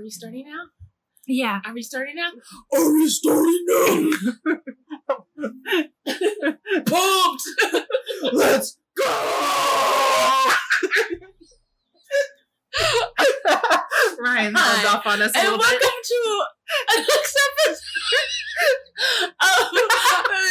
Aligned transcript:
Are 0.00 0.02
we 0.02 0.08
starting 0.08 0.46
now? 0.46 0.62
Yeah. 1.26 1.60
Are 1.62 1.74
we 1.74 1.82
starting 1.82 2.14
now? 2.14 2.30
Are 2.72 2.90
we 2.94 3.06
starting 3.06 3.66
now? 3.68 4.10
Pumped! 6.86 7.42
Let's 8.32 8.78
go! 8.96 9.04
Ryan 14.22 14.54
Hi. 14.56 14.76
held 14.78 14.96
off 14.96 15.06
on 15.06 15.20
us 15.20 15.34
a 15.34 15.38
and 15.38 15.48
little 15.48 15.58
welcome 15.58 15.78
bit. 15.80 16.04
to 16.04 16.44
an 16.96 17.04
next 17.06 17.38
episode 17.66 17.82
of 19.42 19.70
the 19.70 19.82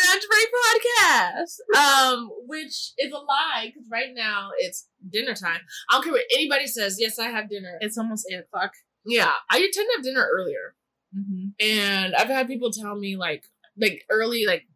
Lunch 0.09 0.25
Break 0.29 0.49
Podcast. 0.61 1.57
Um, 1.75 2.29
which 2.45 2.93
is 2.99 3.11
a 3.11 3.17
lie 3.17 3.66
because 3.73 3.88
right 3.91 4.13
now 4.13 4.52
it's 4.59 4.88
dinner 5.11 5.34
time. 5.34 5.61
I 5.89 5.93
don't 5.95 6.03
care 6.03 6.13
what 6.13 6.21
anybody 6.31 6.67
says. 6.67 6.97
Yes, 6.99 7.17
I 7.17 7.29
have 7.29 7.49
dinner. 7.49 7.79
It's 7.81 7.97
almost 7.97 8.27
eight 8.31 8.41
o'clock. 8.41 8.73
Yeah, 9.05 9.31
I 9.49 9.59
tend 9.59 9.73
to 9.73 9.91
have 9.98 10.03
dinner 10.03 10.27
earlier, 10.31 10.76
Mm-hmm. 11.17 11.48
and 11.59 12.13
I've 12.16 12.27
had 12.27 12.48
people 12.48 12.71
tell 12.71 12.95
me 12.95 13.16
like, 13.17 13.44
like 13.81 14.03
early, 14.12 14.45
like 14.45 14.67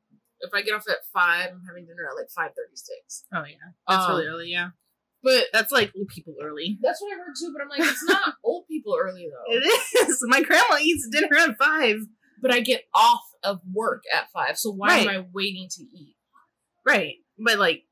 if 0.42 0.52
I 0.54 0.64
get 0.64 0.74
off 0.74 0.88
at 0.90 0.98
five, 1.14 1.50
I'm 1.52 1.62
having 1.68 1.86
dinner 1.86 2.08
at 2.10 2.16
like 2.16 2.30
five 2.36 2.52
thirty 2.56 2.76
six. 2.76 3.26
Oh 3.34 3.44
yeah, 3.48 3.72
that's 3.88 4.06
Um, 4.06 4.16
really 4.16 4.28
early. 4.28 4.50
Yeah, 4.50 4.70
But 5.22 5.44
that's 5.54 5.72
like 5.72 5.92
old 5.96 6.08
people 6.08 6.34
early. 6.44 6.80
that's 6.82 7.00
what 7.02 7.14
I 7.14 7.18
heard 7.18 7.34
too. 7.40 7.54
But 7.54 7.62
I'm 7.62 7.70
like, 7.70 7.82
it's 7.82 8.04
not 8.08 8.34
old 8.44 8.66
people 8.68 8.98
early 9.00 9.30
though. 9.30 9.54
It 9.56 10.10
is. 10.10 10.20
My 10.24 10.42
grandma 10.42 10.78
eats 10.82 11.08
dinner 11.10 11.38
at 11.38 11.58
five. 11.58 11.98
But 12.42 12.52
I 12.52 12.60
get 12.60 12.84
off 12.94 13.22
of 13.44 13.62
work 13.72 14.04
at 14.14 14.30
five, 14.34 14.58
so 14.58 14.70
why 14.72 14.98
am 14.98 15.08
I 15.08 15.24
waiting 15.34 15.70
to 15.78 15.82
eat? 15.84 16.16
Right, 16.86 17.16
but 17.38 17.58
like 17.58 17.84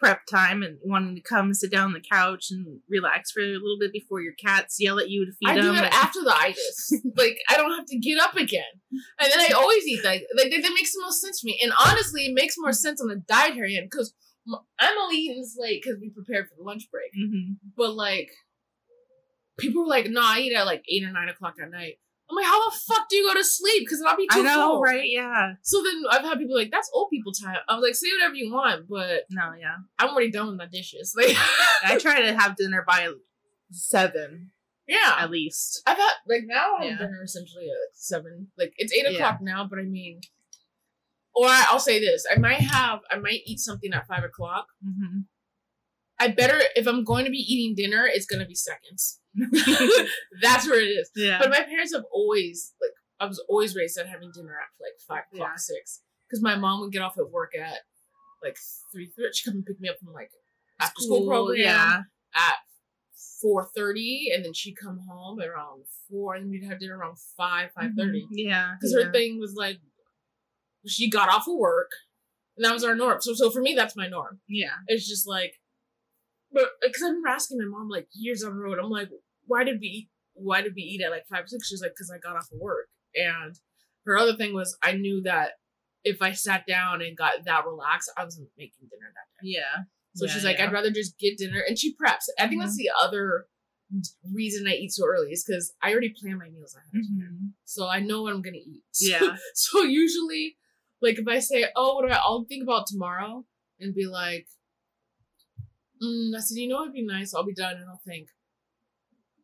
prep 0.00 0.22
time 0.26 0.62
and 0.62 0.78
wanting 0.82 1.14
to 1.14 1.20
come 1.20 1.52
sit 1.52 1.70
down 1.70 1.84
on 1.88 1.92
the 1.92 2.00
couch 2.00 2.46
and 2.50 2.80
relax 2.88 3.30
for 3.30 3.40
a 3.40 3.46
little 3.46 3.76
bit 3.78 3.92
before 3.92 4.20
your 4.20 4.32
cats 4.42 4.76
yell 4.80 4.98
at 4.98 5.10
you 5.10 5.26
to 5.26 5.32
feed 5.32 5.50
I 5.50 5.62
them. 5.62 5.74
do 5.74 5.80
that 5.80 5.92
after 5.92 6.20
the 6.22 6.34
itis. 6.34 6.92
like 7.16 7.36
I 7.48 7.56
don't 7.56 7.76
have 7.76 7.86
to 7.86 7.98
get 7.98 8.18
up 8.18 8.34
again, 8.34 8.64
and 8.90 9.30
then 9.30 9.40
I 9.40 9.52
always 9.54 9.86
eat 9.86 10.02
that. 10.02 10.20
Like 10.36 10.50
that, 10.50 10.62
that 10.62 10.72
makes 10.74 10.92
the 10.94 11.02
most 11.02 11.20
sense 11.20 11.40
to 11.42 11.46
me. 11.46 11.60
And 11.62 11.72
honestly, 11.86 12.22
it 12.26 12.34
makes 12.34 12.54
more 12.58 12.72
sense 12.72 13.00
on 13.00 13.08
the 13.08 13.22
dietary 13.28 13.76
end 13.76 13.88
because 13.90 14.14
I'm 14.80 14.98
only 14.98 15.16
eating 15.16 15.42
this 15.42 15.56
late 15.58 15.82
because 15.82 16.00
we 16.00 16.10
prepared 16.10 16.46
for 16.48 16.54
the 16.56 16.64
lunch 16.64 16.88
break. 16.90 17.10
hmm 17.14 17.52
But 17.76 17.94
like, 17.94 18.30
people 19.58 19.82
were 19.82 19.88
like, 19.88 20.06
"No, 20.08 20.22
I 20.24 20.38
eat 20.40 20.54
at 20.54 20.64
like 20.66 20.82
eight 20.88 21.04
or 21.04 21.12
nine 21.12 21.28
o'clock 21.28 21.54
at 21.62 21.70
night." 21.70 21.98
I'm 22.30 22.36
like, 22.36 22.46
"How 22.46 22.70
the 22.70 22.76
fuck 22.76 23.08
do 23.08 23.16
you 23.16 23.26
go 23.28 23.34
to 23.34 23.44
sleep?" 23.44 23.82
Because 23.84 24.00
I'll 24.06 24.16
be 24.16 24.28
too 24.28 24.40
I 24.40 24.42
know, 24.42 24.66
full. 24.74 24.80
right? 24.82 25.02
Yeah. 25.04 25.54
So 25.62 25.82
then 25.82 26.02
I've 26.10 26.22
had 26.22 26.38
people 26.38 26.56
like, 26.56 26.70
"That's 26.70 26.90
old 26.94 27.10
people 27.10 27.32
time." 27.32 27.56
I 27.68 27.74
was 27.74 27.82
like, 27.82 27.94
"Say 27.96 28.08
whatever 28.16 28.34
you 28.36 28.52
want," 28.52 28.88
but 28.88 29.24
No, 29.30 29.52
yeah. 29.58 29.76
I'm 29.98 30.10
already 30.10 30.30
done 30.30 30.46
with 30.48 30.56
my 30.56 30.66
dishes. 30.66 31.14
Like, 31.16 31.36
I 31.84 31.98
try 31.98 32.20
to 32.22 32.32
have 32.38 32.56
dinner 32.56 32.84
by 32.86 33.08
seven 33.72 34.50
yeah, 34.86 35.14
at 35.18 35.30
least. 35.30 35.82
I've 35.86 35.96
had 35.98 36.12
like 36.26 36.42
now 36.46 36.74
I 36.78 36.84
have 36.86 36.90
Yeah. 36.92 36.98
dinner 37.06 37.22
essentially 37.22 37.66
at 37.66 37.94
seven. 37.96 38.48
Like 38.58 38.72
it's 38.76 38.92
eight 38.92 39.04
Yeah. 39.08 39.14
o'clock 39.18 39.38
now, 39.40 39.64
but 39.68 39.78
I 39.78 39.82
mean, 39.82 40.20
or 41.34 41.46
I'll 41.48 41.78
say 41.78 42.00
this: 42.00 42.24
I 42.34 42.38
might 42.38 42.60
have, 42.60 43.00
I 43.10 43.16
might 43.18 43.42
eat 43.46 43.60
something 43.60 43.92
at 43.92 44.06
five 44.08 44.24
o'clock. 44.24 44.66
hmm 44.84 45.20
I 46.20 46.28
better 46.28 46.60
if 46.76 46.86
I'm 46.86 47.02
going 47.02 47.24
to 47.24 47.30
be 47.30 47.38
eating 47.38 47.74
dinner, 47.74 48.06
it's 48.06 48.26
gonna 48.26 48.46
be 48.46 48.54
seconds. 48.54 49.18
That's 50.42 50.66
where 50.68 50.80
it 50.80 50.88
is. 50.88 51.10
yeah. 51.16 51.38
But 51.40 51.50
my 51.50 51.62
parents 51.62 51.92
have 51.94 52.04
always 52.12 52.72
like 52.80 52.92
I 53.20 53.26
was 53.26 53.42
always 53.48 53.74
raised 53.74 53.98
on 53.98 54.06
having 54.06 54.30
dinner 54.34 54.52
at 54.56 54.68
like 54.80 54.92
five 55.08 55.24
o'clock, 55.32 55.52
Yeah. 55.52 55.56
six, 55.56 56.02
because 56.28 56.42
my 56.42 56.56
mom 56.56 56.80
would 56.80 56.92
get 56.92 57.02
off 57.02 57.18
at 57.18 57.30
work 57.30 57.52
at 57.56 57.78
like 58.42 58.56
three 58.92 59.10
thirty. 59.16 59.32
She'd 59.34 59.44
come 59.50 59.56
and 59.56 59.66
pick 59.66 59.80
me 59.80 59.88
up 59.88 59.96
from 60.02 60.12
like 60.12 60.30
after 60.80 61.00
school, 61.02 61.26
program 61.26 61.58
Yeah. 61.58 62.00
at 62.34 62.54
four 63.40 63.68
thirty, 63.74 64.30
and 64.34 64.44
then 64.44 64.52
she'd 64.54 64.76
come 64.76 65.00
home 65.08 65.40
around 65.40 65.84
four, 66.08 66.34
and 66.34 66.50
we'd 66.50 66.64
have 66.64 66.80
dinner 66.80 66.98
around 66.98 67.16
five, 67.36 67.70
five 67.72 67.90
thirty. 67.96 68.22
Mhm. 68.22 68.28
Yeah. 68.32 68.74
Because 68.78 68.94
yeah. 68.96 69.04
her 69.06 69.12
thing 69.12 69.38
was 69.38 69.54
like, 69.56 69.78
she 70.86 71.10
got 71.10 71.28
off 71.28 71.46
of 71.48 71.56
work, 71.56 71.90
and 72.56 72.64
that 72.64 72.72
was 72.72 72.84
our 72.84 72.94
norm. 72.94 73.20
So, 73.20 73.34
so 73.34 73.50
for 73.50 73.60
me, 73.60 73.74
that's 73.74 73.96
my 73.96 74.08
norm. 74.08 74.40
Yeah. 74.48 74.74
It's 74.86 75.06
just 75.08 75.26
like, 75.28 75.54
but 76.52 76.64
because 76.82 77.02
I 77.02 77.06
remember 77.06 77.28
asking 77.28 77.58
my 77.58 77.64
mom 77.66 77.88
like 77.88 78.08
years 78.12 78.42
on 78.42 78.52
the 78.56 78.60
road, 78.62 78.78
I'm 78.78 78.90
like, 78.90 79.08
why 79.46 79.64
did 79.64 79.80
we 79.80 79.86
eat? 79.86 80.08
Why 80.34 80.62
did 80.62 80.72
we 80.74 80.82
eat 80.82 81.02
at 81.02 81.10
like 81.10 81.26
five 81.30 81.44
or 81.44 81.46
six? 81.48 81.68
She's 81.68 81.82
like, 81.82 81.92
because 81.92 82.10
I 82.10 82.18
got 82.18 82.36
off 82.36 82.48
of 82.52 82.58
work, 82.58 82.88
and 83.14 83.54
her 84.06 84.16
other 84.16 84.36
thing 84.36 84.54
was 84.54 84.76
I 84.82 84.92
knew 84.92 85.22
that 85.22 85.52
if 86.04 86.22
I 86.22 86.32
sat 86.32 86.66
down 86.66 87.02
and 87.02 87.16
got 87.16 87.44
that 87.44 87.66
relaxed, 87.66 88.10
I 88.16 88.24
wasn't 88.24 88.48
making 88.56 88.88
dinner 88.90 89.12
that 89.14 89.42
day. 89.44 89.50
Yeah. 89.52 89.84
So 90.14 90.24
Yeah, 90.26 90.32
she's 90.32 90.44
like, 90.44 90.58
yeah. 90.58 90.64
I'd 90.66 90.72
rather 90.72 90.90
just 90.90 91.18
get 91.18 91.36
dinner. 91.36 91.62
And 91.68 91.78
she 91.78 91.94
preps. 91.94 92.24
I 92.38 92.48
think 92.48 92.62
that's 92.62 92.76
the 92.76 92.90
other 93.02 93.46
reason 94.32 94.66
I 94.66 94.72
eat 94.72 94.92
so 94.92 95.04
early 95.06 95.30
is 95.32 95.44
because 95.44 95.74
I 95.82 95.90
already 95.92 96.14
plan 96.18 96.38
my 96.38 96.48
meals 96.48 96.74
ahead. 96.74 97.04
Mhm. 97.04 97.50
So 97.64 97.86
I 97.86 98.00
know 98.00 98.22
what 98.22 98.32
I'm 98.32 98.40
going 98.42 98.54
to 98.54 98.58
eat. 98.58 98.82
So, 98.92 99.08
Yeah. 99.10 99.36
so 99.54 99.82
usually, 99.82 100.56
like 101.02 101.18
if 101.18 101.28
I 101.28 101.38
say, 101.38 101.66
oh, 101.76 101.96
what 101.96 102.06
do 102.08 102.12
I, 102.14 102.16
I'll 102.16 102.44
think 102.48 102.62
about 102.62 102.86
tomorrow 102.86 103.44
and 103.78 103.94
be 103.94 104.06
like, 104.06 104.46
mm, 106.02 106.34
I 106.36 106.40
said, 106.40 106.56
you 106.58 106.68
know, 106.68 106.82
it'd 106.82 106.94
be 106.94 107.04
nice. 107.04 107.34
I'll 107.34 107.44
be 107.46 107.54
done 107.54 107.76
and 107.76 107.88
I'll 107.88 108.00
think, 108.06 108.28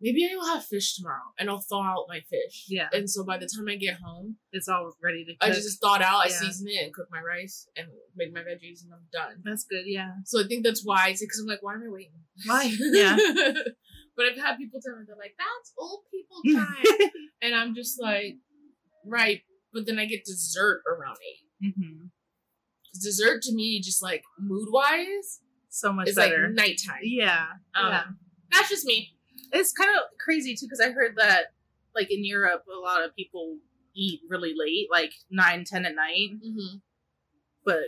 maybe 0.00 0.28
I 0.30 0.36
will 0.36 0.46
have 0.46 0.64
fish 0.64 0.96
tomorrow 0.96 1.32
and 1.38 1.48
I'll 1.48 1.60
thaw 1.60 1.82
out 1.82 2.04
my 2.08 2.20
fish. 2.20 2.66
Yeah. 2.68 2.88
And 2.92 3.08
so 3.08 3.24
by 3.24 3.38
the 3.38 3.46
time 3.46 3.66
I 3.68 3.76
get 3.76 3.96
home, 4.02 4.36
It's 4.52 4.68
all 4.68 4.92
ready 5.02 5.24
to 5.24 5.32
cook. 5.32 5.48
I 5.50 5.52
just 5.52 5.80
thawed 5.80 6.02
out, 6.02 6.26
I 6.26 6.28
Yeah. 6.28 6.38
season 6.40 6.68
it 6.68 6.84
and 6.84 6.94
cook 6.94 7.08
my 7.10 7.20
rice 7.20 7.66
and 7.76 7.88
make 8.14 8.32
my 8.32 8.40
veggies 8.40 8.84
and 8.84 8.92
I'm 8.92 9.06
done. 9.12 9.42
That's 9.44 9.64
good. 9.64 9.84
Yeah. 9.86 10.12
So 10.24 10.42
I 10.42 10.46
think 10.46 10.64
that's 10.64 10.84
why. 10.84 11.12
Because 11.12 11.38
I'm 11.40 11.46
like, 11.46 11.62
why 11.62 11.74
am 11.74 11.82
I 11.86 11.90
waiting? 11.90 12.12
Why? 12.44 12.64
Yeah. 12.92 13.16
but 14.16 14.26
I've 14.26 14.36
had 14.38 14.56
people 14.56 14.80
tell 14.84 14.96
me 14.98 15.04
they're 15.06 15.16
like, 15.16 15.34
that's 15.38 15.72
old 15.78 16.00
people 16.10 16.42
time, 16.54 17.10
and 17.42 17.54
I'm 17.54 17.74
just 17.74 18.00
like, 18.00 18.36
right. 19.04 19.42
But 19.72 19.84
then 19.86 19.98
I 19.98 20.06
get 20.06 20.24
dessert 20.24 20.82
around 20.88 21.16
eight. 21.28 21.72
hmm 21.74 22.06
dessert 23.02 23.42
to 23.42 23.54
me, 23.54 23.78
just 23.82 24.02
like 24.02 24.22
mood 24.38 24.68
wise, 24.72 25.40
So 25.76 25.92
much 25.92 26.08
is 26.08 26.14
better. 26.16 26.46
like 26.48 26.54
nighttime. 26.54 27.00
yeah. 27.02 27.46
Um, 27.74 27.90
yeah. 27.92 28.02
That's 28.52 28.68
just 28.70 28.84
me. 28.86 29.12
It's 29.52 29.72
kind 29.72 29.90
of 29.90 30.02
crazy 30.18 30.54
too 30.54 30.66
because 30.66 30.80
I 30.80 30.90
heard 30.90 31.14
that 31.18 31.46
like 31.94 32.10
in 32.10 32.24
Europe, 32.24 32.64
a 32.74 32.78
lot 32.80 33.04
of 33.04 33.14
people 33.14 33.58
eat 33.94 34.20
really 34.28 34.54
late, 34.56 34.88
like 34.90 35.12
nine, 35.30 35.64
ten 35.64 35.84
at 35.84 35.94
night. 35.94 36.30
Mm-hmm. 36.44 36.76
But 37.64 37.80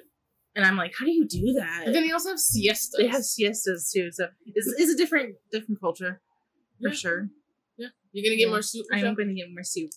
and 0.54 0.64
I'm 0.66 0.76
like, 0.76 0.92
how 0.98 1.04
do 1.06 1.12
you 1.12 1.26
do 1.26 1.54
that? 1.54 1.82
But 1.86 1.92
then 1.94 2.06
they 2.06 2.12
also 2.12 2.30
have 2.30 2.38
siestas. 2.38 2.94
they 2.98 3.06
have 3.06 3.22
siestas 3.24 3.90
too, 3.94 4.10
so 4.12 4.28
it's, 4.46 4.66
it's 4.78 4.92
a 4.92 4.96
different 4.96 5.36
different 5.52 5.80
culture 5.80 6.20
for 6.82 6.88
Yeah. 6.88 6.94
sure. 6.94 7.28
Yeah. 7.76 7.88
You're 8.12 8.24
gonna 8.24 8.36
get 8.36 8.46
Yeah. 8.46 8.50
more 8.50 8.62
soup. 8.62 8.86
I 8.92 8.96
am 8.96 9.00
Michelle? 9.02 9.14
going 9.14 9.28
to 9.28 9.34
get 9.34 9.48
more 9.50 9.62
soup. 9.64 9.90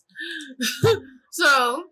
so 1.32 1.84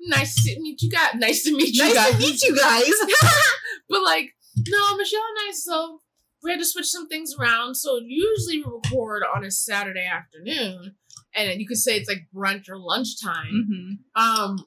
nice 0.00 0.34
to 0.44 0.60
meet 0.60 0.82
you 0.82 0.90
guys. 0.90 1.14
Nice 1.16 1.42
to 1.44 1.56
meet 1.56 1.74
you 1.74 1.84
Nice 1.84 1.94
guys. 1.94 2.12
to 2.12 2.18
meet 2.18 2.42
you 2.42 2.56
guys. 2.56 2.92
but 3.88 4.02
like, 4.02 4.34
no, 4.66 4.96
Michelle 4.96 5.20
and 5.20 5.48
I, 5.48 5.52
so 5.54 6.00
we 6.42 6.50
had 6.50 6.60
to 6.60 6.64
switch 6.66 6.86
some 6.86 7.08
things 7.08 7.34
around. 7.38 7.74
So 7.76 7.98
usually 8.04 8.62
we 8.62 8.70
record 8.84 9.22
on 9.34 9.44
a 9.44 9.50
Saturday 9.50 10.06
afternoon, 10.06 10.94
and 11.34 11.60
you 11.60 11.66
could 11.66 11.76
say 11.78 11.96
it's 11.96 12.08
like 12.08 12.26
brunch 12.34 12.68
or 12.68 12.78
lunchtime. 12.78 13.66
hmm 14.16 14.20
Um, 14.20 14.64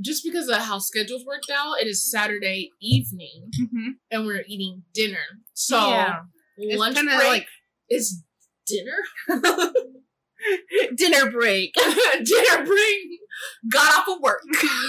just 0.00 0.24
because 0.24 0.48
of 0.48 0.56
how 0.56 0.78
schedules 0.78 1.24
worked 1.26 1.50
out, 1.54 1.80
it 1.80 1.86
is 1.86 2.10
Saturday 2.10 2.70
evening, 2.80 3.50
hmm 3.56 3.90
and 4.10 4.26
we're 4.26 4.44
eating 4.48 4.82
dinner. 4.94 5.24
So 5.54 5.76
Yeah. 5.78 6.20
Lunch 6.58 6.94
break 6.96 7.08
like- 7.18 7.46
is 7.90 8.22
dinner. 8.66 8.98
dinner 10.96 11.30
break. 11.30 11.74
dinner 12.24 12.64
break. 12.66 13.20
Got 13.70 14.00
off 14.00 14.08
of 14.16 14.22
work. 14.22 14.42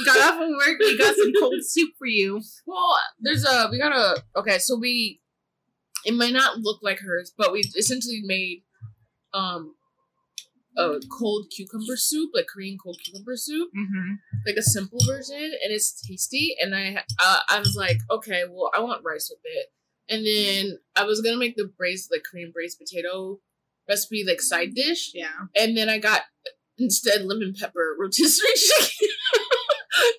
got 0.06 0.18
off 0.34 0.42
of 0.42 0.50
work. 0.50 0.78
We 0.80 0.98
got 0.98 1.16
some 1.16 1.32
cold 1.40 1.56
soup 1.64 1.92
for 1.98 2.08
you. 2.08 2.42
Well, 2.66 2.98
there's 3.20 3.46
a 3.46 3.68
we 3.72 3.78
got 3.78 3.92
a 3.94 4.22
okay, 4.40 4.60
so 4.60 4.78
we 4.78 5.22
it 6.06 6.14
might 6.14 6.34
not 6.34 6.60
look 6.60 6.80
like 6.84 7.00
hers, 7.00 7.34
but 7.38 7.52
we 7.54 7.60
essentially 7.78 8.22
made 8.26 8.64
um 9.34 9.76
a 10.76 11.00
cold 11.20 11.46
cucumber 11.56 11.96
soup, 11.96 12.32
like 12.34 12.48
Korean 12.52 12.78
cold 12.84 13.00
cucumber 13.04 13.36
soup, 13.38 13.70
Mm-hmm. 13.78 14.14
like 14.48 14.56
a 14.56 14.64
simple 14.64 14.98
version, 15.08 15.36
and 15.38 15.72
it's 15.72 16.02
tasty. 16.02 16.56
And 16.60 16.76
I 16.76 17.04
uh, 17.24 17.40
I 17.50 17.60
was 17.60 17.76
like, 17.78 17.98
okay, 18.10 18.44
well, 18.50 18.72
I 18.76 18.80
want 18.80 19.04
rice 19.06 19.32
with 19.32 19.40
it, 19.44 19.68
and 20.10 20.26
then 20.26 20.80
I 20.96 21.04
was 21.06 21.22
gonna 21.22 21.38
make 21.38 21.56
the 21.56 21.72
braised 21.78 22.10
like 22.12 22.24
Korean 22.30 22.52
braised 22.52 22.80
potato 22.80 23.40
recipe 23.88 24.24
like 24.28 24.42
side 24.42 24.70
mm-hmm. 24.70 24.90
dish, 24.90 25.12
Yeah. 25.14 25.48
and 25.56 25.78
then 25.78 25.90
I 25.90 26.00
got 26.00 26.22
instead 26.78 27.24
lemon 27.24 27.54
pepper 27.58 27.96
rotisserie 28.00 28.48
chicken 28.56 29.10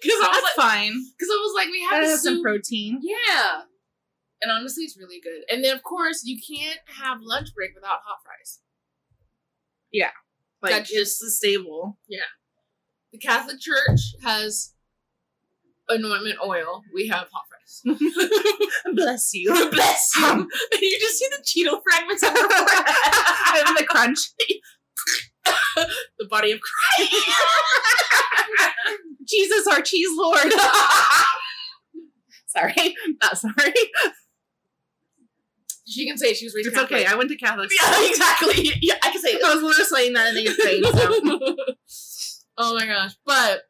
because 0.01 0.21
I 0.23 0.29
was 0.29 0.43
like, 0.43 0.67
fine. 0.67 0.93
because 1.19 1.31
I 1.31 1.37
was 1.37 1.53
like, 1.57 1.69
we 1.71 1.83
have 1.83 1.91
Gotta 1.91 2.07
a 2.07 2.11
have 2.11 2.21
some 2.21 2.43
protein. 2.43 3.01
Yeah. 3.03 3.63
And 4.43 4.53
honestly, 4.53 4.85
it's 4.85 4.99
really 4.99 5.21
good. 5.23 5.43
And 5.51 5.65
then, 5.65 5.75
of 5.75 5.83
course, 5.83 6.23
you 6.25 6.39
can't 6.39 6.81
have 7.01 7.19
lunch 7.23 7.49
break 7.55 7.71
without 7.75 8.01
hot 8.05 8.19
fries. 8.23 8.61
Yeah. 9.91 10.11
Like 10.61 10.73
Gotcha. 10.73 10.93
just 10.93 11.21
the 11.21 11.31
stable. 11.31 11.99
Yeah. 12.09 12.29
The 13.13 13.19
Catholic 13.19 13.61
Church 13.61 14.01
has 14.23 14.74
anointment 15.89 16.37
oil. 16.45 16.83
We 16.95 17.09
have 17.09 17.29
hot 17.33 17.45
fries. 17.49 17.83
Bless 18.95 19.31
you. 19.35 19.53
Bless 19.71 20.11
you. 20.19 20.25
Um, 20.25 20.49
you 20.81 20.99
just 21.01 21.19
see 21.19 21.29
the 21.31 21.43
Cheeto 21.43 21.81
fragments 21.83 22.23
on 22.23 22.33
the 22.35 23.65
and 23.67 23.77
the 23.77 23.85
crunch. 23.85 24.31
the 26.19 26.27
body 26.29 26.53
of 26.53 26.61
Christ. 26.61 27.13
Jesus, 29.29 29.67
our 29.67 29.81
cheese 29.83 30.09
lord. 30.17 30.53
sorry, 32.47 32.95
not 33.23 33.37
sorry. 33.39 33.73
she 35.87 36.07
can 36.07 36.17
say 36.17 36.33
she 36.35 36.47
was 36.47 36.55
raised 36.55 36.69
It's 36.69 36.79
okay. 36.79 37.05
I 37.07 37.15
went 37.15 37.31
to 37.31 37.37
Catholic. 37.37 37.71
school. 37.71 38.03
yeah, 38.03 38.09
exactly. 38.11 38.71
Yeah, 38.81 38.95
I 39.03 39.11
can 39.11 39.21
say 39.21 39.35
I 39.45 39.55
was 39.55 39.63
literally 39.63 39.85
saying 39.85 40.13
that 40.15 40.35
in 40.35 40.39
eighth 40.47 40.59
grade. 40.61 40.85
So. 40.85 41.57
oh 42.59 42.75
my 42.75 42.87
gosh. 42.87 43.13
But 43.27 43.63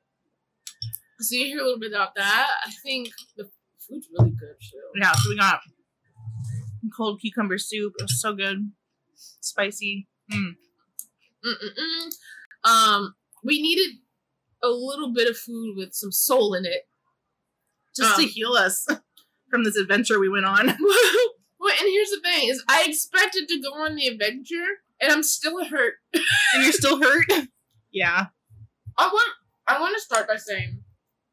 so 1.20 1.34
you 1.36 1.46
hear 1.46 1.60
a 1.60 1.64
little 1.64 1.78
bit 1.80 1.92
about 1.92 2.14
that. 2.16 2.48
I 2.66 2.70
think 2.82 3.08
the 3.36 3.48
food's 3.78 4.08
really 4.18 4.30
good 4.30 4.56
too. 4.60 4.80
Yeah, 5.00 5.12
so 5.12 5.28
we 5.30 5.36
got 5.36 5.60
cold 6.96 7.20
cucumber 7.20 7.58
soup. 7.58 7.94
It 7.98 8.02
was 8.04 8.20
so 8.20 8.34
good, 8.34 8.70
spicy. 9.40 10.06
Mm. 10.32 10.54
Um, 12.64 13.14
we 13.42 13.60
needed 13.60 13.98
a 14.62 14.68
little 14.68 15.12
bit 15.12 15.28
of 15.28 15.36
food 15.36 15.76
with 15.76 15.94
some 15.94 16.12
soul 16.12 16.54
in 16.54 16.64
it. 16.64 16.88
Just 17.96 18.16
to 18.16 18.22
Um, 18.22 18.28
heal 18.28 18.52
us 18.52 18.86
from 19.50 19.64
this 19.64 19.76
adventure 19.76 20.18
we 20.18 20.28
went 20.28 20.46
on. 20.46 20.66
well, 21.60 21.70
and 21.80 21.88
here's 21.88 22.10
the 22.10 22.20
thing: 22.22 22.48
is 22.48 22.62
I 22.68 22.84
expected 22.88 23.48
to 23.48 23.60
go 23.60 23.74
on 23.84 23.94
the 23.94 24.06
adventure, 24.08 24.80
and 25.00 25.12
I'm 25.12 25.22
still 25.22 25.64
hurt. 25.64 25.94
and 26.12 26.62
you're 26.62 26.72
still 26.72 27.00
hurt. 27.00 27.26
yeah. 27.92 28.26
I 28.96 29.06
want 29.06 29.30
I 29.66 29.80
want 29.80 29.94
to 29.96 30.00
start 30.00 30.28
by 30.28 30.36
saying 30.36 30.82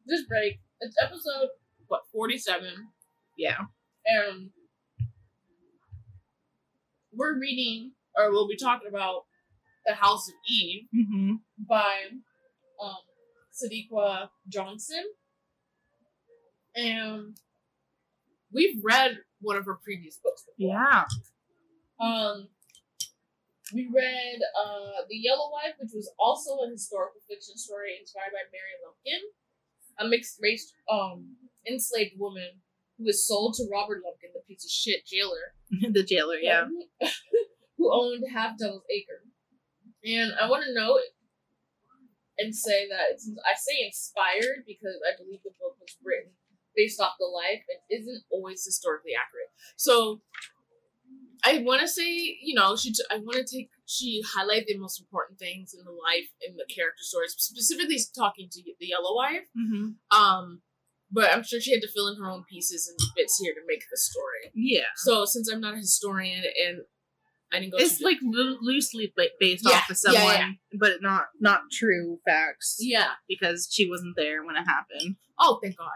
this 0.06 0.24
break. 0.28 0.60
It's 0.80 0.96
episode 1.02 1.50
what 1.88 2.02
forty 2.12 2.38
seven, 2.38 2.90
Yeah. 3.38 3.58
and 4.06 4.50
we're 7.14 7.38
reading 7.40 7.92
or 8.16 8.32
we'll 8.32 8.48
be 8.48 8.56
talking 8.58 8.88
about 8.88 9.26
the 9.86 9.94
House 9.96 10.28
of 10.28 10.34
Eve 10.48 10.88
Mm-hmm. 10.96 11.34
by 11.68 11.94
um 12.82 12.96
Sadeqa 13.52 14.30
Johnson, 14.48 15.04
and 16.76 17.36
we've 18.52 18.80
read 18.84 19.20
one 19.42 19.58
of 19.58 19.66
her 19.66 19.76
previous 19.84 20.18
books. 20.18 20.44
Before. 20.58 20.72
Yeah. 20.74 21.04
Um, 22.00 22.48
we 23.74 23.88
read 23.94 24.40
uh, 24.58 25.04
The 25.10 25.18
Yellow 25.18 25.52
Wife, 25.52 25.76
which 25.80 25.92
was 25.94 26.10
also 26.18 26.60
a 26.66 26.70
historical 26.72 27.22
fiction 27.30 27.58
story 27.58 27.98
inspired 28.00 28.32
by 28.34 28.44
Mary 28.52 28.76
Lumpkin, 28.84 29.22
a 30.02 30.08
mixed 30.08 30.40
race 30.42 30.74
um, 30.92 31.36
enslaved 31.68 32.18
woman 32.18 32.50
who 32.98 33.06
was 33.06 33.26
sold 33.26 33.54
to 33.56 33.64
Robert 33.72 34.02
Lumpkin, 34.04 34.32
the 34.34 34.42
piece 34.48 34.66
of 34.66 34.72
shit 34.72 35.06
jailer, 35.06 35.54
the 35.94 36.04
jailer. 36.04 36.36
Yeah. 36.36 36.66
who 37.82 37.92
owned 37.92 38.24
Half 38.32 38.60
Devil's 38.60 38.86
Acre. 38.94 39.26
And 40.06 40.34
I 40.40 40.48
want 40.50 40.64
to 40.66 40.74
note 40.74 41.02
and 42.38 42.56
say 42.56 42.88
that 42.90 43.14
it's, 43.14 43.30
I 43.42 43.58
say 43.58 43.86
inspired 43.86 44.66
because 44.68 45.02
I 45.02 45.18
believe 45.18 45.42
the 45.44 45.58
book 45.60 45.78
was 45.82 45.98
written 46.06 46.32
based 46.76 47.02
off 47.02 47.14
the 47.20 47.26
life 47.26 47.66
and 47.70 48.00
isn't 48.00 48.24
always 48.32 48.64
historically 48.64 49.12
accurate. 49.18 49.50
So 49.76 50.22
I 51.44 51.64
want 51.66 51.82
to 51.82 51.88
say, 51.88 52.38
you 52.42 52.54
know, 52.54 52.76
she. 52.76 52.94
T- 52.94 53.04
I 53.10 53.18
want 53.18 53.46
to 53.46 53.58
take. 53.58 53.70
She 53.92 54.24
highlight 54.26 54.68
the 54.68 54.78
most 54.78 55.02
important 55.02 55.38
things 55.38 55.74
in 55.78 55.84
the 55.84 55.92
life 55.92 56.30
in 56.48 56.56
the 56.56 56.66
character 56.74 57.04
stories, 57.04 57.36
specifically 57.38 57.98
talking 58.16 58.48
to 58.50 58.62
the 58.80 58.88
Yellow 58.88 59.14
Wife. 59.16 59.48
Mm-hmm. 59.58 60.18
Um, 60.18 60.62
but 61.12 61.30
I'm 61.32 61.44
sure 61.44 61.60
she 61.60 61.74
had 61.74 61.82
to 61.82 61.92
fill 61.92 62.08
in 62.08 62.18
her 62.22 62.30
own 62.30 62.46
pieces 62.50 62.88
and 62.88 62.98
bits 63.18 63.38
here 63.38 63.54
to 63.54 63.60
make 63.68 63.84
the 63.92 63.98
story. 63.98 64.52
Yeah. 64.56 64.88
So 64.96 65.26
since 65.26 65.52
I'm 65.52 65.60
not 65.60 65.74
a 65.74 65.78
historian 65.78 66.44
and 66.66 66.84
I 67.52 67.60
didn't 67.60 67.74
go, 67.74 67.80
It's 67.80 68.00
like 68.00 68.20
loo- 68.22 68.60
loosely 68.62 69.14
based 69.40 69.66
Yeah, 69.68 69.76
off 69.76 69.90
of 69.90 69.98
yeah, 70.06 70.12
someone, 70.14 70.36
yeah. 70.72 70.78
but 70.80 71.02
not 71.02 71.26
not 71.40 71.62
true 71.70 72.20
facts 72.26 72.78
yeah. 72.80 73.10
because 73.28 73.68
she 73.70 73.90
wasn't 73.90 74.16
there 74.16 74.46
when 74.46 74.56
it 74.56 74.64
happened. 74.66 75.18
Oh, 75.38 75.60
thank 75.62 75.76
God. 75.78 75.90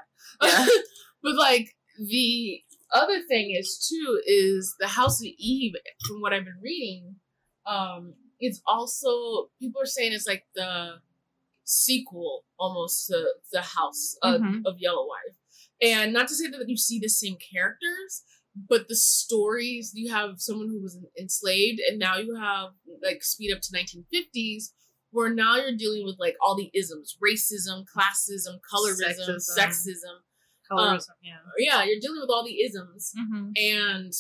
Yeah. 0.44 0.65
but 1.24 1.36
like 1.36 1.69
the 1.97 2.59
other 2.94 3.21
thing 3.30 3.56
is 3.57 3.88
too 3.89 4.21
is 4.25 4.75
the 4.80 4.88
House 4.88 5.21
of 5.21 5.27
Eve. 5.38 5.75
From 6.07 6.19
what 6.21 6.33
I've 6.33 6.44
been 6.44 6.59
reading, 6.62 7.15
um, 7.66 8.14
it's 8.40 8.62
also 8.66 9.50
people 9.60 9.82
are 9.82 9.86
saying 9.86 10.14
it's 10.14 10.28
like 10.28 10.44
the 10.56 11.00
sequel 11.64 12.44
almost 12.60 13.08
to 13.08 13.26
the 13.52 13.62
House 13.62 14.16
of, 14.22 14.42
Mhm. 14.42 14.66
of 14.66 14.80
Yellow 14.80 15.08
Wife, 15.08 15.36
and 15.82 16.14
not 16.14 16.28
to 16.28 16.36
say 16.36 16.48
that 16.48 16.70
you 16.70 16.78
see 16.78 17.00
the 17.00 17.10
same 17.10 17.38
characters. 17.38 18.24
But 18.70 18.88
the 18.88 18.96
stories 18.96 19.92
you 19.94 20.12
have 20.12 20.40
someone 20.40 20.70
who 20.70 20.82
was 20.82 20.98
enslaved, 21.20 21.82
and 21.90 22.00
now 22.00 22.16
you 22.18 22.36
have 22.36 22.70
like 23.04 23.22
speed 23.22 23.54
up 23.54 23.60
to 23.64 23.72
1950s, 23.74 24.72
where 25.12 25.30
now 25.30 25.58
you're 25.58 25.76
dealing 25.76 26.06
with 26.06 26.16
like 26.20 26.38
all 26.42 26.56
the 26.56 26.72
isms 26.74 27.18
racism 27.22 27.84
classism 27.94 28.60
colorism 28.62 29.14
Sexism. 29.20 29.58
sexism 29.60 30.16
Colorism. 30.72 31.10
yeah. 31.22 31.40
yeah 31.58 31.84
you're 31.84 32.00
dealing 32.00 32.22
with 32.22 32.30
all 32.30 32.46
the 32.46 32.62
isms 32.62 33.12
Mm-hmm. 33.20 33.52
and 33.58 34.14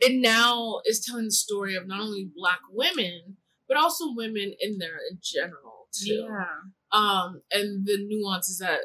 it 0.00 0.20
now 0.20 0.80
is 0.86 1.04
telling 1.04 1.24
the 1.26 1.30
story 1.32 1.74
of 1.76 1.86
not 1.86 2.00
only 2.00 2.28
black 2.36 2.60
women 2.72 3.36
but 3.68 3.76
also 3.76 4.14
women 4.14 4.54
in 4.60 4.78
there 4.78 4.98
in 5.10 5.18
general 5.22 5.88
too 5.92 6.26
Yeah. 6.28 6.46
um 6.92 7.42
and 7.50 7.86
the 7.86 7.98
nuances 8.06 8.58
that 8.58 8.80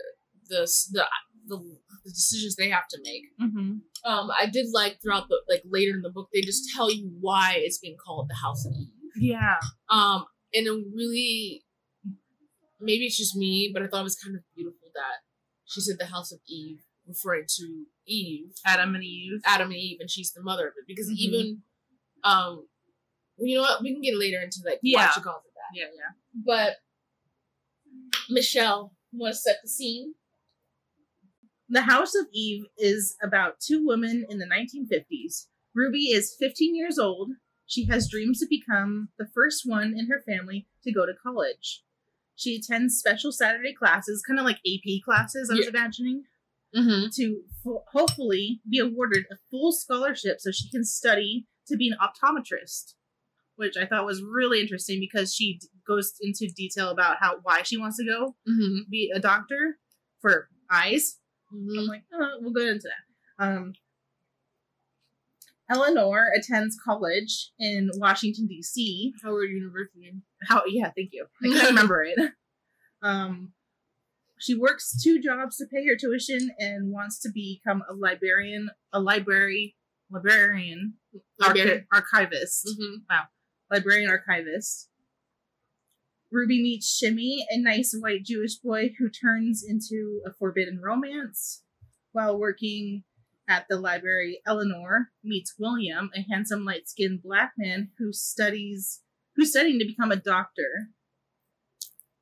the 0.50 0.62
the 0.92 1.06
the, 1.48 1.58
the 2.06 2.10
decisions 2.12 2.56
they 2.56 2.70
have 2.70 2.88
to 2.90 3.00
make 3.04 3.24
Mm-hmm. 3.42 3.72
um 4.12 4.32
i 4.40 4.46
did 4.46 4.68
like 4.74 5.00
throughout 5.02 5.28
the 5.30 5.42
like 5.50 5.64
later 5.70 5.96
in 5.96 6.02
the 6.02 6.10
book 6.12 6.30
they 6.34 6.42
just 6.42 6.70
tell 6.76 6.90
you 6.92 7.12
why 7.20 7.56
it's 7.58 7.78
being 7.80 7.98
called 8.06 8.28
the 8.30 8.36
house 8.46 8.66
of 8.66 8.74
eve 8.74 8.90
Yeah. 9.16 9.58
um 9.90 10.26
and 10.54 10.68
it 10.68 10.72
really 10.96 11.64
maybe 12.80 13.06
it's 13.06 13.18
just 13.18 13.36
me 13.36 13.70
but 13.74 13.82
i 13.84 13.88
thought 13.88 14.02
it 14.02 14.04
was 14.12 14.16
kind 14.24 14.36
of 14.36 14.42
beautiful 14.56 14.90
that 14.96 15.18
she 15.66 15.82
said 15.82 15.98
the 16.00 16.06
house 16.08 16.32
of 16.32 16.40
eve 16.48 16.82
referring 17.12 17.46
to 17.58 17.86
eve 18.08 18.52
Adam 18.66 18.96
and 18.96 19.04
Eve. 19.04 19.42
adam 19.46 19.68
and 19.70 19.78
eve 19.78 19.98
and 20.00 20.10
she's 20.10 20.32
the 20.34 20.42
mother 20.42 20.68
of 20.68 20.74
it 20.78 20.86
because 20.88 21.10
Mhm. 21.10 21.16
even 21.18 21.64
um 22.24 22.68
you 23.38 23.56
know 23.56 23.62
what 23.62 23.82
we 23.82 23.94
can 23.94 24.02
get 24.02 24.18
later 24.18 24.40
into 24.42 24.60
like 24.66 24.80
Yeah. 24.82 25.06
why 25.08 25.12
she 25.14 25.22
calls 25.22 25.44
it 25.46 25.54
that 25.56 25.78
Yeah, 25.80 25.88
yeah. 25.96 26.12
but 26.34 26.78
michelle 28.30 28.96
want 29.12 29.34
to 29.36 29.40
set 29.40 29.58
the 29.64 29.70
scene 29.70 30.14
The 31.70 31.84
House 31.84 32.16
of 32.16 32.26
Eve 32.34 32.66
is 32.78 33.16
about 33.24 33.62
two 33.62 33.86
women 33.86 34.26
in 34.30 34.40
the 34.40 34.46
1950s. 34.46 35.48
Ruby 35.74 36.08
is 36.12 36.36
15 36.38 36.76
years 36.76 37.00
old. 37.00 37.30
She 37.66 37.86
has 37.86 38.10
dreams 38.12 38.40
to 38.42 38.46
become 38.50 39.08
the 39.18 39.26
first 39.34 39.62
one 39.66 39.94
in 39.98 40.08
her 40.10 40.22
family 40.28 40.68
to 40.84 40.92
go 40.92 41.06
to 41.06 41.14
college. 41.24 41.84
She 42.36 42.58
attends 42.58 42.98
special 42.98 43.32
Saturday 43.32 43.74
classes, 43.74 44.22
kind 44.28 44.38
of 44.38 44.44
like 44.44 44.60
AP 44.68 45.00
classes, 45.06 45.50
I 45.50 45.56
was 45.56 45.64
Yeah. 45.66 45.70
imagining, 45.70 46.26
mm-hmm. 46.76 47.08
to 47.16 47.42
ho- 47.64 47.84
hopefully 47.92 48.62
be 48.70 48.80
awarded 48.80 49.26
a 49.32 49.36
full 49.50 49.72
scholarship 49.72 50.38
so 50.40 50.52
she 50.52 50.70
can 50.70 50.84
study 50.84 51.46
to 51.68 51.78
be 51.78 51.90
an 51.90 51.98
optometrist, 52.02 52.94
which 53.56 53.76
I 53.78 53.86
thought 53.86 54.06
was 54.06 54.22
really 54.24 54.60
interesting 54.62 55.00
because 55.00 55.34
she 55.34 55.60
d- 55.60 55.68
goes 55.88 56.14
into 56.22 56.48
detail 56.56 56.90
about 56.90 57.18
how 57.20 57.38
why 57.44 57.62
she 57.64 57.78
wants 57.78 57.98
to 57.98 58.06
go 58.06 58.36
Mm-hmm. 58.50 58.90
be 58.90 59.12
a 59.14 59.20
doctor 59.20 59.78
for 60.22 60.50
eyes. 60.72 61.18
I'm 61.52 61.58
Mm-hmm. 61.60 61.90
like, 61.90 62.04
oh, 62.14 62.38
we'll 62.42 62.54
go 62.54 62.62
into 62.66 62.88
that. 62.90 63.46
Um, 63.46 63.74
Eleanor 65.70 66.28
attends 66.38 66.78
college 66.84 67.52
in 67.60 67.90
Washington 67.96 68.46
D.C. 68.48 69.14
howard 69.24 69.50
university 69.50 70.14
How? 70.48 70.64
Yeah, 70.68 70.92
thank 70.96 71.10
you. 71.14 71.26
I 71.44 71.48
can't 71.48 71.70
remember 71.70 72.04
it. 72.04 72.18
Um, 73.02 73.54
she 74.42 74.56
works 74.56 75.00
two 75.02 75.22
jobs 75.22 75.58
to 75.58 75.66
pay 75.72 75.88
her 75.88 75.96
tuition 75.96 76.50
and 76.58 76.92
wants 76.92 77.20
to 77.20 77.30
become 77.34 77.84
a 77.90 77.94
librarian, 77.94 78.70
a 78.92 79.00
library 79.00 79.76
librarian, 80.12 80.96
Librarian. 81.40 81.86
archi- 81.92 82.22
archivist, 82.22 82.68
mm-hmm. 82.68 83.16
librarian 83.72 84.10
archivist. 84.10 84.90
Ruby 86.32 86.62
meets 86.62 86.98
Shimmy, 86.98 87.46
a 87.50 87.58
nice 87.58 87.96
white 87.98 88.24
Jewish 88.24 88.56
boy 88.56 88.92
who 88.98 89.10
turns 89.10 89.64
into 89.68 90.22
a 90.26 90.34
forbidden 90.34 90.80
romance. 90.82 91.64
While 92.14 92.40
working 92.40 93.04
at 93.50 93.66
the 93.70 93.78
library, 93.78 94.42
Eleanor 94.46 95.10
meets 95.24 95.56
William, 95.60 96.10
a 96.16 96.26
handsome 96.30 96.66
light-skinned 96.66 97.22
black 97.22 97.54
man 97.58 97.92
who 97.98 98.14
studies 98.14 99.02
who's 99.36 99.52
studying 99.52 99.80
to 99.80 99.86
become 99.86 100.12
a 100.12 100.18
doctor. 100.18 100.90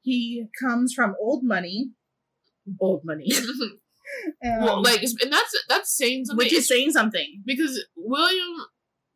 He 0.02 0.48
comes 0.60 0.94
from 0.94 1.16
old 1.20 1.44
money. 1.44 1.92
Old 2.80 3.02
money. 3.04 3.28
Um, 4.44 4.64
well, 4.66 4.82
like 4.82 5.04
and 5.04 5.32
that's 5.32 5.54
that's 5.70 5.96
saying 5.96 6.26
something 6.26 6.44
which 6.44 6.52
is 6.52 6.68
saying 6.68 6.92
something. 6.92 7.44
because 7.46 7.80
william 7.96 8.66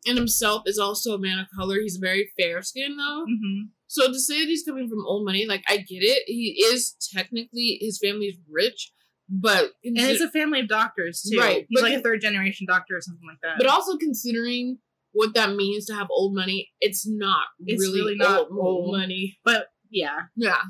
in 0.06 0.16
himself 0.16 0.62
is 0.68 0.78
also 0.78 1.16
a 1.16 1.20
man 1.20 1.40
of 1.40 1.48
color 1.58 1.78
he's 1.82 1.98
very 1.98 2.30
fair 2.40 2.62
skinned 2.62 3.00
though 3.00 3.26
hmm 3.26 3.62
So 3.88 4.08
to 4.08 4.20
say 4.20 4.40
that 4.42 4.48
he's 4.48 4.64
coming 4.64 4.88
from 4.88 5.04
old 5.06 5.26
money, 5.26 5.46
like 5.48 5.64
I 5.68 5.78
get 5.78 6.04
it. 6.04 6.24
He 6.28 6.64
is 6.72 6.96
technically 7.16 7.80
his 7.82 7.98
family 8.04 8.28
is 8.28 8.38
rich, 8.50 8.92
but 9.28 9.72
And 9.84 9.98
it's 9.98 10.22
a 10.22 10.30
family 10.30 10.60
of 10.62 10.68
doctors 10.68 11.22
too. 11.28 11.40
Right, 11.40 11.66
He's 11.70 11.82
like 11.82 11.94
a 11.98 12.02
third 12.02 12.22
generation 12.22 12.68
doctor 12.68 12.96
or 12.98 13.02
something 13.02 13.28
like 13.28 13.40
that. 13.42 13.58
but 13.58 13.68
also 13.68 13.98
considering 13.98 14.78
what 15.12 15.34
that 15.34 15.56
means 15.56 15.86
to 15.88 15.94
have 15.96 16.08
old 16.12 16.36
money, 16.36 16.70
it's 16.82 17.08
not 17.08 17.46
It's 17.66 17.82
really, 17.82 18.00
really 18.02 18.16
not 18.16 18.42
old, 18.52 18.60
old. 18.60 18.92
money. 18.92 19.38
But 19.44 19.68
yeah. 19.90 20.18
Yeah. 20.36 20.62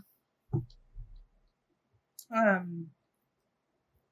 Um 2.35 2.87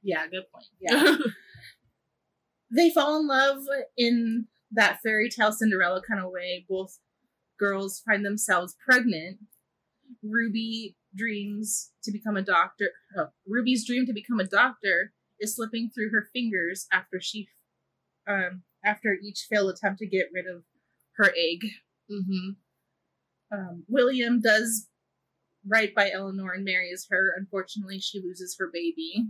Yeah, 0.04 0.28
good 0.28 0.44
point. 0.54 0.66
Yeah. 0.80 1.18
they 2.76 2.90
fall 2.90 3.20
in 3.20 3.28
love 3.28 3.64
in 3.98 4.48
that 4.72 5.00
fairy 5.04 5.30
tale 5.30 5.52
Cinderella 5.52 6.02
kind 6.02 6.24
of 6.24 6.32
way. 6.32 6.66
Both 6.68 7.00
girls 7.60 8.02
find 8.06 8.26
themselves 8.26 8.76
pregnant. 8.84 9.40
Ruby 10.24 10.96
dreams 11.16 11.92
to 12.04 12.12
become 12.12 12.38
a 12.38 12.42
doctor. 12.42 12.92
Oh, 13.18 13.28
Ruby's 13.48 13.86
dream 13.86 14.06
to 14.06 14.14
become 14.14 14.40
a 14.40 14.46
doctor 14.48 15.14
is 15.40 15.56
slipping 15.56 15.90
through 15.90 16.12
her 16.12 16.30
fingers 16.34 16.88
after 16.92 17.20
she, 17.20 17.50
um, 18.28 18.64
after 18.84 19.14
each 19.14 19.48
failed 19.50 19.72
attempt 19.72 20.00
to 20.00 20.08
get 20.08 20.28
rid 20.34 20.46
of 20.48 20.64
her 21.18 21.32
egg. 21.38 21.62
hmm 22.10 22.52
Um, 23.52 23.84
William 23.88 24.40
does 24.42 24.88
right 25.68 25.94
by 25.94 26.12
Eleanor 26.12 26.54
and 26.54 26.66
marries 26.66 27.08
her. 27.10 27.34
Unfortunately, 27.38 28.00
she 28.00 28.22
loses 28.22 28.56
her 28.60 28.70
baby. 28.72 29.28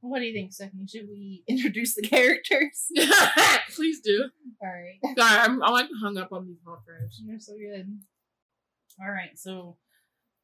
What 0.00 0.20
do 0.20 0.26
you 0.26 0.34
think, 0.34 0.52
Stephanie? 0.52 0.86
Should 0.86 1.08
we 1.08 1.42
introduce 1.48 1.94
the 1.94 2.02
characters? 2.02 2.86
Please 3.74 4.00
do. 4.00 4.28
All 4.62 4.68
right. 4.68 5.16
Sorry, 5.18 5.38
I'm, 5.40 5.62
I'm 5.62 5.72
like 5.72 5.88
hung 6.00 6.18
up 6.18 6.32
on 6.32 6.46
these 6.46 6.60
conference. 6.64 7.20
You're 7.24 7.40
so 7.40 7.54
good. 7.54 7.98
All 9.00 9.10
right, 9.10 9.36
so 9.36 9.76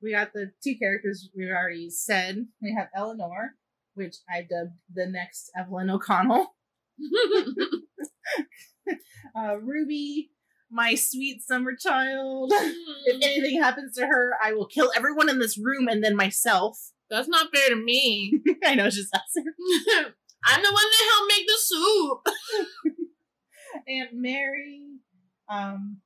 we 0.02 0.12
got 0.12 0.33
the 0.33 0.50
two 0.62 0.76
characters 0.78 1.31
we've 1.35 1.49
already 1.49 1.88
said. 1.90 2.47
We 2.61 2.75
have 2.75 2.88
Eleanor, 2.95 3.54
which 3.95 4.16
I 4.28 4.40
dubbed 4.42 4.76
the 4.92 5.07
next 5.07 5.50
Evelyn 5.57 5.90
O'Connell. 5.90 6.54
Uh, 9.35 9.57
Ruby, 9.62 10.31
my 10.73 10.95
sweet 10.95 11.43
summer 11.43 11.73
child. 11.76 12.52
if 13.05 13.23
anything 13.23 13.61
happens 13.61 13.95
to 13.97 14.07
her, 14.07 14.33
I 14.43 14.52
will 14.55 14.67
kill 14.67 14.91
everyone 14.97 15.29
in 15.29 15.38
this 15.38 15.59
room 15.59 15.87
and 15.88 16.02
then 16.02 16.17
myself. 16.17 16.79
That's 17.11 17.29
not 17.29 17.55
fair 17.55 17.69
to 17.69 17.76
me. 17.76 18.41
I 18.64 18.75
know, 18.75 18.88
just 18.88 19.14
us. 19.14 19.21
I'm 19.37 20.62
the 20.62 20.73
one 20.73 20.85
that 20.85 21.11
helped 21.14 21.33
make 21.37 21.47
the 21.47 21.59
soup. 21.59 22.26
Aunt 23.87 24.11
Mary, 24.14 24.81
um, 25.49 25.99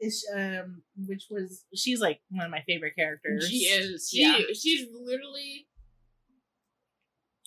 is 0.00 0.26
um, 0.34 0.82
which 1.06 1.26
was 1.30 1.64
she's 1.74 2.00
like 2.00 2.20
one 2.30 2.46
of 2.46 2.50
my 2.50 2.62
favorite 2.66 2.94
characters. 2.96 3.46
She 3.48 3.58
is. 3.58 4.08
She 4.10 4.22
Yeah. 4.22 4.38
she's 4.54 4.86
literally 4.92 5.66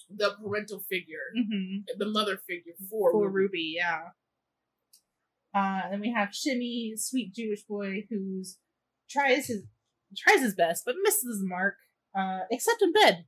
the 0.10 0.36
parental 0.42 0.80
figure, 0.90 1.32
hmm 1.36 1.78
the 1.98 2.06
mother 2.06 2.38
figure 2.38 2.74
for, 2.90 3.12
for 3.12 3.30
Ruby. 3.30 3.34
Ruby, 3.44 3.74
yeah. 3.78 4.01
Uh, 5.53 5.89
then 5.89 6.00
we 6.00 6.12
have 6.12 6.34
Shimmy, 6.34 6.93
sweet 6.96 7.34
Jewish 7.34 7.63
boy 7.63 8.05
who's 8.10 8.58
tries 9.10 9.48
his 9.48 9.65
tries 10.17 10.41
his 10.41 10.55
best 10.55 10.84
but 10.86 10.96
misses 11.03 11.39
the 11.41 11.48
mark. 11.48 11.75
Uh, 12.17 12.39
except 12.51 12.81
in 12.81 12.91
bed. 12.91 13.25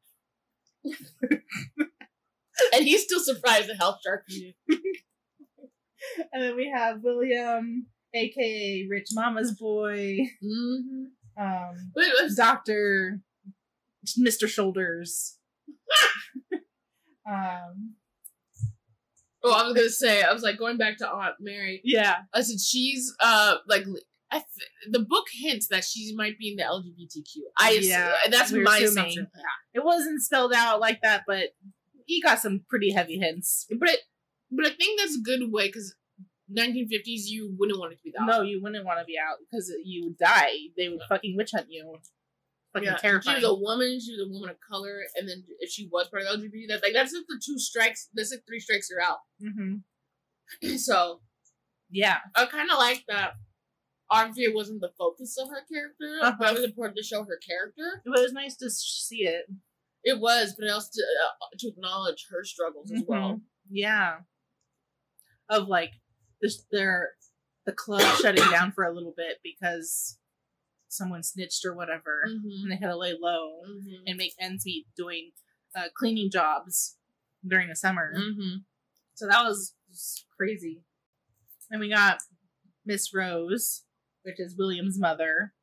and 2.74 2.84
he's 2.84 3.03
still 3.03 3.22
surprised 3.22 3.70
at 3.70 3.77
how 3.80 3.96
sharp 4.06 4.24
he 4.27 4.53
is. 4.70 4.77
And 6.34 6.44
then 6.44 6.56
we 6.58 6.70
have 6.70 7.01
William, 7.01 7.88
aka 8.13 8.86
Rich 8.89 9.08
Mama's 9.13 9.53
boy, 9.53 10.18
Mm-hmm. 10.44 11.42
um, 11.42 11.92
was, 11.96 12.36
Doctor 12.36 13.22
Mr. 14.20 14.48
Shoulders. 14.50 15.38
um, 17.30 17.94
oh, 19.44 19.52
I 19.54 19.64
was 19.66 19.74
gonna 19.76 19.90
say, 19.90 20.22
I 20.24 20.32
was 20.34 20.44
like 20.44 20.58
going 20.58 20.78
back 20.78 20.98
to 21.00 21.08
Aunt 21.10 21.36
Mary. 21.40 21.82
yeah, 21.84 22.18
I 22.34 22.42
said 22.42 22.60
she's 22.60 23.14
uh 23.20 23.56
like 23.68 23.86
I 24.32 24.38
th- 24.38 24.70
the 24.92 25.00
book 25.00 25.28
hints 25.32 25.68
that 25.68 25.84
she 25.84 26.14
might 26.16 26.40
be 26.40 26.50
in 26.52 26.56
the 26.56 26.64
LGBTQ. 26.64 27.42
I 27.60 27.80
Yeah, 27.82 28.14
that's 28.32 28.52
we're 28.52 28.64
my 28.64 28.78
assuming. 28.78 28.90
assumption. 29.10 29.28
it 29.74 29.84
wasn't 29.84 30.22
spelled 30.24 30.54
out 30.54 30.80
like 30.80 31.02
that, 31.04 31.24
but 31.28 31.50
he 32.06 32.22
got 32.22 32.40
some 32.40 32.62
pretty 32.70 32.92
heavy 32.92 33.18
hints. 33.20 33.68
But 33.80 33.90
it, 33.90 34.00
but 34.52 34.66
I 34.66 34.70
think 34.72 35.00
that's 35.00 35.16
a 35.18 35.22
good 35.22 35.52
way 35.52 35.68
because 35.68 35.96
1950s 36.52 37.26
you 37.28 37.56
wouldn't 37.58 37.80
want 37.80 37.92
to 37.92 37.98
be 38.04 38.12
that. 38.18 38.26
No, 38.26 38.42
you 38.42 38.62
wouldn't 38.62 38.86
want 38.86 39.00
to 39.00 39.06
be 39.06 39.16
out 39.18 39.38
because 39.40 39.72
you 39.84 40.06
would 40.06 40.18
die. 40.18 40.52
They 40.78 40.90
would 40.90 41.00
fucking 41.08 41.36
witch 41.38 41.52
hunt 41.54 41.68
you. 41.70 41.96
Fucking 42.74 42.88
Yeah, 42.89 42.98
terrifying. 42.98 43.39
She 43.39 43.46
was 43.46 43.51
a 43.58 43.62
woman. 43.62 44.00
She 44.00 44.12
was 44.13 44.27
a 44.27 44.32
woman 44.32 44.50
of 44.50 44.58
color, 44.60 45.01
and 45.15 45.30
then 45.30 45.44
if 45.60 45.70
she 45.72 45.88
was 45.92 46.08
part 46.10 46.24
of 46.24 46.42
the 46.42 46.48
LGBT, 46.48 46.68
that 46.70 46.82
like 46.84 46.94
that's 46.94 47.12
just 47.12 47.25
the 47.27 47.39
two 47.44 47.58
strikes. 47.60 48.10
That's 48.13 48.32
like 48.32 48.42
three 48.48 48.60
strikes 48.60 48.89
are 48.92 49.01
out. 49.01 49.20
hmm 49.39 49.75
so 50.77 51.22
Yeah, 51.89 52.18
I 52.36 52.46
kind 52.48 52.70
of 52.72 52.77
like 52.77 53.03
that. 53.08 53.34
Obviously, 54.10 54.44
it 54.44 54.53
wasn't 54.56 54.82
the 54.82 54.92
focus 54.98 55.38
of 55.39 55.50
her 55.50 55.63
character, 55.72 56.20
Uh-huh. 56.22 56.36
but 56.39 56.50
it 56.51 56.56
was 56.56 56.63
important 56.65 56.98
to 56.98 57.03
show 57.03 57.24
her 57.24 57.39
character. 57.48 58.01
but 58.06 58.20
it 58.20 58.22
was 58.22 58.34
nice 58.34 58.56
to 58.58 58.70
see 58.70 59.25
it. 59.27 59.46
It 60.03 60.20
was, 60.20 60.56
but 60.60 60.70
also 60.70 60.89
to, 60.94 61.01
uh, 61.01 61.46
to 61.60 61.68
acknowledge 61.70 62.27
her 62.30 62.44
struggles 62.44 62.92
as 62.92 63.03
well. 63.08 63.36
Mhm. 63.36 63.42
Yeah, 63.70 64.20
of 65.50 65.68
like 65.68 65.94
this, 66.42 66.65
their 66.72 67.12
the 67.65 67.72
club 67.72 68.01
shutting 68.20 68.44
down 68.51 68.72
for 68.74 68.84
a 68.84 68.94
little 68.94 69.13
bit 69.15 69.39
because 69.44 70.18
someone 70.94 71.24
snitched 71.24 71.66
or 71.66 71.76
whatever, 71.76 72.24
Mm-hmm. 72.28 72.64
and 72.64 72.72
they 72.72 72.76
had 72.76 72.92
to 72.92 72.98
lay 72.98 73.14
low 73.20 73.62
Mm-hmm. 73.68 74.04
and 74.08 74.18
make 74.18 74.34
ends 74.40 74.66
meet 74.66 74.86
doing 74.96 75.32
uh, 75.76 75.88
cleaning 75.98 76.30
jobs 76.32 76.98
during 77.46 77.68
the 77.70 77.76
summer. 77.76 78.14
Mm-hmm. 78.18 78.58
So 79.16 79.28
that 79.28 79.44
was 79.44 79.74
crazy. 80.38 80.84
And 81.72 81.80
we 81.80 81.90
got 81.90 82.20
Miss 82.86 83.14
Rose, 83.14 83.84
which 84.24 84.40
is 84.40 84.56
William's 84.58 85.00
mother, 85.00 85.54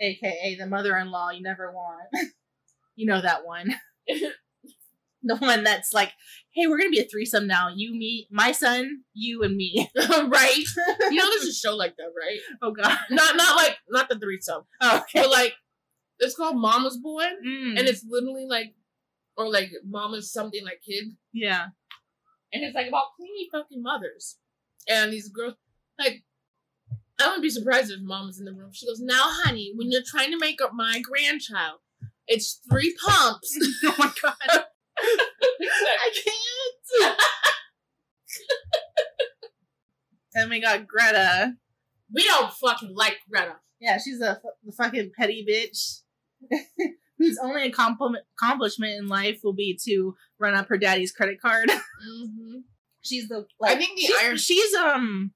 aka 0.00 0.56
the 0.58 0.66
mother 0.66 0.96
in 0.96 1.10
law 1.10 1.30
you 1.30 1.42
never 1.42 1.70
want. 1.72 2.08
you 2.96 3.06
know 3.06 3.20
that 3.20 3.44
one. 3.46 3.74
the 5.26 5.36
one 5.36 5.64
that's 5.64 5.92
like, 5.92 6.12
hey, 6.54 6.66
we're 6.66 6.78
gonna 6.78 6.90
be 6.90 7.00
a 7.00 7.04
threesome 7.08 7.46
now. 7.46 7.68
You, 7.74 7.92
me, 7.94 8.28
my 8.30 8.52
son, 8.52 9.02
you, 9.14 9.42
and 9.42 9.56
me. 9.56 9.90
right? 9.96 10.64
You 11.10 11.16
know, 11.16 11.28
there's 11.30 11.48
a 11.48 11.52
show 11.54 11.74
like 11.74 11.96
that, 11.96 12.12
right? 12.18 12.38
oh 12.62 12.72
god. 12.72 12.96
Not 13.10 13.36
not 13.36 13.56
like 13.56 13.76
not 13.88 14.08
the 14.08 14.18
threesome, 14.18 14.62
Oh, 14.80 14.98
okay. 14.98 15.22
but 15.22 15.30
like 15.30 15.54
it's 16.20 16.36
called 16.36 16.56
Mama's 16.56 16.96
Boy, 16.98 17.24
Mm, 17.44 17.78
and 17.78 17.88
it's 17.88 18.04
literally 18.08 18.46
like, 18.48 18.74
or 19.36 19.50
like 19.50 19.70
Mama's 19.84 20.32
something 20.32 20.64
like 20.64 20.80
kid, 20.86 21.04
yeah. 21.32 21.66
and 22.52 22.62
it's 22.64 22.74
like 22.74 22.86
about 22.88 23.14
clingy 23.16 23.48
fucking 23.52 23.82
mothers, 23.82 24.36
and 24.88 25.12
these 25.12 25.28
girls 25.28 25.54
like. 25.98 26.22
I 27.20 27.26
wouldn't 27.26 27.42
be 27.44 27.50
surprised 27.50 27.92
if 27.92 28.00
mom 28.00 28.26
was 28.26 28.40
in 28.40 28.44
the 28.44 28.52
room. 28.52 28.70
She 28.72 28.86
goes, 28.88 28.98
"Now, 28.98 29.22
honey, 29.44 29.72
when 29.76 29.92
you're 29.92 30.02
trying 30.04 30.32
to 30.32 30.36
make 30.36 30.60
up 30.60 30.72
my 30.74 31.00
grandchild, 31.00 31.78
it's 32.26 32.60
three 32.68 32.92
pumps." 33.06 33.56
oh 33.84 33.94
my 33.96 34.10
god. 34.20 34.64
I 35.04 36.10
can't. 36.24 37.18
and 40.34 40.50
we 40.50 40.60
got 40.60 40.86
Greta. 40.86 41.54
we 42.12 42.24
don't 42.24 42.52
fucking 42.52 42.94
like 42.94 43.18
Greta. 43.30 43.56
Yeah, 43.80 43.98
she's 44.02 44.20
a 44.20 44.40
the 44.64 44.72
fucking 44.72 45.12
petty 45.18 45.44
bitch 45.48 46.00
whose 47.18 47.38
only 47.42 47.66
accomplishment 47.66 48.24
accomplishment 48.38 48.92
in 48.98 49.08
life 49.08 49.40
will 49.44 49.52
be 49.54 49.78
to 49.84 50.14
run 50.38 50.54
up 50.54 50.68
her 50.68 50.78
daddy's 50.78 51.12
credit 51.12 51.40
card. 51.40 51.70
Mm-hmm. 52.04 52.58
She's 53.00 53.28
the 53.28 53.46
Like, 53.58 53.76
I 53.76 53.78
think 53.78 53.96
the 53.96 54.02
she's, 54.02 54.16
iron 54.20 54.36
she's 54.36 54.74
um 54.74 55.32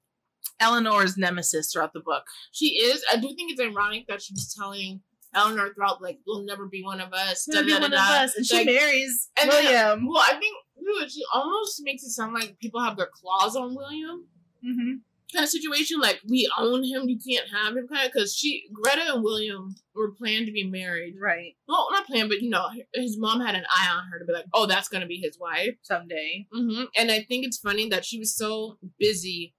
Eleanor's 0.59 1.17
nemesis 1.17 1.71
throughout 1.71 1.93
the 1.93 1.99
book. 1.99 2.23
She 2.51 2.77
is. 2.77 3.03
I 3.11 3.15
do 3.15 3.27
think 3.35 3.51
it's 3.51 3.61
ironic 3.61 4.05
that 4.07 4.21
she's 4.21 4.53
telling 4.53 5.01
Eleanor 5.33 5.73
throughout, 5.73 6.01
like, 6.01 6.19
you'll 6.25 6.43
never 6.45 6.65
be 6.67 6.83
one 6.83 6.99
of 6.99 7.13
us. 7.13 7.47
She'll 7.51 7.63
be 7.63 7.71
da, 7.71 7.77
da, 7.77 7.81
one 7.83 7.91
da, 7.91 7.97
of 7.97 8.09
da. 8.09 8.23
us, 8.23 8.35
and 8.35 8.45
she 8.45 8.57
Like, 8.57 8.65
marries 8.65 9.29
and 9.39 9.51
then- 9.51 9.63
William. 9.63 10.07
Well, 10.07 10.23
I 10.25 10.33
think 10.39 10.55
dude, 10.83 11.11
she 11.11 11.23
almost 11.33 11.81
makes 11.83 12.03
it 12.03 12.09
sound 12.09 12.33
like 12.33 12.57
people 12.59 12.81
have 12.83 12.97
their 12.97 13.09
claws 13.13 13.55
on 13.55 13.75
William 13.75 14.25
hmm 14.63 14.93
kind 15.31 15.43
of 15.43 15.49
situation. 15.51 15.99
Like, 15.99 16.19
we 16.27 16.49
own 16.57 16.83
him, 16.83 17.07
you 17.07 17.19
can't 17.19 17.47
have 17.53 17.77
him 17.77 17.87
kind 17.87 18.07
of. 18.07 18.11
Because 18.11 18.35
she, 18.35 18.63
Greta 18.73 19.13
and 19.13 19.23
William 19.23 19.75
were 19.93 20.09
planned 20.11 20.47
to 20.47 20.51
be 20.51 20.63
married. 20.63 21.17
Right, 21.21 21.55
Well, 21.67 21.87
not 21.91 22.07
planned, 22.07 22.29
but, 22.29 22.41
you 22.41 22.49
know, 22.49 22.67
his 22.95 23.15
mom 23.19 23.39
had 23.39 23.53
an 23.53 23.65
eye 23.69 23.89
on 23.95 24.07
her 24.11 24.17
to 24.17 24.25
be 24.25 24.33
like, 24.33 24.45
oh, 24.55 24.65
that's 24.65 24.89
going 24.89 25.01
to 25.01 25.07
be 25.07 25.17
his 25.17 25.37
wife. 25.39 25.75
someday. 25.83 26.47
hmm 26.51 26.85
And 26.97 27.11
I 27.11 27.21
think 27.29 27.45
it's 27.45 27.59
funny 27.59 27.87
that 27.89 28.05
she 28.05 28.17
was 28.17 28.35
so 28.35 28.79
busy 28.97 29.53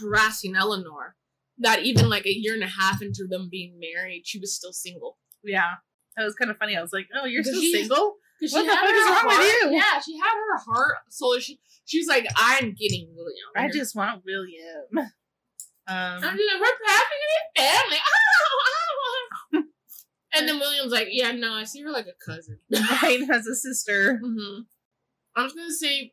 harassing 0.00 0.56
Eleanor 0.56 1.16
that 1.58 1.84
even 1.84 2.08
like 2.08 2.26
a 2.26 2.32
year 2.36 2.54
and 2.54 2.62
a 2.62 2.66
half 2.68 3.00
into 3.02 3.26
them 3.28 3.48
being 3.50 3.78
married, 3.80 4.22
she 4.26 4.38
was 4.38 4.54
still 4.54 4.72
single. 4.72 5.18
Yeah, 5.44 5.74
that 6.16 6.24
was 6.24 6.34
kind 6.34 6.50
of 6.50 6.56
funny. 6.58 6.76
I 6.76 6.82
was 6.82 6.92
like, 6.92 7.06
"Oh, 7.20 7.26
you're 7.26 7.42
still 7.44 7.60
she- 7.60 7.72
single? 7.72 8.14
What 8.38 8.66
the 8.66 8.70
fuck 8.70 8.84
is 8.90 9.10
wrong 9.10 9.26
with 9.28 9.40
you? 9.40 9.70
Yeah, 9.72 9.98
she 10.04 10.18
had 10.18 10.34
her 10.34 10.58
heart. 10.66 10.96
So 11.08 11.38
she 11.38 11.58
she's 11.86 12.06
like, 12.06 12.26
I'm 12.36 12.74
getting 12.74 13.08
William. 13.16 13.48
I 13.56 13.70
just 13.70 13.94
want 13.96 14.22
William." 14.26 15.08
I'm 15.88 16.16
Um, 16.16 16.20
just 16.22 16.34
like, 16.34 16.60
we're 16.60 16.78
passing 16.84 17.22
it 17.36 17.60
family. 17.60 17.96
and 20.34 20.48
then 20.48 20.58
William's 20.58 20.92
like, 20.92 21.08
Yeah, 21.10 21.32
no, 21.32 21.52
I 21.52 21.64
see 21.64 21.80
her 21.82 21.90
like 21.90 22.06
a 22.06 22.24
cousin. 22.24 22.58
Ryan 23.02 23.26
has 23.28 23.46
a 23.46 23.54
sister. 23.54 24.18
hmm 24.22 24.60
I 25.36 25.42
was 25.44 25.52
gonna 25.52 25.70
say, 25.70 26.12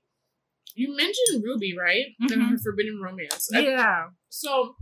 you 0.75 0.95
mentioned 0.95 1.43
Ruby, 1.43 1.75
right? 1.77 2.07
Mhm. 2.21 2.49
her 2.51 2.57
forbidden 2.57 3.01
romance. 3.01 3.49
I- 3.53 3.59
Yeah. 3.61 4.07
so 4.29 4.75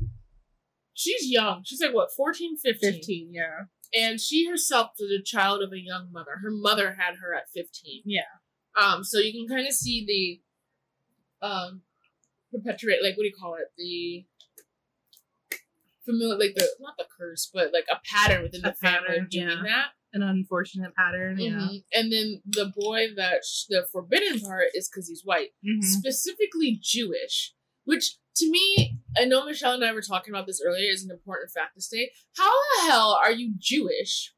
she's 1.01 1.29
young. 1.29 1.63
She's 1.65 1.81
like 1.81 1.93
what, 1.93 2.09
14, 2.15 2.57
15? 2.57 2.93
15, 2.93 3.29
yeah. 3.33 3.43
And 3.93 4.19
she 4.21 4.47
herself 4.49 4.91
was 4.99 5.11
a 5.11 5.21
child 5.23 5.61
of 5.61 5.73
a 5.73 5.79
young 5.79 6.09
mother. 6.11 6.31
Her 6.41 6.51
mother 6.51 6.93
had 6.99 7.15
her 7.17 7.33
at 7.35 7.49
15. 7.53 8.03
Yeah. 8.05 8.21
Um, 8.81 9.03
so 9.03 9.19
you 9.19 9.33
can 9.33 9.47
kind 9.53 9.67
of 9.67 9.73
see 9.73 10.05
the 11.41 11.45
um 11.45 11.81
perpetuate 12.53 13.01
like 13.03 13.17
what 13.17 13.23
do 13.23 13.27
you 13.27 13.33
call 13.37 13.55
it? 13.55 13.67
The 13.77 14.25
familiar 16.05 16.37
like 16.37 16.55
the 16.55 16.67
not 16.79 16.95
the 16.97 17.05
curse, 17.17 17.49
but 17.53 17.71
like 17.73 17.85
a 17.91 17.99
pattern 18.05 18.43
within 18.43 18.61
A 18.65 18.69
the 18.69 18.73
family 18.73 19.07
pattern, 19.07 19.23
of 19.23 19.29
doing 19.29 19.47
yeah. 19.49 19.63
that. 19.65 19.85
An 20.13 20.23
unfortunate 20.23 20.93
pattern, 20.95 21.39
yeah. 21.39 21.51
Mhm. 21.51 21.83
And 21.93 22.11
then 22.11 22.41
the 22.45 22.71
boy 22.75 23.07
that 23.15 23.45
sh- 23.45 23.65
the 23.69 23.87
forbidden 23.91 24.39
part 24.41 24.65
is 24.73 24.89
because 24.89 25.07
he's 25.07 25.23
white, 25.23 25.51
Mhm. 25.65 25.83
specifically 25.83 26.77
Jewish, 26.81 27.53
which 27.85 28.17
to 28.35 28.49
me, 28.49 28.99
I 29.17 29.25
know 29.25 29.45
Michelle 29.45 29.73
and 29.73 29.83
I 29.83 29.93
were 29.93 30.01
talking 30.01 30.33
about 30.33 30.47
this 30.47 30.61
earlier, 30.65 30.89
is 30.91 31.03
an 31.03 31.11
important 31.11 31.51
fact 31.51 31.75
to 31.75 31.81
state. 31.81 32.09
How 32.37 32.51
the 32.51 32.91
hell 32.91 33.19
are 33.23 33.31
you 33.31 33.53
Jewish? 33.57 34.33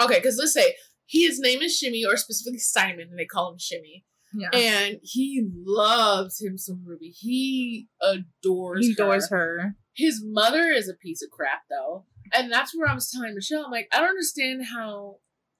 Okay, 0.00 0.16
because 0.18 0.38
let's 0.38 0.54
say 0.54 0.74
he, 1.06 1.26
his 1.26 1.38
name 1.40 1.60
is 1.62 1.76
Shimmy, 1.76 2.04
or 2.04 2.16
specifically 2.16 2.58
Simon, 2.58 3.08
and 3.10 3.18
they 3.18 3.26
call 3.26 3.52
him 3.52 3.58
Shimmy, 3.58 4.04
Yeah. 4.32 4.50
and 4.52 4.98
he 5.02 5.46
loves 5.66 6.40
him 6.40 6.56
some 6.56 6.82
Ruby. 6.86 7.08
He 7.08 7.88
adores, 8.00 8.86
He 8.86 8.92
adores 8.92 9.28
her. 9.30 9.60
her. 9.60 9.76
His 9.94 10.22
mother 10.24 10.70
is 10.70 10.88
a 10.88 10.94
piece 10.94 11.22
of 11.22 11.30
crap, 11.30 11.62
though. 11.68 12.06
And 12.32 12.50
that's 12.50 12.74
where 12.74 12.88
I 12.88 12.94
was 12.94 13.10
telling 13.10 13.34
Michelle, 13.34 13.66
I'm 13.66 13.70
like, 13.70 13.88
I 13.92 13.98
don't 13.98 14.08
understand 14.08 14.64
how 14.72 15.16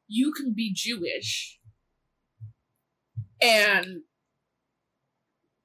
you 0.08 0.32
can 0.32 0.54
be 0.54 0.72
Jewish 0.72 1.58
and 3.42 4.02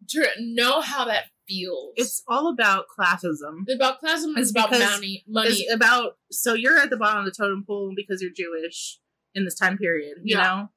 to 0.10 0.26
know 0.40 0.82
how 0.82 1.06
that 1.06 1.26
feels. 1.48 1.94
It's 1.96 2.24
all 2.28 2.50
about 2.52 2.86
classism. 2.98 3.64
It's 3.68 3.76
about 3.76 4.02
classism, 4.02 4.38
it's 4.38 4.52
about 4.52 4.72
money. 4.72 5.24
money. 5.28 5.50
It's 5.50 5.74
about 5.74 6.18
so 6.32 6.54
you're 6.54 6.78
at 6.78 6.90
the 6.90 6.98
bottom 6.98 7.20
of 7.20 7.26
the 7.26 7.32
totem 7.32 7.64
pole 7.66 7.94
because 7.96 8.22
you're 8.22 8.32
Jewish 8.36 9.00
in 9.34 9.46
this 9.46 9.56
time 9.56 9.78
period, 9.78 10.18
you 10.24 10.36
Yeah. 10.38 10.44
know? 10.44 10.70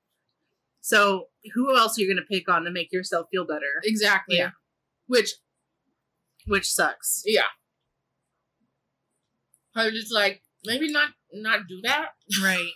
So 0.80 1.26
who 1.54 1.76
else 1.76 1.98
are 1.98 2.02
you 2.02 2.08
gonna 2.08 2.26
pick 2.26 2.48
on 2.48 2.64
to 2.64 2.70
make 2.70 2.92
yourself 2.92 3.26
feel 3.30 3.44
better? 3.46 3.80
exactly. 3.84 4.36
Yeah. 4.38 4.50
Which, 5.06 5.30
Which 6.46 6.70
sucks. 6.72 7.22
yeah. 7.26 7.42
I 9.74 9.84
was 9.86 9.94
just 9.94 10.12
like, 10.12 10.42
maybe 10.64 10.90
not 10.90 11.10
not 11.32 11.66
do 11.68 11.80
that. 11.82 12.10
Right. 12.42 12.72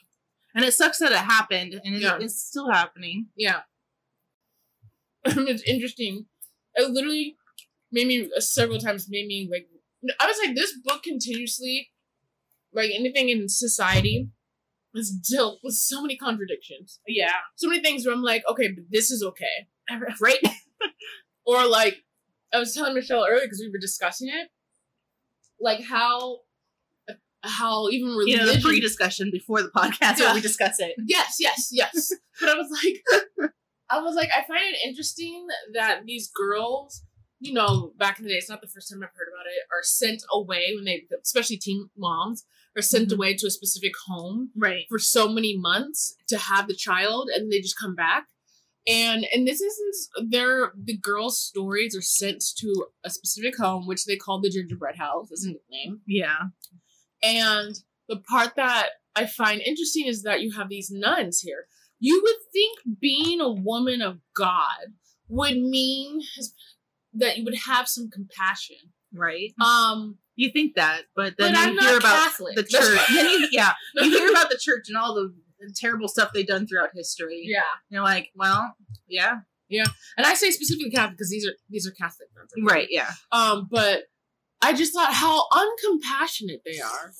And 0.54 0.64
it 0.64 0.72
sucks 0.74 0.98
that 0.98 1.10
it 1.12 1.18
happened 1.18 1.80
and 1.84 1.96
it- 1.96 2.02
Yeah. 2.02 2.18
it's 2.20 2.40
still 2.40 2.70
happening. 2.70 3.30
Yeah. 3.36 3.62
it's 5.24 5.62
interesting. 5.64 6.26
It 6.76 6.90
literally 6.90 7.36
made 7.94 8.06
me 8.08 8.28
uh, 8.36 8.40
several 8.40 8.78
times 8.78 9.06
made 9.08 9.26
me 9.26 9.48
like 9.50 9.68
I 10.20 10.26
was 10.26 10.36
like 10.44 10.54
this 10.54 10.72
book 10.84 11.02
continuously 11.02 11.90
like 12.72 12.90
anything 12.92 13.28
in 13.28 13.48
society 13.48 14.28
is 14.94 15.10
dealt 15.10 15.60
with 15.62 15.74
so 15.74 16.02
many 16.02 16.16
contradictions. 16.16 17.00
Yeah. 17.06 17.32
So 17.56 17.68
many 17.68 17.82
things 17.82 18.06
where 18.06 18.14
I'm 18.14 18.22
like, 18.22 18.42
okay, 18.48 18.68
but 18.68 18.84
this 18.90 19.10
is 19.10 19.22
okay. 19.22 19.68
Right? 20.20 20.38
or 21.46 21.66
like 21.66 22.04
I 22.52 22.58
was 22.58 22.74
telling 22.74 22.94
Michelle 22.94 23.26
earlier 23.28 23.44
because 23.44 23.60
we 23.60 23.70
were 23.70 23.78
discussing 23.78 24.28
it. 24.28 24.48
Like 25.60 25.82
how 25.82 26.38
how 27.42 27.88
even 27.90 28.08
You 28.26 28.38
know, 28.38 28.52
the 28.52 28.60
pre 28.60 28.80
discussion 28.80 29.30
before 29.30 29.62
the 29.62 29.68
podcast 29.68 30.18
Yeah. 30.18 30.26
where 30.26 30.34
we 30.34 30.40
discuss 30.40 30.76
it. 30.78 30.94
Yes, 31.06 31.36
yes, 31.38 31.68
yes. 31.70 32.12
but 32.40 32.48
I 32.48 32.54
was 32.54 32.70
like, 32.82 33.50
I 33.90 34.00
was 34.00 34.14
like, 34.16 34.30
I 34.36 34.44
find 34.46 34.62
it 34.64 34.78
interesting 34.88 35.46
that 35.74 36.04
these 36.06 36.30
girls, 36.34 37.02
you 37.40 37.52
know, 37.52 37.92
back 37.98 38.18
in 38.18 38.24
the 38.24 38.30
day, 38.30 38.36
it's 38.36 38.48
not 38.48 38.60
the 38.60 38.68
first 38.68 38.88
time 38.90 39.02
I've 39.02 39.10
heard 39.14 39.28
about 39.32 39.46
it, 39.46 39.66
are 39.72 39.82
sent 39.82 40.22
away 40.32 40.72
when 40.74 40.84
they, 40.84 41.06
especially 41.22 41.56
teen 41.58 41.90
moms, 41.96 42.44
are 42.76 42.82
sent 42.82 43.08
Mhm. 43.10 43.14
away 43.14 43.34
to 43.34 43.46
a 43.46 43.50
specific 43.50 43.92
home 44.06 44.50
Right. 44.56 44.86
for 44.88 44.98
so 44.98 45.28
many 45.28 45.56
months 45.56 46.14
to 46.28 46.38
have 46.38 46.66
the 46.68 46.74
child, 46.74 47.28
and 47.28 47.50
they 47.52 47.60
just 47.60 47.78
come 47.78 47.94
back. 47.94 48.28
And 48.86 49.24
and 49.32 49.46
this 49.48 49.60
isn't 49.62 50.30
their 50.30 50.72
the 50.76 50.96
girls' 50.96 51.40
stories 51.40 51.96
are 51.96 52.02
sent 52.02 52.42
to 52.58 52.88
a 53.02 53.10
specific 53.10 53.56
home, 53.56 53.86
which 53.86 54.04
they 54.04 54.16
call 54.16 54.40
the 54.40 54.50
gingerbread 54.50 54.96
house, 54.96 55.30
is 55.30 55.44
a 55.44 55.52
nickname. 55.52 56.02
Yeah. 56.06 56.48
And 57.22 57.74
the 58.08 58.18
part 58.18 58.56
that 58.56 58.90
I 59.16 59.26
find 59.26 59.60
interesting 59.62 60.06
is 60.06 60.22
that 60.24 60.42
you 60.42 60.52
have 60.52 60.68
these 60.68 60.90
nuns 60.90 61.40
here. 61.40 61.66
You 61.98 62.20
would 62.22 62.36
think 62.52 63.00
being 63.00 63.40
a 63.40 63.50
woman 63.50 64.02
of 64.02 64.20
God 64.34 64.94
would 65.28 65.56
mean 65.56 66.20
that 67.14 67.38
you 67.38 67.44
would 67.44 67.56
have 67.66 67.88
some 67.88 68.10
compassion. 68.10 68.76
Right. 69.12 69.52
Um, 69.60 70.18
You 70.36 70.50
think 70.50 70.74
that, 70.74 71.02
but 71.14 71.34
then 71.38 71.52
but 71.54 71.60
you 71.60 71.66
I'm 71.66 71.78
hear 71.78 71.98
about 71.98 72.24
Catholic. 72.24 72.56
the 72.56 72.64
church. 72.64 73.00
you, 73.10 73.48
yeah. 73.52 73.72
You 73.96 74.10
hear 74.10 74.30
about 74.30 74.50
the 74.50 74.58
church 74.60 74.86
and 74.88 74.96
all 74.96 75.14
the 75.14 75.32
terrible 75.76 76.08
stuff 76.08 76.30
they've 76.34 76.46
done 76.46 76.66
throughout 76.66 76.90
history. 76.94 77.42
yeah, 77.44 77.62
You're 77.88 78.02
like, 78.02 78.30
well, 78.34 78.74
yeah. 79.08 79.38
Yeah. 79.68 79.86
And 80.18 80.26
I 80.26 80.34
say 80.34 80.50
specifically 80.50 80.90
Catholic 80.90 81.16
because 81.16 81.30
these 81.30 81.46
are 81.46 81.54
these 81.70 81.86
are 81.86 81.90
Catholic 81.92 82.28
nuns. 82.36 82.50
Right, 82.70 82.88
yeah. 82.90 83.10
Um, 83.32 83.66
but 83.70 84.04
I 84.60 84.72
just 84.74 84.92
thought 84.92 85.12
how 85.14 85.46
uncompassionate 85.50 86.60
they 86.66 86.80
are. 86.80 87.12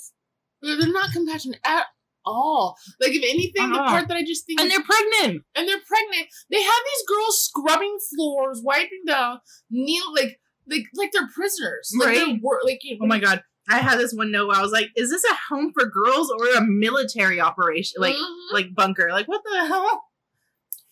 They're 0.62 0.76
they're 0.78 0.92
not 0.92 1.12
compassionate 1.12 1.60
at 1.64 1.84
all. 2.24 2.76
Like 3.00 3.12
if 3.12 3.22
anything, 3.22 3.70
the 3.70 3.78
Uh-uh. 3.78 3.88
part 3.88 4.08
that 4.08 4.16
I 4.16 4.24
just 4.24 4.46
think 4.46 4.60
And 4.60 4.70
they're 4.70 4.82
pregnant. 4.82 5.44
and 5.54 5.68
they're 5.68 5.80
pregnant. 5.86 6.28
They 6.50 6.62
have 6.62 6.82
these 6.84 7.06
girls 7.08 7.44
scrubbing 7.44 7.98
floors, 8.14 8.60
wiping 8.62 9.02
down, 9.06 9.40
kneel 9.70 10.12
like 10.14 10.40
like 10.68 10.84
like 10.94 11.12
they're 11.12 11.28
prisoners. 11.34 11.92
Like 11.98 12.14
they're 12.14 12.26
Right. 12.26 12.40
wor- 12.42 12.60
like 12.64 12.80
you 12.82 12.98
Oh 13.00 13.06
my 13.06 13.18
god. 13.18 13.42
I 13.68 13.78
had 13.78 13.98
this 13.98 14.12
one 14.12 14.30
note 14.30 14.48
where 14.48 14.58
I 14.58 14.62
was 14.62 14.72
like, 14.72 14.90
is 14.94 15.10
this 15.10 15.24
a 15.24 15.34
home 15.48 15.72
for 15.72 15.86
girls 15.86 16.30
or 16.30 16.46
a 16.54 16.60
military 16.62 17.40
operation? 17.40 18.00
Like 18.00 18.14
Mhm. 18.14 18.52
like 18.52 18.74
bunker. 18.74 19.08
Like 19.10 19.26
what 19.28 19.42
the 19.44 19.66
hell? 19.66 20.04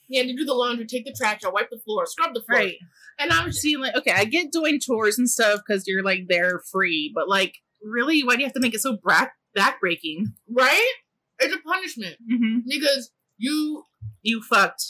yeah, 0.08 0.22
to 0.24 0.34
do 0.34 0.44
the 0.44 0.52
laundry, 0.52 0.84
take 0.86 1.06
the 1.06 1.12
trash 1.16 1.42
out, 1.44 1.54
wipe 1.54 1.70
the 1.70 1.78
floor, 1.78 2.04
scrub 2.04 2.34
the 2.34 2.42
floor. 2.42 2.58
Right. 2.58 2.76
And 3.18 3.32
I 3.32 3.44
was 3.46 3.60
seeing 3.62 3.80
like, 3.80 3.94
okay, 3.96 4.10
I 4.12 4.24
get 4.26 4.52
doing 4.52 4.78
chores 4.78 5.18
and 5.18 5.30
stuff 5.30 5.60
because 5.66 5.84
you're 5.86 6.02
like 6.02 6.24
they're 6.28 6.60
free, 6.70 7.10
but 7.14 7.28
like, 7.30 7.54
really, 7.82 8.22
why 8.22 8.34
do 8.34 8.40
you 8.40 8.46
have 8.46 8.52
to 8.54 8.60
make 8.60 8.74
it 8.74 8.80
so 8.82 8.98
back 9.02 9.32
backbreaking? 9.56 10.26
right. 10.50 10.92
It's 11.42 11.54
a 11.54 11.58
punishment 11.60 12.16
Mm-hmm. 12.30 12.58
because 12.68 13.10
you, 13.38 13.84
You 14.22 14.42
fucked. 14.42 14.82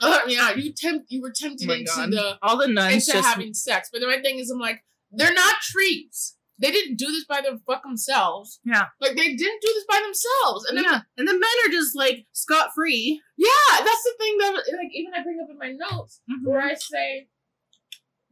uh, 0.00 0.20
yeah, 0.26 0.54
you 0.54 0.72
tempt, 0.72 1.06
you 1.10 1.20
were 1.22 1.32
tempted 1.34 1.68
Oh 1.68 1.72
into 1.74 1.92
God. 1.94 2.10
the 2.12 2.38
All 2.42 2.56
the 2.58 2.68
nuns 2.68 2.94
into 3.08 3.12
just 3.18 3.28
having 3.28 3.52
sex. 3.54 3.88
But 3.92 4.00
the 4.00 4.06
right 4.06 4.22
thing 4.22 4.38
is, 4.38 4.50
I'm 4.50 4.58
like, 4.60 4.82
they're 5.12 5.34
not 5.34 5.56
trees. 5.60 6.36
They 6.58 6.70
didn't 6.70 6.96
do 6.98 7.06
this 7.06 7.24
by 7.24 7.40
their 7.40 7.56
fucking 7.66 7.96
selves. 7.96 8.60
Yeah. 8.64 8.84
Like 9.00 9.16
they 9.16 9.34
didn't 9.34 9.62
do 9.62 9.72
this 9.74 9.84
by 9.88 9.98
themselves. 10.04 10.66
And 10.66 10.76
then 10.76 10.84
yeah, 10.84 11.00
and 11.16 11.26
the 11.26 11.32
men 11.32 11.56
are 11.64 11.70
just 11.72 11.96
like 11.96 12.26
scot 12.32 12.70
free. 12.74 13.20
Yeah, 13.38 13.48
that's 13.78 14.02
the 14.04 14.14
thing 14.18 14.36
that 14.38 14.52
like 14.54 14.90
even 14.92 15.12
I 15.16 15.22
bring 15.22 15.38
up 15.42 15.48
in 15.50 15.56
my 15.58 15.72
notes 15.72 16.20
where 16.44 16.60
I 16.60 16.74
say 16.74 17.28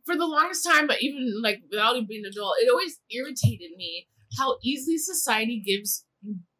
for 0.05 0.15
the 0.17 0.27
longest 0.27 0.63
time, 0.65 0.87
but 0.87 1.01
even 1.03 1.41
like 1.43 1.61
without 1.71 1.97
even 1.97 2.07
being 2.07 2.25
an 2.25 2.31
adult, 2.33 2.57
it 2.61 2.69
always 2.71 3.01
irritated 3.11 3.71
me 3.77 4.09
how 4.39 4.59
easily 4.63 4.99
society 4.99 5.63
gives 5.65 6.05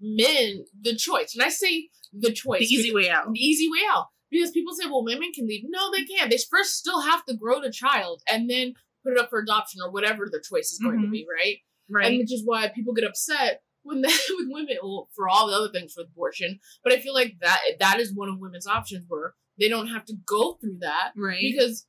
men 0.01 0.65
the 0.81 0.95
choice. 0.97 1.35
And 1.35 1.43
I 1.45 1.49
say 1.49 1.89
the 2.13 2.33
choice, 2.33 2.61
The 2.61 2.75
easy 2.75 2.95
way 2.95 3.09
out. 3.11 3.33
the 3.33 3.39
easy 3.41 3.69
way 3.69 3.81
out. 3.91 4.07
Because 4.31 4.51
people 4.51 4.75
say, 4.75 4.87
well, 4.87 5.05
women 5.05 5.31
can 5.35 5.47
leave. 5.47 5.65
No, 5.69 5.91
they 5.91 6.05
can't. 6.05 6.31
They 6.31 6.37
first 6.51 6.75
still 6.77 7.01
have 7.01 7.25
to 7.27 7.35
grow 7.37 7.61
the 7.63 7.73
child 7.73 8.23
and 8.31 8.49
then 8.51 8.75
put 9.03 9.15
it 9.15 9.19
up 9.19 9.31
for 9.31 9.39
adoption 9.39 9.81
or 9.83 9.91
whatever 9.91 10.29
their 10.31 10.41
choice 10.41 10.71
is 10.71 10.79
going 10.79 11.01
to 11.01 11.07
Mhm. 11.07 11.13
be, 11.13 11.27
right? 11.35 11.57
Right. 11.89 12.07
And 12.09 12.19
which 12.19 12.33
is 12.33 12.43
why 12.45 12.69
people 12.69 12.93
get 12.93 13.05
upset 13.09 13.63
when 13.85 14.03
they, 14.03 14.09
with 14.31 14.49
women, 14.51 14.77
well, 14.83 15.09
for 15.17 15.29
all 15.31 15.47
the 15.47 15.55
other 15.55 15.71
things 15.73 15.95
with 15.97 16.09
abortion. 16.09 16.61
But 16.85 16.93
I 16.93 17.01
feel 17.01 17.15
like 17.15 17.37
that 17.41 17.61
that 17.81 18.01
is 18.01 18.15
one 18.15 18.29
of 18.29 18.39
women's 18.39 18.67
options 18.67 19.07
where 19.09 19.35
they 19.59 19.69
don't 19.71 19.89
have 19.89 20.05
to 20.07 20.15
go 20.27 20.59
through 20.61 20.79
that 20.81 21.13
right. 21.17 21.41
because 21.41 21.87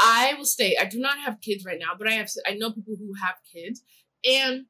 I 0.00 0.34
will 0.34 0.44
state 0.44 0.76
I 0.80 0.86
do 0.86 0.98
not 0.98 1.18
have 1.20 1.40
kids 1.40 1.64
right 1.64 1.78
now, 1.78 1.92
but 1.96 2.08
I 2.08 2.14
have 2.14 2.28
I 2.48 2.54
know 2.54 2.72
people 2.72 2.96
who 2.98 3.12
have 3.24 3.36
kids, 3.52 3.82
and 4.28 4.66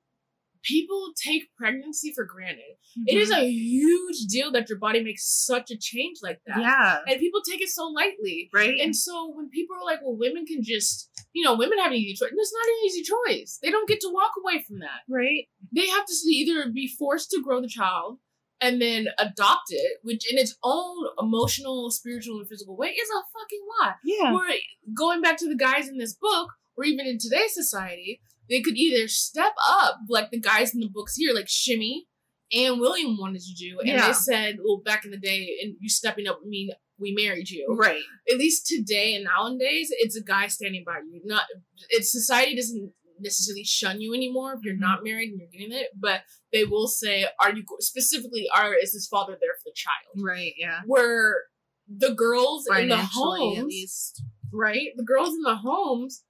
people 0.65 1.13
take 1.23 1.55
pregnancy 1.57 2.13
for 2.15 2.25
granted. 2.25 2.75
It 3.07 3.17
is 3.17 3.31
a 3.31 3.45
huge 3.49 4.27
deal 4.29 4.51
that 4.53 4.69
your 4.69 4.79
body 4.79 5.03
makes 5.03 5.25
such 5.27 5.71
a 5.71 5.77
change 5.77 6.19
like 6.23 6.41
that, 6.47 6.57
Mm-hmm. 6.57 6.61
yeah. 6.63 6.99
and 7.09 7.21
people 7.21 7.41
take 7.49 7.61
it 7.61 7.69
so 7.69 7.87
lightly. 7.87 8.51
Right. 8.53 8.79
And 8.81 8.95
so 8.97 9.31
when 9.35 9.49
people 9.51 9.77
are 9.77 9.85
like, 9.85 10.01
"Well, 10.03 10.17
women 10.17 10.47
can 10.47 10.63
just," 10.63 11.11
you 11.33 11.45
know, 11.45 11.55
women 11.57 11.79
have 11.79 11.93
an 11.93 11.99
easy 11.99 12.15
choice. 12.15 12.31
And 12.31 12.39
it's 12.41 12.53
not 12.53 12.69
an 12.69 12.87
easy 12.87 13.03
choice. 13.03 13.59
They 13.63 13.71
don't 13.71 13.89
get 13.89 14.01
to 14.01 14.11
walk 14.13 14.33
away 14.43 14.63
from 14.63 14.79
that 14.81 15.01
right. 15.09 15.45
they 15.73 15.87
have 15.89 16.07
to 16.07 16.15
either 16.29 16.71
be 16.71 16.87
forced 16.89 17.31
to 17.31 17.43
grow 17.43 17.61
the 17.61 17.69
child 17.69 18.19
and 18.61 18.81
then 18.81 19.09
adopt 19.19 19.69
it, 19.71 19.99
which 20.03 20.31
in 20.31 20.39
its 20.39 20.57
own 20.63 20.97
emotional, 21.19 21.91
spiritual, 21.91 22.39
and 22.39 22.49
physical 22.49 22.77
way 22.77 22.89
is 22.89 23.09
a 23.11 23.23
fucking 23.39 23.65
lot. 23.81 23.97
Yeah. 24.05 24.33
Where 24.33 24.55
going 24.97 25.21
back 25.21 25.37
to 25.39 25.49
the 25.49 25.57
guys 25.57 25.89
in 25.89 25.99
this 25.99 26.15
book, 26.15 26.49
or 26.77 26.85
even 26.85 27.07
in 27.07 27.19
today's 27.19 27.53
society, 27.55 28.21
they 28.49 28.61
could 28.61 28.77
either 28.77 29.09
step 29.09 29.53
up 29.69 29.97
like 30.09 30.31
the 30.31 30.41
guys 30.41 30.75
in 30.75 30.81
the 30.81 30.89
books 30.93 31.15
here, 31.17 31.35
like 31.35 31.49
Shimmy 31.49 32.07
and 32.53 32.79
William 32.81 33.17
wanted 33.19 33.43
to 33.43 33.55
do, 33.55 33.79
and 33.81 33.89
Yeah. 33.89 34.07
they 34.09 34.13
said, 34.13 34.59
"Well, 34.63 34.83
back 34.85 35.05
in 35.05 35.11
the 35.11 35.17
day, 35.19 35.59
and 35.63 35.77
you 35.81 35.89
stepping 35.89 36.27
up 36.27 36.41
would 36.41 36.49
mean 36.49 36.71
we 36.99 37.13
married 37.13 37.51
you. 37.51 37.67
Right. 37.77 38.03
At 38.31 38.39
least 38.39 38.67
today 38.67 39.15
and 39.15 39.25
nowadays, 39.25 39.89
it's 39.91 40.15
a 40.17 40.23
guy 40.23 40.47
standing 40.47 40.85
by 40.85 40.99
you. 40.99 41.21
Not 41.25 41.43
it's 41.91 42.13
society 42.13 42.55
doesn't 42.55 42.93
necessarily 43.19 43.65
shun 43.65 44.01
you 44.01 44.13
anymore 44.15 44.55
if 44.55 44.61
you're 44.65 44.75
Mhm. 44.77 44.81
not 44.81 45.03
married 45.05 45.31
and 45.31 45.41
you're 45.41 45.49
getting 45.49 45.73
it, 45.73 45.89
but 45.99 46.23
they 46.53 46.65
will 46.65 46.87
say, 46.87 47.27
"Are 47.41 47.53
you 47.55 47.65
specifically 47.81 48.49
are 48.55 48.75
is 48.75 48.93
this 48.93 49.09
father 49.09 49.37
there 49.41 49.55
for 49.63 49.71
the 49.71 49.75
child?" 49.75 50.23
Right. 50.25 50.55
Yeah. 50.57 50.83
Where 50.87 51.45
the 51.89 52.13
girls 52.15 52.67
in 52.69 52.89
the 52.89 52.97
homes, 52.99 53.65
least. 53.65 54.23
right? 54.53 54.91
The 54.97 55.03
girls 55.05 55.31
in 55.35 55.43
the 55.43 55.57
homes 55.57 56.23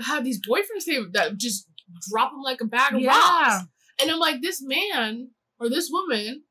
have 0.00 0.24
these 0.24 0.40
boyfriends 0.46 0.84
they, 0.86 0.98
that 1.12 1.36
just 1.36 1.68
drop 2.10 2.30
them 2.32 2.42
like 2.42 2.60
a 2.60 2.66
bag 2.66 2.94
of 2.94 3.00
Yeah. 3.00 3.10
rocks. 3.10 3.64
And 4.00 4.10
I'm 4.10 4.18
like, 4.18 4.40
this 4.42 4.62
man 4.62 5.30
or 5.60 5.68
this 5.68 5.90
woman 5.92 6.44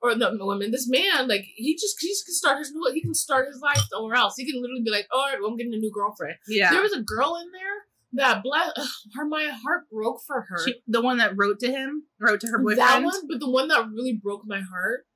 or 0.00 0.14
the 0.14 0.36
woman, 0.38 0.70
this 0.70 0.88
man, 0.88 1.28
like 1.28 1.44
he 1.56 1.74
just 1.74 1.96
he 2.00 2.08
can 2.08 2.34
start 2.34 2.58
his 2.58 2.72
he 2.92 3.00
can 3.02 3.14
start 3.14 3.48
his 3.48 3.60
life 3.60 3.80
somewhere 3.90 4.14
else. 4.14 4.34
He 4.36 4.50
can 4.50 4.60
literally 4.60 4.82
be 4.84 4.90
like, 4.90 5.06
all 5.12 5.26
right, 5.26 5.36
well, 5.40 5.50
I'm 5.50 5.56
getting 5.56 5.74
a 5.74 5.78
new 5.78 5.90
girlfriend. 5.92 6.36
Yeah. 6.48 6.70
There 6.70 6.82
was 6.82 6.92
a 6.92 7.02
girl 7.02 7.36
in 7.36 7.50
there 7.52 7.76
that 8.12 8.42
bless 8.42 8.70
her 9.14 9.26
my 9.26 9.50
heart 9.62 9.84
broke 9.90 10.20
for 10.26 10.46
her. 10.48 10.58
She, 10.64 10.74
the 10.86 11.02
one 11.02 11.18
that 11.18 11.36
wrote 11.36 11.58
to 11.60 11.70
him, 11.70 12.04
wrote 12.20 12.40
to 12.40 12.48
her 12.48 12.58
boyfriend. 12.58 12.78
That 12.78 13.02
one, 13.02 13.26
but 13.28 13.40
the 13.40 13.50
one 13.50 13.68
that 13.68 13.88
really 13.88 14.18
broke 14.22 14.42
my 14.46 14.60
heart, 14.60 15.06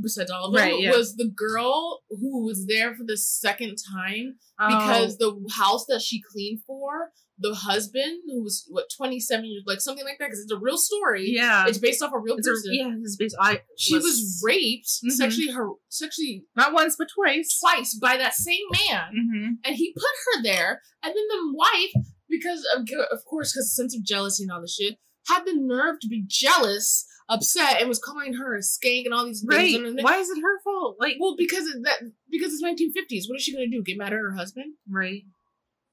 besides 0.00 0.30
all 0.30 0.46
of 0.46 0.52
them, 0.54 0.62
Right, 0.62 0.80
yeah. 0.80 0.92
was 0.92 1.16
the 1.16 1.28
girl 1.28 2.02
who 2.10 2.44
was 2.44 2.66
there 2.66 2.94
for 2.94 3.04
the 3.04 3.16
second 3.16 3.76
time 3.94 4.36
Oh, 4.60 4.68
because 4.68 5.18
the 5.18 5.34
house 5.56 5.84
that 5.88 6.00
she 6.02 6.20
cleaned 6.32 6.62
for, 6.66 7.10
the 7.38 7.54
husband 7.54 8.22
who 8.26 8.42
was 8.42 8.64
what 8.68 8.86
twenty 8.96 9.20
seven 9.20 9.44
years, 9.46 9.62
like 9.66 9.80
something 9.80 10.04
like 10.04 10.18
that, 10.18 10.26
because 10.26 10.40
it's 10.40 10.50
a 10.52 10.58
real 10.58 10.76
story. 10.78 11.30
yeah, 11.30 11.66
It's 11.68 11.78
based 11.78 12.02
off 12.02 12.12
a 12.12 12.18
real 12.18 12.36
it's 12.36 12.46
a, 12.48 12.50
person. 12.50 12.74
yeah, 12.74 12.94
it's 13.00 13.16
based. 13.16 13.36
I 13.40 13.62
She 13.76 13.94
was 13.94 14.40
raped, 14.44 14.88
Mhm. 15.04 15.10
sexually 15.12 15.52
her 15.52 15.68
sexually 15.88 16.44
not 16.56 16.72
once 16.72 16.96
but 16.98 17.08
twice. 17.14 17.58
twice 17.60 17.94
by 17.94 18.16
that 18.16 18.34
same 18.34 18.66
man, 18.72 19.12
Mm-hmm. 19.14 19.52
and 19.64 19.76
he 19.76 19.92
put 19.94 20.02
her 20.34 20.42
there. 20.42 20.82
And 21.02 21.14
then 21.14 21.28
the 21.28 21.52
wife, 21.54 21.92
because 22.28 22.66
of 22.74 22.82
of 23.12 23.24
course, 23.24 23.52
because 23.52 23.66
the 23.66 23.82
sense 23.82 23.96
of 23.96 24.02
jealousy 24.02 24.42
and 24.42 24.50
all 24.52 24.60
this 24.60 24.74
shit, 24.74 24.98
had 25.28 25.44
the 25.44 25.54
nerve 25.54 26.00
to 26.00 26.08
be 26.08 26.24
jealous, 26.26 27.06
upset, 27.28 27.80
and 27.80 27.88
was 27.88 27.98
calling 27.98 28.34
her 28.34 28.54
a 28.56 28.60
skank 28.60 29.04
and 29.04 29.12
all 29.14 29.26
these 29.26 29.44
Right? 29.46 29.72
things. 29.72 29.94
Then- 29.94 30.04
Why 30.04 30.18
is 30.18 30.30
it 30.30 30.40
her 30.40 30.60
fault? 30.62 30.96
Like, 30.98 31.16
Well, 31.20 31.36
because 31.36 31.64
that, 31.82 32.00
because 32.30 32.52
it's 32.54 32.62
1950s. 32.62 33.28
What 33.28 33.36
is 33.36 33.42
she 33.44 33.52
gonna 33.52 33.68
do? 33.68 33.82
Get 33.82 33.98
mad 33.98 34.12
at 34.12 34.18
her 34.20 34.34
husband? 34.34 34.74
right? 34.88 35.22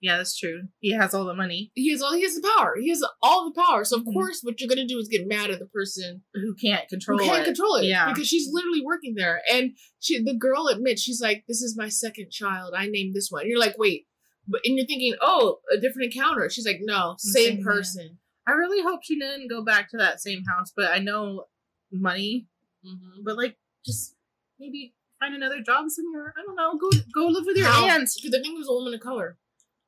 Yeah, 0.01 0.17
that's 0.17 0.37
true. 0.37 0.63
He 0.81 0.91
has 0.91 1.13
all 1.15 1.25
the 1.25 1.33
money. 1.33 1.71
He 1.73 1.89
has 1.91 2.01
all. 2.01 2.13
He 2.13 2.21
has 2.21 2.35
the 2.35 2.47
power. 2.57 2.75
He 2.79 2.89
has 2.89 3.01
all 3.23 3.45
the 3.51 3.59
power. 3.59 3.83
So 3.85 3.97
of 3.97 4.03
Mhm. 4.03 4.13
course, 4.13 4.41
what 4.43 4.59
you're 4.61 4.67
gonna 4.69 4.85
do 4.85 4.99
is 4.99 5.07
get 5.07 5.25
mad 5.27 5.49
at 5.49 5.57
the 5.57 5.65
person 5.65 6.21
Who 6.33 6.53
can't 6.53 6.87
control 6.89 7.17
who 7.17 7.25
can't 7.25 7.41
it? 7.41 7.45
control 7.45 7.75
it. 7.77 7.85
Yeah. 7.85 8.11
because 8.13 8.27
she's 8.27 8.49
literally 8.51 8.81
working 8.81 9.15
there, 9.15 9.41
and 9.51 9.75
she, 9.99 10.21
the 10.21 10.35
girl 10.35 10.67
admits 10.67 11.01
she's 11.01 11.21
like, 11.21 11.45
"This 11.47 11.61
is 11.63 11.75
my 11.77 11.89
second 11.89 12.29
child. 12.29 12.73
I 12.77 12.85
named 12.87 13.15
this 13.15 13.29
one." 13.31 13.43
And 13.43 13.49
you're 13.49 13.59
like, 13.59 13.77
"Wait," 13.79 14.05
but 14.47 14.61
and 14.65 14.77
you're 14.77 14.85
thinking, 14.85 15.15
"Oh, 15.21 15.59
a 15.71 15.77
different 15.79 16.13
encounter." 16.13 16.49
She's 16.51 16.67
like, 16.67 16.81
"No, 16.81 17.15
The 17.23 17.31
same 17.31 17.63
person." 17.63 18.05
man. 18.05 18.17
Person." 18.45 18.55
I 18.55 18.57
really 18.59 18.81
hope 18.83 19.01
she 19.03 19.19
didn't 19.19 19.49
go 19.49 19.63
back 19.63 19.89
to 19.91 19.97
that 19.97 20.21
same 20.21 20.43
house, 20.45 20.71
but 20.75 20.91
I 20.91 20.99
know 20.99 21.45
money. 21.91 22.47
Mm-hmm. 22.85 23.23
But 23.23 23.37
like, 23.37 23.57
just 23.85 24.15
maybe 24.59 24.93
find 25.19 25.33
another 25.35 25.61
job 25.61 25.89
somewhere. 25.89 26.33
I 26.37 26.41
don't 26.45 26.55
know. 26.55 26.77
Go 26.77 26.89
go 27.13 27.27
live 27.27 27.45
with 27.45 27.57
your 27.57 27.67
How? 27.67 27.85
aunt. 27.87 28.09
Because 28.15 28.33
I 28.37 28.41
think 28.41 28.55
it 28.55 28.57
was 28.59 28.69
a 28.69 28.73
woman 28.73 28.93
of 28.93 28.99
color. 28.99 29.37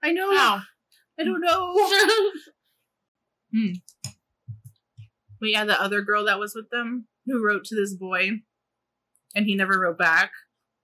I 0.03 0.11
know. 0.11 0.35
How? 0.35 0.61
I 1.19 1.23
don't 1.23 1.41
know. 1.41 1.89
Hmm. 3.53 3.71
But 5.39 5.49
yeah, 5.49 5.63
the 5.63 5.81
other 5.81 6.01
girl 6.01 6.25
that 6.25 6.37
was 6.37 6.53
with 6.53 6.69
them 6.69 7.07
who 7.25 7.41
wrote 7.45 7.63
to 7.65 7.75
this 7.75 7.93
boy, 7.93 8.31
and 9.35 9.45
he 9.45 9.55
never 9.55 9.79
wrote 9.79 9.97
back. 9.97 10.31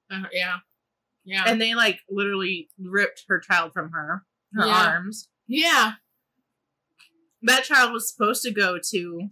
Uh, 0.10 0.24
yeah, 0.32 0.58
yeah, 1.26 1.44
And 1.48 1.60
they 1.60 1.76
like 1.76 2.00
literally 2.10 2.70
ripped 2.80 3.24
her 3.28 3.40
child 3.40 3.74
from 3.74 3.92
her, 3.92 4.24
her 4.54 4.66
Yeah. 4.66 4.88
arms. 4.92 5.28
yeah. 5.48 5.94
That 7.44 7.64
child 7.66 7.92
was 7.94 8.12
supposed 8.12 8.42
to 8.44 8.52
go 8.54 8.80
to 8.92 9.30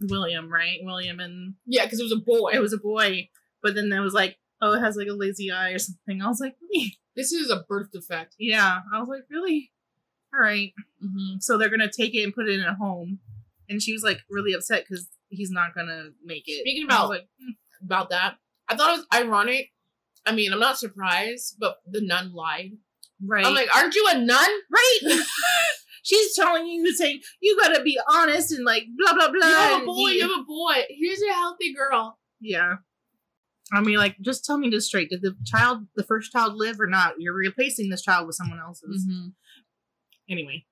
William, 0.00 0.50
right? 0.52 0.78
William 0.82 1.20
and 1.20 1.54
Yeah, 1.66 1.84
because 1.84 2.00
it 2.00 2.04
was 2.04 2.12
a 2.12 2.16
boy. 2.16 2.50
it 2.52 2.60
was 2.60 2.72
a 2.72 2.78
boy, 2.78 3.28
but 3.62 3.74
then 3.74 3.88
there 3.88 4.02
was 4.02 4.14
like, 4.14 4.36
oh, 4.60 4.72
it 4.74 4.80
has 4.80 4.96
like 4.96 5.08
a 5.08 5.12
lazy 5.14 5.50
eye 5.50 5.70
or 5.70 5.78
something. 5.78 6.22
I 6.22 6.28
was 6.28 6.40
like, 6.40 6.56
really? 6.60 6.96
This 7.16 7.32
is 7.32 7.50
a 7.50 7.64
birth 7.68 7.92
defect. 7.92 8.34
Yeah. 8.38 8.80
I 8.92 8.98
was 8.98 9.08
like, 9.08 9.22
really? 9.30 9.70
All 10.34 10.40
right. 10.40 10.72
Mm-hmm. 11.02 11.36
So 11.40 11.56
they're 11.56 11.70
gonna 11.70 11.90
take 11.90 12.14
it 12.14 12.24
and 12.24 12.34
put 12.34 12.48
it 12.48 12.58
in 12.58 12.66
a 12.66 12.74
home, 12.74 13.20
and 13.68 13.80
she 13.80 13.92
was 13.92 14.02
like 14.02 14.20
really 14.28 14.52
upset 14.52 14.84
because 14.88 15.08
he's 15.28 15.50
not 15.50 15.74
gonna 15.74 16.10
make 16.24 16.44
it. 16.46 16.60
Speaking 16.62 16.84
about- 16.84 17.08
like, 17.10 17.28
mm, 17.40 17.54
About 17.84 18.10
that, 18.10 18.36
I 18.68 18.76
thought 18.76 18.94
it 18.94 18.98
was 18.98 19.06
ironic. 19.14 19.70
I 20.26 20.32
mean, 20.32 20.52
I'm 20.52 20.58
not 20.60 20.78
surprised, 20.78 21.56
but 21.60 21.76
the 21.86 22.00
nun 22.00 22.32
lied. 22.32 22.72
right, 23.24 23.44
I'm 23.46 23.54
like, 23.54 23.74
aren't 23.76 23.94
you 23.94 24.06
a 24.10 24.18
nun? 24.18 24.50
right. 24.70 24.98
She's 26.04 26.36
telling 26.36 26.66
you, 26.66 26.94
saying 26.94 27.20
you 27.40 27.58
gotta 27.60 27.82
be 27.82 27.98
honest 28.08 28.52
and 28.52 28.64
like 28.64 28.84
blah 28.96 29.14
blah 29.14 29.30
blah. 29.32 29.48
You 29.48 29.54
have 29.54 29.82
a 29.82 29.86
boy. 29.86 30.08
You 30.10 30.20
have 30.22 30.40
a 30.40 30.44
boy. 30.44 30.82
Here's 30.90 31.20
a 31.22 31.32
healthy 31.32 31.74
girl. 31.74 32.18
Yeah. 32.40 32.74
I 33.72 33.80
mean, 33.80 33.96
like, 33.96 34.20
just 34.20 34.44
tell 34.44 34.58
me 34.58 34.68
this 34.68 34.86
straight. 34.86 35.08
Did 35.08 35.22
the 35.22 35.34
child, 35.46 35.86
the 35.96 36.04
first 36.04 36.30
child, 36.30 36.54
live 36.56 36.78
or 36.78 36.86
not? 36.86 37.14
You're 37.18 37.32
replacing 37.34 37.88
this 37.88 38.02
child 38.02 38.26
with 38.26 38.36
someone 38.36 38.60
else's. 38.60 39.06
Mm-hmm. 39.08 39.28
Anyway, 40.30 40.66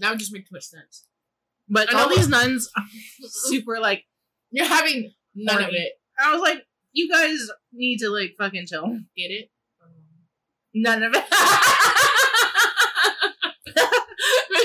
That 0.00 0.10
would 0.10 0.18
just 0.18 0.32
make 0.32 0.44
too 0.48 0.54
much 0.54 0.64
sense. 0.64 1.06
but 1.68 1.92
all 1.94 2.08
these 2.08 2.28
nuns, 2.28 2.70
super 3.20 3.78
like. 3.78 4.04
You're 4.50 4.66
having 4.66 5.12
none 5.34 5.62
of 5.62 5.70
it. 5.72 5.92
I 6.18 6.32
was 6.32 6.40
like, 6.40 6.64
you 6.92 7.10
guys 7.10 7.50
need 7.72 7.98
to 7.98 8.08
like 8.08 8.36
fucking 8.38 8.66
chill. 8.66 8.86
Get 9.16 9.30
it? 9.30 9.50
None 10.72 11.02
of 11.02 11.12
it. 11.14 11.24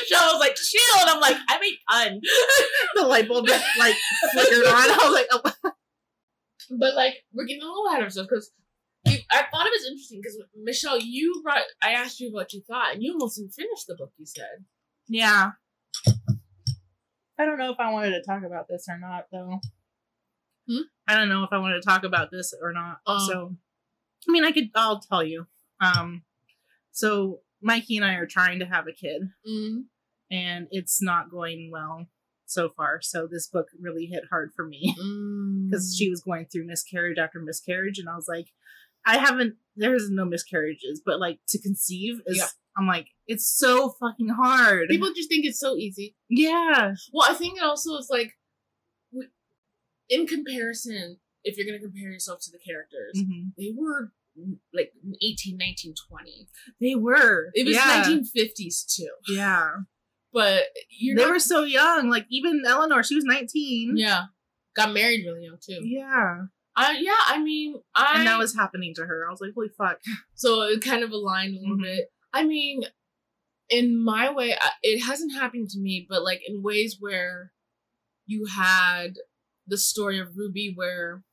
Michelle 0.10 0.34
was 0.34 0.40
like, 0.40 0.56
chill. 0.56 1.02
And 1.02 1.10
I'm 1.10 1.20
like, 1.20 1.38
I 1.48 1.60
made 1.60 1.78
fun. 1.90 2.22
the 2.96 3.04
light 3.04 3.28
bulb 3.28 3.48
just 3.48 3.66
like 3.78 3.96
flickered 4.34 4.66
on. 4.66 4.74
I 4.74 4.98
was 5.04 5.14
like, 5.14 5.28
oh. 5.32 5.72
But 6.80 6.96
like, 6.96 7.16
we're 7.34 7.46
getting 7.46 7.64
a 7.64 7.66
little 7.66 7.88
ahead 7.88 8.02
of 8.02 8.06
ourselves 8.06 8.30
because 8.30 8.52
I 9.06 9.44
thought 9.52 9.66
it 9.66 9.74
was 9.74 9.88
interesting 9.88 10.22
because 10.22 10.38
Michelle, 10.62 11.00
you 11.00 11.42
brought, 11.44 11.64
I 11.82 11.92
asked 11.92 12.20
you 12.20 12.32
what 12.32 12.54
you 12.54 12.62
thought, 12.68 12.94
and 12.94 13.04
you 13.04 13.14
almost 13.14 13.38
didn't 13.38 13.54
finish 13.54 13.86
the 13.86 13.96
book. 13.96 14.12
You 14.18 14.26
said, 14.26 14.66
yeah. 15.08 15.52
I 17.40 17.46
don't 17.46 17.58
know 17.58 17.72
if 17.72 17.80
I 17.80 17.92
wanted 17.92 18.12
to 18.12 18.22
talk 18.22 18.44
about 18.44 18.68
this 18.70 18.86
or 18.90 19.00
not, 19.00 19.26
though. 19.32 19.60
Hmm? 20.68 20.82
I 21.08 21.16
don't 21.16 21.30
know 21.30 21.44
if 21.44 21.50
I 21.52 21.58
wanted 21.58 21.82
to 21.82 21.88
talk 21.88 22.04
about 22.04 22.30
this 22.32 22.54
or 22.62 22.74
not. 22.74 22.98
Um. 23.08 23.20
so, 23.20 23.56
I 24.28 24.32
mean, 24.32 24.44
I 24.44 24.52
could. 24.52 24.70
I'll 24.76 25.00
tell 25.00 25.24
you. 25.24 25.48
Um, 25.82 26.24
so 26.92 27.40
Mikey 27.62 27.98
and 27.98 28.06
I 28.06 28.16
are 28.16 28.26
trying 28.26 28.60
to 28.60 28.66
have 28.66 28.88
a 28.88 28.92
kid, 28.92 29.30
mm, 29.48 29.84
and 30.32 30.68
it's 30.72 31.02
not 31.02 31.32
going 31.32 31.70
well 31.72 32.08
so 32.46 32.70
far. 32.76 33.00
So 33.02 33.28
this 33.30 33.48
book 33.48 33.68
really 33.80 34.06
hit 34.06 34.24
hard 34.30 34.52
for 34.56 34.66
me 34.66 34.94
because 35.70 35.94
mm. 35.94 35.98
she 35.98 36.10
was 36.10 36.22
going 36.22 36.48
through 36.52 36.68
miscarriage 36.68 37.18
after 37.18 37.40
miscarriage, 37.40 38.00
and 38.00 38.10
I 38.10 38.16
was 38.16 38.28
like, 38.28 38.48
I 39.06 39.18
haven't. 39.18 39.56
There's 39.76 40.10
no 40.10 40.26
miscarriages, 40.26 41.02
but 41.06 41.20
like 41.20 41.40
to 41.50 41.62
conceive 41.62 42.20
is. 42.26 42.38
Yeah. 42.38 42.48
I'm 42.78 42.88
like, 42.88 43.08
it's 43.28 43.50
so 43.50 43.94
fucking 44.00 44.30
hard. 44.30 44.88
people 44.90 45.10
just 45.14 45.28
think 45.28 45.46
it's 45.46 45.60
so 45.60 45.76
easy. 45.76 46.16
yeah, 46.30 46.94
Well, 47.12 47.30
I 47.30 47.34
think 47.34 47.58
it 47.58 47.64
also 47.64 47.98
is 47.98 48.08
like, 48.10 48.32
in 50.08 50.28
comparison, 50.28 51.18
if 51.44 51.58
you're 51.58 51.66
going 51.66 51.80
to 51.80 51.86
compare 51.86 52.10
yourself 52.12 52.40
to 52.44 52.52
the 52.52 52.60
characters, 52.60 53.18
Mhm. 53.18 53.54
they 53.58 53.74
were 53.76 54.14
mm, 54.40 54.60
like 54.74 54.94
18, 55.22 55.58
19, 55.58 55.94
20. 56.10 56.48
they 56.80 56.96
were. 56.96 57.50
It 57.54 57.66
was 57.66 57.76
yeah. 57.76 58.04
1950s 58.04 58.86
too. 58.86 59.10
Yeah, 59.28 59.72
But 60.32 60.64
you're 60.90 61.16
they 61.16 61.24
not- 61.24 61.32
were 61.32 61.40
so 61.40 61.64
young. 61.64 62.10
Like 62.10 62.26
even 62.30 62.64
Eleanor, 62.66 63.04
she 63.04 63.16
was 63.16 63.24
19. 63.26 63.94
yeah, 63.98 64.26
got 64.76 64.94
married 64.94 65.26
really 65.26 65.46
young 65.46 65.58
too. 65.62 65.80
Yeah, 65.84 66.46
I 66.76 66.98
yeah, 67.00 67.12
I 67.28 67.40
mean, 67.42 67.82
I 67.96 68.20
and 68.20 68.28
that 68.28 68.38
was 68.38 68.56
happening 68.56 68.94
to 68.96 69.06
her. 69.06 69.26
I 69.28 69.32
was 69.32 69.42
like, 69.42 69.52
holy 69.56 69.70
fuck. 69.78 70.00
so 70.36 70.62
it 70.64 70.82
kind 70.84 71.04
of 71.04 71.12
aligned 71.12 71.56
a 71.58 71.60
little 71.60 71.78
Mhm. 71.78 71.84
bit. 71.84 72.06
I 72.34 72.44
mean, 72.46 72.84
in 73.70 74.02
my 74.04 74.32
way, 74.32 74.56
it 74.84 75.00
hasn't 75.02 75.34
happened 75.34 75.70
to 75.72 75.80
me, 75.80 76.06
but 76.08 76.24
like 76.24 76.42
in 76.48 76.62
ways 76.62 76.98
where 77.00 77.52
you 78.28 78.46
had 78.46 79.16
the 79.66 79.78
story 79.78 80.20
of 80.20 80.38
Ruby, 80.38 80.72
where 80.76 81.24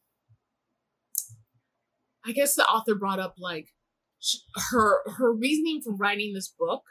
I 2.24 2.32
guess 2.32 2.54
the 2.54 2.64
author 2.66 2.94
brought 2.94 3.20
up 3.20 3.34
like 3.38 3.68
her 4.70 5.02
her 5.18 5.32
reasoning 5.32 5.80
for 5.82 5.94
writing 5.94 6.32
this 6.34 6.48
book 6.48 6.82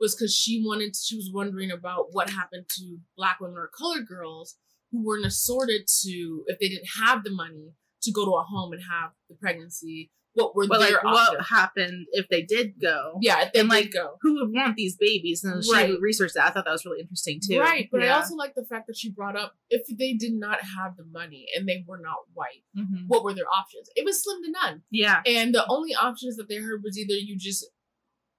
was 0.00 0.14
because 0.14 0.34
she 0.34 0.62
wanted 0.64 0.96
she 0.96 1.16
was 1.16 1.30
wondering 1.32 1.70
about 1.70 2.06
what 2.12 2.30
happened 2.30 2.66
to 2.70 2.98
black 3.16 3.38
women 3.40 3.56
or 3.58 3.70
colored 3.76 4.06
girls 4.06 4.56
who 4.90 5.04
weren't 5.04 5.26
assorted 5.26 5.82
to 6.02 6.42
if 6.46 6.58
they 6.58 6.68
didn't 6.68 6.88
have 7.04 7.22
the 7.22 7.30
money 7.30 7.72
to 8.02 8.10
go 8.12 8.24
to 8.24 8.32
a 8.32 8.42
home 8.42 8.72
and 8.72 8.82
have 8.90 9.10
the 9.28 9.36
pregnancy 9.36 10.10
what 10.34 10.54
were 10.54 10.64
their 10.68 10.92
like, 10.92 11.02
what 11.04 11.44
happened 11.44 12.06
if 12.12 12.28
they 12.28 12.42
did 12.42 12.80
go? 12.80 13.18
yeah, 13.20 13.42
if 13.42 13.52
they 13.52 13.60
and, 13.60 13.68
like, 13.68 13.90
go. 13.90 14.14
Who 14.22 14.34
would 14.34 14.54
want 14.54 14.76
these 14.76 14.94
babies? 14.96 15.42
And 15.42 15.62
she 15.64 15.72
Right. 15.72 16.00
researched 16.00 16.34
that. 16.34 16.46
I 16.46 16.50
thought 16.52 16.66
that 16.66 16.70
was 16.70 16.84
really 16.86 17.00
interesting 17.00 17.40
too. 17.44 17.58
Right, 17.58 17.88
but 17.90 18.00
I 18.04 18.10
also 18.10 18.36
like 18.36 18.54
the 18.54 18.64
fact 18.64 18.86
that 18.86 18.96
she 18.96 19.10
brought 19.10 19.36
up 19.36 19.56
if 19.70 19.82
they 19.98 20.12
did 20.14 20.34
not 20.34 20.60
have 20.62 20.96
the 20.96 21.04
money 21.04 21.46
and 21.56 21.68
they 21.68 21.84
were 21.84 21.98
not 21.98 22.18
white, 22.32 22.62
Mhm. 22.78 23.08
what 23.08 23.24
were 23.24 23.34
their 23.34 23.48
options? 23.52 23.90
It 23.96 24.04
was 24.04 24.22
slim 24.22 24.40
to 24.44 24.50
none. 24.52 24.82
yeah, 24.92 25.20
And 25.26 25.52
the 25.52 25.66
only 25.68 25.96
options 25.96 26.36
that 26.36 26.48
they 26.48 26.56
heard 26.58 26.84
was 26.84 26.96
either 26.96 27.14
you 27.14 27.36
just 27.36 27.66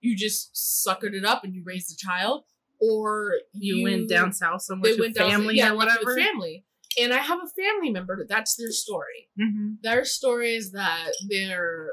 you 0.01 0.15
just 0.15 0.53
suckered 0.53 1.13
it 1.13 1.23
up 1.23 1.43
and 1.43 1.53
you 1.53 1.63
raised 1.65 1.91
a 1.91 1.95
child, 1.95 2.43
or 2.79 3.33
you, 3.53 3.83
went 3.83 4.09
down 4.09 4.33
south 4.33 4.63
somewhere 4.63 4.95
down 4.97 5.13
family 5.13 5.57
yeah, 5.57 5.71
or 5.71 5.75
whatever. 5.75 6.15
family. 6.15 6.65
And 6.99 7.13
I 7.13 7.19
have 7.19 7.39
a 7.39 7.61
family 7.61 7.89
member 7.89 8.17
that 8.17 8.27
that's 8.27 8.55
their 8.55 8.71
story. 8.71 9.29
hmm 9.39 9.73
Their 9.81 10.03
story 10.03 10.55
is 10.55 10.71
that 10.73 11.11
they're 11.29 11.91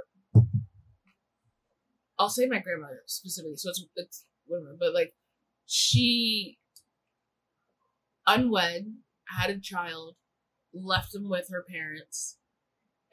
I'll 2.19 2.29
say 2.29 2.47
my 2.47 2.59
grandmother 2.59 3.03
specifically, 3.07 3.57
so 3.57 3.71
it's 3.71 3.85
it's 3.95 4.25
women, 4.49 4.77
but 4.81 4.93
like 4.93 5.15
she 5.67 6.59
unwed, 8.27 8.87
had 9.29 9.51
a 9.51 9.61
child, 9.61 10.17
left 10.75 11.13
them 11.13 11.29
with 11.29 11.49
her 11.51 11.65
parents, 11.69 12.39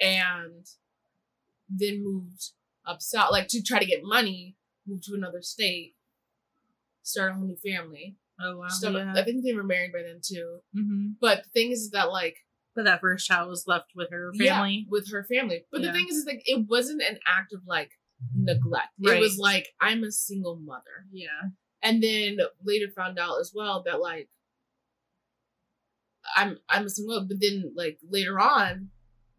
and 0.02 0.66
then 1.70 2.04
moved 2.04 2.52
up 2.86 3.02
south, 3.02 3.32
like 3.32 3.48
to 3.50 3.62
try 3.62 3.80
to 3.80 3.86
get 3.86 4.02
money, 4.04 4.56
moved 4.88 5.04
to 5.06 5.14
another 5.16 5.42
state, 5.42 5.96
start 7.04 7.32
a 7.32 7.36
whole 7.36 7.46
new 7.46 7.58
family. 7.58 8.18
Oh 8.40 8.58
wow, 8.58 8.68
So 8.68 8.90
yeah. 8.90 9.14
I 9.16 9.24
think 9.24 9.44
they 9.46 9.54
were 9.54 9.64
married 9.64 9.94
by 9.94 10.02
then 10.04 10.20
too. 10.24 10.60
hmm 10.74 11.08
But 11.22 11.44
the 11.46 11.50
thing 11.52 11.72
is 11.72 11.92
that 11.92 12.12
like 12.12 12.38
But 12.76 12.84
that 12.86 13.00
first 13.02 13.26
child 13.28 13.50
was 13.50 13.66
left 13.68 13.92
with 13.96 14.10
her 14.12 14.32
yeah, 14.34 14.56
family. 14.58 14.86
with 14.90 15.10
her 15.12 15.24
family. 15.24 15.64
But 15.72 15.82
Yeah. 15.82 15.88
the 15.88 15.94
thing 15.94 16.08
is, 16.10 16.18
is 16.18 16.26
like 16.26 16.42
it 16.46 16.66
wasn't 16.68 17.02
an 17.02 17.20
act 17.28 17.54
of 17.54 17.62
like 17.66 17.92
neglect. 18.34 18.90
Right. 19.00 19.18
It 19.18 19.20
was 19.22 19.38
like 19.38 19.70
I'm 19.80 20.04
a 20.04 20.12
single 20.12 20.58
mother, 20.58 21.06
Yeah. 21.12 21.50
and 21.82 22.04
then 22.04 22.38
later 22.64 22.88
found 22.94 23.18
out 23.20 23.40
as 23.40 23.54
well 23.56 23.84
that 23.86 24.02
like 24.02 24.30
I'm 26.36 26.58
I'm 26.70 26.86
a 26.86 26.90
single. 26.90 27.24
But 27.26 27.38
then 27.40 27.72
like 27.76 28.00
later 28.10 28.40
on, 28.40 28.90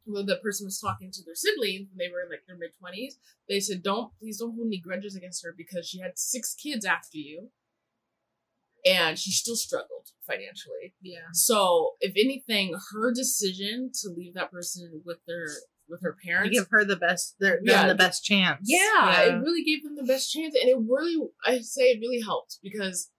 when 0.07 0.27
the 0.27 0.37
person 0.37 0.67
was 0.67 0.79
talking 0.81 1.11
to 1.13 1.23
their 1.25 1.35
siblings 1.35 1.89
when 1.91 1.99
they 1.99 2.11
were 2.13 2.23
in 2.23 2.31
like 2.31 2.45
their 2.47 2.57
mid 2.57 2.71
twenties, 2.79 3.19
they 3.49 3.61
said, 3.61 3.83
"Don't 3.83 4.13
please 4.19 4.39
don't 4.39 4.55
hold 4.55 4.69
any 4.69 4.79
grudges 4.81 5.15
against 5.17 5.45
her 5.45 5.53
because 5.57 5.87
she 5.87 6.01
had 6.01 6.19
six 6.19 6.55
kids 6.55 6.85
after 6.85 7.19
you." 7.19 7.51
And 8.85 9.19
she 9.19 9.33
still 9.33 9.57
struggled 9.57 10.11
financially. 10.27 10.95
Yeah. 11.03 11.27
So, 11.33 11.95
if 12.01 12.13
anything, 12.17 12.75
her 12.93 13.13
decision 13.13 13.91
to 14.03 14.11
leave 14.11 14.35
that 14.35 14.53
person 14.53 15.03
with 15.05 15.19
their 15.27 15.47
with 15.89 16.03
her 16.03 16.13
To 16.13 16.27
parents, 16.27 16.59
give 16.59 16.69
her 16.71 16.85
the 16.85 16.97
best, 16.97 17.37
their, 17.39 17.61
Yeah. 17.63 17.83
them 17.83 17.89
the 17.89 17.95
best 17.95 18.25
chance. 18.25 18.61
yeah, 18.69 19.21
it 19.23 19.33
really 19.41 19.63
gave 19.63 19.85
them 19.85 19.95
the 19.95 20.03
best 20.03 20.33
chance, 20.33 20.55
and 20.61 20.69
it 20.69 20.77
really, 20.79 21.17
I 21.45 21.61
say, 21.61 21.91
it 21.91 22.01
really 22.01 22.21
helped 22.21 22.59
because, 22.61 23.11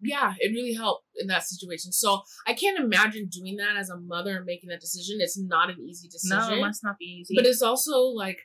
yeah, 0.00 0.34
it 0.38 0.50
really 0.52 0.74
helped 0.74 1.04
in 1.16 1.26
that 1.28 1.44
situation. 1.44 1.92
So 1.92 2.22
I 2.46 2.54
can't 2.54 2.78
imagine 2.78 3.28
doing 3.28 3.56
that 3.56 3.76
as 3.76 3.90
a 3.90 3.96
mother 3.96 4.36
and 4.36 4.44
making 4.46 4.70
that 4.70 4.80
decision. 4.80 5.18
It's 5.20 5.38
not 5.38 5.70
an 5.70 5.78
easy 5.80 6.08
decision, 6.08 6.38
no, 6.38 6.54
it 6.54 6.60
must 6.60 6.84
not 6.84 6.98
be 6.98 7.04
easy. 7.20 7.34
but 7.34 7.46
it's 7.46 7.62
also 7.62 7.98
like 8.02 8.38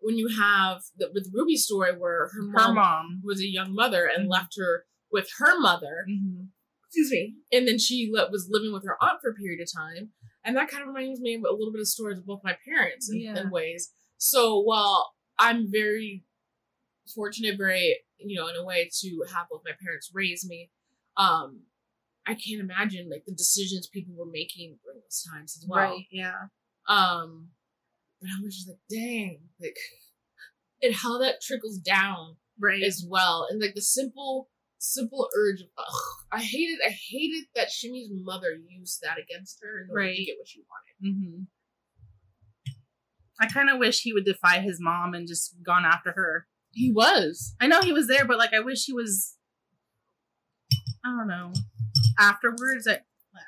when 0.00 0.16
you 0.18 0.28
have 0.28 0.82
the, 0.96 1.10
with 1.14 1.30
Ruby's 1.32 1.64
story 1.64 1.96
where 1.96 2.28
her 2.34 2.42
mom, 2.42 2.68
her 2.68 2.74
mom. 2.74 3.20
was 3.24 3.40
a 3.40 3.46
young 3.48 3.74
mother 3.74 4.06
and 4.06 4.26
Mhm. 4.26 4.30
left 4.32 4.56
her 4.58 4.84
with 5.10 5.28
her 5.38 5.58
mother 5.58 6.04
hmm 6.06 6.44
excuse 6.88 7.10
me. 7.10 7.34
And 7.52 7.66
then 7.68 7.78
she 7.78 8.08
le- 8.12 8.30
was 8.30 8.48
living 8.50 8.72
with 8.72 8.84
her 8.84 8.96
aunt 9.02 9.18
for 9.20 9.30
a 9.30 9.34
period 9.34 9.60
of 9.60 9.68
time. 9.70 10.12
And 10.44 10.56
that 10.56 10.68
kind 10.68 10.82
of 10.82 10.88
reminds 10.88 11.20
me 11.20 11.34
of 11.34 11.42
a 11.42 11.52
little 11.52 11.72
bit 11.72 11.80
of 11.80 11.88
stories 11.88 12.18
of 12.18 12.24
both 12.26 12.40
my 12.44 12.56
parents 12.66 13.10
in, 13.10 13.20
Yeah. 13.20 13.38
in 13.42 13.50
ways. 13.50 13.92
So 14.18 14.60
while 14.60 15.12
I'm 15.38 15.70
very 15.70 16.24
fortunate, 17.14 17.58
very, 17.58 17.98
you 18.18 18.36
know, 18.36 18.48
in 18.48 18.56
a 18.56 18.64
way 18.64 18.88
to 19.00 19.24
have 19.34 19.48
both 19.50 19.62
my 19.64 19.72
parents 19.82 20.10
raise 20.14 20.46
me, 20.48 20.70
um, 21.16 21.62
I 22.26 22.34
can't 22.34 22.60
imagine 22.60 23.08
like 23.10 23.24
the 23.26 23.34
decisions 23.34 23.86
people 23.86 24.14
were 24.16 24.30
making 24.30 24.78
during 24.84 25.00
those 25.00 25.24
times 25.32 25.56
as 25.60 25.66
well. 25.68 25.90
Right. 25.90 26.06
Yeah. 26.10 26.34
Um, 26.88 27.48
but 28.20 28.28
I 28.30 28.42
was 28.42 28.56
just 28.56 28.68
like, 28.68 28.78
dang, 28.90 29.40
like, 29.60 29.76
and 30.82 30.94
how 30.94 31.18
that 31.18 31.40
trickles 31.40 31.78
down 31.78 32.36
Right. 32.58 32.82
as 32.82 33.04
well. 33.08 33.46
And 33.50 33.60
like 33.60 33.74
the 33.74 33.82
simple, 33.82 34.48
simple 34.78 35.28
urge 35.36 35.60
of, 35.60 35.66
ugh, 35.78 36.24
I 36.32 36.40
hated, 36.42 36.78
I 36.84 36.90
hated 36.90 37.44
that 37.54 37.70
Shimmy's 37.70 38.08
mother 38.10 38.48
used 38.68 39.00
that 39.02 39.18
against 39.18 39.58
her 39.62 39.82
in 39.84 39.90
order 39.90 40.02
to 40.04 40.08
Right. 40.08 40.26
get 40.26 40.36
what 40.38 40.48
she 40.48 40.62
wanted. 40.62 41.14
Mm-hmm. 41.16 41.42
I 43.40 43.46
kind 43.48 43.68
of 43.68 43.78
wish 43.78 44.00
he 44.00 44.12
would 44.12 44.24
defy 44.24 44.60
his 44.60 44.78
mom 44.80 45.12
and 45.14 45.28
just 45.28 45.56
gone 45.62 45.84
after 45.84 46.12
her. 46.12 46.46
He 46.72 46.90
was. 46.90 47.54
I 47.60 47.66
know 47.66 47.82
he 47.82 47.92
was 47.92 48.08
there, 48.08 48.24
but 48.24 48.38
like 48.38 48.54
I 48.54 48.60
wish 48.60 48.84
he 48.84 48.92
was. 48.92 49.34
I 51.06 51.16
don't 51.16 51.28
know. 51.28 51.52
Afterwards, 52.18 52.88
I, 52.88 53.00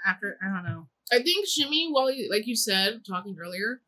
after 0.07 0.39
I 0.43 0.47
don't 0.55 0.65
know. 0.65 0.87
I 1.13 1.23
think 1.23 1.47
Shimmy, 1.49 1.89
while 1.91 2.09
he, 2.09 2.29
like 2.31 2.47
you 2.47 2.55
said, 2.55 3.01
talking 3.07 3.37
earlier, 3.41 3.81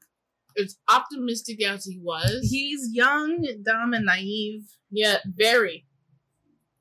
as 0.58 0.76
optimistic 0.88 1.62
as 1.64 1.84
he 1.84 1.98
was, 2.02 2.48
He's 2.50 2.88
young, 2.92 3.46
dumb, 3.62 3.92
and 3.94 4.06
naive. 4.06 4.62
yeah, 4.90 5.18
very, 5.26 5.86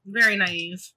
Very 0.06 0.36
naive. 0.38 0.92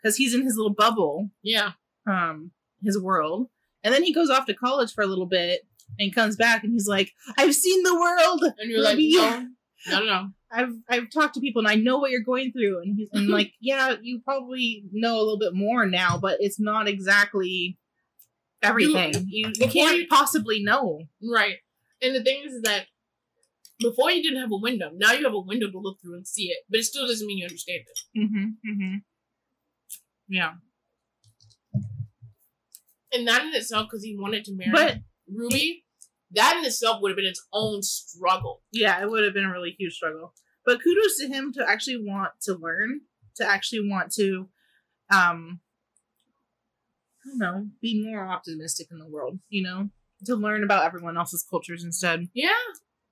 Because 0.00 0.16
he's 0.16 0.34
in 0.34 0.42
his 0.42 0.56
little 0.56 0.74
bubble, 0.74 1.30
yeah, 1.42 1.72
um, 2.06 2.50
his 2.82 2.98
world, 3.00 3.48
and 3.84 3.94
then 3.94 4.02
he 4.02 4.12
goes 4.12 4.30
off 4.30 4.46
to 4.46 4.54
college 4.54 4.92
for 4.92 5.02
a 5.02 5.06
little 5.06 5.26
bit 5.26 5.62
and 5.98 6.14
comes 6.14 6.36
back, 6.36 6.64
and 6.64 6.72
he's 6.72 6.88
like, 6.88 7.12
"I've 7.38 7.54
seen 7.54 7.82
the 7.82 7.94
world, 7.94 8.44
and 8.58 8.70
you're 8.70 8.82
like, 8.82 8.94
Ruby. 8.96 9.12
no, 9.16 9.46
no, 9.88 9.98
no, 10.00 10.04
no. 10.04 10.28
I've 10.52 10.74
I've 10.88 11.10
talked 11.10 11.34
to 11.34 11.40
people 11.40 11.60
and 11.60 11.68
I 11.68 11.76
know 11.76 11.98
what 11.98 12.10
you're 12.10 12.20
going 12.22 12.52
through. 12.52 12.80
And 12.82 12.96
he's 12.96 13.08
and 13.12 13.28
like, 13.36 13.52
yeah, 13.60 13.94
you 14.02 14.20
probably 14.20 14.84
know 14.92 15.16
a 15.16 15.22
little 15.22 15.38
bit 15.38 15.54
more 15.54 15.86
now, 15.86 16.18
but 16.18 16.36
it's 16.40 16.60
not 16.60 16.88
exactly 16.88 17.78
everything. 18.62 19.12
You, 19.28 19.48
you 19.48 19.52
before 19.66 19.70
can't 19.72 19.98
you- 19.98 20.06
possibly 20.08 20.62
know. 20.62 21.02
right. 21.22 21.56
And 22.00 22.14
the 22.16 22.22
thing 22.22 22.42
is 22.44 22.62
that 22.62 22.86
before 23.78 24.10
you 24.10 24.22
didn't 24.22 24.40
have 24.40 24.50
a 24.52 24.56
window, 24.56 24.90
now 24.94 25.12
you 25.12 25.24
have 25.24 25.34
a 25.34 25.40
window 25.40 25.70
to 25.70 25.78
look 25.78 26.00
through 26.00 26.14
and 26.14 26.26
see 26.26 26.44
it, 26.48 26.58
but 26.68 26.80
it 26.80 26.84
still 26.84 27.06
doesn't 27.06 27.26
mean 27.26 27.38
you 27.38 27.44
understand 27.44 27.80
it. 27.80 28.18
Mm-hmm. 28.18 28.44
Mm-hmm. 28.70 28.94
Yeah. 30.28 30.52
And 33.12 33.28
that 33.28 33.42
in 33.44 33.54
itself, 33.54 33.88
because 33.90 34.02
he 34.04 34.16
wanted 34.16 34.44
to 34.46 34.52
marry 34.56 34.70
But 34.72 34.96
Ruby, 35.32 35.84
that 36.34 36.56
in 36.58 36.64
itself 36.64 37.00
would 37.02 37.10
have 37.10 37.16
been 37.16 37.26
its 37.26 37.44
own 37.52 37.82
struggle. 37.82 38.62
yeah, 38.72 39.00
it 39.02 39.10
would 39.10 39.24
have 39.24 39.34
been 39.34 39.44
a 39.44 39.50
really 39.52 39.74
huge 39.78 39.94
struggle. 39.94 40.34
But 40.64 40.82
kudos 40.82 41.18
to 41.18 41.28
him 41.28 41.52
to 41.54 41.68
actually 41.68 41.98
want 41.98 42.32
to 42.42 42.54
learn, 42.54 43.00
to 43.36 43.44
actually 43.46 43.88
want 43.88 44.12
to 44.14 44.48
um 45.12 45.60
I 47.24 47.28
don't 47.28 47.38
know, 47.38 47.66
be 47.80 48.02
more 48.04 48.26
optimistic 48.26 48.88
in 48.90 48.98
the 48.98 49.06
world, 49.08 49.38
you 49.48 49.62
know? 49.62 49.88
To 50.26 50.34
learn 50.36 50.64
about 50.64 50.84
everyone 50.84 51.16
else's 51.16 51.44
cultures 51.48 51.84
instead. 51.84 52.28
Yeah. 52.34 52.50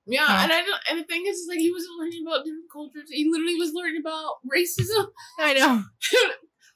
Yeah, 0.06 0.26
Huh. 0.26 0.40
and 0.42 0.52
I 0.52 0.62
don't, 0.62 0.80
and 0.90 0.98
the 0.98 1.04
thing 1.04 1.24
is, 1.26 1.36
is 1.38 1.48
like 1.48 1.58
he 1.58 1.70
wasn't 1.70 1.98
learning 1.98 2.24
about 2.26 2.44
different 2.44 2.70
cultures. 2.72 3.08
He 3.10 3.28
literally 3.30 3.54
was 3.56 3.72
learning 3.72 4.00
about 4.00 4.34
racism. 4.52 5.08
I 5.38 5.54
know. 5.54 5.82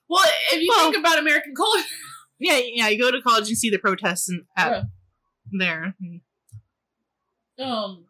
Well, 0.09 0.23
if 0.53 0.61
you 0.61 0.69
Well- 0.69 0.91
think 0.93 0.99
about 0.99 1.19
American 1.19 1.55
culture, 1.57 1.89
Yeah, 2.39 2.61
yeah. 2.63 2.89
You 2.89 2.99
go 3.01 3.11
to 3.11 3.23
college 3.23 3.49
and 3.49 3.57
see 3.57 3.71
the 3.71 3.79
protests 3.79 4.29
and 4.29 4.43
at 4.57 4.71
Yeah. 4.71 4.83
there. 5.59 5.97
Um, 7.59 8.07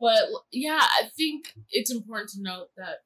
but 0.00 0.28
yeah, 0.52 0.80
I 0.80 1.08
think 1.16 1.54
it's 1.70 1.90
important 1.92 2.30
to 2.30 2.42
note 2.42 2.68
that 2.76 3.04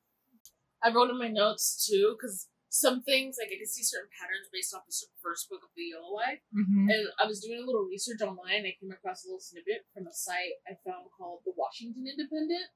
I 0.82 0.90
wrote 0.94 1.10
in 1.10 1.18
my 1.18 1.28
notes 1.28 1.86
too, 1.86 2.14
because 2.16 2.48
some 2.70 3.02
things 3.02 3.36
like 3.40 3.50
I 3.50 3.58
can 3.58 3.66
see 3.66 3.82
certain 3.82 4.12
patterns 4.14 4.46
based 4.52 4.74
off 4.74 4.86
the 4.86 4.94
first 5.22 5.48
book 5.48 5.64
of 5.64 5.72
the 5.74 5.90
Yellow 5.94 6.14
Wife, 6.14 6.44
Mm-hmm. 6.54 6.86
and 6.90 7.04
I 7.18 7.26
was 7.26 7.40
doing 7.40 7.58
a 7.58 7.66
little 7.66 7.88
research 7.88 8.20
online. 8.22 8.62
I 8.68 8.76
came 8.78 8.92
across 8.92 9.24
a 9.24 9.28
little 9.28 9.42
snippet 9.42 9.88
from 9.94 10.06
a 10.06 10.14
site 10.14 10.62
I 10.68 10.76
found 10.86 11.10
called 11.16 11.42
the 11.44 11.56
Washington 11.56 12.06
Independent 12.06 12.70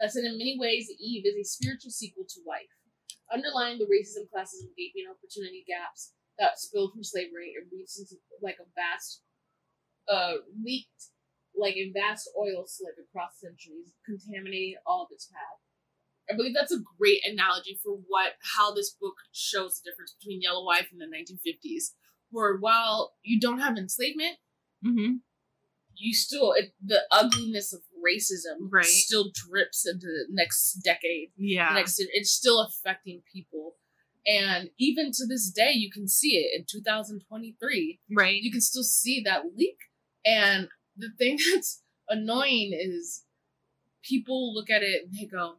that 0.00 0.10
said, 0.10 0.24
in 0.24 0.38
many 0.38 0.58
ways, 0.58 0.90
Eve 0.98 1.22
is 1.28 1.38
a 1.38 1.44
spiritual 1.46 1.92
sequel 1.94 2.26
to 2.26 2.42
Life, 2.42 2.72
underlying 3.30 3.78
the 3.78 3.86
racism, 3.86 4.26
classism, 4.32 4.74
gaping 4.74 5.06
opportunity 5.06 5.62
gaps 5.68 6.12
that 6.38 6.58
spilled 6.58 6.90
from 6.92 7.04
slavery 7.06 7.54
and 7.54 7.70
reached 7.70 7.94
into 8.02 8.18
like 8.42 8.58
a 8.58 8.66
vast, 8.74 9.22
uh, 10.10 10.42
leaked 10.58 11.13
like 11.56 11.76
a 11.76 11.92
vast 11.92 12.28
oil 12.38 12.64
slick 12.66 12.94
across 12.98 13.40
centuries, 13.40 13.92
contaminating 14.04 14.74
all 14.86 15.02
of 15.04 15.08
its 15.12 15.26
path. 15.26 15.60
I 16.30 16.34
believe 16.36 16.54
that's 16.54 16.72
a 16.72 16.78
great 16.98 17.20
analogy 17.26 17.78
for 17.82 17.98
what 18.08 18.32
how 18.56 18.72
this 18.74 18.90
book 18.98 19.14
shows 19.32 19.80
the 19.80 19.90
difference 19.90 20.14
between 20.18 20.40
Yellow 20.42 20.64
Wife 20.64 20.88
and 20.90 21.00
the 21.00 21.06
1950s, 21.06 21.92
where 22.30 22.56
while 22.56 23.12
you 23.22 23.38
don't 23.40 23.60
have 23.60 23.76
enslavement, 23.76 24.36
Mm-hmm. 24.84 25.14
you 25.96 26.12
still 26.12 26.52
it, 26.52 26.74
the 26.84 27.00
ugliness 27.10 27.72
of 27.72 27.80
racism 28.06 28.68
Right. 28.70 28.84
still 28.84 29.30
drips 29.32 29.86
into 29.86 30.06
the 30.06 30.26
next 30.30 30.74
decade. 30.84 31.30
Yeah. 31.38 31.70
The 31.70 31.74
next, 31.76 31.96
it's 32.12 32.30
still 32.30 32.60
affecting 32.60 33.22
people, 33.32 33.76
and 34.26 34.70
even 34.78 35.10
to 35.12 35.26
this 35.26 35.50
day, 35.50 35.72
you 35.72 35.90
can 35.90 36.08
see 36.08 36.36
it 36.36 36.58
in 36.58 36.66
2023 36.70 38.00
right. 38.12 38.40
you 38.42 38.50
can 38.50 38.60
still 38.60 38.82
see 38.82 39.22
that 39.24 39.42
leak 39.56 39.76
And 40.24 40.68
the 40.96 41.10
thing 41.18 41.38
that's 41.54 41.82
annoying 42.08 42.72
is 42.78 43.22
people 44.02 44.54
look 44.54 44.70
at 44.70 44.82
it 44.82 45.04
and 45.04 45.12
they 45.14 45.26
go, 45.26 45.56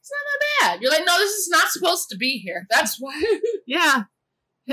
"It's 0.00 0.10
not 0.10 0.24
that 0.30 0.70
bad." 0.72 0.82
You're 0.82 0.90
like, 0.90 1.06
"No, 1.06 1.18
this 1.18 1.32
is 1.32 1.48
not 1.48 1.68
supposed 1.70 2.08
to 2.10 2.16
be 2.16 2.38
here." 2.38 2.66
That's 2.70 2.96
why. 3.00 3.20
Yeah. 3.66 4.04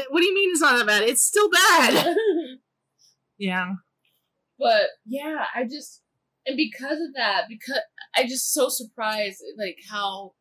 What 0.09 0.19
do 0.21 0.25
you 0.25 0.35
mean 0.35 0.51
it's 0.51 0.61
not 0.61 0.77
that 0.77 0.85
bad? 0.87 1.01
It's 1.03 1.23
still 1.23 1.49
bad. 1.49 2.15
Yeah. 3.37 3.75
but 4.57 4.87
yeah, 5.05 5.45
I 5.55 5.63
just 5.63 6.01
and 6.45 6.57
because 6.57 6.99
of 6.99 7.13
that, 7.15 7.43
because 7.47 7.79
I 8.15 8.23
just 8.23 8.51
so 8.53 8.67
surprised 8.69 9.41
like 9.57 9.77
how 9.89 10.33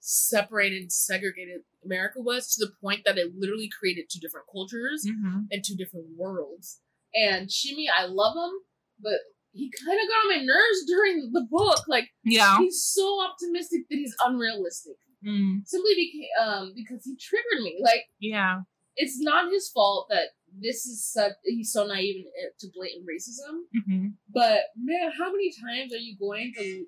separated, 0.00 0.82
and 0.82 0.92
segregated 0.92 1.60
America 1.84 2.20
was 2.20 2.54
to 2.54 2.64
the 2.64 2.72
point 2.80 3.02
that 3.04 3.18
it 3.18 3.32
literally 3.36 3.68
created 3.68 4.06
two 4.10 4.18
different 4.18 4.46
cultures 4.50 5.06
Mm-hmm. 5.06 5.40
and 5.50 5.62
two 5.64 5.76
different 5.76 6.06
worlds. 6.16 6.80
And 7.14 7.50
Shimmy, 7.50 7.88
I 7.88 8.06
love 8.06 8.34
him, 8.36 8.52
but 9.00 9.18
he 9.52 9.70
kind 9.84 9.98
of 10.00 10.08
got 10.08 10.24
on 10.24 10.28
my 10.38 10.44
nerves 10.44 10.84
during 10.86 11.30
the 11.32 11.46
book. 11.50 11.86
Like 11.88 12.08
Yeah. 12.24 12.58
he's 12.58 12.82
so 12.82 13.22
optimistic 13.24 13.82
that 13.90 13.96
he's 13.96 14.16
unrealistic. 14.24 14.96
Mm. 15.24 15.66
Simply 15.66 15.92
beca- 15.94 16.42
um, 16.44 16.72
because 16.74 17.04
he 17.04 17.16
triggered 17.16 17.62
me. 17.62 17.78
Like 17.82 18.04
Yeah. 18.18 18.62
it's 18.96 19.20
not 19.20 19.52
his 19.52 19.68
fault 19.68 20.06
that 20.10 20.28
this 20.58 20.84
is 20.86 21.04
such 21.04 21.32
he's 21.44 21.72
so 21.72 21.86
naive 21.86 22.24
to 22.60 22.68
blatant 22.74 23.06
racism. 23.06 23.62
Mm-hmm. 23.76 24.08
But 24.28 24.60
man, 24.76 25.10
how 25.18 25.30
many 25.30 25.50
times 25.52 25.92
are 25.92 25.98
you 25.98 26.16
going 26.18 26.52
to? 26.58 26.86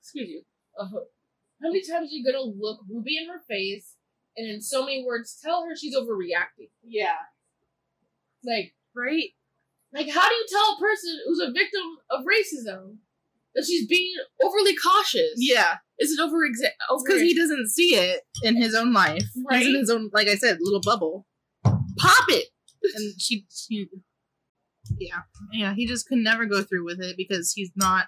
Excuse 0.00 0.28
you. 0.28 0.42
Uh, 0.78 0.86
how 1.62 1.68
many 1.68 1.80
times 1.82 2.10
are 2.10 2.14
you 2.14 2.24
gonna 2.24 2.44
look 2.44 2.80
Ruby 2.88 3.16
in 3.18 3.28
her 3.28 3.40
face 3.48 3.94
and 4.36 4.48
in 4.48 4.60
so 4.60 4.84
many 4.84 5.04
words 5.04 5.38
tell 5.42 5.64
her 5.64 5.74
she's 5.76 5.96
overreacting? 5.96 6.70
Yeah. 6.84 7.16
Like, 8.44 8.74
Right? 8.98 9.30
like 9.92 10.08
how 10.10 10.28
do 10.28 10.34
you 10.34 10.46
tell 10.50 10.76
a 10.76 10.80
person 10.80 11.18
who's 11.26 11.40
a 11.40 11.50
victim 11.52 11.82
of 12.10 12.24
racism 12.24 12.96
that 13.54 13.64
she's 13.66 13.86
being 13.86 14.12
overly 14.42 14.74
cautious? 14.76 15.34
Yeah. 15.36 15.76
Is 15.98 16.12
it 16.12 16.20
over 16.20 16.36
exa- 16.46 16.76
over? 16.90 17.02
Because 17.06 17.22
he 17.22 17.34
doesn't 17.34 17.68
see 17.70 17.94
it 17.94 18.22
in 18.42 18.56
his 18.56 18.74
own 18.74 18.92
life. 18.92 19.24
Right. 19.48 19.60
He's 19.60 19.68
in 19.68 19.80
his 19.80 19.90
own, 19.90 20.10
like 20.12 20.28
I 20.28 20.34
said, 20.34 20.58
little 20.60 20.82
bubble. 20.82 21.26
Pop 21.64 22.24
it! 22.28 22.48
And 22.94 23.14
she, 23.20 23.46
she, 23.50 23.88
yeah. 24.98 25.22
Yeah, 25.52 25.74
he 25.74 25.86
just 25.86 26.06
could 26.06 26.18
never 26.18 26.44
go 26.44 26.62
through 26.62 26.84
with 26.84 27.00
it 27.00 27.16
because 27.16 27.52
he's 27.54 27.70
not, 27.74 28.06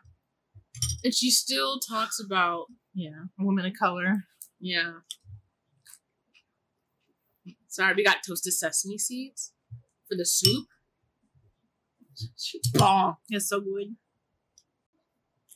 and 1.03 1.15
she 1.15 1.31
still 1.31 1.81
talks 1.81 2.21
about 2.25 2.67
yeah, 2.95 3.25
a 3.39 3.45
woman 3.45 3.67
of 3.67 3.73
color. 3.79 4.25
yeah. 4.61 4.93
Sorry, 7.69 7.95
we 7.95 8.05
got 8.05 8.19
toasted 8.27 8.53
sesame 8.53 8.99
seeds 8.99 9.53
for 10.09 10.17
the 10.17 10.27
soup. 10.27 10.67
It's 13.31 13.49
so 13.49 13.61
good. 13.61 13.95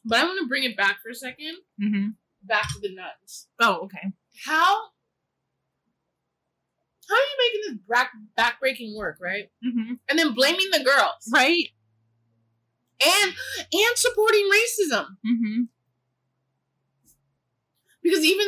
But 0.05 0.18
I 0.18 0.24
want 0.24 0.38
to 0.40 0.46
bring 0.48 0.64
it 0.64 0.77
back 0.77 0.98
for 1.03 1.11
a 1.11 1.14
second. 1.14 1.57
Mm-hmm. 1.83 2.09
Back 2.42 2.68
to 2.74 2.81
the 2.81 2.94
nuts. 2.94 3.48
Oh, 3.61 3.81
okay. 3.85 4.12
How? 4.44 4.81
How 7.09 7.14
are 7.14 7.18
you 7.18 7.37
making 7.38 7.61
this 7.68 7.79
back 7.88 8.11
backbreaking 8.38 8.96
work, 8.96 9.18
right? 9.20 9.50
Mm-hmm. 9.64 9.94
And 10.09 10.18
then 10.18 10.33
blaming 10.35 10.68
the 10.72 10.83
girls, 10.85 11.31
Right? 11.33 11.68
and 13.05 13.35
and 13.72 13.96
supporting 13.96 14.48
racism 14.48 15.07
Mm-hmm. 15.27 15.62
because 18.03 18.24
even 18.24 18.46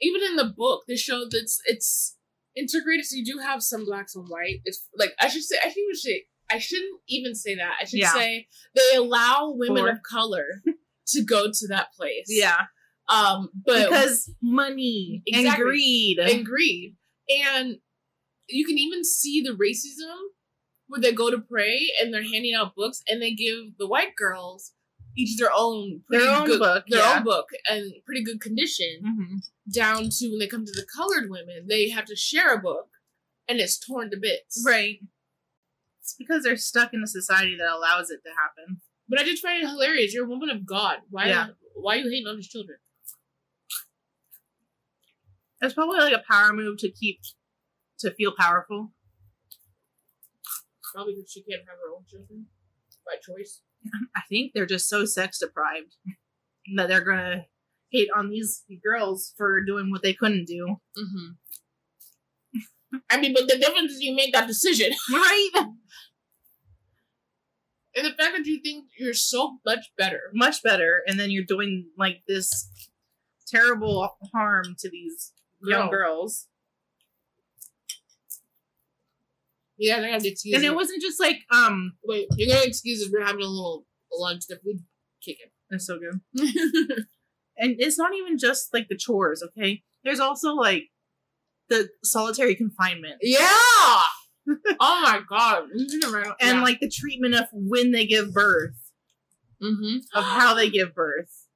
even 0.00 0.22
in 0.22 0.36
the 0.36 0.44
book 0.56 0.84
they 0.86 0.94
show 0.96 1.20
that 1.28 1.34
it's, 1.36 1.60
it's 1.66 2.16
integrated. 2.56 3.04
So 3.06 3.16
you 3.16 3.24
do 3.24 3.38
have 3.38 3.62
some 3.62 3.84
blacks 3.84 4.14
and 4.14 4.26
white. 4.28 4.60
It's 4.64 4.86
like 4.96 5.14
I 5.20 5.28
should 5.28 5.42
say 5.42 5.56
I 5.58 5.70
think 5.70 5.88
we 5.90 5.94
should 5.94 6.20
I 6.50 6.58
shouldn't 6.58 7.00
even 7.08 7.34
say 7.34 7.54
that. 7.56 7.74
I 7.80 7.84
should 7.84 8.00
Yeah. 8.00 8.12
say 8.12 8.48
they 8.74 8.96
allow 8.96 9.52
women 9.54 9.88
of 9.88 10.02
color 10.02 10.62
to 11.08 11.22
go 11.22 11.50
to 11.52 11.68
that 11.68 11.92
place. 11.94 12.26
Yeah. 12.28 12.66
Um, 13.08 13.50
but 13.64 13.88
because 13.88 14.30
money 14.42 15.22
and 15.32 15.54
greed. 15.56 16.18
and 16.18 16.44
greed. 16.44 16.96
And 17.28 17.78
you 18.48 18.66
can 18.66 18.78
even 18.78 19.04
see 19.04 19.42
the 19.42 19.52
racism 19.52 20.16
where 20.88 21.00
they 21.00 21.12
go 21.12 21.30
to 21.30 21.38
pray 21.38 21.90
and 22.00 22.12
they're 22.12 22.22
handing 22.22 22.54
out 22.54 22.74
books 22.74 23.02
and 23.08 23.20
they 23.20 23.32
give 23.32 23.76
the 23.78 23.86
white 23.86 24.16
girls 24.16 24.72
each 25.16 25.36
their 25.36 25.50
own 25.54 26.02
Their 26.10 26.30
own 26.30 26.46
good, 26.46 26.58
book, 26.58 26.84
their 26.88 27.00
yeah. 27.00 27.18
own 27.18 27.24
book 27.24 27.48
and 27.68 27.92
pretty 28.06 28.22
good 28.22 28.40
condition 28.40 29.00
mm-hmm. 29.04 29.36
down 29.72 30.08
to 30.10 30.28
when 30.28 30.38
they 30.38 30.46
come 30.46 30.64
to 30.64 30.72
the 30.72 30.86
colored 30.96 31.28
women 31.28 31.66
they 31.68 31.88
have 31.88 32.04
to 32.06 32.16
share 32.16 32.54
a 32.54 32.58
book 32.60 32.88
and 33.48 33.58
it's 33.58 33.78
torn 33.78 34.10
to 34.10 34.16
bits 34.16 34.62
Right. 34.64 34.98
Because 36.18 36.42
they're 36.42 36.56
stuck 36.56 36.92
in 36.92 37.02
a 37.02 37.06
society 37.06 37.56
that 37.56 37.68
allows 37.72 38.10
it 38.10 38.20
to 38.24 38.30
happen. 38.42 38.80
but 39.08 39.18
i 39.20 39.24
just 39.24 39.42
find 39.42 39.62
it 39.62 39.68
hilarious 39.68 40.12
you're 40.14 40.26
a 40.26 40.28
woman 40.28 40.50
of 40.50 40.66
god 40.66 40.98
why 41.10 41.26
Yeah. 41.28 41.46
why 41.74 41.94
are 41.96 42.00
you 42.02 42.10
hating 42.10 42.26
on 42.26 42.36
these 42.36 42.48
children 42.48 42.78
It's 45.60 45.74
probably 45.74 45.98
like 46.00 46.12
a 46.14 46.22
power 46.30 46.52
move 46.52 46.78
to 46.78 46.90
keep 46.90 47.18
to 48.00 48.12
feel 48.12 48.32
powerful. 48.38 48.92
probably 50.94 51.14
because 51.16 51.30
she 51.32 51.42
can't 51.42 51.62
have 51.68 51.78
her 51.82 51.94
own 51.96 52.04
children 52.08 52.46
by 53.06 53.16
choice 53.24 53.60
I 54.16 54.20
think 54.28 54.52
they're 54.54 54.66
just 54.66 54.88
so 54.88 55.04
sex 55.04 55.38
deprived 55.38 55.96
that 56.76 56.88
they're 56.88 57.04
gonna 57.04 57.46
hate 57.90 58.08
on 58.14 58.30
these 58.30 58.64
girls 58.84 59.32
for 59.36 59.64
doing 59.64 59.90
what 59.90 60.02
they 60.02 60.12
couldn't 60.12 60.44
do. 60.46 60.76
mm-hmm. 60.98 61.28
i 63.10 63.18
mean 63.20 63.32
but 63.34 63.48
the 63.48 63.58
difference 63.58 63.92
is 63.92 64.00
you 64.00 64.14
make 64.14 64.32
that 64.32 64.46
decision 64.46 64.90
Right? 65.12 65.50
And 67.98 68.06
the 68.06 68.16
fact 68.16 68.36
that 68.36 68.46
you 68.46 68.60
think 68.60 68.84
you're 68.96 69.12
so 69.12 69.58
much 69.66 69.90
better. 69.98 70.30
Much 70.32 70.62
better. 70.62 71.02
And 71.08 71.18
then 71.18 71.32
you're 71.32 71.42
doing 71.42 71.86
like 71.98 72.22
this 72.28 72.70
terrible 73.48 74.16
harm 74.32 74.76
to 74.78 74.88
these 74.88 75.32
young 75.60 75.90
Girl. 75.90 76.06
girls. 76.06 76.46
Yeah, 79.78 79.94
are 79.94 80.00
gonna 80.00 80.12
have 80.12 80.22
to 80.22 80.28
excuse 80.28 80.54
And 80.54 80.64
it 80.64 80.76
wasn't 80.76 81.02
just 81.02 81.18
like, 81.18 81.38
um 81.50 81.94
Wait, 82.04 82.28
you're 82.36 82.54
gonna 82.54 82.66
excuse 82.66 83.02
us. 83.02 83.10
We're 83.12 83.26
having 83.26 83.42
a 83.42 83.48
little 83.48 83.84
lunch. 84.12 84.46
The 84.48 84.60
food 84.62 84.84
kicking. 85.20 85.50
it's 85.70 85.86
so 85.86 85.98
good. 85.98 86.20
and 87.58 87.74
it's 87.78 87.98
not 87.98 88.14
even 88.14 88.38
just 88.38 88.72
like 88.72 88.86
the 88.88 88.96
chores, 88.96 89.42
okay? 89.42 89.82
There's 90.04 90.20
also 90.20 90.54
like 90.54 90.84
the 91.68 91.88
solitary 92.04 92.54
confinement 92.54 93.16
yeah. 93.22 94.00
oh 94.80 95.00
my 95.02 95.20
god. 95.28 95.64
and 96.40 96.62
like 96.62 96.80
the 96.80 96.90
treatment 96.90 97.34
of 97.34 97.46
when 97.52 97.92
they 97.92 98.06
give 98.06 98.32
birth, 98.32 98.74
mm-hmm. 99.62 99.98
of 100.16 100.24
how 100.24 100.54
they 100.54 100.70
give 100.70 100.94
birth. 100.94 101.46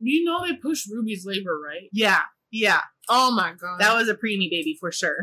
You 0.00 0.24
know 0.24 0.44
they 0.46 0.54
pushed 0.56 0.90
Ruby's 0.90 1.24
labor, 1.24 1.58
right? 1.58 1.88
Yeah, 1.92 2.20
yeah, 2.50 2.80
Oh 3.08 3.30
my 3.30 3.52
god. 3.52 3.80
that 3.80 3.94
was 3.96 4.08
a 4.08 4.14
preemie 4.14 4.50
baby 4.50 4.76
for 4.78 4.90
sure. 4.92 5.16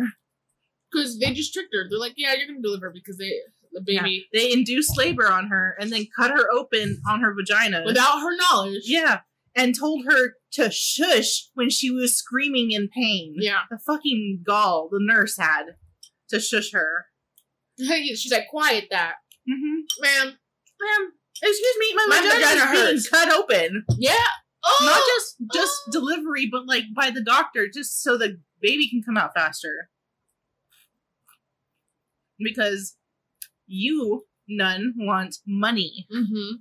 because 0.92 1.20
they 1.20 1.34
just 1.34 1.54
tricked 1.54 1.74
her. 1.74 1.88
They're 1.90 2.00
like, 2.00 2.14
yeah, 2.18 2.34
you're 2.34 2.48
gonna 2.48 2.62
deliver 2.62 2.90
because 2.90 3.18
they 3.18 3.32
the 3.74 3.82
baby 3.82 4.28
They 4.34 4.52
induced 4.52 4.98
labor 4.98 5.32
on 5.32 5.48
her 5.48 5.76
and 5.80 5.92
then 5.92 6.06
cut 6.16 6.32
her 6.32 6.52
open 6.52 7.02
on 7.10 7.22
her 7.22 7.34
vagina. 7.34 7.84
without 7.86 8.20
her 8.20 8.36
knowledge. 8.36 8.84
yeah, 8.86 9.22
and 9.56 9.78
told 9.78 10.06
her 10.06 10.34
to 10.54 10.70
shush 10.72 11.48
when 11.54 11.70
she 11.70 11.90
was 11.90 12.16
screaming 12.18 12.72
in 12.72 12.90
pain. 12.90 13.36
Yeah. 13.38 13.62
The 13.70 13.78
fucking 13.80 14.42
gall 14.46 14.90
the 14.92 15.00
nurse 15.02 15.38
had 15.38 15.76
to 16.32 16.40
shush 16.40 16.72
her. 16.74 17.06
She's 17.80 18.32
like, 18.32 18.48
quiet 18.50 18.88
that, 18.92 19.16
Mm-hmm. 19.50 20.02
ma'am. 20.02 20.38
Ma'am, 20.82 21.12
excuse 21.42 21.76
me, 21.80 21.94
my, 21.96 22.06
My 22.10 22.16
vagina, 22.22 22.34
vagina 22.40 22.64
is 22.66 22.72
being 22.72 22.86
hurts. 22.86 23.10
cut 23.10 23.32
open. 23.32 23.86
Yeah. 23.98 24.14
Oh. 24.64 24.78
Not 24.84 25.02
just 25.08 25.54
just 25.60 25.80
delivery, 25.92 26.48
but 26.52 26.68
like 26.68 26.84
by 26.96 27.10
the 27.12 27.22
doctor, 27.24 27.68
just 27.74 28.02
so 28.04 28.18
the 28.18 28.40
baby 28.62 28.88
can 28.90 29.02
come 29.04 29.18
out 29.18 29.34
faster. 29.36 29.90
Because 32.40 32.96
you 33.68 34.26
none 34.48 34.94
want 34.98 35.38
money. 35.48 36.08
Mm-hmm. 36.14 36.56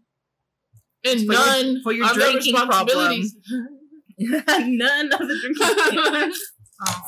And 1.05 1.27
For 1.27 1.33
your- 1.33 1.33
none 1.47 1.83
for 1.83 1.93
your 1.93 2.11
of 2.11 2.17
their 2.17 2.31
drinking 2.33 2.55
responsibilities. 2.55 3.37
none 4.19 5.13
of 5.13 5.19
the 5.19 5.39
drinking. 5.41 6.33
oh. 6.87 7.01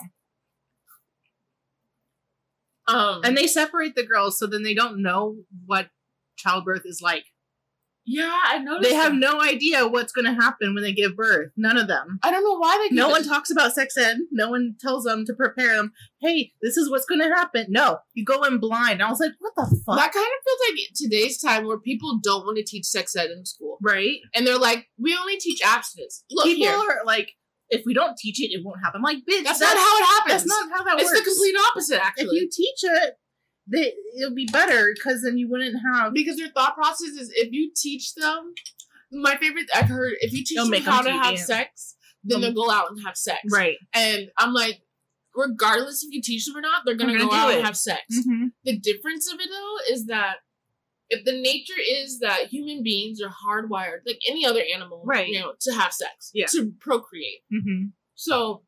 Um, 2.93 3.21
And 3.25 3.37
they 3.37 3.47
separate 3.47 3.95
the 3.95 4.07
girls 4.07 4.39
so 4.39 4.47
then 4.47 4.63
they 4.63 4.75
don't 4.75 5.03
know 5.03 5.37
what 5.67 5.89
childbirth 6.37 6.83
is 6.85 7.01
like. 7.03 7.25
yeah, 8.05 8.37
I 8.47 8.59
noticed. 8.59 8.89
They 8.91 8.97
have 8.97 9.13
that. 9.13 9.19
no 9.19 9.41
idea 9.41 9.87
what's 9.87 10.13
going 10.13 10.25
to 10.25 10.33
happen 10.35 10.75
when 10.75 10.83
they 10.83 10.93
give 10.93 11.15
birth. 11.15 11.53
None 11.57 11.77
of 11.79 11.87
them. 11.87 12.19
I 12.25 12.31
don't 12.33 12.43
know 12.43 12.59
why 12.59 12.77
they. 12.91 12.95
No 12.97 13.09
one 13.09 13.21
it- 13.23 13.29
talks 13.29 13.51
about 13.51 13.75
sex 13.75 13.97
ed. 13.97 14.19
No 14.33 14.51
one 14.51 14.75
tells 14.81 15.05
them 15.05 15.25
to 15.27 15.35
prepare 15.35 15.77
them. 15.77 15.93
Hey, 16.21 16.53
this 16.63 16.77
is 16.77 16.91
what's 16.91 17.05
going 17.07 17.21
to 17.21 17.29
happen. 17.29 17.67
No, 17.69 17.99
you 18.15 18.25
go 18.25 18.43
in 18.45 18.59
blind. 18.59 19.03
I 19.03 19.09
was 19.11 19.21
like, 19.21 19.33
what 19.39 19.53
the 19.57 19.67
fuck? 19.87 19.97
That 19.97 20.13
kind 20.13 20.27
of 20.27 20.45
feels 20.45 20.61
like 20.71 20.81
today's 20.97 21.39
time 21.41 21.65
where 21.67 21.79
people 21.79 22.19
don't 22.23 22.45
want 22.45 22.57
to 22.57 22.65
teach 22.65 22.87
sex 22.87 23.15
ed 23.15 23.31
in 23.31 23.45
school, 23.47 23.79
right? 23.81 24.17
and 24.35 24.45
they're 24.47 24.59
like, 24.59 24.87
"We 24.99 25.17
only 25.17 25.37
teach 25.37 25.61
abstinence." 25.65 26.25
Look 26.31 26.47
People 26.47 26.67
here, 26.67 26.75
are 26.77 27.05
like, 27.05 27.33
if 27.71 27.83
we 27.87 27.95
don't 27.95 28.17
teach 28.17 28.41
it, 28.41 28.53
it 28.53 28.63
won't 28.65 28.81
happen. 28.83 28.99
I'm 28.99 29.03
like, 29.03 29.19
bitch, 29.19 29.45
that's, 29.45 29.61
not 29.61 29.77
how 29.77 29.99
it 29.99 30.05
happens. 30.05 30.33
That's 30.33 30.47
not 30.47 30.71
how 30.79 30.85
that 30.85 30.95
it's 31.01 31.05
works. 31.05 31.19
It's 31.19 31.25
the 31.27 31.31
complete 31.31 31.55
opposite, 31.71 32.05
actually. 32.05 32.25
If 32.25 32.33
you 32.43 32.49
teach 32.53 32.81
it, 32.83 33.15
they 33.71 33.93
it'll 34.21 34.35
be 34.35 34.49
better 34.53 34.93
because 34.95 35.23
then 35.23 35.39
you 35.39 35.49
wouldn't 35.49 35.77
have 35.95 36.13
because 36.13 36.37
their 36.37 36.49
thought 36.49 36.75
process 36.75 37.09
is 37.11 37.31
if 37.35 37.53
you 37.53 37.71
teach 37.77 38.15
them. 38.15 38.53
My 39.15 39.37
favorite 39.37 39.67
I've 39.75 39.89
heard 39.89 40.15
if 40.21 40.33
you 40.33 40.43
teach 40.45 40.57
them 40.59 40.73
how 40.83 41.03
to 41.03 41.13
have 41.13 41.39
sex, 41.39 41.97
then 42.25 42.37
Um, 42.37 42.41
they'll 42.43 42.55
go 42.55 42.71
out 42.71 42.91
and 42.91 43.05
have 43.05 43.17
sex. 43.17 43.41
right. 43.53 43.77
And 43.95 44.31
I'm 44.39 44.53
like, 44.55 44.81
regardless 45.35 46.03
if 46.03 46.13
you 46.13 46.23
teach 46.23 46.47
them 46.47 46.57
or 46.57 46.61
not, 46.61 46.83
they're 46.85 46.95
gonna, 46.95 47.13
They're 47.13 47.21
gonna 47.21 47.31
go 47.31 47.37
out 47.37 47.51
it. 47.53 47.57
and 47.59 47.67
have 47.67 47.77
sex. 47.77 48.03
Mm-hmm. 48.13 48.47
The 48.65 48.79
difference 48.79 49.33
of 49.33 49.39
it 49.39 49.49
though 49.51 49.93
is 49.95 50.07
that 50.07 50.37
if 51.15 51.25
the 51.25 51.33
nature 51.51 51.81
is 52.01 52.19
that 52.21 52.47
human 52.55 52.83
beings 52.83 53.21
are 53.21 53.29
hardwired, 53.45 54.01
like 54.07 54.21
any 54.29 54.45
other 54.47 54.63
animal, 54.75 55.03
Right. 55.05 55.29
you 55.29 55.39
know, 55.41 55.53
to 55.61 55.73
have 55.73 55.93
sex, 55.93 56.31
Yeah. 56.33 56.47
to 56.55 56.73
procreate. 56.81 57.43
Mm-hmm. 57.53 57.87
So 58.15 58.63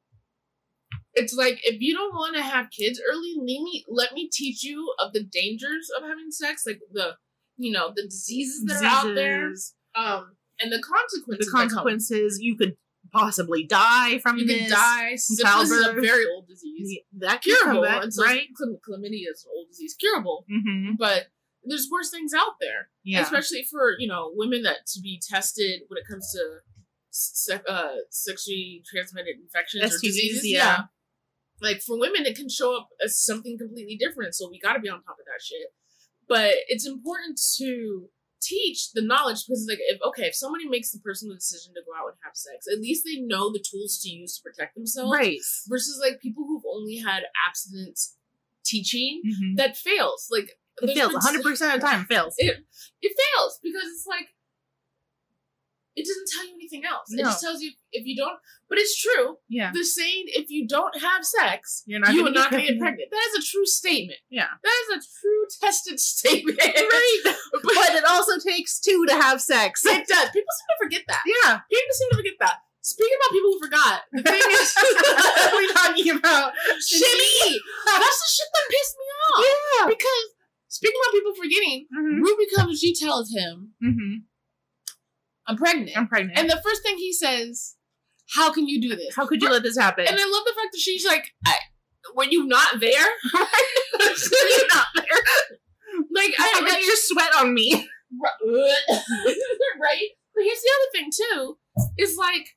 it's 1.14 1.34
like 1.34 1.60
if 1.64 1.80
you 1.80 1.94
don't 1.94 2.14
want 2.14 2.36
to 2.36 2.42
have 2.42 2.70
kids 2.70 3.00
early, 3.10 3.34
let 3.38 3.62
me 3.62 3.84
let 3.88 4.12
me 4.14 4.28
teach 4.32 4.62
you 4.64 4.92
of 4.98 5.12
the 5.12 5.22
dangers 5.22 5.88
of 5.96 6.02
having 6.02 6.30
sex, 6.30 6.64
like 6.66 6.80
the 6.92 7.16
you 7.56 7.70
know 7.72 7.92
the 7.94 8.02
diseases 8.04 8.64
that 8.66 8.82
are 8.82 9.08
out 9.10 9.14
there, 9.14 9.46
um, 9.94 10.36
and 10.60 10.72
the 10.72 10.76
The 10.78 10.82
consequences. 10.82 11.46
that 11.46 11.52
come. 11.52 11.68
consequences 11.68 12.38
you 12.40 12.56
could 12.56 12.76
possibly 13.12 13.64
die 13.64 14.18
from 14.18 14.38
You 14.38 14.46
this. 14.46 14.70
die. 14.70 15.14
Syphilis 15.16 15.70
is 15.70 15.86
a 15.86 15.92
very 15.92 16.24
old 16.34 16.48
disease. 16.48 16.98
That 17.18 17.42
can 17.42 17.54
come 17.62 17.76
Curable, 17.76 17.82
back, 17.82 18.02
right? 18.18 18.48
chlam- 18.60 18.80
chlamydia 18.86 19.30
is 19.32 19.44
an 19.44 19.52
old 19.56 19.68
disease, 19.68 19.94
curable. 19.94 20.44
Mm-hmm. 20.50 20.94
But 20.98 21.28
there's 21.66 21.88
worse 21.90 22.10
things 22.10 22.32
out 22.34 22.54
there. 22.60 22.88
Yeah. 23.04 23.22
especially 23.22 23.64
for 23.70 23.94
you 23.98 24.08
know 24.08 24.30
women 24.34 24.62
that 24.62 24.86
to 24.94 25.00
be 25.00 25.20
tested 25.26 25.82
when 25.88 25.98
it 25.98 26.04
comes 26.10 26.32
to 26.32 26.58
se- 27.10 27.60
uh, 27.68 27.96
sexually 28.10 28.82
transmitted 28.90 29.36
infections 29.42 29.84
or 29.84 29.86
STDs, 29.96 30.00
diseases. 30.02 30.50
yeah. 30.50 30.82
like 31.60 31.80
for 31.82 31.98
women, 31.98 32.26
it 32.26 32.36
can 32.36 32.48
show 32.48 32.76
up 32.76 32.88
as 33.04 33.18
something 33.18 33.56
completely 33.58 33.96
different. 33.96 34.34
So 34.34 34.48
we 34.50 34.58
got 34.58 34.74
to 34.74 34.80
be 34.80 34.88
on 34.88 35.02
top 35.02 35.16
of 35.20 35.26
that 35.26 35.42
shit. 35.42 35.68
But 36.28 36.54
it's 36.68 36.86
important 36.86 37.38
to 37.58 38.08
teach 38.40 38.92
the 38.92 39.02
knowledge 39.02 39.44
because, 39.46 39.66
like, 39.68 39.78
if 39.80 40.00
okay, 40.08 40.24
if 40.24 40.34
somebody 40.34 40.66
makes 40.68 40.90
the 40.90 40.98
personal 40.98 41.34
decision 41.36 41.72
to 41.74 41.80
go 41.86 41.92
out 41.98 42.08
and 42.08 42.18
have 42.24 42.34
sex, 42.34 42.66
at 42.70 42.80
least 42.80 43.04
they 43.04 43.20
know 43.20 43.52
the 43.52 43.62
tools 43.62 44.00
to 44.02 44.08
use 44.10 44.36
to 44.36 44.42
protect 44.42 44.74
themselves. 44.74 45.12
Right. 45.12 45.38
Versus 45.68 46.00
like 46.02 46.20
people 46.20 46.44
who've 46.46 46.64
only 46.68 46.96
had 46.98 47.24
abstinence 47.46 48.16
teaching 48.64 49.20
Mm-hmm. 49.26 49.54
that 49.56 49.76
fails. 49.76 50.28
Like 50.30 50.52
It 50.82 50.94
fails. 50.96 51.12
100% 51.14 51.74
of 51.74 51.80
the 51.80 51.86
time 51.86 52.00
it 52.02 52.06
fails. 52.08 52.34
it 52.38 52.56
it 53.02 53.12
fails 53.16 53.60
because 53.62 53.84
it's 53.84 54.06
like 54.06 54.26
it 55.96 56.02
doesn't 56.02 56.26
tell 56.34 56.44
you 56.48 56.54
anything 56.58 56.82
else. 56.84 57.06
It 57.12 57.22
just 57.22 57.40
tells 57.40 57.60
you 57.62 57.70
if 57.92 58.04
you 58.04 58.16
don't. 58.16 58.34
But 58.68 58.78
it's 58.78 58.98
true. 59.00 59.38
Yeah. 59.48 59.70
The 59.72 59.84
saying 59.84 60.24
if 60.34 60.50
you 60.50 60.66
don't 60.66 60.98
have 61.00 61.24
sex, 61.24 61.84
You're 61.86 62.00
not 62.00 62.10
you 62.12 62.24
gonna 62.26 62.30
are 62.30 62.34
get 62.34 62.40
not 62.40 62.50
going 62.50 62.66
to 62.66 62.72
get 62.72 62.78
pregnant. 62.82 63.10
pregnant. 63.10 63.10
That 63.14 63.38
is 63.38 63.46
a 63.46 63.50
true 63.52 63.66
statement. 63.66 64.18
Yeah. 64.28 64.50
That 64.64 64.76
is 64.82 64.88
a 64.98 65.00
true 65.20 65.42
tested 65.62 66.00
statement. 66.00 66.58
Right. 66.64 67.20
but 67.24 67.62
But 67.62 67.94
it 67.94 68.04
also 68.10 68.40
takes 68.42 68.80
two 68.80 69.06
to 69.06 69.14
have 69.14 69.40
sex. 69.40 69.86
it 69.86 70.08
does. 70.08 70.30
People 70.34 70.50
seem 70.50 70.66
to 70.66 70.78
forget 70.82 71.02
that. 71.06 71.22
Yeah. 71.26 71.60
People 71.70 71.94
seem 71.94 72.10
to 72.10 72.16
forget 72.16 72.34
that. 72.40 72.56
Speaking 72.82 73.14
about 73.16 73.32
people 73.32 73.50
who 73.54 73.60
forgot, 73.64 74.02
the 74.12 74.22
thing 74.22 74.42
is, 74.50 74.74
we're 75.54 75.72
talking 75.72 76.10
about 76.18 76.52
Shimmy. 76.84 77.56
That's 77.86 78.18
the 78.20 78.28
shit 78.28 78.50
that 78.52 78.66
pissed 78.68 78.96
me 78.98 79.06
off. 79.14 79.44
Yeah. 79.46 79.86
Because 79.88 80.24
speaking 80.74 81.00
about 81.04 81.12
people 81.12 81.34
forgetting, 81.34 81.86
Mm-hmm. 81.96 82.22
Ruby 82.22 82.46
comes. 82.54 82.78
She 82.80 82.94
tells 82.94 83.32
him, 83.32 83.72
Mm-hmm. 83.82 84.14
"I'm 85.46 85.56
pregnant." 85.56 85.96
I'm 85.96 86.08
pregnant. 86.08 86.38
And 86.38 86.50
the 86.50 86.60
first 86.64 86.82
thing 86.82 86.96
he 86.98 87.12
says, 87.12 87.76
"How 88.34 88.52
can 88.52 88.66
you 88.68 88.80
do 88.80 88.94
this? 88.96 89.14
How 89.16 89.26
could 89.26 89.40
you 89.42 89.50
let 89.50 89.62
this 89.62 89.78
happen? 89.78 90.06
And 90.06 90.16
I 90.18 90.24
love 90.24 90.44
the 90.44 90.54
fact 90.56 90.72
that 90.72 90.80
she's 90.80 91.04
like, 91.06 91.26
I, 91.46 91.54
"When 92.14 92.30
you 92.32 92.46
not 92.46 92.80
there, 92.80 92.90
You're 93.34 94.68
not 94.74 94.86
there. 94.96 95.20
like 96.14 96.34
I 96.38 96.60
I, 96.62 96.68
got 96.68 96.82
your 96.82 96.96
sweat 96.96 97.30
on 97.38 97.54
me. 97.54 97.88
right? 98.46 100.08
But 100.34 100.42
here's 100.44 100.60
the 100.62 100.70
other 100.76 100.90
thing 100.92 101.10
too: 101.12 101.58
is 101.98 102.16
like, 102.16 102.48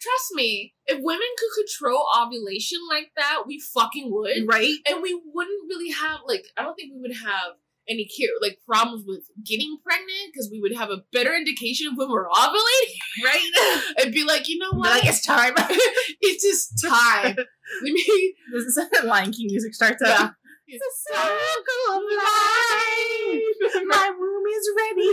trust 0.00 0.28
me, 0.34 0.74
if 0.86 0.98
women 1.00 1.28
could 1.38 1.64
control 1.66 2.06
ovulation 2.20 2.78
like 2.88 3.10
that, 3.16 3.42
we 3.46 3.60
fucking 3.74 4.10
would, 4.12 4.46
Right? 4.48 4.74
and 4.86 5.02
we 5.02 5.20
wouldn't 5.34 5.68
really 5.68 5.90
have 5.90 6.20
like, 6.26 6.44
I 6.56 6.62
don't 6.62 6.74
think 6.74 6.92
we 6.94 7.00
would 7.00 7.16
have." 7.16 7.52
Any 7.88 8.04
cure 8.04 8.30
like 8.40 8.58
problems 8.64 9.04
with 9.04 9.24
getting 9.44 9.78
pregnant 9.82 10.30
because 10.32 10.48
we 10.52 10.60
would 10.60 10.76
have 10.76 10.90
a 10.90 11.02
better 11.12 11.34
indication 11.34 11.88
of 11.88 11.94
when 11.96 12.08
we're 12.08 12.28
ovulating, 12.28 13.24
Right? 13.24 13.50
and 13.98 14.12
be 14.12 14.22
like, 14.22 14.48
you 14.48 14.58
know 14.58 14.70
But 14.70 14.78
what, 14.78 14.90
like 15.00 15.06
it's 15.06 15.26
time. 15.26 15.54
it's 16.20 16.44
just 16.44 16.80
time. 16.88 17.34
Let 17.82 17.92
me 17.92 18.34
this 18.52 18.64
is 18.64 18.78
Lion 19.02 19.32
King 19.32 19.46
music 19.50 19.74
starts 19.74 20.00
Yeah. 20.04 20.12
up. 20.12 20.34
It's 20.68 20.84
a 20.86 20.92
circle 21.14 21.96
of 21.96 22.02
life. 22.14 23.86
My 23.88 24.10
womb 24.16 24.46
is 24.46 24.70
ready. 24.76 25.08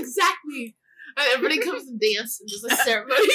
exactly. 0.00 0.76
Everybody 1.18 1.58
comes 1.60 1.88
and 1.88 1.98
dance 2.00 2.40
and 2.40 2.48
just 2.48 2.64
a 2.64 2.76
ceremony. 2.84 3.26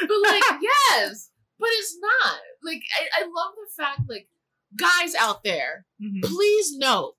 but 0.00 0.18
like, 0.22 0.42
yes. 0.62 1.30
But 1.58 1.68
it's 1.72 1.96
not. 2.00 2.38
Like, 2.62 2.82
I, 2.98 3.22
I 3.22 3.24
love 3.24 3.52
the 3.56 3.82
fact, 3.82 4.00
like, 4.08 4.28
guys 4.78 5.14
out 5.14 5.42
there, 5.44 5.84
Mhm. 6.02 6.22
please 6.22 6.76
note. 6.76 7.16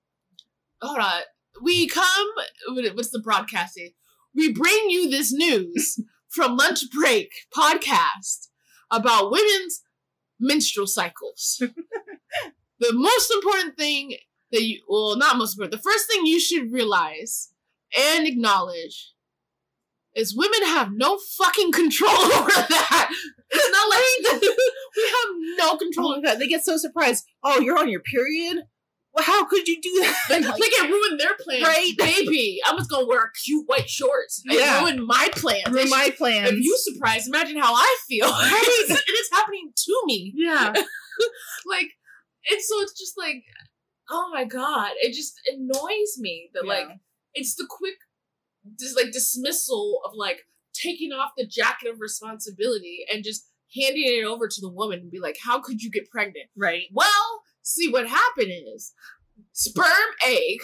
Hold 0.80 0.98
on. 0.98 1.20
We 1.62 1.86
come, 1.86 2.26
what's 2.68 3.10
the 3.10 3.20
broadcasting? 3.22 3.92
We 4.34 4.52
bring 4.52 4.88
you 4.88 5.10
this 5.10 5.32
news 5.32 6.00
from 6.30 6.56
Lunch 6.56 6.90
Break 6.90 7.30
podcast 7.56 8.48
about 8.90 9.30
women's 9.30 9.82
menstrual 10.40 10.86
cycles. 10.86 11.62
the 12.80 12.92
most 12.92 13.30
important 13.30 13.76
thing 13.76 14.16
that 14.52 14.62
you, 14.62 14.80
well, 14.88 15.16
not 15.16 15.36
most 15.36 15.54
important, 15.54 15.72
the 15.72 15.82
first 15.90 16.06
thing 16.08 16.26
you 16.26 16.38
should 16.40 16.72
realize 16.72 17.50
and 17.98 18.26
acknowledge 18.26 19.12
is 20.14 20.36
women 20.36 20.62
have 20.64 20.90
no 20.92 21.18
fucking 21.38 21.72
control 21.72 22.10
over 22.16 22.50
that. 22.50 23.10
It's 23.50 23.70
not 23.72 23.88
like 23.88 24.42
we 24.42 25.02
have 25.12 25.58
no 25.58 25.76
control. 25.78 26.16
my 26.16 26.22
god, 26.22 26.38
they 26.38 26.46
get 26.48 26.64
so 26.64 26.76
surprised. 26.76 27.24
Oh, 27.42 27.60
you're 27.60 27.78
on 27.78 27.88
your 27.88 28.00
period? 28.00 28.64
Well, 29.14 29.24
how 29.24 29.44
could 29.44 29.68
you 29.68 29.80
do 29.80 29.90
that? 30.28 30.42
Like, 30.42 30.44
like 30.58 30.70
it 30.72 30.90
ruined 30.90 31.20
their 31.20 31.34
plan, 31.38 31.62
Right. 31.62 31.92
Baby, 31.98 32.60
I 32.66 32.74
was 32.74 32.86
gonna 32.86 33.06
wear 33.06 33.30
cute 33.44 33.64
white 33.68 33.88
shorts. 33.88 34.42
It 34.46 34.58
Yeah. 34.58 34.80
ruined 34.80 35.06
my 35.06 35.28
plan. 35.32 35.70
Ruined 35.70 35.90
my 35.90 36.10
plan. 36.16 36.46
If 36.46 36.54
you 36.60 36.76
surprised, 36.78 37.28
imagine 37.28 37.58
how 37.58 37.74
I 37.74 37.96
feel. 38.08 38.26
Right. 38.28 38.84
and 38.88 38.98
it's 39.06 39.30
happening 39.30 39.72
to 39.74 40.00
me. 40.06 40.32
yeah. 40.34 40.72
Like, 41.66 41.90
and 42.50 42.60
so 42.60 42.80
it's 42.80 42.98
just 42.98 43.16
like, 43.18 43.44
oh 44.12 44.30
my 44.32 44.44
god, 44.44 44.90
it 45.00 45.14
just 45.14 45.34
annoys 45.52 46.18
me 46.18 46.50
that 46.54 46.66
like 46.66 46.86
it's 47.34 47.54
the 47.56 47.66
quick, 47.68 47.94
just 48.78 48.96
like 48.96 49.10
dismissal 49.12 50.00
of 50.04 50.12
like 50.14 50.42
taking 50.74 51.12
off 51.12 51.32
the 51.36 51.46
jacket 51.46 51.90
of 51.90 52.00
responsibility 52.00 53.04
and 53.12 53.24
just 53.24 53.48
handing 53.74 54.04
it 54.06 54.24
over 54.24 54.46
to 54.48 54.60
the 54.60 54.68
woman 54.68 55.00
and 55.00 55.10
be 55.10 55.18
like, 55.18 55.38
how 55.42 55.60
could 55.60 55.82
you 55.82 55.90
get 55.90 56.10
pregnant? 56.10 56.46
Right. 56.56 56.84
Well, 56.92 57.42
see 57.62 57.90
what 57.90 58.06
happened 58.06 58.52
is 58.74 58.92
sperm 59.52 59.86
egg 60.26 60.58